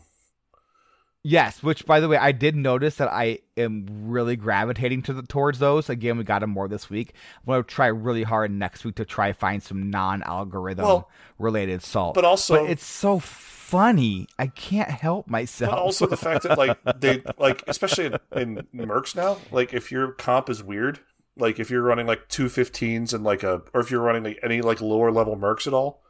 Yes, 1.23 1.61
which 1.61 1.85
by 1.85 1.99
the 1.99 2.07
way, 2.07 2.17
I 2.17 2.31
did 2.31 2.55
notice 2.55 2.95
that 2.95 3.07
I 3.11 3.39
am 3.55 3.85
really 4.07 4.35
gravitating 4.35 5.03
to 5.03 5.13
the 5.13 5.21
towards 5.21 5.59
those. 5.59 5.87
Again, 5.89 6.17
we 6.17 6.23
got 6.23 6.39
them 6.39 6.49
more 6.49 6.67
this 6.67 6.89
week. 6.89 7.13
I'm 7.47 7.61
to 7.61 7.67
try 7.67 7.87
really 7.87 8.23
hard 8.23 8.49
next 8.51 8.83
week 8.83 8.95
to 8.95 9.05
try 9.05 9.31
find 9.31 9.61
some 9.61 9.91
non-algorithm 9.91 10.83
Well, 10.85 11.09
related 11.37 11.83
salt. 11.83 12.15
but 12.15 12.25
also- 12.25 12.63
but 12.63 12.71
it's 12.71 12.85
so 12.85 13.19
funny. 13.19 14.27
I 14.39 14.47
can't 14.47 14.89
help 14.89 15.27
myself. 15.27 15.71
But 15.71 15.79
also 15.79 16.07
the 16.07 16.17
fact 16.17 16.43
that 16.43 16.57
like 16.57 16.77
they 16.99 17.21
like 17.37 17.63
especially 17.67 18.05
in, 18.07 18.17
in 18.33 18.65
Mercs 18.73 19.15
now, 19.15 19.37
like 19.51 19.73
if 19.75 19.91
your 19.91 20.13
comp 20.13 20.49
is 20.49 20.63
weird, 20.63 21.01
like 21.37 21.59
if 21.59 21.69
you're 21.69 21.83
running 21.83 22.07
like 22.07 22.29
two 22.29 22.45
15s 22.47 23.13
and 23.13 23.23
like 23.23 23.43
a 23.43 23.61
or 23.75 23.81
if 23.81 23.91
you're 23.91 24.01
running 24.01 24.23
like 24.23 24.39
any 24.41 24.61
like 24.61 24.81
lower 24.81 25.11
level 25.11 25.37
Mercs 25.37 25.67
at 25.67 25.73
all, 25.73 26.01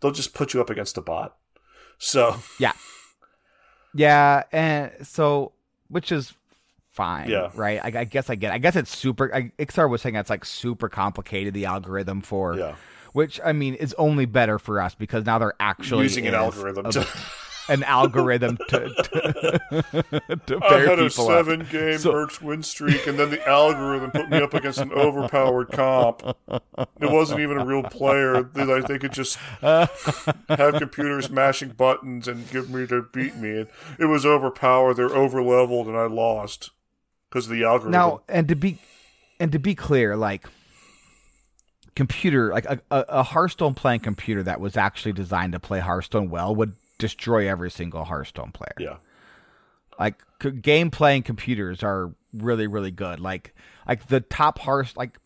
they'll 0.00 0.12
just 0.12 0.34
put 0.34 0.54
you 0.54 0.60
up 0.60 0.70
against 0.70 0.96
a 0.96 1.00
bot. 1.02 1.36
So 1.98 2.36
Yeah. 2.60 2.72
Yeah, 3.94 4.42
and 4.52 4.90
so 5.02 5.52
which 5.88 6.10
is 6.12 6.32
fine, 6.90 7.28
Yeah. 7.28 7.50
right? 7.54 7.80
I, 7.82 8.00
I 8.00 8.04
guess 8.04 8.30
I 8.30 8.34
get. 8.34 8.52
I 8.52 8.58
guess 8.58 8.76
it's 8.76 8.96
super. 8.96 9.34
I, 9.34 9.50
Iksar 9.58 9.88
was 9.90 10.02
saying 10.02 10.14
that's 10.14 10.30
like 10.30 10.44
super 10.44 10.88
complicated 10.88 11.54
the 11.54 11.66
algorithm 11.66 12.20
for, 12.20 12.56
yeah, 12.56 12.74
which 13.12 13.40
I 13.44 13.52
mean 13.52 13.74
is 13.74 13.94
only 13.98 14.24
better 14.26 14.58
for 14.58 14.80
us 14.80 14.94
because 14.94 15.24
now 15.26 15.38
they're 15.38 15.54
actually 15.60 16.04
using 16.04 16.26
an 16.26 16.34
algorithm 16.34 16.86
a- 16.86 16.92
to 16.92 17.00
an 17.68 17.82
algorithm 17.84 18.56
to 18.68 18.80
to, 18.88 20.38
to 20.46 20.60
I 20.64 20.78
had 20.80 20.98
a 20.98 21.08
people 21.08 21.28
up. 21.28 21.46
seven 21.46 21.66
game 21.70 21.98
So- 21.98 22.12
Mercs 22.12 22.40
win 22.42 22.62
streak, 22.62 23.06
and 23.06 23.18
then 23.18 23.30
the 23.30 23.46
algorithm 23.48 24.10
put 24.10 24.28
me 24.30 24.38
up 24.38 24.54
against 24.54 24.78
an 24.80 24.92
overpowered 24.92 25.70
comp. 25.72 26.22
It 26.48 27.10
wasn't 27.10 27.40
even 27.40 27.58
a 27.58 27.64
real 27.64 27.82
player. 27.82 28.42
They, 28.42 28.64
like, 28.64 28.86
they 28.88 28.98
could 28.98 29.12
just 29.12 29.36
have 29.60 29.90
computers 30.48 31.30
mashing 31.30 31.70
buttons 31.70 32.28
and 32.28 32.50
give 32.50 32.70
me 32.70 32.86
to 32.88 33.02
beat 33.12 33.36
me. 33.36 33.60
And 33.60 33.68
it 33.98 34.06
was 34.06 34.26
overpowered. 34.26 34.94
They're 34.94 35.14
over 35.14 35.42
leveled, 35.42 35.86
and 35.86 35.96
I 35.96 36.06
lost 36.06 36.70
because 37.28 37.46
of 37.46 37.52
the 37.52 37.64
algorithm. 37.64 37.92
Now, 37.92 38.22
and 38.28 38.48
to 38.48 38.56
be 38.56 38.78
and 39.40 39.52
to 39.52 39.58
be 39.58 39.74
clear, 39.74 40.16
like 40.16 40.46
computer, 41.94 42.50
like 42.52 42.64
a, 42.64 42.80
a, 42.90 43.04
a 43.08 43.22
Hearthstone 43.22 43.74
playing 43.74 44.00
computer 44.00 44.42
that 44.44 44.60
was 44.60 44.76
actually 44.76 45.12
designed 45.12 45.52
to 45.52 45.60
play 45.60 45.80
Hearthstone 45.80 46.30
well 46.30 46.54
would 46.54 46.74
destroy 47.02 47.48
every 47.48 47.70
single 47.70 48.04
Hearthstone 48.04 48.52
player. 48.52 48.74
yeah, 48.78 48.96
Like 49.98 50.22
c- 50.42 50.50
game 50.52 50.90
playing 50.90 51.22
computers 51.24 51.82
are 51.82 52.12
really 52.32 52.66
really 52.66 52.90
good. 52.90 53.20
Like 53.20 53.54
like 53.86 54.06
the 54.08 54.20
top 54.20 54.58
Hearth 54.60 54.96
like 54.96 55.18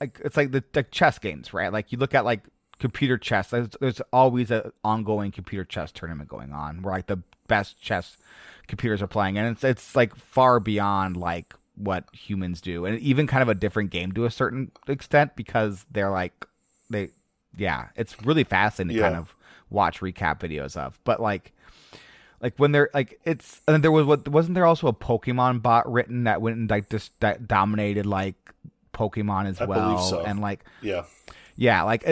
like 0.00 0.20
it's 0.24 0.36
like 0.36 0.50
the 0.52 0.62
like 0.74 0.90
chess 0.90 1.18
games, 1.18 1.54
right? 1.54 1.72
Like 1.72 1.90
you 1.92 1.98
look 1.98 2.14
at 2.14 2.24
like 2.24 2.42
computer 2.80 3.16
chess. 3.16 3.50
There's, 3.50 3.68
there's 3.80 4.00
always 4.12 4.50
an 4.50 4.72
ongoing 4.82 5.30
computer 5.32 5.64
chess 5.64 5.92
tournament 5.92 6.28
going 6.28 6.52
on 6.52 6.82
where 6.82 6.94
like 6.94 7.06
the 7.06 7.18
best 7.46 7.80
chess 7.80 8.16
computers 8.66 9.00
are 9.02 9.06
playing, 9.06 9.38
and 9.38 9.48
it's 9.48 9.64
it's 9.64 9.94
like 9.96 10.14
far 10.16 10.60
beyond 10.60 11.16
like 11.16 11.54
what 11.76 12.04
humans 12.12 12.60
do, 12.60 12.84
and 12.84 12.98
even 13.00 13.26
kind 13.26 13.42
of 13.42 13.48
a 13.48 13.54
different 13.54 13.90
game 13.90 14.12
to 14.12 14.24
a 14.26 14.30
certain 14.30 14.70
extent 14.88 15.34
because 15.36 15.86
they're 15.90 16.10
like 16.10 16.46
they 16.90 17.08
yeah, 17.56 17.88
it's 17.96 18.20
really 18.26 18.44
fascinating 18.44 19.00
Yeah. 19.00 19.08
kind 19.10 19.16
of 19.16 19.34
watch 19.70 20.00
recap 20.00 20.40
videos 20.40 20.76
of, 20.76 20.98
but 21.04 21.20
like 21.20 21.52
like 22.40 22.54
when 22.58 22.72
they're 22.72 22.90
like 22.92 23.20
it's 23.24 23.60
and 23.66 23.82
there 23.82 23.92
was 23.92 24.06
what 24.06 24.28
wasn't 24.28 24.54
there 24.54 24.66
also 24.66 24.86
a 24.86 24.92
Pokemon 24.92 25.62
bot 25.62 25.90
written 25.90 26.24
that 26.24 26.42
went 26.42 26.56
and 26.56 26.70
like 26.70 26.88
just 26.90 27.12
dominated 27.46 28.06
like 28.06 28.36
Pokemon 28.92 29.46
as 29.46 29.60
I 29.60 29.64
well, 29.64 29.98
so. 29.98 30.24
and 30.24 30.40
like 30.40 30.64
Yeah. 30.80 31.04
yeah, 31.56 31.82
like 31.82 32.04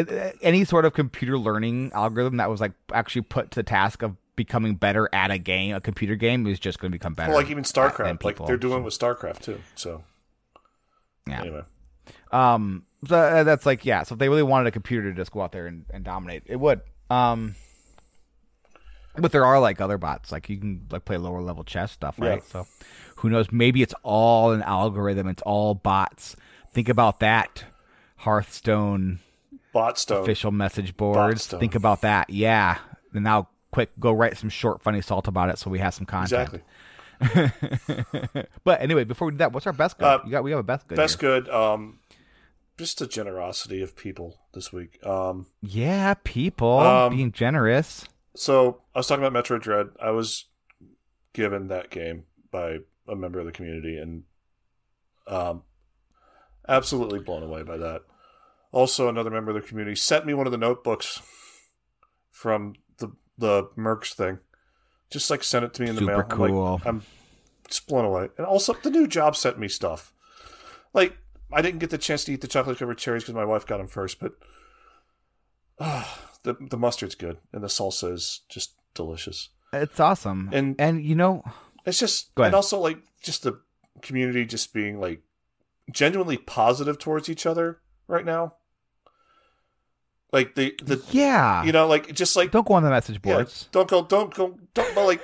any 0.43 0.65
sort 0.65 0.85
of 0.85 0.95
computer 0.95 1.39
learning 1.39 1.93
algorithm 1.95 2.39
that 2.39 2.51
was 2.51 2.61
like 2.61 2.73
actually 2.93 3.23
put 3.23 3.51
to 3.53 3.61
the 3.61 3.63
task 3.63 4.03
of 4.03 4.17
becoming 4.35 4.75
better 4.75 5.09
at 5.13 5.31
a 5.31 5.39
game, 5.39 5.75
a 5.75 5.81
computer 5.81 6.17
game, 6.17 6.47
is 6.47 6.59
just 6.59 6.79
going 6.79 6.91
to 6.91 6.99
become 6.99 7.15
better. 7.15 7.31
Well, 7.31 7.41
like 7.41 7.51
even 7.51 7.65
StarCraft, 7.65 8.25
like 8.25 8.45
they're 8.47 8.57
doing 8.57 8.83
with 8.83 8.99
StarCraft 8.99 9.41
too. 9.41 9.61
So 9.75 10.03
Yeah. 11.29 11.41
anyway, 11.43 11.63
Um, 12.33 12.85
so 13.07 13.17
uh, 13.17 13.45
that's 13.45 13.67
like 13.67 13.85
yeah. 13.85 14.03
So 14.05 14.15
if 14.15 14.19
they 14.19 14.29
really 14.29 14.43
wanted 14.43 14.67
a 14.69 14.71
computer 14.71 15.11
to 15.11 15.17
just 15.17 15.31
go 15.31 15.43
out 15.43 15.53
there 15.53 15.67
and, 15.67 15.85
and 15.93 16.05
dominate, 16.05 16.45
it 16.47 16.57
would. 16.57 16.81
Um, 17.11 17.55
but 19.17 19.33
there 19.33 19.45
are 19.45 19.61
like 19.61 19.81
other 19.81 19.99
bots, 19.99 20.33
like 20.33 20.49
you 20.49 20.59
can 20.59 20.87
like 20.91 21.05
play 21.05 21.17
lower 21.19 21.43
level 21.43 21.65
chess 21.65 21.93
stuff, 21.93 22.15
right? 22.19 22.39
Yeah. 22.39 22.51
So 22.51 22.67
who 23.17 23.29
knows? 23.31 23.53
Maybe 23.53 23.83
it's 23.83 23.95
all 24.03 24.53
an 24.53 24.63
algorithm. 24.63 25.29
It's 25.29 25.43
all 25.43 25.75
bots. 25.75 26.37
Think 26.73 26.89
about 26.89 27.21
that, 27.21 27.65
Hearthstone 28.17 29.21
Botstone. 29.75 30.23
official 30.23 30.51
message 30.51 30.97
boards. 30.97 31.47
Botstone. 31.49 31.61
Think 31.61 31.75
about 31.75 32.01
that. 32.03 32.31
Yeah. 32.31 32.79
And 33.13 33.25
now, 33.25 33.49
quick, 33.71 33.91
go 34.01 34.13
write 34.13 34.39
some 34.39 34.49
short, 34.49 34.81
funny 34.81 35.03
salt 35.03 35.29
about 35.29 35.51
it, 35.51 35.59
so 35.59 35.69
we 35.71 35.79
have 35.81 35.93
some 35.93 36.07
content. 36.07 36.33
Exactly. 36.43 36.63
But 38.65 38.81
anyway, 38.81 39.05
before 39.05 39.27
we 39.27 39.33
do 39.33 39.39
that, 39.39 39.53
what's 39.53 39.67
our 39.67 39.73
best 39.73 39.99
good? 39.99 40.07
Uh, 40.07 40.19
you 40.25 40.31
got 40.31 40.43
we 40.45 40.51
have 40.51 40.61
a 40.61 40.65
best 40.65 40.89
good. 40.89 40.97
Best 40.97 41.21
here. 41.21 41.41
good. 41.41 41.49
Um, 41.51 41.99
just 42.79 42.99
the 42.99 43.07
generosity 43.07 43.83
of 43.83 43.95
people 43.97 44.39
this 44.55 44.73
week. 44.73 45.05
Um, 45.07 45.47
Yeah, 45.61 46.15
people 46.25 46.79
Um, 46.79 47.17
being 47.17 47.33
generous. 47.33 48.07
so 48.35 48.81
I 48.95 48.99
was 48.99 49.07
talking 49.07 49.25
about 49.25 49.45
Metroid 49.45 49.63
Dread. 49.63 49.89
I 50.01 50.11
was 50.11 50.47
given 51.33 51.69
that 51.69 51.91
game 51.91 52.25
by 52.51 52.79
a 53.09 53.15
member 53.17 53.39
of 53.39 53.47
the 53.47 53.53
community, 53.53 53.97
and 53.99 54.25
um, 55.27 55.63
absolutely 56.69 57.19
blown 57.21 57.43
away 57.43 57.63
by 57.63 57.77
that. 57.79 58.03
Also, 58.71 59.09
another 59.09 59.31
member 59.31 59.51
of 59.51 59.55
the 59.63 59.67
community 59.69 59.95
sent 59.97 60.25
me 60.27 60.35
one 60.35 60.47
of 60.47 60.53
the 60.53 60.59
notebooks 60.59 61.21
from 62.31 62.75
the 62.99 63.09
the 63.39 63.65
Mercs 63.77 64.13
thing. 64.15 64.39
Just 65.11 65.31
like 65.31 65.45
sent 65.45 65.65
it 65.65 65.75
to 65.75 65.83
me 65.83 65.89
in 65.89 65.95
the 65.95 66.01
Super 66.01 66.13
mail. 66.13 66.27
I'm 66.31 66.39
like, 66.41 66.51
cool. 66.51 66.81
I'm 66.87 67.03
just 67.69 67.87
blown 67.87 68.05
away. 68.07 68.29
And 68.39 68.47
also, 68.47 68.73
the 68.75 68.91
new 68.91 69.07
job 69.07 69.37
sent 69.37 69.59
me 69.59 69.69
stuff. 69.69 70.13
Like, 70.95 71.17
I 71.53 71.63
didn't 71.63 71.81
get 71.81 71.91
the 71.91 71.99
chance 71.99 72.25
to 72.25 72.33
eat 72.33 72.41
the 72.41 72.49
chocolate 72.49 72.79
covered 72.79 72.99
cherries 72.99 73.23
because 73.25 73.35
my 73.35 73.45
wife 73.45 73.67
got 73.67 73.79
them 73.79 73.87
first, 73.89 74.19
but 74.21 74.33
ah, 75.81 76.31
the 76.43 76.55
the 76.71 76.77
mustard's 76.77 77.15
good 77.15 77.39
and 77.53 77.63
the 77.63 77.69
salsa 77.69 78.13
is 78.13 78.41
just 78.49 78.75
delicious. 78.95 79.51
It's 79.73 80.01
awesome. 80.01 80.51
And- 80.53 80.77
and 80.79 81.03
you 81.05 81.15
know, 81.15 81.43
It's 81.87 81.99
just 81.99 82.31
and 82.37 82.55
also 82.55 82.79
like 82.79 82.99
just 83.23 83.43
the 83.43 83.61
community 84.03 84.45
just 84.45 84.73
being 84.75 85.01
like 85.01 85.23
genuinely 85.91 86.37
positive 86.37 86.99
towards 86.99 87.29
each 87.29 87.47
other 87.47 87.81
right 88.07 88.25
now. 88.25 88.55
Like 90.33 90.55
the 90.55 90.75
the 90.83 91.03
yeah, 91.11 91.63
you 91.65 91.73
know 91.73 91.87
like 91.87 92.13
just 92.15 92.37
like 92.37 92.51
don't 92.51 92.67
go 92.67 92.75
on 92.75 92.83
the 92.83 92.91
message 92.91 93.17
yeah, 93.25 93.35
boards. 93.35 93.69
don't 93.73 93.89
go 93.89 94.03
don't 94.03 94.33
go 94.33 94.59
don't 94.73 94.95
but 94.95 95.05
like 95.05 95.21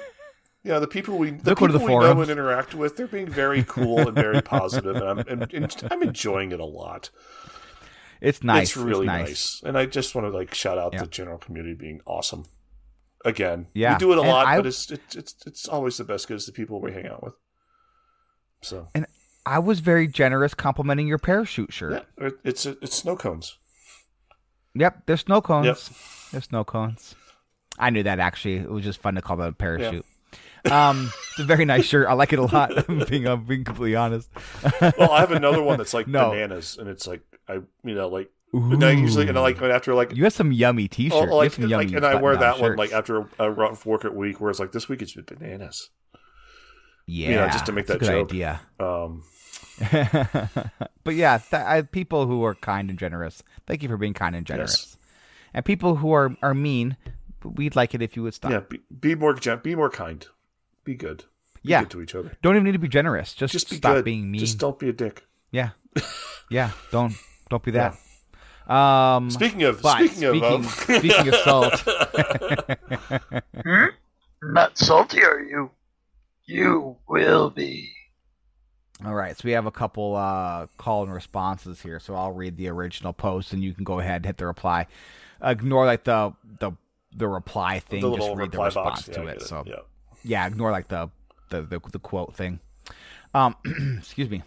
you 0.68 0.74
know 0.74 0.80
the 0.80 0.86
people 0.86 1.16
we 1.16 1.30
the 1.30 1.54
Don't 1.54 1.58
go 1.58 1.66
to 1.66 1.72
people 1.72 1.86
the 1.88 1.94
we 2.08 2.14
know 2.14 2.20
and 2.20 2.30
interact 2.30 2.74
with 2.74 2.96
they're 2.98 3.06
being 3.06 3.26
very 3.26 3.64
cool 3.66 4.00
and 4.00 4.14
very 4.14 4.42
positive 4.42 4.96
and 4.96 5.04
I'm 5.08 5.18
and, 5.20 5.50
and 5.54 5.88
I'm 5.90 6.02
enjoying 6.02 6.52
it 6.52 6.60
a 6.60 6.64
lot. 6.66 7.08
It's 8.20 8.42
nice. 8.44 8.68
It's 8.68 8.76
really 8.76 9.06
nice. 9.06 9.28
nice. 9.28 9.62
And 9.64 9.78
I 9.78 9.86
just 9.86 10.14
want 10.14 10.26
to 10.26 10.30
like 10.36 10.52
shout 10.54 10.76
out 10.76 10.92
Yeah. 10.92 11.00
the 11.00 11.06
general 11.06 11.38
community 11.38 11.74
being 11.74 12.00
awesome. 12.04 12.44
Again, 13.24 13.68
Yeah. 13.72 13.94
we 13.94 13.98
do 13.98 14.12
it 14.12 14.18
a 14.18 14.20
And 14.20 14.28
lot, 14.30 14.46
I- 14.46 14.56
but 14.58 14.66
it's 14.66 14.90
it's 14.90 15.16
it's 15.16 15.34
it's 15.46 15.68
always 15.68 15.96
the 15.96 16.04
best 16.04 16.28
because 16.28 16.44
the 16.44 16.52
people 16.52 16.82
we 16.82 16.92
hang 16.92 17.06
out 17.06 17.22
with. 17.22 17.34
So 18.60 18.88
and 18.94 19.06
I 19.46 19.58
was 19.60 19.80
very 19.80 20.06
generous 20.06 20.52
complimenting 20.52 21.06
your 21.08 21.18
parachute 21.18 21.72
shirt. 21.72 22.06
yeah, 22.20 22.28
it's 22.44 22.66
it's 22.66 22.94
snow 22.94 23.16
cones. 23.16 23.56
Yep, 24.74 25.06
there's 25.06 25.20
snow 25.22 25.40
cones. 25.40 25.66
Yep. 25.66 25.78
There's 26.32 26.44
snow 26.44 26.62
cones. 26.64 27.14
I 27.78 27.88
knew 27.90 28.02
that 28.02 28.18
actually. 28.20 28.56
It 28.56 28.70
was 28.70 28.84
just 28.84 29.00
fun 29.00 29.14
to 29.14 29.22
call 29.22 29.36
them 29.38 29.46
a 29.46 29.52
parachute. 29.52 30.04
Um, 30.70 31.10
it's 31.30 31.38
a 31.40 31.44
very 31.44 31.64
nice 31.64 31.84
shirt. 31.84 32.06
I 32.08 32.12
like 32.14 32.32
it 32.32 32.38
a 32.38 32.42
lot. 32.44 32.72
I'm 32.88 33.04
being, 33.08 33.26
I'm 33.26 33.44
being 33.44 33.64
completely 33.64 33.96
honest. 33.96 34.28
Well, 34.80 35.10
I 35.12 35.20
have 35.20 35.32
another 35.32 35.62
one 35.62 35.78
that's 35.78 35.94
like 35.94 36.06
No. 36.08 36.30
bananas, 36.30 36.76
and 36.78 36.88
it's 36.88 37.06
like 37.06 37.22
I 37.48 37.54
you 37.84 37.94
know 37.94 38.08
like 38.08 38.30
and 38.52 38.82
I 38.82 38.92
usually 38.92 39.28
and 39.28 39.36
I 39.38 39.42
like 39.42 39.60
after 39.60 39.94
like 39.94 40.14
You 40.16 40.24
have 40.24 40.32
some 40.32 40.52
yummy 40.52 40.88
t-shirts. 40.88 41.28
oh, 41.30 41.36
like, 41.36 41.52
some 41.52 41.68
yummy 41.68 41.86
like 41.86 41.94
and 41.96 42.06
I 42.06 42.14
wear 42.16 42.36
that 42.36 42.58
one 42.60 42.76
like 42.76 42.92
after 42.92 43.28
a 43.38 43.50
rough 43.50 43.84
work 43.86 44.04
at 44.04 44.14
week, 44.14 44.40
where 44.40 44.50
it's 44.50 44.58
like 44.60 44.72
this 44.72 44.88
week 44.88 45.02
it's 45.02 45.12
been 45.14 45.24
bananas. 45.24 45.90
yeah, 47.06 47.50
just 47.50 47.66
to 47.66 47.72
make 47.72 47.86
that 47.86 47.98
good 48.00 48.06
joke. 48.06 48.30
idea. 48.30 48.60
Um, 48.80 49.22
but 51.04 51.14
yeah, 51.14 51.38
th- 51.38 51.62
I, 51.62 51.82
people 51.82 52.26
who 52.26 52.42
are 52.44 52.54
kind 52.54 52.90
and 52.90 52.98
generous, 52.98 53.42
thank 53.66 53.82
you 53.82 53.88
for 53.88 53.96
being 53.96 54.14
kind 54.14 54.34
and 54.34 54.46
generous. 54.46 54.96
And 55.54 55.64
people 55.64 55.96
who 55.96 56.12
are 56.12 56.36
are 56.42 56.54
mean, 56.54 56.96
we'd 57.44 57.76
like 57.76 57.94
it 57.94 58.02
if 58.02 58.16
you 58.16 58.22
would 58.24 58.34
stop. 58.34 58.50
yeah, 58.50 58.60
be, 58.60 58.80
be 59.00 59.14
more 59.14 59.34
gen- 59.34 59.60
be 59.62 59.74
more 59.74 59.90
kind, 59.90 60.26
be 60.88 60.94
good, 60.94 61.24
be 61.62 61.70
Yeah. 61.70 61.80
good 61.82 61.90
to 61.90 62.00
each 62.00 62.14
other. 62.14 62.36
Don't 62.42 62.54
even 62.56 62.64
need 62.64 62.72
to 62.72 62.78
be 62.78 62.88
generous. 62.88 63.34
Just, 63.34 63.52
Just 63.52 63.68
be 63.70 63.76
stop 63.76 63.96
good. 63.96 64.04
being 64.06 64.30
mean. 64.30 64.38
Just 64.40 64.58
don't 64.58 64.78
be 64.78 64.88
a 64.88 64.92
dick. 64.92 65.26
Yeah, 65.50 65.70
yeah. 66.50 66.70
Don't 66.90 67.12
don't 67.50 67.62
be 67.62 67.72
that. 67.72 67.96
Um, 68.72 69.30
Speaking 69.30 69.62
of 69.64 69.80
but 69.82 69.96
speaking, 69.96 70.24
of 70.24 70.36
speaking, 70.36 70.54
um, 70.54 70.62
speaking 70.98 71.28
of 71.28 71.34
salt, 71.36 71.74
hmm? 73.64 73.84
Not 74.42 74.78
salty, 74.78 75.22
are 75.22 75.40
you? 75.40 75.70
You 76.46 76.96
will 77.08 77.50
be. 77.50 77.92
all 79.04 79.14
right. 79.14 79.36
So 79.36 79.42
we 79.44 79.52
have 79.52 79.66
a 79.66 79.70
couple 79.70 80.16
uh, 80.16 80.66
call 80.78 81.02
and 81.02 81.12
responses 81.12 81.82
here. 81.82 81.98
So 82.00 82.14
I'll 82.14 82.32
read 82.32 82.56
the 82.56 82.68
original 82.68 83.12
post, 83.12 83.52
and 83.52 83.62
you 83.62 83.72
can 83.74 83.84
go 83.84 83.98
ahead 84.00 84.16
and 84.16 84.26
hit 84.26 84.36
the 84.38 84.46
reply. 84.46 84.86
Ignore 85.42 85.84
like 85.86 86.04
the 86.04 86.32
the 86.60 86.72
the 87.14 87.28
reply 87.28 87.80
thing. 87.80 88.00
the 88.00 88.08
Just 88.10 88.20
little 88.20 88.36
read 88.36 88.52
the 88.52 88.58
response 88.62 89.02
box. 89.06 89.16
To 89.16 89.22
I 89.22 89.30
it. 89.32 89.38
get 89.40 89.48
So 89.48 89.64
yeah. 89.66 89.74
Yeah, 90.22 90.46
ignore 90.46 90.70
like 90.70 90.88
the 90.88 91.10
the 91.50 91.62
the, 91.62 91.80
the 91.92 91.98
quote 91.98 92.34
thing. 92.34 92.60
Um, 93.34 93.56
excuse 93.98 94.30
me. 94.30 94.42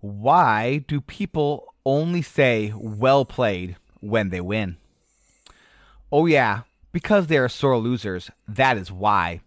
Why 0.00 0.84
do 0.86 1.00
people 1.00 1.74
only 1.84 2.22
say 2.22 2.72
"well 2.76 3.24
played" 3.24 3.76
when 4.00 4.30
they 4.30 4.40
win? 4.40 4.76
Oh 6.12 6.26
yeah, 6.26 6.62
because 6.92 7.26
they 7.26 7.38
are 7.38 7.48
sore 7.48 7.78
losers. 7.78 8.30
That 8.46 8.76
is 8.76 8.92
why. 8.92 9.40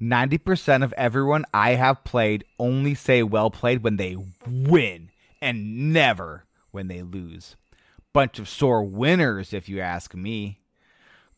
90% 0.00 0.84
of 0.84 0.92
everyone 0.92 1.44
I 1.52 1.70
have 1.70 2.04
played 2.04 2.44
only 2.58 2.94
say 2.94 3.22
well 3.22 3.50
played 3.50 3.82
when 3.82 3.96
they 3.96 4.16
win 4.46 5.10
and 5.40 5.92
never 5.92 6.44
when 6.70 6.88
they 6.88 7.02
lose. 7.02 7.56
Bunch 8.12 8.38
of 8.38 8.48
sore 8.48 8.82
winners, 8.84 9.52
if 9.52 9.68
you 9.68 9.80
ask 9.80 10.14
me. 10.14 10.57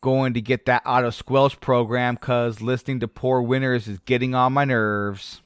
Going 0.02 0.32
to 0.34 0.40
get 0.40 0.66
that 0.66 0.82
auto 0.86 1.10
squelch 1.10 1.60
program 1.60 2.14
because 2.14 2.62
listening 2.62 3.00
to 3.00 3.08
poor 3.08 3.42
winners 3.42 3.86
is 3.86 3.98
getting 4.00 4.34
on 4.34 4.54
my 4.54 4.64
nerves. 4.64 5.42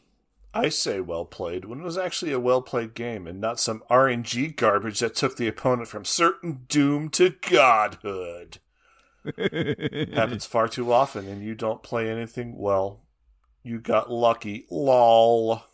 I 0.54 0.68
say 0.68 1.00
well 1.00 1.24
played 1.24 1.64
when 1.64 1.80
it 1.80 1.84
was 1.84 1.98
actually 1.98 2.30
a 2.30 2.38
well 2.38 2.62
played 2.62 2.94
game 2.94 3.26
and 3.26 3.40
not 3.40 3.58
some 3.58 3.82
RNG 3.90 4.54
garbage 4.54 5.00
that 5.00 5.16
took 5.16 5.36
the 5.36 5.48
opponent 5.48 5.88
from 5.88 6.04
certain 6.04 6.66
doom 6.68 7.08
to 7.10 7.30
godhood. 7.30 8.58
Happens 10.14 10.46
far 10.46 10.68
too 10.68 10.92
often, 10.92 11.26
and 11.26 11.42
you 11.42 11.56
don't 11.56 11.82
play 11.82 12.08
anything 12.08 12.56
well. 12.56 13.00
You 13.64 13.80
got 13.80 14.12
lucky. 14.12 14.66
Lol. 14.70 15.64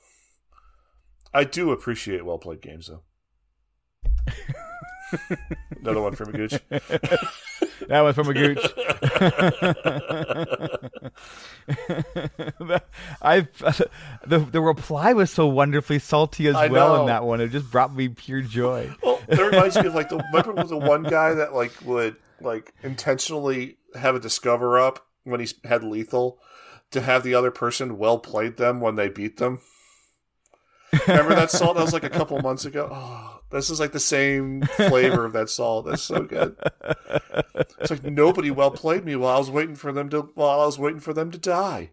I 1.34 1.44
do 1.44 1.72
appreciate 1.72 2.24
well 2.24 2.38
played 2.38 2.62
games, 2.62 2.88
though. 2.88 3.02
Another 5.80 6.00
one 6.02 6.14
from 6.14 6.28
a 6.30 6.32
gooch. 6.32 6.54
That 7.88 8.02
was 8.02 8.14
from 8.14 8.28
a 8.28 8.34
gooch. 8.34 8.58
I 13.22 13.48
the 14.26 14.38
the 14.38 14.60
reply 14.60 15.12
was 15.12 15.30
so 15.30 15.46
wonderfully 15.46 15.98
salty 15.98 16.46
as 16.48 16.56
I 16.56 16.68
well 16.68 16.94
know. 16.96 17.00
in 17.00 17.06
that 17.06 17.24
one. 17.24 17.40
It 17.40 17.48
just 17.48 17.70
brought 17.70 17.94
me 17.94 18.08
pure 18.08 18.42
joy. 18.42 18.94
Well, 19.02 19.20
that 19.26 19.40
reminds 19.40 19.76
me 19.76 19.86
of 19.86 19.94
like 19.94 20.08
the 20.10 20.22
remember 20.32 20.62
the 20.64 20.76
one 20.76 21.02
guy 21.02 21.34
that 21.34 21.54
like 21.54 21.72
would 21.84 22.16
like 22.40 22.72
intentionally 22.82 23.78
have 23.94 24.14
a 24.14 24.20
discover 24.20 24.78
up 24.78 25.06
when 25.24 25.40
he 25.40 25.48
had 25.64 25.82
lethal 25.82 26.38
to 26.92 27.00
have 27.00 27.22
the 27.22 27.34
other 27.34 27.50
person 27.50 27.98
well 27.98 28.18
played 28.18 28.56
them 28.56 28.80
when 28.80 28.96
they 28.96 29.08
beat 29.08 29.38
them. 29.38 29.60
Remember 31.08 31.34
that 31.34 31.50
salt? 31.50 31.76
That 31.76 31.82
was 31.82 31.92
like 31.92 32.04
a 32.04 32.10
couple 32.10 32.38
months 32.40 32.64
ago. 32.64 32.88
Oh, 32.92 33.39
this 33.50 33.70
is 33.70 33.80
like 33.80 33.92
the 33.92 34.00
same 34.00 34.62
flavor 34.62 35.24
of 35.24 35.32
that 35.32 35.50
salt. 35.50 35.86
That's 35.86 36.02
so 36.02 36.22
good. 36.22 36.56
It's 37.80 37.90
like 37.90 38.04
nobody 38.04 38.50
well 38.50 38.70
played 38.70 39.04
me 39.04 39.16
while 39.16 39.36
I 39.36 39.38
was 39.38 39.50
waiting 39.50 39.74
for 39.74 39.92
them 39.92 40.08
to 40.10 40.22
while 40.34 40.60
I 40.60 40.66
was 40.66 40.78
waiting 40.78 41.00
for 41.00 41.12
them 41.12 41.30
to 41.30 41.38
die. 41.38 41.90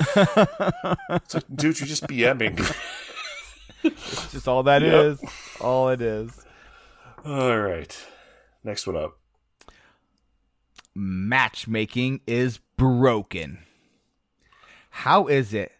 It's 0.00 1.34
like, 1.34 1.44
dude, 1.54 1.80
you're 1.80 1.86
just 1.86 2.06
BMing. 2.06 2.58
It's 3.82 4.32
just 4.32 4.48
all 4.48 4.62
that 4.64 4.82
is. 4.82 5.20
Yep. 5.22 5.32
All 5.60 5.88
it 5.88 6.00
is. 6.00 6.44
All 7.24 7.58
right, 7.58 7.96
next 8.64 8.86
one 8.86 8.96
up. 8.96 9.18
Matchmaking 10.94 12.20
is 12.26 12.58
broken. 12.76 13.58
How 14.90 15.26
is 15.26 15.54
it 15.54 15.72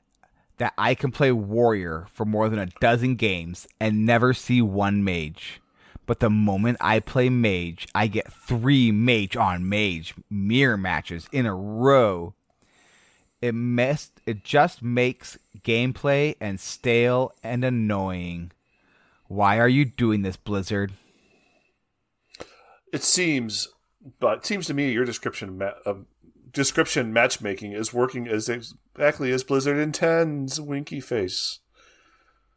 that 0.63 0.75
I 0.79 0.95
can 0.95 1.11
play 1.11 1.33
warrior 1.33 2.07
for 2.13 2.25
more 2.25 2.49
than 2.49 2.61
a 2.61 2.67
dozen 2.81 3.17
games 3.17 3.67
and 3.81 4.07
never 4.07 4.33
see 4.33 4.63
one 4.63 5.03
mage. 5.03 5.61
But 6.07 6.21
the 6.21 6.31
moment 6.31 6.79
I 6.81 7.01
play 7.01 7.29
mage, 7.31 7.89
I 7.97 8.07
get 8.07 8.33
three 8.33 8.93
mage 8.93 9.37
on 9.37 9.69
mage 9.69 10.15
mirror 10.31 10.77
matches 10.77 11.29
in 11.33 11.47
a 11.47 11.55
row. 11.55 12.35
It 13.41 13.57
messed, 13.57 14.21
it 14.25 14.45
just 14.45 14.85
makes 14.85 15.37
gameplay 15.65 16.37
and 16.41 16.61
stale 16.61 17.33
and 17.43 17.65
annoying. 17.65 18.53
Why 19.27 19.59
are 19.59 19.69
you 19.69 19.85
doing 19.85 20.23
this, 20.23 20.37
Blizzard? 20.37 20.93
It 22.93 23.03
seems, 23.03 23.67
but 24.21 24.39
it 24.39 24.47
seems 24.47 24.69
to 24.69 24.75
me 24.75 24.93
your 24.93 25.05
description 25.05 25.61
of 25.85 26.07
description 26.53 27.13
matchmaking 27.13 27.73
is 27.73 27.93
working 27.93 28.29
as 28.29 28.49
exactly 28.49 29.33
as 29.33 29.45
Blizzard 29.45 29.79
intends. 29.79 30.61
Winky 30.61 31.01
face. 31.01 31.61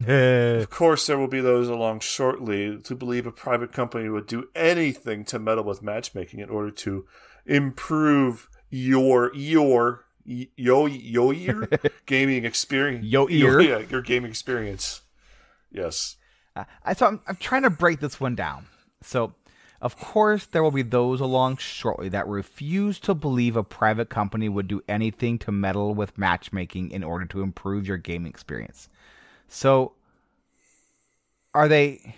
Of 0.06 0.68
course, 0.68 1.06
there 1.06 1.18
will 1.18 1.28
be 1.28 1.40
those 1.40 1.68
along 1.68 2.00
shortly 2.00 2.78
to 2.82 2.94
believe 2.94 3.26
a 3.26 3.32
private 3.32 3.72
company 3.72 4.08
would 4.10 4.26
do 4.26 4.48
anything 4.54 5.24
to 5.26 5.38
meddle 5.38 5.64
with 5.64 5.82
matchmaking 5.82 6.40
in 6.40 6.50
order 6.50 6.70
to 6.70 7.06
improve 7.46 8.50
your 8.68 9.34
your 9.34 10.04
yo 10.24 10.86
yo 10.86 11.30
your 11.30 11.68
gaming 12.06 12.44
experience. 12.44 13.06
Yo 13.06 13.26
ear. 13.28 13.60
yeah, 13.60 13.78
your 13.88 14.02
gaming 14.02 14.30
experience. 14.30 15.00
Yes. 15.72 16.16
Uh, 16.54 16.64
I 16.84 16.92
so 16.92 17.06
I'm, 17.06 17.20
I'm 17.26 17.36
trying 17.36 17.62
to 17.62 17.70
break 17.70 18.00
this 18.00 18.20
one 18.20 18.34
down. 18.34 18.66
So, 19.02 19.34
of 19.80 19.96
course, 19.98 20.46
there 20.46 20.62
will 20.62 20.70
be 20.70 20.82
those 20.82 21.20
along 21.20 21.58
shortly 21.58 22.08
that 22.10 22.26
refuse 22.26 22.98
to 23.00 23.14
believe 23.14 23.56
a 23.56 23.62
private 23.62 24.08
company 24.08 24.48
would 24.48 24.68
do 24.68 24.82
anything 24.88 25.38
to 25.40 25.52
meddle 25.52 25.94
with 25.94 26.16
matchmaking 26.18 26.90
in 26.90 27.04
order 27.04 27.26
to 27.26 27.42
improve 27.42 27.86
your 27.86 27.96
gaming 27.98 28.30
experience. 28.30 28.88
So, 29.48 29.92
are 31.54 31.68
they? 31.68 32.14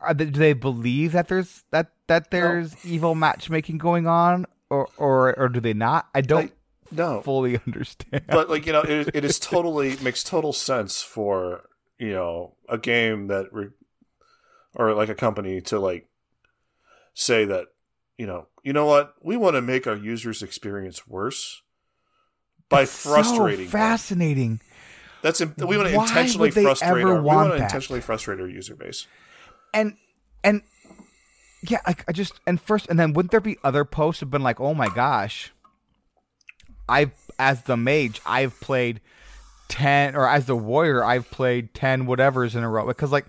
Are 0.00 0.12
they, 0.14 0.26
do 0.26 0.38
they 0.38 0.52
believe 0.52 1.12
that 1.12 1.28
there's 1.28 1.64
that 1.70 1.92
that 2.06 2.30
there's 2.30 2.84
evil 2.84 3.14
matchmaking 3.14 3.78
going 3.78 4.06
on, 4.06 4.46
or 4.70 4.88
or 4.96 5.36
or 5.38 5.48
do 5.48 5.58
they 5.60 5.72
not? 5.74 6.08
I 6.14 6.20
don't 6.20 6.52
No. 6.90 7.22
fully 7.22 7.58
understand. 7.66 8.24
but 8.28 8.48
like 8.50 8.66
you 8.66 8.72
know 8.72 8.82
it, 8.82 9.10
it 9.14 9.24
is 9.24 9.38
totally 9.40 9.96
makes 9.96 10.22
total 10.22 10.52
sense 10.52 11.02
for 11.02 11.68
you 11.98 12.12
know 12.12 12.54
a 12.68 12.78
game 12.78 13.28
that 13.28 13.52
re- 13.52 13.70
or 14.74 14.92
like 14.92 15.08
a 15.08 15.14
company 15.14 15.60
to 15.62 15.78
like 15.80 16.08
say 17.16 17.46
that 17.46 17.66
you 18.18 18.26
know 18.26 18.46
you 18.62 18.72
know 18.72 18.86
what 18.86 19.14
we 19.22 19.36
want 19.36 19.56
to 19.56 19.62
make 19.62 19.86
our 19.86 19.96
users 19.96 20.42
experience 20.42 21.08
worse 21.08 21.62
by 22.68 22.84
frustrating 22.84 23.66
so 23.66 23.70
them. 23.72 23.80
fascinating. 23.80 24.60
that's 25.22 25.40
in, 25.40 25.54
we 25.58 25.76
want 25.76 25.88
to 25.88 25.96
Why 25.96 26.02
intentionally 26.04 26.50
frustrate 26.50 27.04
our, 27.04 27.14
we 27.14 27.20
want 27.20 27.52
to 27.52 27.58
that? 27.58 27.64
intentionally 27.64 28.00
frustrate 28.00 28.38
our 28.38 28.48
user 28.48 28.76
base 28.76 29.06
and 29.72 29.96
and 30.44 30.62
yeah, 31.62 31.80
I, 31.86 31.94
I 32.06 32.12
just 32.12 32.40
and 32.46 32.60
first 32.60 32.86
and 32.88 32.98
then 32.98 33.12
wouldn't 33.12 33.30
there 33.30 33.40
be 33.40 33.58
other 33.64 33.84
posts 33.84 34.20
have 34.20 34.30
been 34.30 34.42
like, 34.42 34.60
oh 34.60 34.74
my 34.74 34.88
gosh, 34.88 35.52
I've 36.88 37.12
as 37.38 37.62
the 37.62 37.76
mage 37.76 38.20
I've 38.24 38.58
played 38.60 39.00
ten 39.68 40.14
or 40.14 40.28
as 40.28 40.46
the 40.46 40.56
warrior 40.56 41.04
I've 41.04 41.30
played 41.30 41.74
ten 41.74 42.06
whatevers 42.06 42.54
in 42.54 42.62
a 42.62 42.68
row 42.68 42.86
because 42.86 43.10
like 43.10 43.26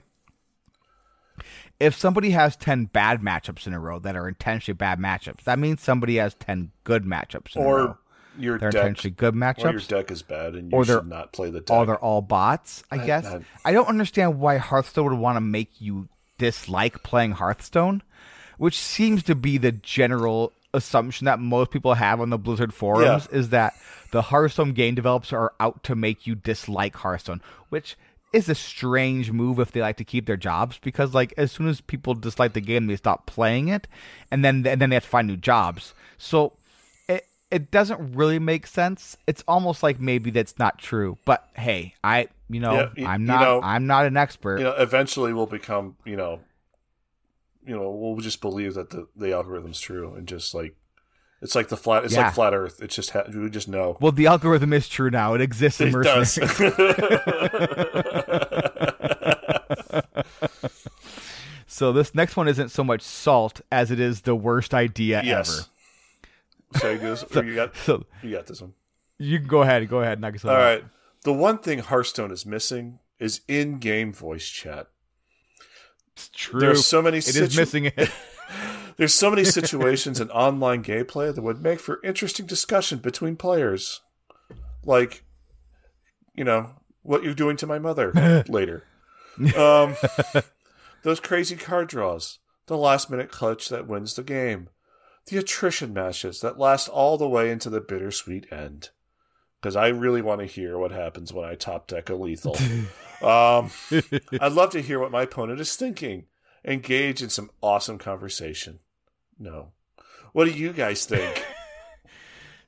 if 1.80 1.96
somebody 1.96 2.32
has 2.32 2.56
ten 2.56 2.86
bad 2.86 3.22
matchups 3.22 3.68
in 3.68 3.74
a 3.74 3.80
row 3.80 4.00
that 4.00 4.16
are 4.16 4.28
intentionally 4.28 4.76
bad 4.76 5.00
matchups, 5.00 5.44
that 5.44 5.60
means 5.60 5.82
somebody 5.82 6.16
has 6.18 6.34
ten 6.36 6.72
good 6.84 7.04
matchups 7.06 7.56
in 7.56 7.62
a 7.62 7.66
row. 7.66 7.72
or 7.72 7.98
your 8.40 8.58
They're 8.60 8.70
deck 8.70 8.82
intentionally 8.84 9.16
good 9.16 9.36
or 9.36 9.72
your 9.72 9.80
deck 9.80 10.12
is 10.12 10.22
bad 10.22 10.54
and 10.54 10.72
you 10.72 10.78
Or 10.78 10.86
they're- 10.86 10.98
should 11.00 11.08
not 11.08 11.34
play 11.34 11.50
the 11.50 11.60
deck 11.60 11.76
Oh, 11.76 11.86
they're 11.86 11.98
all 11.98 12.22
bots, 12.22 12.84
I 12.92 12.98
I- 13.00 13.06
guess. 13.06 13.26
I- 13.26 13.42
I 13.66 13.72
don't 13.74 13.88
understand 13.88 14.40
why 14.40 14.58
Hearthstone 14.58 15.06
would 15.10 15.18
want 15.18 15.38
to 15.38 15.42
make 15.42 15.82
you 15.82 16.08
dislike 16.38 17.02
playing 17.02 17.32
Hearthstone, 17.32 18.04
which 18.60 18.78
seems 18.78 19.24
to 19.24 19.34
be 19.34 19.58
the 19.58 19.72
general 19.72 20.54
assumption 20.74 21.26
that 21.26 21.40
most 21.40 21.72
people 21.72 21.96
have 21.96 22.22
on 22.22 22.30
the 22.30 22.38
Blizzard 22.38 22.74
forums 22.76 23.26
is 23.32 23.50
that 23.50 23.74
the 24.12 24.22
Hearthstone 24.22 24.74
game 24.74 24.94
developers 24.94 25.34
are 25.34 25.54
out 25.60 25.84
to 25.86 25.96
make 25.96 26.28
you 26.28 26.36
dislike 26.36 26.96
Hearthstone, 26.98 27.42
which 27.70 27.96
is 28.34 28.50
a 28.50 28.56
strange 28.56 29.32
move 29.32 29.58
if 29.60 29.72
they 29.72 29.82
like 29.82 29.98
to 29.98 30.04
keep 30.04 30.26
their 30.26 30.38
jobs 30.38 30.78
because 30.82 31.14
like 31.14 31.34
as 31.38 31.52
soon 31.52 31.68
as 31.68 31.80
people 31.82 32.14
dislike 32.14 32.54
the 32.54 32.62
game 32.62 32.88
they 32.88 32.96
stop 32.98 33.26
playing 33.26 33.70
it 33.70 33.88
and 34.32 34.44
then 34.44 34.66
and 34.68 34.82
then 34.82 34.90
they 34.90 34.96
have 34.96 35.04
to 35.04 35.10
find 35.10 35.28
new 35.28 35.38
jobs. 35.38 35.94
So 36.18 36.54
it 37.08 37.26
it 37.50 37.72
doesn't 37.72 38.16
really 38.16 38.38
make 38.40 38.68
sense. 38.68 39.16
It's 39.28 39.44
almost 39.48 39.82
like 39.82 40.00
maybe 40.00 40.30
that's 40.32 40.60
not 40.60 40.78
true. 40.78 41.18
But 41.26 41.48
hey, 41.56 41.96
I 42.04 42.28
you 42.50 42.60
know 42.60 42.74
Yeah, 42.74 42.90
y- 42.98 43.06
I'm 43.14 43.22
you 43.22 43.28
not 43.28 43.42
know- 43.42 43.62
I'm 43.64 43.88
not 43.88 44.06
an 44.06 44.18
expert. 44.18 44.58
you 44.60 44.66
know, 44.66 44.76
eventually 44.76 45.32
we'll 45.34 45.46
become, 45.48 45.96
you 46.06 46.16
know, 46.18 46.42
you 47.66 47.76
know, 47.76 47.90
we'll 47.92 48.18
just 48.22 48.40
believe 48.42 48.74
that 48.76 48.90
the, 48.92 49.08
the 49.16 49.34
algorithm's 49.34 49.80
true 49.80 50.14
and 50.16 50.28
just 50.28 50.54
like 50.54 50.76
it's 51.42 51.56
like 51.56 51.68
the 51.70 51.78
flat, 51.78 52.04
it's 52.06 52.14
Yeah. 52.14 52.26
like 52.26 52.34
flat 52.34 52.54
Earth. 52.54 52.82
It's 52.82 52.96
just 52.96 53.12
ha- 53.12 53.24
we 53.34 53.50
just 53.50 53.68
know. 53.68 53.98
well, 54.02 54.12
the 54.12 54.28
algorithm 54.28 54.74
is 54.74 54.88
true 54.90 55.10
now. 55.10 55.34
It 55.34 55.42
exists 55.42 55.80
in 55.82 55.90
It 55.90 56.04
does. 56.04 56.38
So 61.70 61.92
this 61.92 62.16
next 62.16 62.36
one 62.36 62.48
isn't 62.48 62.70
so 62.70 62.84
much 62.84 63.02
salt 63.02 63.62
as 63.72 63.92
it 63.92 64.00
is 64.00 64.22
the 64.22 64.36
worst 64.36 64.74
idea 64.74 65.22
yes. 65.24 65.70
So 66.80 66.92
you, 66.92 66.98
this, 66.98 67.24
or 67.36 67.44
you 67.46 67.56
got 67.56 67.70
ever. 67.70 67.78
So 67.86 68.06
you 68.24 68.32
got 68.32 68.46
this 68.48 68.62
one. 68.62 68.74
you 69.20 69.40
can 69.40 69.48
go 69.48 69.62
ahead. 69.62 69.88
Go 69.90 70.02
ahead. 70.02 70.20
Knock 70.20 70.34
yourself 70.34 70.52
All 70.54 70.58
right. 70.58 70.84
The 71.24 71.32
one 71.34 71.60
thing 71.60 71.80
Hearthstone 71.80 72.32
is 72.32 72.46
missing 72.46 73.00
is 73.20 73.42
in-game 73.48 74.12
voice 74.12 74.48
chat. 74.50 74.88
It's 76.14 76.30
true. 76.30 76.60
There's 76.60 76.86
so 76.86 77.02
many. 77.02 77.20
It 77.20 77.28
is 77.28 77.34
situ- 77.36 77.58
missing 77.60 77.86
it. 77.86 78.10
There's 78.98 79.14
so 79.14 79.30
many 79.30 79.44
situations 79.46 80.20
in 80.20 80.30
online 80.32 80.84
gameplay 80.84 81.34
that 81.34 81.42
would 81.42 81.62
make 81.62 81.80
for 81.80 82.02
interesting 82.04 82.46
discussion 82.46 83.00
between 83.00 83.36
players. 83.36 84.02
Like, 84.84 85.24
you 86.34 86.44
know, 86.44 86.72
what 87.04 87.24
you're 87.24 87.34
doing 87.34 87.58
to 87.58 87.68
my 87.68 87.80
mother 87.80 88.44
later. 88.48 88.84
Um, 89.56 89.96
those 91.04 91.20
crazy 91.20 91.56
card 91.56 91.90
draws, 91.90 92.40
the 92.66 92.76
last 92.76 93.08
minute 93.12 93.30
clutch 93.30 93.70
that 93.70 93.86
wins 93.86 94.16
the 94.16 94.24
game, 94.24 94.70
the 95.28 95.38
attrition 95.38 95.94
matches 95.94 96.42
that 96.42 96.58
last 96.58 96.88
all 96.88 97.20
the 97.20 97.30
way 97.30 97.52
into 97.52 97.70
the 97.70 97.80
bittersweet 97.80 98.52
end. 98.52 98.90
Because 99.62 99.76
I 99.76 99.90
really 99.90 100.24
want 100.24 100.42
to 100.42 100.48
hear 100.48 100.80
what 100.80 100.92
happens 100.92 101.32
when 101.32 101.46
I 101.46 101.54
top 101.54 101.86
deck 101.86 102.10
a 102.10 102.16
lethal. 102.16 102.58
um, 103.22 103.70
I'd 104.42 104.54
love 104.54 104.72
to 104.72 104.82
hear 104.82 105.00
what 105.00 105.12
my 105.12 105.22
opponent 105.22 105.60
is 105.60 105.76
thinking. 105.76 106.26
Engage 106.66 107.22
in 107.22 107.30
some 107.30 107.52
awesome 107.62 108.00
conversation. 108.00 108.80
No. 109.40 109.72
What 110.34 110.46
do 110.46 110.52
you 110.52 110.74
guys 110.74 111.06
think? 111.06 111.46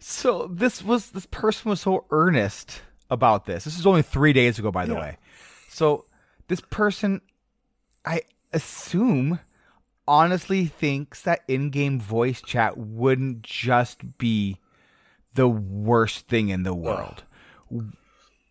So 0.02 0.48
this 0.50 0.82
was 0.82 1.12
this 1.12 1.26
person 1.26 1.70
was 1.70 1.82
so 1.82 2.06
earnest 2.10 2.82
about 3.12 3.46
this. 3.46 3.66
This 3.66 3.78
is 3.78 3.86
only 3.86 4.02
three 4.02 4.32
days 4.32 4.58
ago, 4.58 4.72
by 4.72 4.86
the 4.86 4.94
Yeah. 4.94 5.00
way. 5.02 5.18
So 5.68 6.06
this 6.48 6.62
person, 6.62 7.20
I 8.06 8.22
assume, 8.54 9.40
honestly 10.08 10.68
thinks 10.68 11.22
that 11.24 11.42
in-game 11.50 12.00
voice 12.00 12.42
chat 12.42 12.78
wouldn't 12.78 13.42
just 13.42 14.18
be 14.18 14.58
the 15.34 15.50
worst 15.50 16.30
thing 16.30 16.48
in 16.48 16.64
the 16.64 16.74
world. 16.74 17.24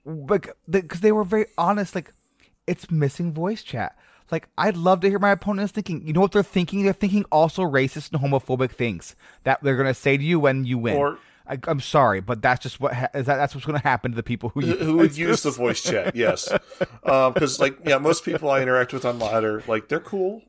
Like, 0.05 0.55
because 0.69 1.01
they 1.01 1.13
were 1.13 1.25
very 1.25 1.47
honest. 1.57 1.95
Like, 1.95 2.13
it's 2.67 2.91
missing 2.91 3.33
voice 3.33 3.63
chat. 3.63 3.97
Like, 4.31 4.49
I'd 4.59 4.77
love 4.77 5.01
to 5.01 5.09
hear 5.09 5.19
my 5.19 5.31
opponents 5.31 5.73
thinking. 5.73 6.07
You 6.07 6.13
know 6.13 6.21
what 6.21 6.33
they're 6.33 6.43
thinking? 6.43 6.83
They're 6.83 6.93
thinking 6.93 7.25
also 7.33 7.63
racist 7.63 8.13
and 8.13 8.21
homophobic 8.21 8.73
things 8.73 9.17
that 9.45 9.63
they're 9.63 9.77
gonna 9.77 9.95
say 9.95 10.17
to 10.17 10.23
you 10.23 10.39
when 10.41 10.65
you 10.65 10.79
win. 10.79 10.97
Or- 10.97 11.19
I, 11.51 11.59
I'm 11.67 11.81
sorry, 11.81 12.21
but 12.21 12.43
that's 12.43 12.63
just 12.63 12.79
what 12.79 12.93
ha- 12.93 13.09
is 13.15 13.25
that. 13.25 13.37
That's 13.37 13.55
what's 13.55 13.67
gonna 13.67 13.79
happen 13.79 14.11
to 14.11 14.17
the 14.17 14.23
people 14.23 14.51
who 14.51 14.61
who 14.61 14.97
would 14.99 15.17
use 15.17 15.43
the 15.43 15.51
voice 15.51 15.83
chat? 15.83 16.15
Yes, 16.15 16.53
um, 17.05 17.33
because 17.33 17.59
like 17.59 17.79
yeah, 17.87 17.97
most 17.97 18.23
people 18.25 18.51
I 18.51 18.61
interact 18.61 18.93
with 18.93 19.07
on 19.07 19.19
ladder, 19.19 19.63
like 19.67 19.89
they're 19.89 19.99
cool, 19.99 20.43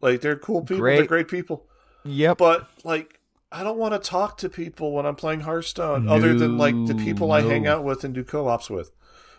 like 0.00 0.22
they're 0.22 0.36
cool 0.38 0.62
people, 0.62 0.76
they're 0.84 0.96
Great. 0.96 1.08
great 1.08 1.28
people. 1.28 1.66
Yep. 2.04 2.38
But 2.38 2.66
like, 2.82 3.20
I 3.52 3.62
don't 3.62 3.76
want 3.76 3.92
to 4.02 4.08
talk 4.08 4.38
to 4.38 4.48
people 4.48 4.92
when 4.92 5.04
I'm 5.04 5.16
playing 5.16 5.40
Hearthstone, 5.40 6.08
other 6.08 6.32
than 6.32 6.56
like 6.56 6.74
the 6.86 6.94
people 6.94 7.30
I 7.30 7.42
hang 7.42 7.66
out 7.66 7.84
with 7.84 8.02
and 8.04 8.14
do 8.14 8.24
co-ops 8.24 8.70
with. 8.70 8.90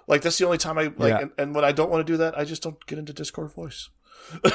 Like 0.10 0.22
that's 0.24 0.38
the 0.38 0.44
only 0.46 0.58
time 0.58 0.78
I 0.78 0.84
like, 0.98 0.98
Yeah. 1.12 1.20
and, 1.20 1.32
and 1.38 1.56
when 1.56 1.64
I 1.64 1.72
don't 1.72 1.90
want 1.90 2.06
to 2.06 2.12
do 2.14 2.18
that, 2.18 2.38
I 2.38 2.44
just 2.44 2.62
don't 2.64 2.84
get 2.88 3.00
into 3.00 3.14
Discord 3.14 3.54
voice. 3.54 3.90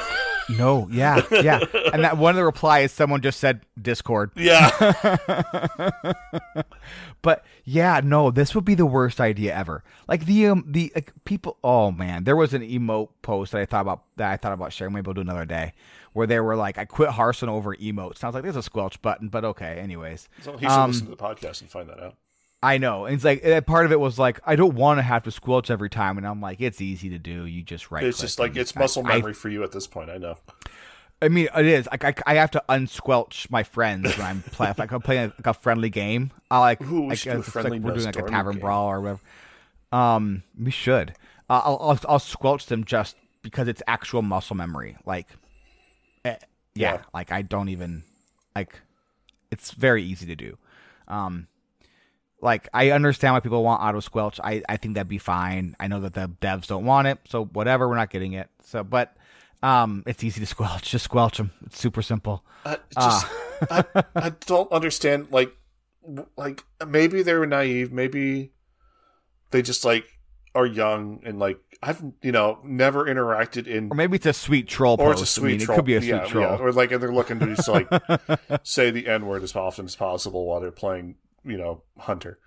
No. 0.59 0.87
Yeah. 0.91 1.23
Yeah. 1.31 1.59
and 1.91 2.03
that 2.03 2.19
one 2.19 2.29
of 2.29 2.35
the 2.35 2.45
replies, 2.45 2.91
someone 2.91 3.19
just 3.21 3.39
said 3.39 3.61
Discord. 3.81 4.29
Yeah, 4.35 4.69
But 7.23 7.43
yeah, 7.63 7.99
no, 8.03 8.29
this 8.29 8.53
would 8.53 8.65
be 8.65 8.75
the 8.75 8.85
worst 8.85 9.19
idea 9.19 9.55
ever. 9.55 9.83
Like 10.07 10.25
the 10.25 10.45
um, 10.47 10.63
the 10.67 10.91
like, 10.93 11.11
people. 11.25 11.57
Oh 11.63 11.91
man, 11.91 12.23
there 12.25 12.35
was 12.35 12.53
an 12.53 12.61
emote 12.61 13.09
post 13.23 13.53
that 13.53 13.61
I 13.61 13.65
thought 13.65 13.81
about 13.81 14.03
that 14.17 14.31
I 14.31 14.37
thought 14.37 14.53
about 14.53 14.71
sharing. 14.71 14.93
Maybe 14.93 15.07
we'll 15.07 15.15
do 15.15 15.21
another 15.21 15.45
day, 15.45 15.73
where 16.13 16.27
they 16.27 16.39
were 16.39 16.55
like, 16.55 16.77
"I 16.77 16.85
quit 16.85 17.09
Hearthstone 17.09 17.49
over 17.49 17.75
emotes." 17.75 18.19
Sounds 18.19 18.35
like 18.35 18.43
there's 18.43 18.55
a 18.55 18.61
squelch 18.61 19.01
button, 19.01 19.29
but 19.29 19.43
okay. 19.43 19.79
Anyways, 19.79 20.29
so 20.43 20.51
he 20.57 20.65
should 20.65 20.69
Um, 20.71 20.91
listen 20.91 21.05
to 21.05 21.11
the 21.11 21.17
podcast 21.17 21.61
and 21.61 21.69
find 21.71 21.89
that 21.89 21.99
out. 21.99 22.15
I 22.63 22.77
know. 22.77 23.05
And 23.05 23.15
it's 23.15 23.23
like 23.23 23.65
part 23.65 23.85
of 23.85 23.91
it 23.91 23.99
was 23.99 24.17
like 24.17 24.39
I 24.45 24.55
don't 24.55 24.75
want 24.75 24.97
to 24.97 25.03
have 25.03 25.23
to 25.23 25.31
squelch 25.31 25.69
every 25.69 25.89
time, 25.89 26.17
and 26.17 26.25
I'm 26.25 26.41
like, 26.41 26.61
it's 26.61 26.81
easy 26.81 27.09
to 27.09 27.19
do. 27.19 27.45
You 27.45 27.61
just 27.63 27.91
right. 27.91 28.03
It's 28.03 28.19
just 28.19 28.39
like 28.39 28.55
it's 28.55 28.75
muscle 28.75 29.03
memory 29.03 29.33
for 29.33 29.49
you 29.49 29.63
at 29.63 29.71
this 29.71 29.87
point. 29.87 30.09
I 30.09 30.17
know. 30.17 30.37
I 31.21 31.29
mean, 31.29 31.47
it 31.55 31.65
is. 31.65 31.87
Like 31.91 32.03
I, 32.03 32.13
I 32.25 32.35
have 32.35 32.51
to 32.51 32.63
unsquelch 32.67 33.49
my 33.49 33.63
friends 33.63 34.17
when 34.17 34.25
I'm 34.27 34.41
playing. 34.41 34.75
like 34.77 34.91
I'm 34.91 35.01
playing 35.01 35.31
like 35.37 35.47
a 35.47 35.53
friendly 35.53 35.89
game. 35.89 36.31
I 36.51 36.59
like. 36.59 36.81
Ooh, 36.81 37.07
like, 37.09 37.21
do 37.21 37.31
a 37.31 37.39
it's 37.39 37.49
friendly 37.49 37.79
like 37.79 37.81
we're 37.81 37.93
doing 37.93 38.05
like 38.05 38.17
a 38.17 38.23
tavern 38.23 38.53
game. 38.55 38.61
brawl 38.61 38.87
or 38.87 39.01
whatever. 39.01 39.19
Um, 39.91 40.43
we 40.59 40.71
should. 40.71 41.11
Uh, 41.49 41.61
I'll, 41.63 41.77
I'll 41.81 41.99
I'll 42.09 42.19
squelch 42.19 42.65
them 42.65 42.83
just 42.83 43.15
because 43.43 43.67
it's 43.67 43.81
actual 43.87 44.23
muscle 44.23 44.55
memory. 44.55 44.97
Like, 45.05 45.27
eh, 46.25 46.35
yeah, 46.73 46.93
Yeah. 46.95 47.01
like 47.13 47.31
I 47.31 47.43
don't 47.43 47.69
even 47.69 48.03
like. 48.55 48.81
It's 49.51 49.71
very 49.71 50.03
easy 50.03 50.25
to 50.25 50.35
do. 50.35 50.57
Um, 51.07 51.47
like 52.45 52.69
I 52.73 52.91
understand 52.91 53.33
why 53.33 53.41
people 53.41 53.63
want 53.63 53.81
auto 53.81 53.99
squelch. 53.99 54.39
I 54.41 54.61
I 54.69 54.77
think 54.77 54.93
that'd 54.93 55.09
be 55.09 55.17
fine. 55.17 55.75
I 55.79 55.87
know 55.87 55.99
that 56.01 56.13
the 56.13 56.29
devs 56.41 56.67
don't 56.67 56.85
want 56.85 57.07
it, 57.07 57.19
so 57.27 57.45
whatever. 57.45 57.89
We're 57.89 57.95
not 57.97 58.09
getting 58.09 58.33
it. 58.33 58.49
So, 58.63 58.83
but 58.83 59.17
um, 59.63 60.03
it's 60.05 60.23
easy 60.23 60.39
to 60.39 60.45
squelch. 60.55 60.89
Just 60.91 61.05
squelch 61.05 61.37
them. 61.37 61.51
It's 61.65 61.79
super 61.79 62.01
simple. 62.01 62.45
I 62.65 62.77
just 62.97 63.27
I, 63.71 63.83
I 64.15 64.29
don't 64.45 64.71
understand. 64.71 65.27
Like, 65.31 65.51
like 66.37 66.63
maybe 66.87 67.23
they 67.23 67.33
were 67.33 67.47
naive. 67.47 67.91
Maybe 67.91 68.53
they 69.51 69.61
just 69.61 69.83
like 69.83 70.05
are 70.53 70.65
young 70.65 71.21
and 71.25 71.37
like 71.39 71.59
I've 71.83 72.01
you 72.21 72.31
know 72.31 72.59
never 72.63 73.05
interacted 73.05 73.67
in 73.67 73.91
Or 73.91 73.95
maybe 73.95 74.15
it's 74.15 74.25
a 74.25 74.33
sweet 74.33 74.67
troll 74.67 74.93
or 74.99 75.11
post. 75.13 75.21
it's 75.23 75.37
a 75.37 75.41
I 75.41 75.41
sweet 75.41 75.57
mean, 75.57 75.59
troll. 75.65 75.75
It 75.75 75.79
could 75.79 75.85
be 75.85 75.95
a 75.95 76.01
sweet 76.01 76.09
yeah, 76.09 76.25
troll. 76.25 76.43
yeah. 76.43 76.57
Or 76.57 76.71
like 76.71 76.91
and 76.91 77.01
they're 77.03 77.13
looking 77.13 77.39
to 77.39 77.55
just 77.55 77.67
like 77.67 77.87
say 78.63 78.91
the 78.91 79.07
n 79.07 79.25
word 79.25 79.43
as 79.43 79.55
often 79.55 79.85
as 79.85 79.95
possible 79.95 80.45
while 80.45 80.59
they're 80.61 80.71
playing. 80.71 81.15
You 81.45 81.57
know, 81.57 81.83
Hunter. 81.99 82.39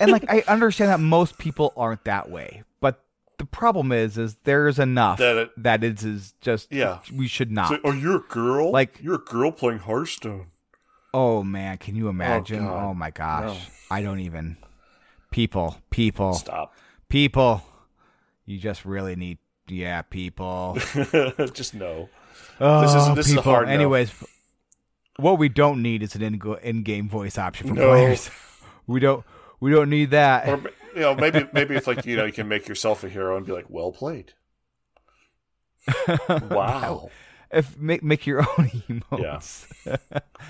and 0.00 0.10
like 0.12 0.24
I 0.30 0.42
understand 0.48 0.90
that 0.90 1.00
most 1.00 1.38
people 1.38 1.72
aren't 1.76 2.04
that 2.04 2.30
way, 2.30 2.62
but 2.80 3.02
the 3.38 3.46
problem 3.46 3.92
is, 3.92 4.18
is 4.18 4.36
there's 4.44 4.78
enough 4.78 5.18
That 5.18 5.36
it- 5.36 5.50
that 5.62 5.82
it 5.84 6.02
is 6.04 6.34
just 6.40 6.70
Yeah. 6.72 6.98
we 7.12 7.26
should 7.28 7.50
not. 7.50 7.80
Oh, 7.84 7.92
you're 7.92 8.16
a 8.16 8.28
girl. 8.28 8.70
Like- 8.70 8.98
you're 9.02 9.16
a 9.16 9.18
girl 9.24 9.50
playing 9.52 9.80
Hearthstone. 9.80 10.48
oh 11.14 11.42
man, 11.42 11.78
can 11.78 11.94
you 11.96 12.08
imagine? 12.08 12.64
Oh, 12.64 12.68
God. 12.68 12.84
Oh, 12.90 12.94
my 12.94 13.10
gosh, 13.10 13.44
No. 13.58 13.96
I 13.96 14.02
don't 14.02 14.20
even. 14.20 14.56
People, 15.30 15.76
people, 15.90 16.34
Stop. 16.34 16.74
people. 17.08 17.62
You 18.44 18.58
just 18.58 18.84
really 18.84 19.16
need, 19.16 19.38
yeah, 19.66 20.02
people. 20.02 20.76
just 21.54 21.74
no. 21.74 22.08
Oh, 22.60 22.80
This 22.82 22.94
is- 22.94 23.14
this 23.16 23.26
is 23.26 23.32
a 23.32 23.36
people. 23.36 23.52
hard 23.52 23.68
no. 23.68 23.72
What 25.16 25.38
we 25.38 25.48
don't 25.48 25.82
need 25.82 26.02
is 26.02 26.14
an 26.14 26.22
in 26.22 26.40
in-game 26.62 27.08
voice 27.08 27.36
option 27.38 27.68
for 27.68 27.74
No. 27.74 27.88
players. 27.88 28.30
We 28.86 28.98
don't. 28.98 29.24
We 29.60 29.70
don't 29.70 29.88
need 29.90 30.10
that. 30.10 30.48
Or 30.48 30.60
you 30.94 31.00
know, 31.02 31.14
maybe 31.14 31.46
maybe 31.52 31.76
if 31.76 31.86
like 31.86 32.04
you 32.04 32.16
know 32.16 32.24
you 32.24 32.32
can 32.32 32.48
make 32.48 32.66
yourself 32.66 33.04
a 33.04 33.08
hero 33.08 33.36
and 33.36 33.46
be 33.46 33.52
like, 33.52 33.66
well 33.68 33.92
played. 33.92 34.32
Wow. 36.28 37.10
if 37.52 37.78
make 37.78 38.02
make 38.02 38.26
your 38.26 38.40
own 38.58 38.68
emotes. 38.88 39.66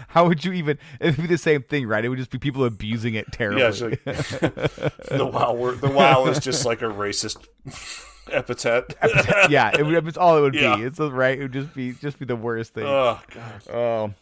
How 0.09 0.27
would 0.27 0.45
you 0.45 0.53
even? 0.53 0.79
It'd 1.01 1.21
be 1.21 1.27
the 1.27 1.37
same 1.39 1.63
thing, 1.63 1.87
right? 1.87 2.05
It 2.05 2.09
would 2.09 2.19
just 2.19 2.31
be 2.31 2.39
people 2.39 2.65
abusing 2.65 3.15
it 3.15 3.31
terribly. 3.33 3.63
Yeah, 3.63 3.69
like, 3.69 4.05
the 4.05 5.29
wow 5.33 5.53
word, 5.53 5.81
the 5.81 5.91
wow 5.91 6.27
is 6.27 6.39
just 6.39 6.65
like 6.65 6.81
a 6.83 6.87
racist 6.87 7.45
epithet. 8.31 8.95
yeah, 9.51 9.73
it 9.77 9.85
would. 9.85 10.07
It's 10.09 10.17
all 10.17 10.39
it 10.39 10.41
would 10.41 10.55
Yeah. 10.55 10.77
be. 10.77 10.83
It's 10.85 10.99
right. 11.01 11.39
It 11.39 11.43
would 11.43 11.53
just 11.53 11.75
be 11.75 11.93
just 11.93 12.19
be 12.19 12.25
the 12.25 12.37
worst 12.37 12.73
thing. 12.75 12.85
oh 12.87 13.21
god. 13.35 13.69
Oh, 13.75 14.15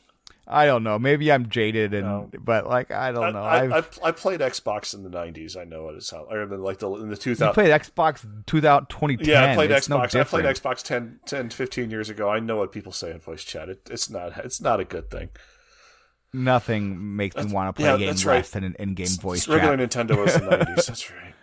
I 0.53 0.67
don't 0.67 0.83
know. 0.83 0.99
Maybe 0.99 1.31
I'm 1.31 1.49
jaded, 1.49 1.95
and 1.95 2.05
No. 2.05 2.31
but 2.41 2.67
like 2.67 2.91
I 2.91 3.13
don't 3.13 3.23
I, 3.25 3.31
know. 3.31 3.43
I, 3.43 3.79
I, 3.79 3.83
I 4.03 4.11
played 4.11 4.41
Xbox 4.41 4.95
in 4.95 5.05
the 5.05 5.09
'90s. 5.09 5.57
I 5.57 5.63
know 5.63 5.85
what 5.85 5.95
it's 5.95 6.11
how, 6.11 6.25
or 6.29 6.43
in 6.43 6.61
like 6.61 6.79
the 6.81 6.91
in 6.95 7.09
the 7.09 7.15
you 7.25 7.37
played 7.37 7.71
Xbox 7.71 8.27
2000 8.47 8.87
2010. 8.89 9.29
yeah, 9.29 9.53
I 9.53 9.55
played 9.55 9.71
It's 9.71 9.87
Xbox. 9.87 10.13
No 10.15 10.21
I 10.21 10.25
played. 10.25 10.45
Xbox 10.45 10.83
10, 10.83 11.21
10, 11.25 11.51
15 11.51 11.91
years 11.91 12.11
ago. 12.11 12.29
I 12.29 12.41
know 12.41 12.57
what 12.57 12.73
people 12.73 12.91
say 12.91 13.13
in 13.13 13.21
voice 13.21 13.45
chat. 13.45 13.69
It, 13.69 13.89
it's 13.91 14.11
not. 14.11 14.37
It's 14.45 14.61
not 14.61 14.81
a 14.81 14.85
good 14.85 15.09
thing. 15.11 15.29
Nothing 16.33 17.17
makes 17.17 17.37
me 17.37 17.53
want 17.53 17.69
to 17.69 17.73
play 17.73 17.89
yeah, 17.89 17.95
a 17.95 17.99
game 17.99 18.07
that's 18.09 18.25
right. 18.25 18.37
less 18.37 18.51
than 18.51 18.63
an 18.65 18.77
in-game 18.79 19.07
voice 19.21 19.49
Regular 19.49 19.77
chat. 19.77 20.09
Nintendo 20.09 20.17
was 20.25 20.35
the 20.35 20.41
'90s. 20.75 20.87
That's 20.87 21.11
right. 21.11 21.35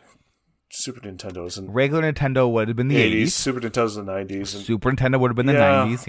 Super 0.69 0.99
Nintendo 1.01 1.43
was 1.43 1.57
in 1.57 1.71
Regular 1.71 2.11
Nintendo 2.11 2.49
would 2.51 2.67
have 2.67 2.77
been 2.77 2.87
the 2.89 2.95
80s. 2.97 3.21
80s. 3.23 3.31
Super 3.31 3.59
Nintendo's 3.61 3.97
in 3.97 4.05
the 4.05 4.11
90s. 4.11 4.29
And 4.55 4.65
Super 4.65 4.91
Nintendo 4.91 5.19
would 5.19 5.29
have 5.29 5.35
been 5.35 5.45
the 5.45 5.53
Yeah. 5.53 5.85
90s. 5.85 6.07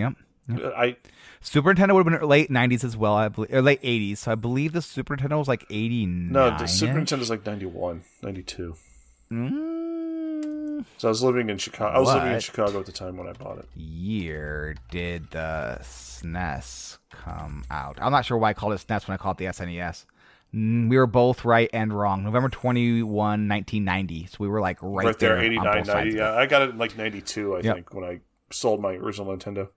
Yep. 0.48 0.72
I 0.76 0.96
Super 1.40 1.72
Nintendo 1.74 1.94
would 1.94 2.06
have 2.06 2.20
been 2.20 2.28
late 2.28 2.50
'90s 2.50 2.84
as 2.84 2.96
well, 2.96 3.14
I 3.14 3.28
believe, 3.28 3.52
or 3.52 3.62
late 3.62 3.80
'80s. 3.82 4.18
So 4.18 4.32
I 4.32 4.34
believe 4.34 4.72
the 4.72 4.82
Super 4.82 5.16
Nintendo 5.16 5.38
was 5.38 5.48
like 5.48 5.64
'89. 5.70 6.32
no, 6.32 6.56
the 6.58 6.66
Super 6.66 6.94
Nintendo's 7.00 7.30
like 7.30 7.44
91, 7.46 8.02
92. 8.22 8.74
Mm, 9.30 10.84
So 10.96 11.08
I 11.08 11.10
was 11.10 11.22
living 11.22 11.50
in 11.50 11.58
Chicago. 11.58 11.94
I 11.96 11.98
was 12.00 12.14
living 12.14 12.32
in 12.32 12.40
Chicago 12.40 12.80
at 12.80 12.86
the 12.86 12.92
time 12.92 13.16
when 13.16 13.28
I 13.28 13.32
bought 13.32 13.58
it. 13.58 13.68
year 13.76 14.74
did 14.90 15.30
the 15.30 15.78
SNES 15.82 16.98
come 17.10 17.64
out? 17.70 17.98
I'm 18.00 18.12
not 18.12 18.24
sure 18.24 18.36
why 18.38 18.50
I 18.50 18.54
called 18.54 18.72
it 18.72 18.80
SNES 18.86 19.06
when 19.08 19.14
I 19.14 19.18
called 19.18 19.40
it 19.40 19.44
the 19.44 19.52
SNES. 19.52 20.04
Mm, 20.54 20.88
We 20.88 20.96
were 20.96 21.06
both 21.06 21.44
right 21.44 21.68
and 21.74 21.92
wrong. 21.92 22.24
November 22.24 22.48
21, 22.48 23.06
1990. 23.48 24.26
So 24.26 24.36
we 24.40 24.48
were 24.48 24.60
like 24.60 24.78
right, 24.80 25.06
Right, 25.06 25.18
there, 25.18 25.38
on 25.38 25.44
89, 25.44 25.84
90. 25.86 26.16
Yeah, 26.16 26.32
I 26.34 26.46
got 26.46 26.62
it 26.62 26.70
in 26.70 26.78
like 26.78 26.96
92, 26.96 27.54
I 27.56 27.60
Yep. 27.60 27.74
think, 27.74 27.94
when 27.94 28.04
I 28.04 28.20
sold 28.50 28.80
my 28.80 28.92
original 28.94 29.36
Nintendo. 29.36 29.68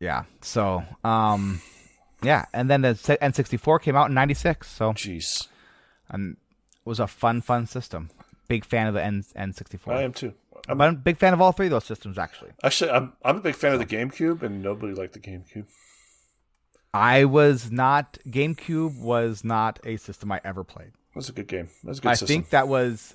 Yeah. 0.00 0.24
So, 0.40 0.82
um, 1.04 1.60
yeah, 2.22 2.44
and 2.52 2.68
then 2.70 2.82
the 2.82 2.94
N64 2.94 3.80
came 3.82 3.96
out 3.96 4.08
in 4.08 4.14
'96. 4.14 4.68
So, 4.68 4.92
Jeez. 4.92 5.48
and 6.08 6.32
it 6.36 6.88
was 6.88 7.00
a 7.00 7.06
fun, 7.06 7.40
fun 7.40 7.66
system. 7.66 8.10
Big 8.48 8.64
fan 8.64 8.86
of 8.86 8.94
the 8.94 9.02
N 9.02 9.24
N64. 9.36 9.88
I 9.94 10.02
am 10.02 10.12
too. 10.12 10.34
I'm, 10.68 10.80
I'm 10.80 10.94
a 10.94 10.96
big 10.96 11.18
fan 11.18 11.32
of 11.34 11.40
all 11.40 11.52
three 11.52 11.66
of 11.66 11.70
those 11.72 11.84
systems, 11.84 12.16
actually. 12.18 12.50
actually, 12.62 12.90
I'm, 12.90 13.12
I'm 13.22 13.36
a 13.36 13.40
big 13.40 13.54
fan 13.54 13.72
of 13.74 13.78
the 13.78 13.86
GameCube, 13.86 14.42
and 14.42 14.62
nobody 14.62 14.94
liked 14.94 15.12
the 15.12 15.18
GameCube. 15.20 15.66
I 16.92 17.24
was 17.24 17.70
not 17.70 18.18
GameCube 18.26 18.98
was 19.00 19.42
not 19.44 19.80
a 19.84 19.96
system 19.96 20.30
I 20.30 20.40
ever 20.44 20.62
played. 20.64 20.92
That 20.92 21.16
was 21.16 21.28
a 21.28 21.32
good 21.32 21.48
game. 21.48 21.68
That 21.82 21.88
was 21.88 21.98
a 21.98 22.02
good 22.02 22.08
I 22.08 22.14
system. 22.14 22.26
think 22.28 22.50
that 22.50 22.68
was 22.68 23.14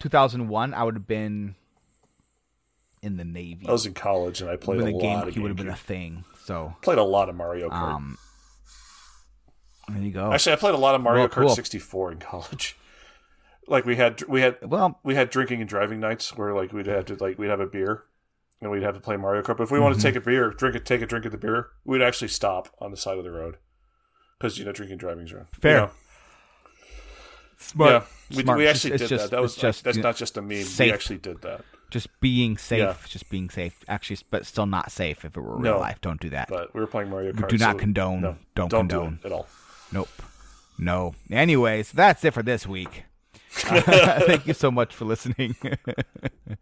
2001. 0.00 0.72
I 0.74 0.82
would 0.84 0.94
have 0.94 1.06
been 1.06 1.56
in 3.02 3.16
the 3.16 3.24
Navy. 3.24 3.66
I 3.68 3.72
was 3.72 3.86
in 3.86 3.94
college, 3.94 4.40
and 4.40 4.50
I 4.50 4.56
played 4.56 4.80
a 4.80 4.84
the 4.84 4.90
lot 4.92 5.28
of 5.28 5.34
GameCube 5.34 5.42
would 5.42 5.48
have 5.50 5.56
been 5.56 5.68
a 5.68 5.76
thing. 5.76 6.24
So, 6.44 6.74
Played 6.82 6.98
a 6.98 7.02
lot 7.04 7.28
of 7.28 7.34
Mario 7.34 7.68
Kart. 7.68 7.94
um, 7.94 8.18
there 9.88 10.02
you 10.02 10.10
go. 10.12 10.32
Actually, 10.32 10.52
I 10.54 10.56
played 10.56 10.74
a 10.74 10.78
lot 10.78 10.94
of 10.94 11.00
Mario 11.00 11.22
Well, 11.22 11.28
Kart 11.28 11.46
cool. 11.46 11.48
64 11.54 12.12
in 12.12 12.18
college. 12.20 12.76
Like 13.68 13.84
we 13.84 13.96
had, 13.96 14.22
we 14.28 14.40
had, 14.42 14.56
well, 14.62 15.00
we 15.02 15.14
had 15.16 15.30
drinking 15.30 15.60
and 15.60 15.68
driving 15.68 15.98
nights 16.00 16.36
where 16.36 16.54
like 16.54 16.72
we'd 16.72 16.86
have 16.86 17.06
to 17.06 17.14
like 17.16 17.36
we'd 17.38 17.48
have 17.50 17.58
a 17.60 17.66
beer 17.66 18.04
and 18.60 18.70
we'd 18.70 18.82
have 18.84 18.94
to 18.94 19.00
play 19.00 19.16
Mario 19.16 19.42
Kart. 19.42 19.56
But 19.56 19.64
if 19.64 19.70
we 19.72 19.80
wanted 19.80 19.94
to 19.96 19.98
Mm-hmm. 20.00 20.08
take 20.14 20.16
a 20.22 20.24
beer, 20.24 20.50
drink 20.50 20.76
it, 20.76 20.84
take 20.86 21.02
a 21.02 21.06
drink 21.06 21.24
of 21.24 21.32
the 21.32 21.38
beer, 21.38 21.68
we'd 21.84 22.00
actually 22.02 22.28
stop 22.28 22.68
on 22.80 22.90
the 22.92 22.96
side 22.96 23.18
of 23.18 23.24
the 23.24 23.30
road 23.32 23.56
because 24.38 24.56
you 24.58 24.64
know 24.64 24.70
drinking 24.72 24.92
and 24.94 25.00
driving's 25.00 25.32
wrong. 25.32 25.46
Fair. 25.52 25.72
You 25.74 25.80
know? 25.86 25.90
smart. 27.58 27.90
yeah, 27.90 28.36
we, 28.36 28.42
smart. 28.42 28.58
we 28.58 28.66
actually 28.68 28.90
just- 28.98 29.02
did 29.02 29.08
just- 29.08 29.24
that. 29.30 29.36
That 29.36 29.42
was 29.42 29.52
it's 29.54 29.60
just 29.60 29.84
that's 29.84 29.96
you 29.96 30.02
know, 30.04 30.08
not 30.10 30.16
just 30.16 30.36
a 30.36 30.42
meme. 30.42 30.62
safe. 30.62 30.86
We 30.86 30.92
actually 30.92 31.18
did 31.18 31.42
that. 31.42 31.64
Just 31.90 32.08
being 32.20 32.56
safe. 32.56 32.78
Yeah. 32.80 32.94
Just 33.06 33.28
being 33.30 33.48
safe. 33.50 33.78
Actually, 33.88 34.18
but 34.30 34.44
still 34.46 34.66
not 34.66 34.90
safe 34.92 35.24
if 35.24 35.36
it 35.36 35.40
were 35.40 35.58
No. 35.58 35.72
real 35.72 35.78
life. 35.80 36.00
Don't 36.00 36.20
do 36.20 36.30
that. 36.30 36.48
But 36.48 36.74
we 36.74 36.80
were 36.80 36.86
playing 36.86 37.10
Mario 37.10 37.32
Kart. 37.32 37.48
do 37.48 37.58
not 37.58 37.74
so- 37.76 37.78
condone- 37.80 38.20
No, 38.20 38.36
don't 38.54 38.70
don't 38.70 38.88
condone. 38.88 39.10
do 39.16 39.18
it 39.22 39.26
at 39.26 39.32
all. 39.32 39.46
Nope. 39.92 40.08
No. 40.78 41.14
Anyways, 41.30 41.92
that's 41.92 42.24
it 42.24 42.34
for 42.34 42.42
this 42.42 42.66
week. 42.66 43.04
Thank 43.50 44.46
you 44.46 44.52
so 44.54 44.70
much 44.70 44.94
for 44.94 45.04
listening. 45.06 45.56
you 45.62 46.56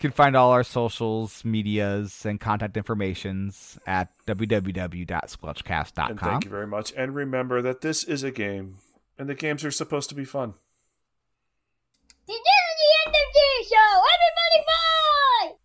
can 0.00 0.10
find 0.10 0.34
all 0.34 0.50
our 0.50 0.64
socials, 0.64 1.44
medias, 1.44 2.26
and 2.26 2.40
contact 2.40 2.76
informations 2.76 3.78
at 3.86 4.10
And 4.26 4.38
www.squelchcast.com. 4.40 6.16
thank 6.18 6.44
you 6.44 6.50
very 6.50 6.66
much. 6.66 6.92
And 6.96 7.14
remember 7.14 7.62
that 7.62 7.82
this 7.82 8.02
is 8.02 8.24
a 8.24 8.32
game, 8.32 8.78
and 9.18 9.28
the 9.28 9.34
games 9.36 9.64
are 9.64 9.70
supposed 9.70 10.08
to 10.08 10.14
be 10.16 10.24
fun. 10.24 10.54
Of 13.06 13.12
the 13.12 13.64
show. 13.68 14.00
Everybody 14.14 15.63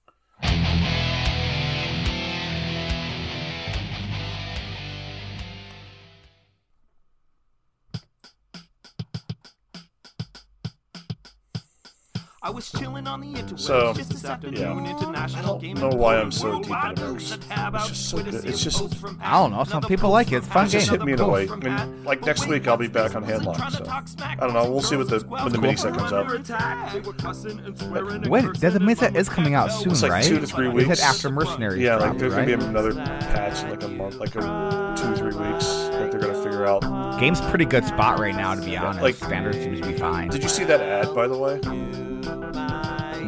I 12.42 12.52
was 12.52 12.72
chilling 12.72 13.06
on 13.06 13.20
the 13.20 13.28
interwebs 13.34 13.60
So, 13.60 13.94
just 13.94 14.12
this 14.12 14.24
afternoon. 14.24 14.86
yeah. 14.86 14.92
International 14.98 15.58
I 15.58 15.60
don't 15.74 15.92
know 15.92 15.98
why 15.98 16.16
I'm 16.16 16.32
so 16.32 16.62
deep 16.62 16.72
in 16.72 16.90
into 16.92 17.12
News, 17.12 17.32
Mercs. 17.32 17.36
a 17.36 17.38
tab 17.50 17.76
It's 17.76 17.88
just 17.90 18.10
so 18.10 18.18
good. 18.24 18.34
It's 18.46 18.64
just- 18.64 19.04
I 19.22 19.34
don't 19.42 19.52
know. 19.52 19.64
Some 19.66 19.82
people 19.84 20.10
like 20.10 20.32
it. 20.32 20.38
It's 20.38 20.48
fun 20.48 20.66
It 20.68 20.70
just 20.70 20.90
game. 20.90 21.00
hit 21.00 21.06
me 21.06 21.14
in 21.14 21.20
a 21.20 21.28
way. 21.28 21.50
I 21.50 21.56
mean, 21.58 22.06
like 22.06 22.26
next 22.26 22.48
week 22.48 22.66
I'll 22.70 22.78
be 22.78 22.88
back 22.88 23.14
on 23.14 23.24
wasn't 23.24 23.44
Handlock, 23.44 23.72
so 23.72 24.24
I 24.26 24.36
don't 24.46 24.54
know. 24.54 24.72
We'll 24.72 24.82
see 24.82 24.96
what 24.96 25.10
the 25.10 25.20
when 25.28 25.52
the 25.52 25.58
were 25.60 25.64
mini 25.64 25.76
set 25.76 25.94
comes 25.98 26.14
under 26.14 26.36
out. 26.36 26.40
attack. 26.40 26.94
They 26.94 27.00
were 27.02 27.12
cussing 27.14 27.60
and 27.60 27.78
swearing 27.78 28.16
and 28.24 28.28
Wait, 28.28 28.46
cursing 28.46 28.62
there's 28.62 28.80
mini 28.80 28.96
set 28.96 29.16
is 29.18 29.28
coming 29.28 29.56
out 29.56 29.74
soon, 29.74 29.92
It's 29.92 30.02
like 30.04 30.12
right? 30.14 30.24
two 30.24 30.40
to 30.40 30.48
three 30.48 30.70
weeks. 30.70 30.98
said 31.00 31.06
after 31.10 31.30
Mercenaries. 31.30 31.82
Yeah, 31.82 31.96
like 31.96 32.04
dropped, 32.06 32.20
there's 32.20 32.34
right? 32.36 32.48
gonna 32.48 32.58
be 32.58 32.66
another 32.66 32.94
patch 32.94 33.64
in 33.64 33.70
like 33.72 33.84
a 33.84 33.88
month, 33.90 34.16
like 34.16 34.36
a 34.38 34.94
two 34.98 35.14
three 35.16 35.36
weeks 35.36 35.66
that 35.92 36.10
they're 36.10 36.22
gonna 36.22 36.42
figure 36.42 36.66
out. 36.66 37.20
Game's 37.20 37.42
pretty 37.42 37.66
good 37.66 37.84
spot 37.84 38.18
right 38.18 38.34
now, 38.36 38.56
to 38.56 38.62
be 38.62 38.78
honest. 38.78 39.02
like- 39.02 39.16
Standard 39.16 39.56
seems 39.56 39.82
to 39.82 39.88
be 39.88 39.98
fine. 39.98 40.30
Did 40.30 40.42
you 40.42 40.48
see 40.50 40.64
that 40.64 40.80
ad 40.80 41.14
by 41.14 41.28
the 41.28 41.38
way? 41.38 41.60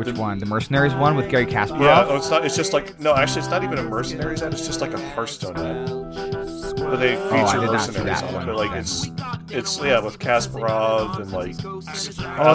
Which 0.05 0.17
one? 0.17 0.39
The 0.39 0.47
Mercenaries 0.47 0.95
one 0.95 1.15
with 1.15 1.29
Garry 1.29 1.45
Kasparov? 1.45 1.81
Yeah, 1.81 2.05
oh, 2.07 2.17
it's 2.17 2.29
not. 2.31 2.43
It's 2.43 2.55
just 2.55 2.73
like 2.73 2.99
no, 2.99 3.13
actually, 3.15 3.41
it's 3.41 3.49
not 3.49 3.63
even 3.63 3.77
a 3.77 3.83
mercenaries 3.83 4.41
ad. 4.41 4.51
It's 4.51 4.65
just 4.65 4.81
like 4.81 4.93
a 4.93 4.99
Hearthstone 5.11 5.55
ad. 5.57 5.87
But 5.89 6.95
they 6.97 7.15
Oh, 7.17 7.29
feature 7.29 7.59
see 7.59 7.67
mercenaries 7.67 8.21
that 8.21 8.23
on 8.33 8.41
it. 8.41 8.45
But 8.47 8.55
like 8.55 8.71
it's 8.71 9.09
it's 9.53 9.77
yeah 9.83 9.99
with 9.99 10.19
Kasparov 10.19 11.19
and 11.19 11.31
like 11.31 11.55
Oh, 11.65 11.79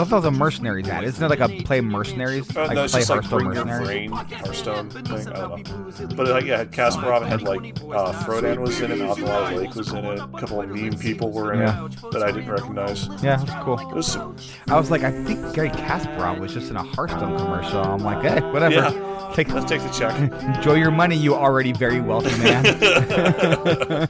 I 0.01 0.05
thought 0.05 0.11
it 0.11 0.13
was 0.13 0.25
a 0.25 0.31
Mercenaries 0.31 0.89
ad. 0.89 1.05
Isn't 1.05 1.23
it 1.25 1.29
like 1.29 1.41
a 1.41 1.63
play 1.65 1.81
Mercenaries? 1.81 2.55
Uh, 2.57 2.67
like 2.67 2.75
no, 2.75 2.85
it's 2.85 2.93
play 2.93 3.01
just 3.01 3.11
like 3.11 3.21
Hearthstone 3.25 3.45
bring 3.45 3.55
your 3.57 3.65
Mercenaries? 3.67 4.11
brain 4.11 4.11
Hearthstone 4.41 4.91
thing. 4.91 5.07
I 5.29 5.39
don't 5.39 6.01
know. 6.01 6.07
But 6.17 6.29
like 6.29 6.45
yeah, 6.45 6.65
Kasparov 6.65 7.27
had 7.27 7.43
like 7.43 7.61
uh, 7.83 8.13
Frodan 8.25 8.59
was 8.59 8.81
in 8.81 8.91
it, 8.93 9.01
Alkali 9.01 9.55
Lake 9.57 9.75
was 9.75 9.93
in 9.93 10.05
it, 10.05 10.19
a 10.19 10.27
couple 10.39 10.61
of 10.61 10.69
meme 10.69 10.99
people 10.99 11.31
were 11.31 11.53
in 11.53 11.61
Yeah. 11.61 11.87
it 11.87 11.97
that 12.13 12.23
I 12.23 12.31
didn't 12.33 12.51
recognize. 12.51 13.09
Yeah, 13.23 13.37
that's 13.37 13.65
cool. 13.65 13.79
It 13.79 13.95
was 13.95 14.17
I 14.17 14.77
was 14.79 14.91
like, 14.91 15.03
I 15.03 15.11
think 15.25 15.55
Garry 15.55 15.71
Kasparov 15.71 16.39
was 16.41 16.53
just 16.55 16.71
in 16.71 16.77
a 16.77 16.83
Hearthstone 16.83 17.39
commercial. 17.39 17.81
I'm 17.83 17.99
like, 18.03 18.23
hey, 18.23 18.41
whatever. 18.51 18.75
Yeah. 18.75 19.13
Take, 19.35 19.49
let's 19.53 19.69
take 19.69 19.83
the 19.83 19.89
check. 19.91 20.15
enjoy 20.57 20.75
your 20.75 20.91
money, 20.93 21.17
you 21.17 21.35
already 21.35 21.73
very 21.73 22.01
wealthy 22.01 22.31
man. 22.43 22.65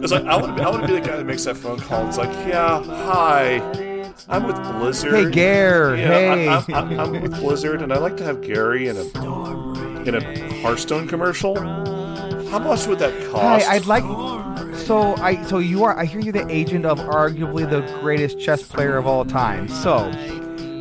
It's 0.00 0.12
like 0.12 0.24
I 0.24 0.36
want 0.36 0.46
to 0.48 0.54
be, 0.54 0.62
I 0.62 0.68
want 0.70 0.82
to 0.82 0.88
be 0.88 0.94
the 0.94 1.00
guy 1.06 1.16
that 1.16 1.24
makes 1.24 1.44
that 1.44 1.56
phone 1.56 1.78
call. 1.78 2.07
It's 2.08 2.16
like, 2.16 2.30
yeah, 2.48 2.82
hi, 2.82 3.56
I'm 4.28 4.44
with 4.46 4.56
Blizzard. 4.78 5.12
Hey, 5.12 5.30
Gare, 5.30 5.94
Yeah, 5.96 6.06
hey. 6.08 6.48
I'm, 6.48 6.64
I'm, 6.74 7.00
I'm 7.00 7.20
with 7.22 7.38
Blizzard, 7.38 7.82
and 7.82 7.92
I 7.92 7.98
like 7.98 8.16
to 8.16 8.24
have 8.24 8.40
Garry 8.40 8.88
in 8.88 8.96
a 8.96 9.02
in 10.08 10.14
a 10.14 10.60
Hearthstone 10.62 11.06
commercial. 11.06 11.54
How 12.48 12.58
much 12.60 12.86
would 12.86 12.98
that 13.00 13.12
cost? 13.30 13.66
Hi? 13.66 13.74
I'd 13.74 13.84
like. 13.86 14.04
So 14.78 15.14
I, 15.16 15.42
so 15.44 15.58
you 15.58 15.84
are. 15.84 15.98
I 15.98 16.06
hear 16.06 16.20
you're 16.20 16.32
the 16.32 16.48
agent 16.50 16.86
of 16.86 16.98
arguably 16.98 17.68
the 17.68 17.82
greatest 18.00 18.40
chess 18.40 18.62
player 18.62 18.96
of 18.96 19.06
all 19.06 19.24
time. 19.24 19.68
So. 19.68 20.10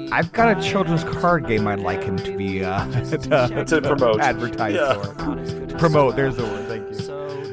I've 0.09 0.31
got 0.31 0.57
a 0.57 0.61
children's 0.61 1.03
card 1.03 1.47
game 1.49 1.67
I'd 1.67 1.79
like 1.79 2.01
him 2.01 2.15
to 2.19 2.37
be 2.37 2.63
uh, 2.63 2.85
to, 3.03 3.65
To 3.67 3.81
promote. 3.81 4.21
advertise 4.21 4.75
Yeah. 4.75 4.93
for. 5.03 5.35
To 5.67 5.75
promote. 5.77 6.15
There's 6.15 6.37
the 6.37 6.43
word. 6.45 6.66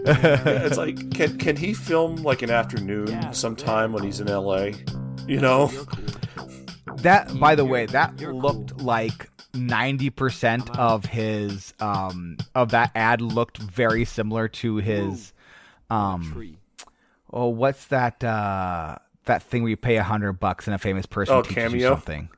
Thank 0.04 0.22
you. 0.22 0.52
Yeah, 0.52 0.66
it's 0.66 0.76
like, 0.78 1.10
can 1.12 1.38
can 1.38 1.56
he 1.56 1.74
film 1.74 2.16
like 2.16 2.42
an 2.42 2.50
afternoon 2.50 3.32
sometime 3.32 3.92
when 3.92 4.02
he's 4.04 4.20
in 4.20 4.26
LA? 4.28 4.70
You 5.26 5.40
know, 5.40 5.68
That, 6.96 7.38
by 7.38 7.54
the 7.54 7.64
way, 7.64 7.86
that 7.86 8.16
looked 8.20 8.80
like 8.80 9.30
ninety 9.54 10.10
percent 10.10 10.68
of 10.78 11.04
his 11.06 11.72
um 11.80 12.36
of 12.54 12.70
that 12.70 12.90
ad 12.94 13.20
looked 13.20 13.58
very 13.58 14.04
similar 14.04 14.48
to 14.48 14.76
his 14.76 15.32
um. 15.90 16.56
Oh, 17.32 17.48
what's 17.48 17.86
that? 17.86 18.22
uh 18.22 18.96
That 19.24 19.42
thing 19.42 19.62
where 19.62 19.70
you 19.70 19.76
pay 19.76 19.96
a 19.96 20.02
hundred 20.02 20.34
bucks 20.34 20.66
and 20.66 20.74
a 20.74 20.78
famous 20.78 21.06
person 21.06 21.34
Oh, 21.36 21.42
teaches 21.42 21.72
you 21.74 21.80
something. 21.82 22.28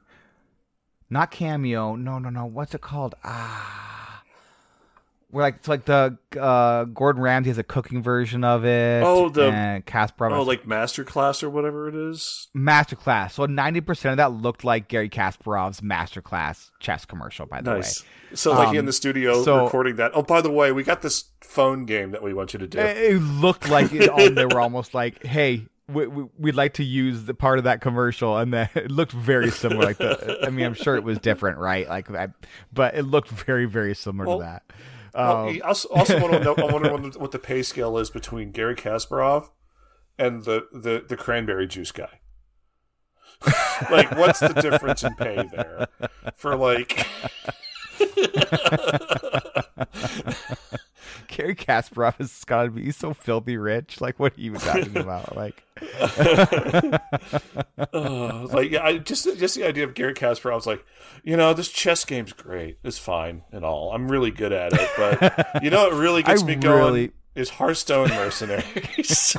Not 1.11 1.31
cameo. 1.31 1.95
No, 1.97 2.19
no, 2.19 2.31
no. 2.31 2.47
What's 2.47 2.75
it 2.75 2.81
called? 2.81 3.14
Ah. 3.25 3.83
Where 5.37 5.45
like 5.45 5.57
it's 5.57 5.68
like 5.68 5.84
the 5.84 6.16
uh, 6.41 6.84
Gordon 6.84 7.20
Ramsay 7.20 7.51
has 7.51 7.59
a 7.59 7.62
cooking 7.62 8.03
version 8.03 8.43
of 8.43 8.64
it. 8.64 9.03
Oh, 9.05 9.28
the- 9.28 9.51
and 9.53 9.84
Kasparov 9.84 10.32
oh, 10.32 10.43
like 10.43 10.64
masterclass 10.64 11.43
or 11.43 11.51
whatever 11.51 11.89
it 11.89 11.95
is. 11.95 12.49
Masterclass. 12.57 13.32
So 13.32 13.45
ninety 13.45 13.82
percent 13.82 14.12
of 14.12 14.16
that 14.16 14.32
looked 14.32 14.64
like 14.64 14.89
Garry 14.89 15.11
Kasparov's 15.11 15.82
Masterclass 15.82 16.70
chess 16.80 17.05
commercial. 17.05 17.45
By 17.45 17.61
the 17.61 17.74
Nice. 17.74 18.03
way, 18.03 18.09
So 18.34 18.53
like 18.55 18.68
Um, 18.68 18.76
in 18.78 18.87
the 18.87 18.95
studio 18.95 19.45
so- 19.45 19.64
recording 19.64 19.97
that. 19.97 20.12
Oh, 20.14 20.22
by 20.22 20.41
the 20.41 20.51
way, 20.51 20.72
we 20.72 20.82
got 20.82 21.03
this 21.03 21.24
phone 21.43 21.84
game 21.84 22.12
that 22.12 22.22
we 22.22 22.32
want 22.32 22.55
you 22.55 22.59
to 22.61 22.66
do. 22.66 22.78
it, 22.78 23.20
looked 23.20 23.68
like 23.68 23.93
it, 23.93 24.09
all, 24.09 24.30
they 24.30 24.47
were 24.47 24.61
almost 24.62 24.95
like, 24.95 25.22
"Hey, 25.22 25.66
we, 25.87 26.07
we, 26.07 26.24
we'd 26.39 26.55
like 26.55 26.72
to 26.74 26.82
use 26.82 27.24
the 27.24 27.34
part 27.34 27.59
of 27.59 27.64
that 27.64 27.82
commercial," 27.82 28.39
and 28.39 28.55
then 28.55 28.70
it 28.74 28.91
looked 28.91 29.12
very 29.12 29.51
similar. 29.51 29.84
Like 29.84 29.99
the, 29.99 30.39
I 30.47 30.49
mean, 30.49 30.64
I'm 30.64 30.72
sure 30.72 30.97
it 30.97 31.05
was 31.05 31.18
different, 31.18 31.59
right? 31.59 31.87
Like, 31.87 32.11
I, 32.11 32.28
but 32.72 32.95
it 32.95 33.03
looked 33.03 33.28
very, 33.28 33.66
very 33.66 33.95
similar 33.95 34.26
Well- 34.26 34.39
to 34.39 34.45
that. 34.45 34.62
Well, 35.17 35.49
Um, 35.49 35.51
I 35.55 35.59
also, 35.61 35.89
also 35.89 36.21
want 36.21 36.35
to 36.35 36.41
know. 36.41 36.55
I 36.57 36.73
wonder 36.73 36.93
what 36.93 37.03
the, 37.12 37.19
what 37.19 37.33
the 37.33 37.39
pay 37.39 37.62
scale 37.62 37.97
is 37.99 38.11
between 38.11 38.53
Garry 38.53 38.77
Kasparov 38.77 39.51
and 40.19 40.45
the 40.45 40.67
the, 40.73 41.05
the 41.09 41.17
cranberry 41.17 41.67
juice 41.67 41.93
guy. 41.93 42.21
like, 43.91 44.11
what's 44.17 44.41
the 44.41 44.55
difference 44.55 45.05
in 45.05 45.14
pay 45.14 45.47
there 45.53 45.89
for 46.35 46.57
like? 46.57 47.07
Garry 51.37 51.55
Kasparov 51.55 52.16
has 52.16 52.45
got 52.45 52.64
to 52.64 52.70
be 52.70 52.85
he's 52.85 52.97
so 52.97 53.12
filthy 53.14 53.57
rich. 53.57 54.01
Like, 54.01 54.18
what 54.18 54.37
are 54.37 54.41
you 54.41 54.55
talking 54.55 54.97
about? 54.99 55.37
Like, 55.37 55.62
Uh, 57.93 58.47
like 58.53 58.70
yeah, 58.70 58.83
I 58.85 58.99
just 58.99 59.24
just 59.39 59.55
the 59.55 59.64
idea 59.64 59.85
of 59.85 59.95
Garry 59.95 60.14
Kasparov. 60.14 60.53
I 60.53 60.55
was 60.55 60.66
like, 60.66 60.85
you 61.22 61.37
know, 61.37 61.53
this 61.55 61.68
chess 61.68 62.05
game's 62.05 62.33
great. 62.33 62.79
It's 62.83 62.99
fine 62.99 63.43
and 63.53 63.64
all. 63.64 63.93
I'm 63.93 64.11
really 64.11 64.31
good 64.31 64.53
at 64.53 64.72
it, 64.72 64.91
but 64.97 65.62
you 65.62 65.70
know, 65.70 65.85
what 65.89 65.93
really 65.95 66.22
gets 66.22 66.43
I 66.43 66.47
me 66.47 66.55
going 66.57 66.79
really- 66.79 67.11
is 67.35 67.51
Hearthstone 67.51 68.09
Mercenaries. 68.09 69.37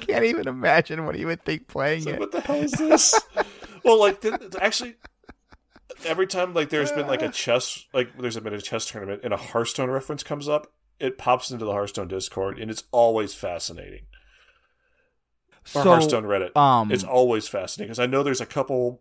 can't 0.00 0.24
even 0.24 0.46
imagine 0.48 1.04
what 1.06 1.14
he 1.14 1.24
would 1.24 1.42
think 1.44 1.66
playing 1.68 2.04
like, 2.04 2.14
it. 2.14 2.20
what 2.20 2.32
the 2.32 2.40
hell 2.40 2.62
is 2.62 2.72
this? 2.72 3.18
well, 3.84 3.98
like 3.98 4.22
actually, 4.60 4.94
every 6.06 6.26
time 6.26 6.54
like 6.54 6.68
there's 6.70 6.92
been 6.92 7.06
like 7.06 7.22
a 7.22 7.28
chess 7.30 7.84
like 7.92 8.16
there's 8.18 8.38
been 8.38 8.54
a 8.54 8.60
chess 8.60 8.86
tournament 8.86 9.20
and 9.24 9.32
a 9.32 9.36
Hearthstone 9.36 9.90
reference 9.90 10.22
comes 10.22 10.48
up, 10.48 10.72
it 11.00 11.18
pops 11.18 11.50
into 11.50 11.64
the 11.64 11.72
Hearthstone 11.72 12.08
Discord 12.08 12.58
and 12.58 12.70
it's 12.70 12.84
always 12.92 13.34
fascinating. 13.34 14.02
Or 15.74 15.82
So, 15.82 15.84
Hearthstone 15.84 16.24
Reddit. 16.24 16.56
um, 16.56 16.90
it's 16.92 17.04
always 17.04 17.48
fascinating 17.48 17.88
because 17.88 17.98
I 17.98 18.06
know 18.06 18.22
there's 18.22 18.40
a 18.40 18.46
couple 18.46 19.00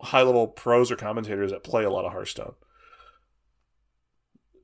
high 0.00 0.22
level 0.22 0.46
pros 0.48 0.90
or 0.90 0.96
commentators 0.96 1.50
that 1.50 1.62
play 1.62 1.84
a 1.84 1.90
lot 1.90 2.04
of 2.04 2.12
Hearthstone. 2.12 2.54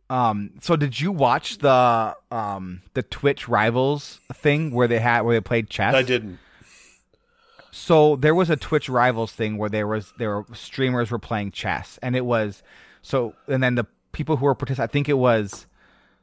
Um, 0.09 0.51
so 0.61 0.75
did 0.75 0.99
you 1.01 1.13
watch 1.13 1.59
the 1.59 2.17
um 2.33 2.83
the 2.95 3.03
Twitch 3.03 3.49
rivals 3.49 4.19
thing 4.33 4.73
where 4.73 4.89
they 4.89 4.99
had 4.99 5.21
where 5.23 5.37
they 5.37 5.41
played 5.41 5.71
chess? 5.71 5.95
I 5.95 6.03
didn't. 6.03 6.39
So 7.73 8.17
there 8.17 8.35
was 8.35 8.51
a 8.51 8.57
Twitch 8.57 8.89
rivals 8.89 9.33
thing 9.33 9.57
where 9.57 9.69
there 9.71 9.87
was 9.87 10.13
there 10.19 10.39
were 10.41 10.47
streamers 10.55 11.11
were 11.11 11.19
playing 11.19 11.53
chess, 11.53 11.99
and 12.03 12.17
it 12.17 12.25
was 12.25 12.63
so, 13.03 13.35
and 13.47 13.63
then 13.63 13.77
the 13.77 13.87
people 14.13 14.37
who 14.37 14.45
were 14.47 14.55
participating, 14.55 14.91
I 14.91 14.93
think 14.93 15.09
it 15.09 15.19
was 15.19 15.67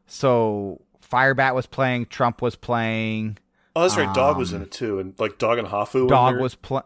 so 0.06 0.82
Firebat 1.10 1.56
was 1.56 1.66
playing, 1.66 2.08
Trump 2.08 2.42
was 2.42 2.56
playing, 2.56 3.38
Oh, 3.76 3.82
that's 3.82 3.96
right. 3.96 4.14
Dog 4.14 4.38
was 4.38 4.52
in 4.54 4.58
Um, 4.58 4.64
it 4.64 4.72
too, 4.72 5.00
and 5.00 5.14
like 5.20 5.38
Dog 5.38 5.58
and 5.60 5.68
Hafu. 5.68 6.08
Dog 6.10 6.40
was 6.40 6.56
pl- 6.56 6.86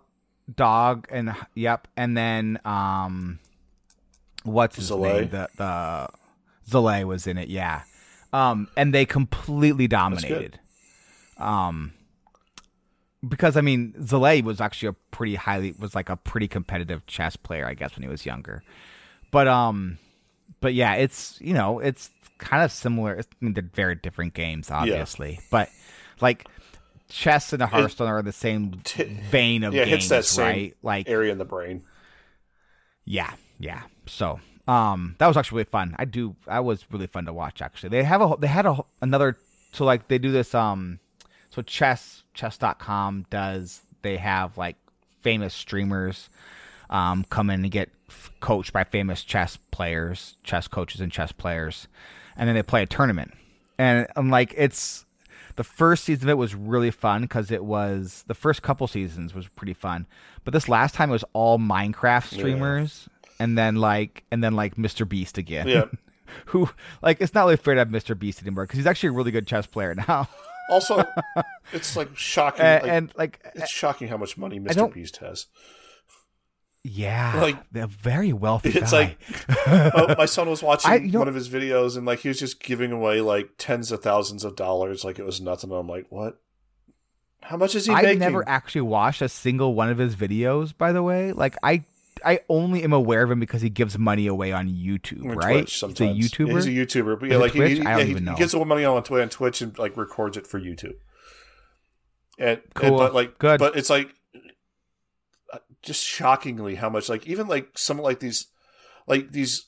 Dog 0.54 1.08
and 1.10 1.34
yep, 1.56 1.88
and 1.96 2.18
then 2.18 2.60
um, 2.66 3.40
what's 4.44 4.76
his 4.76 4.92
name? 4.92 5.30
The 5.30 5.48
the 5.56 6.10
Zalae 6.70 7.06
was 7.06 7.28
in 7.28 7.38
it, 7.38 7.48
yeah. 7.48 7.84
Um, 8.34 8.68
and 8.78 8.94
they 8.94 9.06
completely 9.06 9.88
dominated. 9.88 10.60
Um, 11.38 11.94
because 13.28 13.56
I 13.58 13.62
mean, 13.62 13.94
Zalae 14.00 14.44
was 14.44 14.60
actually 14.62 14.90
a 14.90 14.94
pretty 15.12 15.36
highly 15.36 15.74
was 15.78 15.96
like 15.96 16.10
a 16.10 16.18
pretty 16.18 16.48
competitive 16.48 17.06
chess 17.06 17.36
player, 17.36 17.68
I 17.68 17.74
guess, 17.74 17.96
when 17.96 18.04
he 18.04 18.10
was 18.10 18.26
younger. 18.26 18.64
But 19.32 19.48
um, 19.48 19.98
but 20.60 20.74
yeah, 20.74 20.96
it's 20.96 21.40
you 21.42 21.54
know 21.54 21.80
it's 21.80 22.10
kind 22.38 22.64
of 22.64 22.72
similar. 22.72 23.20
I 23.20 23.24
mean, 23.40 23.54
they're 23.54 23.70
very 23.74 23.96
different 23.96 24.34
games, 24.34 24.72
obviously, 24.72 25.40
but 25.52 25.70
like 26.20 26.48
chess 27.10 27.54
and 27.54 27.62
the 27.62 27.68
Hearthstone 27.68 28.08
are 28.08 28.22
the 28.22 28.32
same 28.32 28.82
vein 29.30 29.64
of 29.64 29.74
yeah, 29.74 29.84
it 29.84 29.86
games, 29.86 30.04
hits 30.04 30.10
that 30.10 30.26
same 30.26 30.46
right? 30.46 30.78
Like 30.82 31.10
area 31.10 31.32
in 31.32 31.38
the 31.38 31.46
brain. 31.46 31.84
yeah, 33.06 33.34
yeah. 33.60 33.84
So, 34.08 34.40
um, 34.68 35.16
that 35.20 35.28
was 35.28 35.38
actually 35.38 35.58
really 35.58 35.70
fun. 35.70 35.96
I 36.00 36.06
do. 36.06 36.36
That 36.48 36.66
was 36.66 36.86
really 36.92 37.08
fun 37.08 37.26
to 37.26 37.34
watch. 37.34 37.62
Actually, 37.62 37.90
they 37.90 38.04
have 38.04 38.22
a. 38.22 38.36
They 38.40 38.48
had 38.48 38.66
a 38.66 38.80
another. 39.02 39.38
So 39.74 39.86
like 39.86 40.08
they 40.08 40.18
do 40.18 40.32
this. 40.32 40.54
Um, 40.56 41.00
so 41.52 41.62
chess 41.62 42.24
chess.com 42.34 43.28
does. 43.30 43.82
They 44.02 44.18
have 44.18 44.58
like 44.58 44.78
famous 45.22 45.54
streamers, 45.54 46.30
um, 46.90 47.24
come 47.30 47.50
in 47.52 47.62
and 47.64 47.72
get 47.72 47.90
f- 48.10 48.32
coached 48.40 48.74
by 48.74 48.84
famous 48.84 49.24
chess 49.24 49.58
players, 49.70 50.36
chess 50.44 50.68
coaches, 50.68 51.02
and 51.02 51.12
chess 51.12 51.32
players, 51.32 51.88
and 52.36 52.48
then 52.48 52.56
they 52.56 52.64
play 52.64 52.82
a 52.82 52.88
tournament. 52.88 53.34
And 53.78 54.08
I'm 54.16 54.30
like, 54.30 54.54
it's 54.58 55.06
the 55.56 55.64
first 55.64 56.04
season 56.06 56.30
of 56.30 56.30
it 56.32 56.38
was 56.38 56.56
really 56.56 56.92
fun 56.92 57.22
because 57.24 57.52
it 57.52 57.64
was 57.64 58.24
the 58.28 58.34
first 58.34 58.62
couple 58.62 58.88
seasons 58.88 59.36
was 59.36 59.48
pretty 59.48 59.74
fun, 59.74 60.08
but 60.44 60.54
this 60.54 60.68
last 60.68 60.96
time 60.96 61.10
it 61.10 61.14
was 61.14 61.26
all 61.34 61.60
Minecraft 61.60 62.26
streamers, 62.26 63.08
and 63.40 63.58
then 63.58 63.76
like 63.76 64.24
and 64.32 64.44
then 64.44 64.56
like 64.56 64.76
Mr. 64.76 65.08
Beast 65.08 65.38
again. 65.38 65.68
Yeah. 65.68 65.86
Who 66.46 66.70
like 67.02 67.20
it's 67.20 67.34
not 67.34 67.44
really 67.44 67.58
fair 67.58 67.76
to 67.76 67.82
have 67.82 67.90
Mr. 67.90 68.18
Beast 68.18 68.42
anymore 68.42 68.64
because 68.64 68.78
he's 68.78 68.88
actually 68.88 69.10
a 69.10 69.14
really 69.14 69.32
good 69.32 69.46
chess 69.46 69.68
player 69.68 69.94
now. 70.08 70.30
Also, 70.70 71.04
it's 71.74 71.96
like 71.96 72.16
shocking, 72.18 72.62
and, 72.66 72.84
like, 72.84 72.92
and 72.92 73.14
like 73.18 73.40
it's 73.56 73.70
shocking 73.70 74.08
how 74.08 74.18
much 74.18 74.38
money 74.38 74.60
Mr. 74.60 74.94
Beast 74.94 75.18
has. 75.18 75.48
yeah, 76.84 77.40
like- 77.42 77.58
they're 77.72 77.88
very 77.88 78.34
wealthy. 78.34 78.70
It's 78.70 78.92
guy. 78.92 79.16
like 79.68 79.94
oh, 79.94 80.16
my 80.18 80.26
son 80.26 80.50
was 80.50 80.64
watching 80.64 80.92
I- 80.92 80.96
you 80.96 81.12
know- 81.12 81.20
one 81.20 81.28
of 81.28 81.36
his 81.36 81.50
videos 81.50 81.96
and 81.98 82.06
like 82.06 82.20
he 82.20 82.28
was 82.30 82.40
just 82.40 82.62
giving 82.62 82.92
away 82.92 83.22
like 83.22 83.50
tens 83.58 83.92
of 83.92 84.02
thousands 84.02 84.44
of 84.44 84.56
dollars 84.56 85.04
like 85.06 85.20
it 85.20 85.26
was 85.26 85.42
nothing. 85.42 85.72
I'm 85.72 85.88
like, 85.88 86.06
what? 86.10 86.40
How 87.44 87.58
much 87.58 87.74
is 87.76 87.86
he 87.88 87.92
I 87.92 88.04
making? 88.04 88.20
never 88.20 88.48
actually 88.48 88.82
watched 88.82 89.22
a 89.22 89.28
single 89.30 89.74
one 89.74 89.90
of 89.90 89.98
his 89.98 90.16
videos. 90.16 90.78
By 90.78 90.92
the 90.92 91.02
way, 91.04 91.32
like 91.34 91.56
I, 91.64 91.84
I 92.26 92.40
only 92.50 92.84
am 92.84 92.94
aware 92.94 93.24
of 93.24 93.32
him 93.32 93.40
because 93.40 93.62
he 93.62 93.70
gives 93.70 93.98
money 93.98 94.28
away 94.28 94.52
on 94.52 94.68
YouTube, 94.68 95.24
On 95.24 95.38
right? 95.38 95.54
Twitch 95.60 95.80
sometimes. 95.80 96.18
He's 96.18 96.32
a 96.32 96.36
YouTuber. 96.36 96.48
Yeah, 96.48 96.54
he's 96.54 96.68
a 96.68 97.00
YouTuber, 97.02 97.20
but 97.20 97.30
yeah, 97.30 97.38
like 97.38 97.52
he, 97.54 97.60
he, 97.60 97.66
I 97.66 97.68
don't 97.68 98.00
yeah, 98.00 98.04
he, 98.06 98.14
he 98.14 98.20
know. 98.20 98.36
gives 98.36 98.54
away 98.54 98.66
money 98.66 98.86
on 98.86 99.02
Twitch, 99.04 99.22
on 99.22 99.30
Twitch 99.30 99.62
and 99.62 99.78
like 99.78 99.98
records 99.98 100.38
it 100.38 100.48
for 100.48 100.60
YouTube. 100.60 100.96
And, 102.38 102.50
and- 102.60 102.62
Cool. 102.74 102.98
but 102.98 103.14
like, 103.14 103.38
Good. 103.38 103.60
but 103.60 103.76
it's 103.76 103.90
like 103.90 104.14
uh, 105.54 105.60
just 105.82 106.04
shockingly 106.04 106.76
how 106.76 106.90
much 106.90 107.10
like 107.10 107.28
even 107.28 107.48
like 107.48 107.78
some 107.78 107.98
like 107.98 108.20
these 108.20 108.48
like 109.08 109.32
these 109.32 109.68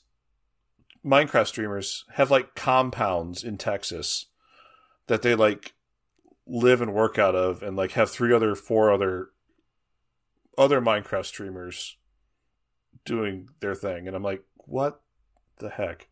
Minecraft 1.04 1.46
streamers 1.46 2.04
have 2.14 2.30
like 2.30 2.54
compounds 2.54 3.44
in 3.44 3.58
Texas 3.58 4.26
that 5.06 5.22
they 5.22 5.34
like 5.34 5.74
live 6.46 6.80
and 6.80 6.94
work 6.94 7.18
out 7.18 7.34
of 7.34 7.62
and 7.62 7.76
like 7.76 7.92
have 7.92 8.10
three 8.10 8.32
other 8.32 8.54
four 8.54 8.90
other 8.90 9.28
other 10.56 10.80
Minecraft 10.80 11.26
streamers 11.26 11.96
doing 13.04 13.48
their 13.60 13.74
thing 13.74 14.06
and 14.06 14.16
I'm 14.16 14.22
like 14.22 14.42
what 14.66 15.00
the 15.58 15.68
heck 15.68 16.08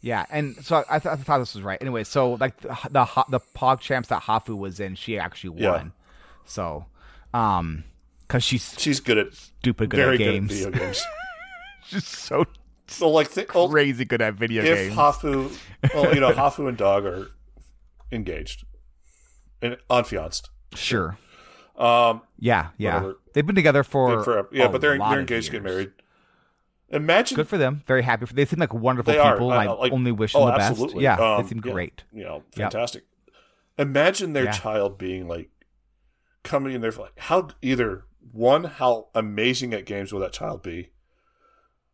Yeah, 0.00 0.24
and 0.30 0.56
so 0.64 0.84
I, 0.88 0.98
th- 0.98 1.12
I 1.12 1.16
thought 1.16 1.38
this 1.38 1.54
was 1.54 1.62
right. 1.62 1.78
Anyway, 1.80 2.04
so 2.04 2.34
like 2.34 2.56
the 2.60 2.68
the, 2.90 3.24
the 3.28 3.40
Pog 3.54 3.80
Champs 3.80 4.08
that 4.08 4.22
Hafu 4.22 4.56
was 4.56 4.80
in, 4.80 4.94
she 4.94 5.18
actually 5.18 5.60
Yeah. 5.62 5.72
won. 5.72 5.92
So, 6.46 6.86
um, 7.34 7.84
because 8.26 8.42
she's 8.44 8.74
she's 8.78 9.00
good 9.00 9.18
at 9.18 9.34
stupid 9.34 9.90
good 9.90 9.96
very 9.98 10.14
at 10.14 10.18
good 10.18 10.28
at 10.28 10.32
games. 10.32 10.52
video 10.52 10.70
games 10.70 11.02
she's 11.84 12.06
so 12.06 12.44
so 12.86 13.10
like 13.10 13.30
th- 13.32 13.48
oh, 13.54 13.68
crazy 13.68 14.04
good 14.04 14.22
at 14.22 14.34
video 14.34 14.62
if 14.62 14.74
games. 14.88 14.94
Hafu 14.94 15.58
well 15.94 16.14
you 16.14 16.20
know 16.20 16.32
Hafu 16.42 16.68
and 16.68 16.76
Dog 16.78 17.04
are 17.04 17.28
engaged 18.12 18.64
and 19.62 19.76
unfianced 19.90 20.48
sure. 20.74 21.18
um 21.76 22.22
Yeah, 22.38 22.68
yeah. 22.78 22.94
Whatever. 23.02 23.19
They've 23.32 23.46
been 23.46 23.54
together 23.56 23.82
for, 23.84 24.22
for 24.24 24.48
yeah 24.52 24.68
but 24.68 24.80
they're 24.80 24.98
they're 24.98 25.20
engaged 25.20 25.46
to 25.46 25.52
get 25.52 25.62
married 25.62 25.92
imagine 26.90 27.36
Good 27.36 27.48
for 27.48 27.58
them. 27.58 27.82
Very 27.86 28.02
happy 28.02 28.26
for. 28.26 28.34
They 28.34 28.44
seem 28.44 28.58
like 28.58 28.74
wonderful 28.74 29.12
people. 29.12 29.50
I 29.52 29.64
I, 29.66 29.72
like- 29.72 29.92
only 29.92 30.12
wish 30.12 30.34
oh, 30.34 30.40
them 30.40 30.48
the 30.54 30.58
best. 30.58 30.70
absolutely. 30.72 31.04
Yeah, 31.04 31.16
Um, 31.16 31.42
they 31.42 31.48
seem 31.48 31.62
yeah, 31.64 31.72
great. 31.72 32.02
You 32.12 32.24
know, 32.24 32.34
Yep. 32.56 32.72
fantastic. 32.72 33.04
Imagine 33.78 34.32
their 34.32 34.44
Yeah. 34.46 34.50
child 34.52 34.98
being 34.98 35.28
like 35.28 35.50
coming 36.42 36.72
in 36.74 36.80
there 36.80 36.90
for 36.92 37.02
like 37.02 37.18
how 37.18 37.48
either 37.62 38.04
one 38.32 38.64
how 38.64 39.06
amazing 39.14 39.72
at 39.72 39.84
games 39.86 40.12
will 40.12 40.20
that 40.20 40.32
child 40.32 40.62
be, 40.62 40.90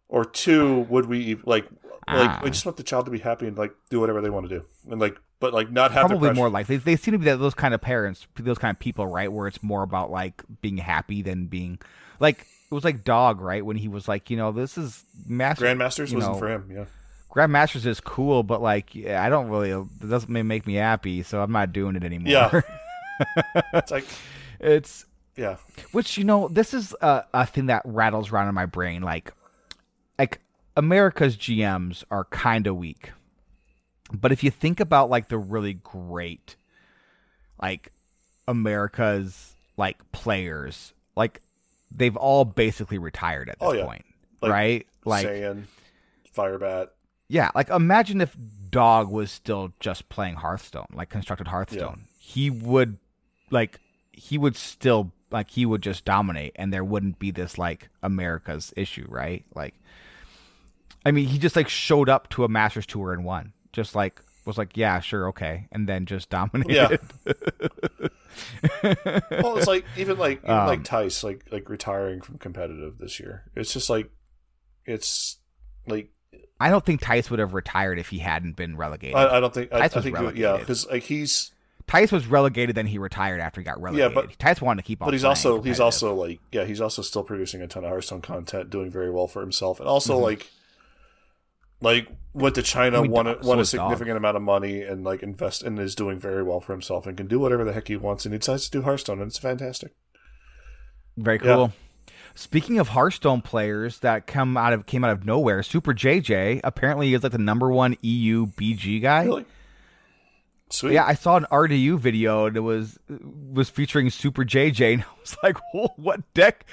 or 0.09 0.25
two 0.25 0.81
would 0.89 1.07
we 1.07 1.35
like 1.45 1.67
like 2.09 2.31
Ah. 2.31 2.41
I 2.43 2.49
just 2.49 2.65
want 2.65 2.77
the 2.77 2.83
child 2.83 3.05
to 3.07 3.11
be 3.11 3.19
happy 3.19 3.47
and 3.47 3.59
like 3.59 3.75
do 3.91 4.01
whatever 4.01 4.21
they 4.21 4.31
want 4.31 4.49
to 4.49 4.59
do 4.61 4.65
and 4.91 5.01
like 5.01 5.21
but 5.41 5.53
like 5.53 5.71
not 5.71 5.93
have 5.93 6.09
Probably 6.09 6.33
more 6.33 6.49
like 6.49 6.67
they, 6.67 6.97
seem 6.97 7.13
to 7.13 7.19
be 7.19 7.27
that, 7.27 7.39
those 7.39 7.55
kind 7.55 7.75
of 7.75 7.81
parents, 7.81 8.27
those 8.37 8.59
kind 8.59 8.75
of 8.75 8.79
people, 8.79 9.07
right? 9.07 9.31
Where 9.31 9.47
it's 9.47 9.63
more 9.63 9.83
about 9.83 10.11
like 10.11 10.43
being 10.63 10.79
happy 10.79 11.23
than 11.23 11.47
being 11.47 11.79
like 12.21 12.47
it 12.71 12.75
was 12.75 12.85
like 12.85 13.05
dog, 13.05 13.41
right? 13.41 13.65
When 13.65 13.77
he 13.77 13.89
was 13.89 14.09
like, 14.09 14.31
you 14.31 14.37
know, 14.37 14.53
this 14.53 14.79
is 14.79 15.05
master 15.27 15.67
Grandmasters 15.67 16.15
wasn't 16.15 16.35
know, 16.35 16.39
for 16.39 16.49
him. 16.49 16.71
Yeah, 16.73 16.85
Grandmasters 17.35 17.87
is 17.87 18.01
cool, 18.01 18.43
but 18.43 18.63
like 18.63 18.95
yeah, 18.95 19.23
I 19.23 19.29
don't 19.29 19.49
really. 19.49 19.71
It 19.71 20.09
doesn't 20.09 20.31
make 20.31 20.67
me 20.67 20.75
happy, 20.75 21.23
so 21.23 21.43
I'm 21.43 21.53
not 21.53 21.73
doing 21.73 21.97
it 21.97 22.05
anymore. 22.05 22.33
Yeah. 22.33 22.61
it's 23.75 23.91
like 23.91 24.07
it's 24.59 25.05
yeah, 25.37 25.57
which 25.93 26.17
you 26.17 26.25
know 26.25 26.49
this 26.49 26.73
is 26.73 26.95
a, 27.01 27.25
a 27.35 27.47
thing 27.47 27.67
that 27.67 27.83
rattles 27.85 28.33
around 28.33 28.49
in 28.49 28.55
my 28.55 28.67
brain. 28.67 29.03
Like, 29.03 29.33
like 30.19 30.41
America's 30.77 31.37
GMs 31.37 32.05
are 32.11 32.25
kind 32.25 32.67
of 32.67 32.77
weak, 32.77 33.13
but 34.13 34.33
if 34.33 34.43
you 34.45 34.51
think 34.51 34.81
about 34.81 35.11
like 35.11 35.29
the 35.29 35.39
really 35.39 35.75
great, 35.75 36.57
like 37.61 37.93
America's 38.49 39.55
like 39.77 39.97
players, 40.13 40.93
like 41.17 41.41
they've 41.91 42.17
all 42.17 42.45
basically 42.45 42.99
retired 42.99 43.49
at 43.49 43.59
this 43.59 43.69
Oh, 43.69 43.73
yeah. 43.73 43.85
point, 43.85 44.05
Like, 44.41 44.53
right? 44.53 44.87
Like, 45.05 45.27
Saiyan, 45.27 45.65
Firebat. 46.37 46.89
yeah, 47.29 47.51
like 47.55 47.69
imagine 47.71 48.21
if 48.21 48.37
Dog 48.71 49.11
was 49.11 49.31
still 49.31 49.73
just 49.81 50.09
playing 50.09 50.35
Hearthstone, 50.37 50.87
like 50.93 51.09
constructed 51.11 51.49
Hearthstone. 51.49 52.05
He 52.19 52.51
would 52.51 52.99
like 53.51 53.79
he 54.13 54.37
would 54.39 54.57
still 54.57 55.13
like 55.31 55.51
he 55.51 55.65
would 55.67 55.83
just 55.83 56.05
dominate 56.05 56.53
and 56.57 56.73
there 56.73 56.85
wouldn't 56.85 57.19
be 57.19 57.31
this 57.31 57.57
like 57.59 57.89
America's 58.03 58.73
issue, 58.77 59.07
right? 59.09 59.45
Like 59.55 59.75
I 61.05 61.13
mean, 61.13 61.27
he 61.29 61.39
just 61.39 61.55
like 61.57 61.69
showed 61.69 62.09
up 62.09 62.29
to 62.31 62.45
a 62.45 62.49
Masters 62.49 62.87
tour 62.87 63.13
and 63.13 63.25
won. 63.25 63.53
Just 63.77 63.95
like 63.95 64.21
was 64.47 64.57
like, 64.57 64.77
yeah, 64.77 65.01
sure, 65.01 65.29
okay, 65.29 65.69
and 65.71 65.87
then 65.89 66.07
just 66.07 66.31
dominated. 66.37 66.99
well, 68.83 69.57
it's 69.59 69.67
like 69.67 69.85
even 69.97 70.19
like 70.19 70.39
even 70.45 70.51
Um, 70.55 70.67
like 70.67 70.83
Thijs, 70.83 71.23
like 71.23 71.45
like 71.51 71.69
retiring 71.69 72.21
from 72.23 72.39
competitive 72.39 72.99
this 72.99 73.21
year. 73.21 73.45
It's 73.55 73.73
just 73.73 73.91
like 73.91 74.11
it's 74.87 75.37
like 75.87 76.11
I 76.59 76.71
don't 76.71 76.85
think 76.85 77.03
Thijs 77.03 77.29
would 77.31 77.39
have 77.39 77.53
retired 77.55 77.99
if 77.99 78.09
he 78.09 78.19
hadn't 78.19 78.57
been 78.57 78.77
relegated. 78.77 79.15
I, 79.17 79.37
I 79.37 79.41
don't 79.41 79.53
think 79.53 79.73
I, 79.73 79.81
I 79.85 79.89
Thijs 79.89 79.95
was 79.97 80.05
think 80.05 80.17
relegated. 80.17 80.41
yeah 80.43 80.57
because 80.57 80.87
like 80.89 81.03
he's 81.03 81.53
Thijs 81.89 82.11
was 82.11 82.27
relegated, 82.27 82.75
then 82.77 82.87
he 82.87 82.99
retired 82.99 83.41
after 83.41 83.61
he 83.61 83.65
got 83.65 83.81
relegated. 83.81 84.11
Yeah, 84.13 84.15
but- 84.23 84.39
Thijs 84.39 84.61
wanted 84.61 84.83
to 84.83 84.87
keep 84.87 85.03
on. 85.03 85.07
but 85.07 85.13
he's 85.15 85.25
also 85.25 85.61
he's 85.61 85.81
also 85.81 86.15
like 86.15 86.41
yeah 86.51 86.65
he's 86.65 86.81
also 86.81 87.03
still 87.03 87.23
producing 87.25 87.61
a 87.63 87.67
ton 87.69 87.85
of 87.85 87.91
Hearthstone 87.91 88.23
content, 88.23 88.71
doing 88.71 88.91
very 88.91 89.11
well 89.11 89.27
for 89.29 89.41
himself, 89.41 89.81
and 89.81 89.89
also 89.89 90.19
Mhm. 90.19 90.23
like 90.23 90.51
like 91.81 92.09
went 92.33 92.55
to 92.57 92.63
China, 92.63 92.99
I 92.99 93.03
mean, 93.03 93.11
won 93.11 93.27
a, 93.27 93.43
so 93.43 93.49
won 93.49 93.59
a 93.59 93.63
is 93.63 93.71
Dog. 93.73 93.89
significant 93.91 94.17
amount 94.17 94.37
of 94.37 94.43
money, 94.43 94.83
and 94.83 95.05
like 95.05 95.23
invest 95.23 95.63
and 95.63 95.79
is 95.79 95.95
doing 95.95 96.19
very 96.19 96.43
well 96.43 96.61
for 96.61 96.73
himself, 96.73 97.07
and 97.07 97.17
can 97.17 97.27
do 97.27 97.39
whatever 97.39 97.65
the 97.65 97.73
heck 97.73 97.89
he 97.89 97.97
wants, 97.97 98.25
and 98.25 98.33
he 98.35 98.39
decides 98.39 98.65
to 98.67 98.71
do 98.71 98.83
Hearthstone, 98.83 99.21
and 99.21 99.29
it's 99.29 99.39
fantastic. 99.39 99.93
Very 101.17 101.39
Yeah. 101.43 101.55
cool. 101.55 101.73
Speaking 102.35 102.79
of 102.79 102.89
Hearthstone 102.89 103.41
players 103.41 104.01
that 104.01 104.27
come 104.27 104.59
out 104.59 104.75
of 104.75 104.85
came 104.85 105.05
out 105.05 105.11
of 105.13 105.25
nowhere, 105.25 105.63
Super 105.63 105.95
JJ 105.95 106.61
apparently 106.63 107.15
is 107.15 107.23
like 107.23 107.33
the 107.33 107.39
number 107.39 107.71
one 107.71 107.97
EU 108.03 108.47
BG 108.47 109.01
guy. 109.01 109.25
Really 109.25 109.47
sweet. 110.71 110.95
Yeah, 110.95 111.05
I 111.05 111.15
saw 111.15 111.37
an 111.37 111.47
RDU 111.51 111.99
video 111.99 112.47
and 112.47 112.57
it 112.57 112.61
was 112.61 112.99
was 113.09 113.69
featuring 113.71 114.11
Super 114.11 114.45
JJ, 114.45 114.95
and 114.95 115.03
I 115.17 115.21
was 115.21 115.37
like, 115.43 115.57
"Whoa, 115.73 115.93
"What 115.97 116.33
deck? 116.35 116.65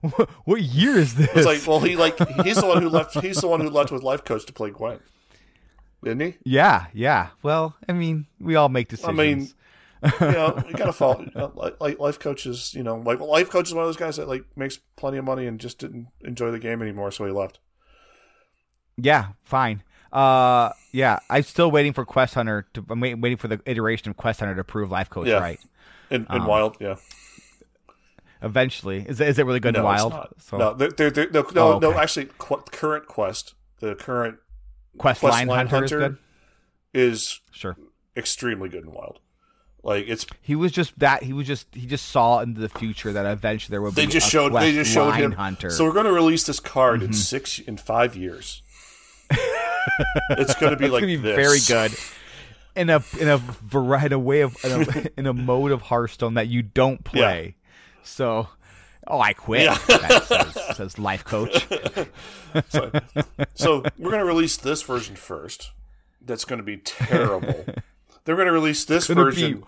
What, 0.00 0.30
what 0.44 0.62
year 0.62 0.98
is 0.98 1.14
this?" 1.14 1.30
It's 1.34 1.46
like 1.46 1.66
well 1.66 1.80
he 1.80 1.96
like 1.96 2.18
he's 2.44 2.56
the 2.56 2.66
one 2.66 2.82
who 2.82 2.88
left 2.88 3.18
he's 3.20 3.40
the 3.40 3.48
one 3.48 3.60
who 3.60 3.70
left 3.70 3.90
with 3.90 4.02
Life 4.02 4.24
Coach 4.24 4.46
to 4.46 4.52
play 4.52 4.70
Gwent, 4.70 5.02
didn't 6.02 6.20
he? 6.20 6.34
yeah, 6.44 6.86
yeah. 6.92 7.28
Well, 7.42 7.76
I 7.88 7.92
mean, 7.92 8.26
we 8.38 8.56
all 8.56 8.68
make 8.68 8.88
decisions. 8.88 9.18
I 9.18 9.22
mean, 9.22 9.48
you 10.20 10.32
know, 10.32 10.62
you 10.68 10.74
gotta 10.74 10.92
follow. 10.92 11.20
You 11.20 11.30
know, 11.34 11.52
like, 11.54 11.80
like 11.80 11.98
life 11.98 12.18
coaches, 12.18 12.72
you 12.74 12.82
know, 12.82 12.96
like 12.96 13.20
life 13.20 13.50
coach 13.50 13.68
is 13.68 13.74
one 13.74 13.84
of 13.84 13.88
those 13.88 13.96
guys 13.96 14.16
that 14.16 14.28
like 14.28 14.44
makes 14.56 14.78
plenty 14.96 15.18
of 15.18 15.24
money 15.24 15.46
and 15.46 15.60
just 15.60 15.78
didn't 15.78 16.08
enjoy 16.22 16.50
the 16.50 16.58
game 16.58 16.82
anymore, 16.82 17.10
so 17.10 17.24
he 17.26 17.32
left. 17.32 17.58
Yeah, 18.96 19.28
fine. 19.42 19.82
Uh, 20.12 20.70
yeah, 20.92 21.20
I'm 21.30 21.42
still 21.44 21.70
waiting 21.70 21.92
for 21.92 22.04
Quest 22.04 22.34
Hunter 22.34 22.66
to. 22.74 22.84
I'm 22.90 23.00
wait, 23.00 23.14
waiting 23.14 23.38
for 23.38 23.48
the 23.48 23.60
iteration 23.66 24.10
of 24.10 24.16
Quest 24.16 24.40
Hunter 24.40 24.54
to 24.56 24.64
prove 24.64 24.90
Life 24.90 25.08
Coach 25.10 25.28
Yeah. 25.28 25.38
right. 25.38 25.60
In, 26.10 26.22
in 26.30 26.40
Um, 26.42 26.46
Wild, 26.46 26.76
yeah. 26.80 26.96
Eventually, 28.42 29.04
is 29.06 29.20
it, 29.20 29.28
is 29.28 29.38
it 29.38 29.44
really 29.44 29.60
good 29.60 29.76
in 29.76 29.82
Wild? 29.82 30.14
So 30.38 30.56
No, 30.56 30.74
they're, 30.74 31.10
they're, 31.10 31.30
no, 31.30 31.44
no, 31.54 31.72
Oh, 31.74 31.78
no. 31.78 31.92
Actually, 31.92 32.28
qu- 32.38 32.62
current 32.72 33.06
quest, 33.06 33.54
the 33.80 33.94
current 33.94 34.38
Quest 34.96 35.22
Line 35.22 35.46
Hunter 35.48 35.84
is 35.84 35.90
good? 35.92 36.16
is 36.94 37.40
Sure. 37.52 37.76
extremely 38.16 38.68
good 38.70 38.84
in 38.84 38.92
Wild. 38.92 39.20
Like 39.82 40.06
it's 40.08 40.26
He 40.42 40.56
was 40.56 40.72
just 40.72 40.98
that. 40.98 41.22
He 41.22 41.32
was 41.32 41.46
just. 41.46 41.66
He 41.74 41.86
just 41.86 42.08
saw 42.08 42.40
into 42.40 42.60
the 42.60 42.68
future 42.68 43.12
that 43.14 43.24
eventually 43.24 43.72
there 43.72 43.80
would 43.80 43.94
they 43.94 44.04
be. 44.04 44.12
just 44.12 44.26
a 44.26 44.30
showed 44.30 44.52
they 44.52 44.72
just 44.74 44.90
showed 44.92 45.12
him. 45.14 45.32
Hunter. 45.32 45.70
So 45.70 45.84
we're 45.84 45.94
going 45.94 46.04
to 46.04 46.12
release 46.12 46.44
this 46.44 46.60
card 46.60 47.02
in 47.02 47.10
Mhm. 47.10 47.14
six 47.14 47.58
in 47.58 47.76
five 47.78 48.14
years. 48.14 48.62
it's 50.30 50.54
going 50.56 50.72
to 50.72 50.76
be 50.76 50.88
like 50.88 51.02
gonna 51.02 51.06
be 51.06 51.16
this. 51.16 51.36
very 51.36 51.60
good. 51.66 51.96
In 52.76 52.88
a 52.88 53.02
in 53.18 53.28
a 53.28 53.38
variety 53.38 54.14
a 54.14 54.18
way 54.18 54.42
of 54.42 54.56
in 54.64 54.70
a, 54.70 55.06
in 55.18 55.26
a 55.26 55.32
mode 55.32 55.72
of 55.72 55.82
Hearthstone 55.82 56.34
that 56.34 56.48
you 56.48 56.62
don't 56.62 57.02
play. 57.04 57.56
So, 58.02 58.48
oh, 59.06 59.20
I 59.20 59.32
quit. 59.32 59.64
Yeah. 59.64 59.78
That 59.88 60.24
says, 60.24 60.76
says 60.76 60.98
life 60.98 61.24
coach. 61.24 61.66
so, 62.68 62.90
so 63.54 63.82
we're 63.98 64.10
going 64.10 64.20
to 64.20 64.24
release 64.24 64.56
this 64.56 64.82
version 64.82 65.16
first. 65.16 65.72
That's 66.22 66.44
going 66.44 66.58
to 66.58 66.64
be 66.64 66.76
terrible. 66.76 67.64
Then 68.24 68.36
we're 68.36 68.36
going 68.36 68.46
to 68.46 68.52
release 68.52 68.84
this 68.84 69.06
version. 69.06 69.60
be 69.60 69.64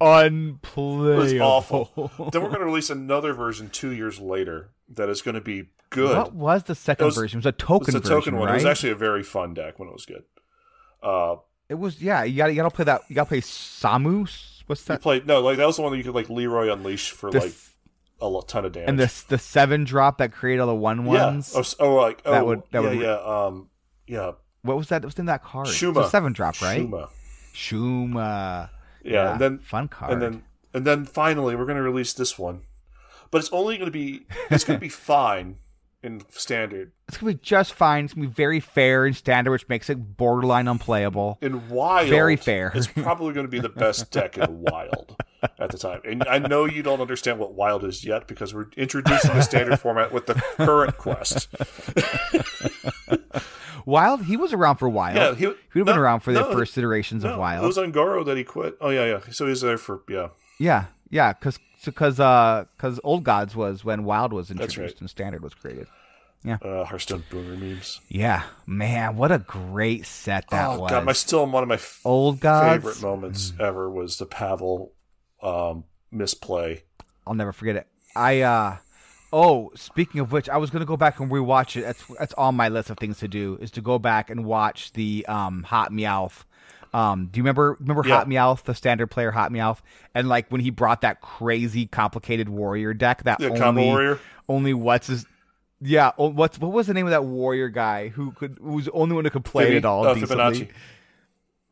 unplayable. 0.00 1.12
It 1.12 1.16
was 1.16 1.34
awful. 1.34 2.10
then 2.32 2.42
we're 2.42 2.48
going 2.48 2.60
to 2.60 2.66
release 2.66 2.90
another 2.90 3.32
version 3.32 3.70
two 3.70 3.90
years 3.90 4.20
later 4.20 4.70
that 4.88 5.08
is 5.08 5.22
going 5.22 5.34
to 5.34 5.40
be 5.40 5.70
good. 5.94 6.16
What 6.16 6.34
was 6.34 6.62
the 6.64 6.74
second 6.74 7.04
It 7.04 7.06
was- 7.06 7.14
version? 7.16 7.38
It 7.38 7.44
was 7.44 7.46
a 7.46 7.52
token 7.52 7.96
It's 7.96 8.06
a 8.06 8.08
token 8.08 8.16
version, 8.34 8.36
one. 8.38 8.48
right? 8.48 8.54
It 8.54 8.56
was 8.56 8.64
actually 8.66 8.90
a 8.92 8.96
very 8.96 9.22
fun 9.22 9.54
deck 9.54 9.78
when 9.78 9.88
it 9.88 9.92
was 9.92 10.04
good. 10.06 10.24
Uh, 11.02 11.36
It 11.68 11.74
was 11.74 12.00
yeah. 12.02 12.22
You 12.24 12.36
got 12.36 12.46
you 12.46 12.56
got 12.56 12.64
to 12.68 12.70
play 12.74 12.84
that. 12.86 13.02
You 13.08 13.14
got 13.14 13.24
to 13.24 13.28
play 13.28 13.40
Samus. 13.40 14.62
What's 14.66 14.82
that? 14.84 14.94
you 14.94 14.96
that? 14.98 15.02
played 15.02 15.26
no, 15.26 15.40
like 15.40 15.56
that 15.58 15.66
was 15.66 15.76
the 15.76 15.82
one 15.82 15.92
that 15.92 15.98
you 15.98 16.04
could 16.04 16.14
like 16.14 16.28
Leroy 16.30 16.72
unleash 16.72 17.10
for 17.10 17.30
The 17.30 17.40
like 17.40 17.52
a 18.22 18.42
ton 18.46 18.64
of 18.64 18.72
damage. 18.72 18.88
and 18.88 18.98
the 18.98 19.24
the 19.28 19.38
seven 19.38 19.84
drop 19.84 20.18
that 20.18 20.32
created 20.32 20.60
all 20.60 20.66
the 20.68 20.74
one 20.74 21.04
ones. 21.04 21.52
Yeah. 21.54 21.62
Oh, 21.80 21.86
oh, 21.86 21.94
like 21.96 22.22
oh, 22.24 22.30
That 22.32 22.46
would- 22.46 22.62
that 22.70 22.82
yeah, 22.82 22.88
would- 22.88 22.98
yeah, 23.00 23.14
um, 23.46 23.68
yeah. 24.06 24.32
What 24.62 24.76
was 24.78 24.88
that? 24.88 25.02
It 25.02 25.06
was 25.06 25.18
in 25.18 25.26
that 25.26 25.42
card. 25.44 25.66
Shu'ma. 25.66 26.06
a 26.06 26.08
seven 26.08 26.32
drop, 26.32 26.60
right? 26.62 26.80
Shu'ma. 26.88 27.08
Shu'ma. 27.54 28.70
Yeah, 29.02 29.32
and 29.32 29.40
then 29.40 29.58
fun 29.58 29.88
card. 29.88 30.12
and 30.12 30.22
then 30.22 30.42
and 30.72 30.86
then 30.86 31.04
finally 31.04 31.54
we're 31.54 31.66
going 31.66 31.76
to 31.76 31.82
release 31.82 32.12
this 32.14 32.38
one, 32.38 32.62
but 33.30 33.38
it's 33.38 33.52
only 33.52 33.76
going 33.76 33.86
to 33.86 33.92
be 33.92 34.26
it's 34.50 34.64
going 34.64 34.78
to 34.78 34.80
be 34.80 34.88
fine 35.14 35.58
in 36.04 36.22
standard. 36.28 36.92
it's 37.08 37.16
gonna 37.18 37.32
be 37.32 37.38
just 37.42 37.72
fine. 37.72 38.04
It's 38.04 38.14
gonna 38.14 38.26
be 38.28 38.32
very 38.32 38.60
fair 38.60 39.06
and 39.06 39.16
standard, 39.16 39.50
which 39.50 39.68
makes 39.68 39.88
it 39.90 40.16
borderline 40.16 40.68
unplayable. 40.68 41.38
In 41.40 41.68
wild, 41.68 42.08
Very 42.10 42.36
fair. 42.36 42.70
it's 42.74 42.86
probably 42.86 43.32
going 43.32 43.46
to 43.46 43.50
be 43.50 43.58
the 43.60 43.68
best 43.68 44.10
deck 44.10 44.36
in 44.38 44.60
wild 44.70 45.16
at 45.58 45.70
the 45.70 45.78
time. 45.78 46.00
And 46.04 46.22
I 46.28 46.38
know 46.38 46.66
you 46.66 46.82
don't 46.82 47.00
understand 47.00 47.38
what 47.38 47.54
wild 47.54 47.84
is 47.84 48.04
yet 48.04 48.26
because 48.28 48.54
we're 48.54 48.68
introducing 48.76 49.32
the 49.34 49.42
standard 49.42 49.80
format 49.80 50.12
with 50.12 50.26
the 50.26 50.34
current 50.56 50.96
quest. 50.98 51.48
Wild, 53.86 54.24
he 54.24 54.36
was 54.38 54.54
around 54.54 54.76
for 54.76 54.88
Wild. 54.88 55.16
Yeah, 55.16 55.34
he- 55.34 55.46
would 55.48 55.56
have 55.74 55.84
been 55.84 55.98
around 55.98 56.20
for 56.20 56.32
the 56.32 56.40
no, 56.40 56.52
first 56.52 56.76
iterations 56.78 57.22
No, 57.22 57.34
of 57.34 57.38
Wild. 57.38 57.64
It 57.64 57.66
was 57.66 57.76
on 57.76 57.90
Goro 57.92 58.24
that 58.24 58.36
he 58.36 58.42
quit. 58.44 58.76
Oh 58.80 58.88
yeah, 58.88 59.04
yeah. 59.04 59.20
So 59.30 59.46
he's 59.46 59.60
there 59.60 59.76
for 59.76 60.00
yeah. 60.08 60.28
Yeah, 60.58 60.86
yeah, 61.10 61.34
because 61.34 61.58
because 61.84 62.20
uh 62.20 62.64
because 62.76 63.00
Old 63.04 63.24
Gods 63.24 63.54
was 63.56 63.84
when 63.84 64.04
Wild 64.04 64.32
was 64.32 64.50
introduced 64.50 64.78
right. 64.78 65.00
and 65.00 65.08
Standard 65.10 65.42
was 65.42 65.54
created. 65.54 65.86
Yeah, 66.42 66.58
Uh, 66.60 66.84
Hearthstone 66.84 67.24
boomer 67.30 67.56
memes. 67.56 68.00
yeah, 68.08 68.42
man, 68.66 69.16
what 69.16 69.32
a 69.32 69.38
great 69.38 70.04
set 70.04 70.44
that 70.50 70.68
oh 70.68 70.80
was. 70.80 70.90
god, 70.90 71.04
my 71.06 71.12
still 71.12 71.46
one 71.46 71.62
of 71.62 71.68
my 71.70 71.76
f- 71.76 72.00
Old 72.04 72.40
Gods. 72.40 72.74
favorite 72.84 73.00
moments 73.00 73.54
ever 73.58 73.88
was 73.88 74.18
the 74.18 74.26
Pavel 74.26 74.92
um, 75.42 75.84
misplay. 76.10 76.82
I'll 77.26 77.32
never 77.34 77.52
forget 77.52 77.76
it. 77.76 77.86
I 78.14 78.42
uh 78.42 78.76
oh, 79.32 79.72
speaking 79.74 80.20
of 80.20 80.32
which, 80.32 80.50
I 80.50 80.58
was 80.58 80.68
gonna 80.68 80.84
go 80.84 80.98
back 80.98 81.18
and 81.18 81.30
rewatch 81.30 81.76
it. 81.76 81.82
That's 81.84 82.04
that's 82.18 82.34
on 82.34 82.54
my 82.56 82.68
list 82.68 82.90
of 82.90 82.98
things 82.98 83.18
to 83.20 83.28
do 83.28 83.56
is 83.62 83.70
to 83.72 83.80
go 83.80 83.98
back 83.98 84.28
and 84.28 84.44
watch 84.44 84.92
the 84.92 85.24
um 85.26 85.62
Hot 85.62 85.92
Meowth. 85.92 86.44
Um, 86.94 87.26
do 87.26 87.38
you 87.38 87.42
remember 87.42 87.76
remember 87.80 88.06
Yeah. 88.06 88.18
Hot 88.18 88.28
Meowth, 88.28 88.62
the 88.62 88.74
standard 88.74 89.08
player 89.08 89.32
Hot 89.32 89.50
Meowth, 89.50 89.80
and 90.14 90.28
like 90.28 90.48
when 90.50 90.60
he 90.60 90.70
brought 90.70 91.00
that 91.00 91.20
crazy 91.20 91.86
complicated 91.86 92.48
warrior 92.48 92.94
deck 92.94 93.24
that 93.24 93.40
The 93.40 93.48
only 93.48 93.60
combo 93.60 93.82
warrior? 93.82 94.18
only 94.48 94.72
what's 94.74 95.08
his 95.08 95.26
yeah 95.80 96.12
what's 96.16 96.58
what 96.58 96.70
was 96.72 96.86
the 96.86 96.94
name 96.94 97.06
of 97.06 97.10
that 97.10 97.24
warrior 97.24 97.68
guy 97.68 98.08
who 98.08 98.30
could 98.30 98.56
who 98.62 98.74
was 98.74 98.84
the 98.84 98.92
only 98.92 99.14
one 99.14 99.24
who 99.24 99.30
could 99.30 99.44
play 99.44 99.76
it 99.76 99.84
all 99.84 100.06
uh, 100.06 100.14
decently? 100.14 100.36
Fibonacci. 100.36 100.68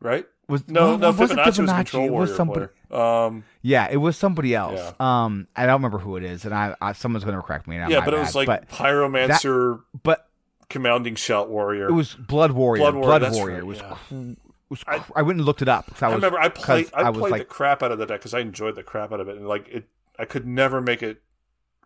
Right? 0.01 0.25
Was 0.49 0.67
No, 0.67 0.97
no, 0.97 1.09
it 1.09 1.15
wasn't 1.15 1.39
Fibonacci 1.39 1.45
was 1.45 1.57
Fibonacci, 1.57 1.75
control 1.77 2.05
it 2.05 2.11
was 2.11 2.35
somebody-. 2.35 2.67
Um, 2.91 3.43
Yeah, 3.61 3.87
it 3.89 3.97
was 3.97 4.17
somebody 4.17 4.53
else. 4.53 4.93
Um, 4.99 5.47
I 5.55 5.65
don't 5.65 5.75
remember 5.75 5.99
who 5.99 6.17
it 6.17 6.23
is, 6.25 6.43
and 6.43 6.53
I, 6.53 6.75
I 6.81 6.91
someone's 6.91 7.23
going 7.23 7.37
to 7.37 7.41
correct 7.41 7.65
me. 7.65 7.77
Now, 7.77 7.87
yeah, 7.87 8.03
but 8.03 8.13
it 8.13 8.19
was 8.19 8.35
like 8.35 8.47
but 8.47 8.67
Pyromancer, 8.67 9.81
but 10.03 10.27
commanding 10.69 11.15
shout 11.15 11.49
warrior. 11.49 11.87
it 11.87 11.93
was 11.93 12.13
Blood 12.13 12.51
Warrior. 12.51 12.91
Blood 12.91 13.01
Blood 13.01 13.21
Warrior, 13.31 13.63
Warrior, 13.63 13.73
that's 13.73 13.81
right, 13.81 14.11
was. 14.11 14.11
yeah. 14.11 14.33
Was 14.73 14.83
cr- 14.83 15.11
I, 15.15 15.21
went 15.21 15.37
and 15.37 15.45
looked 15.45 15.61
it 15.61 15.67
up. 15.69 15.87
'cause 15.87 16.01
I, 16.03 16.09
I, 16.09 16.15
remember 16.15 16.39
I 16.39 16.49
'cause 16.49 16.63
played 16.65 16.89
I, 16.93 17.07
I 17.07 17.11
played 17.11 17.31
like, 17.31 17.41
the 17.41 17.45
crap 17.45 17.83
out 17.83 17.91
of 17.91 17.97
the 17.99 18.05
deck 18.05 18.19
because 18.19 18.33
I 18.33 18.39
enjoyed 18.39 18.75
the 18.75 18.83
crap 18.83 19.11
out 19.11 19.19
of 19.19 19.27
it, 19.29 19.37
and 19.37 19.47
like 19.47 19.67
it, 19.69 19.87
I 20.19 20.25
could 20.25 20.45
never 20.45 20.81
make 20.81 21.01
it 21.03 21.21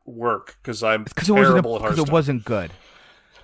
work 0.05 0.57
because 0.61 0.83
I'm 0.83 1.03
because 1.03 1.29
it 1.29 1.33
wasn't 1.33 1.53
terrible 1.55 1.75
at 1.77 1.81
because 1.83 1.99
it 1.99 2.11
wasn't 2.11 2.45
good. 2.45 2.71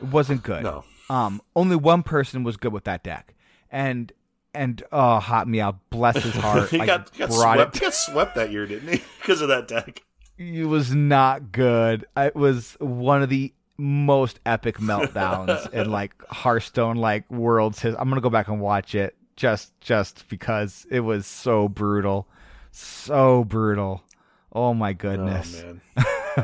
It 0.01 0.07
wasn't 0.07 0.43
good. 0.43 0.63
No. 0.63 0.83
Um, 1.09 1.41
only 1.55 1.75
one 1.75 2.03
person 2.03 2.43
was 2.43 2.57
good 2.57 2.73
with 2.73 2.85
that 2.85 3.03
deck, 3.03 3.35
and 3.71 4.11
and 4.53 4.83
oh, 4.91 5.19
hot 5.19 5.47
meow, 5.47 5.79
bless 5.89 6.23
his 6.23 6.33
heart. 6.35 6.69
he 6.71 6.77
got, 6.79 7.09
he 7.11 7.19
got 7.19 7.33
swept. 7.33 7.75
He 7.75 7.79
got 7.81 7.93
swept 7.93 8.35
that 8.35 8.51
year, 8.51 8.65
didn't 8.65 8.89
he? 8.93 9.01
Because 9.19 9.41
of 9.41 9.47
that 9.47 9.67
deck. 9.69 10.01
it 10.37 10.67
was 10.67 10.93
not 10.93 11.51
good. 11.51 12.05
It 12.17 12.35
was 12.35 12.75
one 12.79 13.23
of 13.23 13.29
the 13.29 13.53
most 13.77 14.39
epic 14.45 14.77
meltdowns 14.77 15.71
in 15.73 15.89
like 15.89 16.13
Hearthstone 16.27 16.97
like 16.97 17.29
worlds. 17.31 17.83
I'm 17.83 18.09
gonna 18.09 18.21
go 18.21 18.29
back 18.29 18.47
and 18.49 18.59
watch 18.61 18.95
it 18.95 19.15
just 19.35 19.79
just 19.81 20.27
because 20.29 20.85
it 20.89 21.01
was 21.01 21.25
so 21.27 21.67
brutal, 21.67 22.27
so 22.71 23.43
brutal. 23.43 24.03
Oh 24.51 24.73
my 24.73 24.93
goodness. 24.93 25.63
man. 25.63 25.81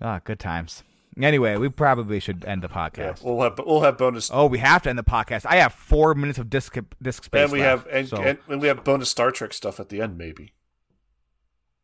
ah, 0.00 0.20
good 0.24 0.38
times. 0.38 0.82
Anyway, 1.20 1.56
we 1.56 1.68
probably 1.68 2.20
should 2.20 2.44
end 2.44 2.62
the 2.62 2.68
Yeah, 2.68 2.88
podcast. 2.88 3.22
we'll 3.24 3.40
have 3.42 3.58
we'll 3.64 3.80
have 3.80 3.98
bonus, 3.98 4.30
Oh, 4.32 4.46
we 4.46 4.58
have 4.58 4.82
to 4.82 4.90
end 4.90 4.98
the 4.98 5.02
podcast. 5.04 5.46
I 5.46 5.56
have 5.56 5.72
four 5.72 6.14
minutes 6.14 6.38
of 6.38 6.48
disc 6.48 6.76
disc 7.02 7.24
space. 7.24 7.42
and 7.44 7.52
we 7.52 7.60
left, 7.60 7.86
have 7.86 7.94
and, 7.94 8.08
so 8.08 8.16
and, 8.18 8.38
and 8.48 8.60
we 8.60 8.68
have 8.68 8.84
bonus 8.84 9.10
Star 9.10 9.30
Trek 9.32 9.52
stuff 9.52 9.80
at 9.80 9.88
the 9.88 10.00
end, 10.00 10.16
maybe. 10.16 10.52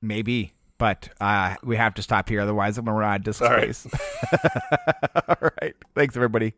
maybe, 0.00 0.52
but 0.78 1.08
uh, 1.20 1.56
we 1.64 1.74
have 1.76 1.94
to 1.94 2.02
stop 2.02 2.28
here. 2.28 2.40
Otherwise, 2.42 2.78
I'm 2.78 2.84
gonna 2.84 2.96
run 2.96 3.10
out 3.14 3.16
of 3.20 3.24
disc 3.24 3.42
All 3.42 3.48
right. 3.50 3.74
space. 3.74 3.92
All 5.28 5.50
right. 5.60 5.74
Thanks, 5.96 6.14
everybody. 6.16 6.54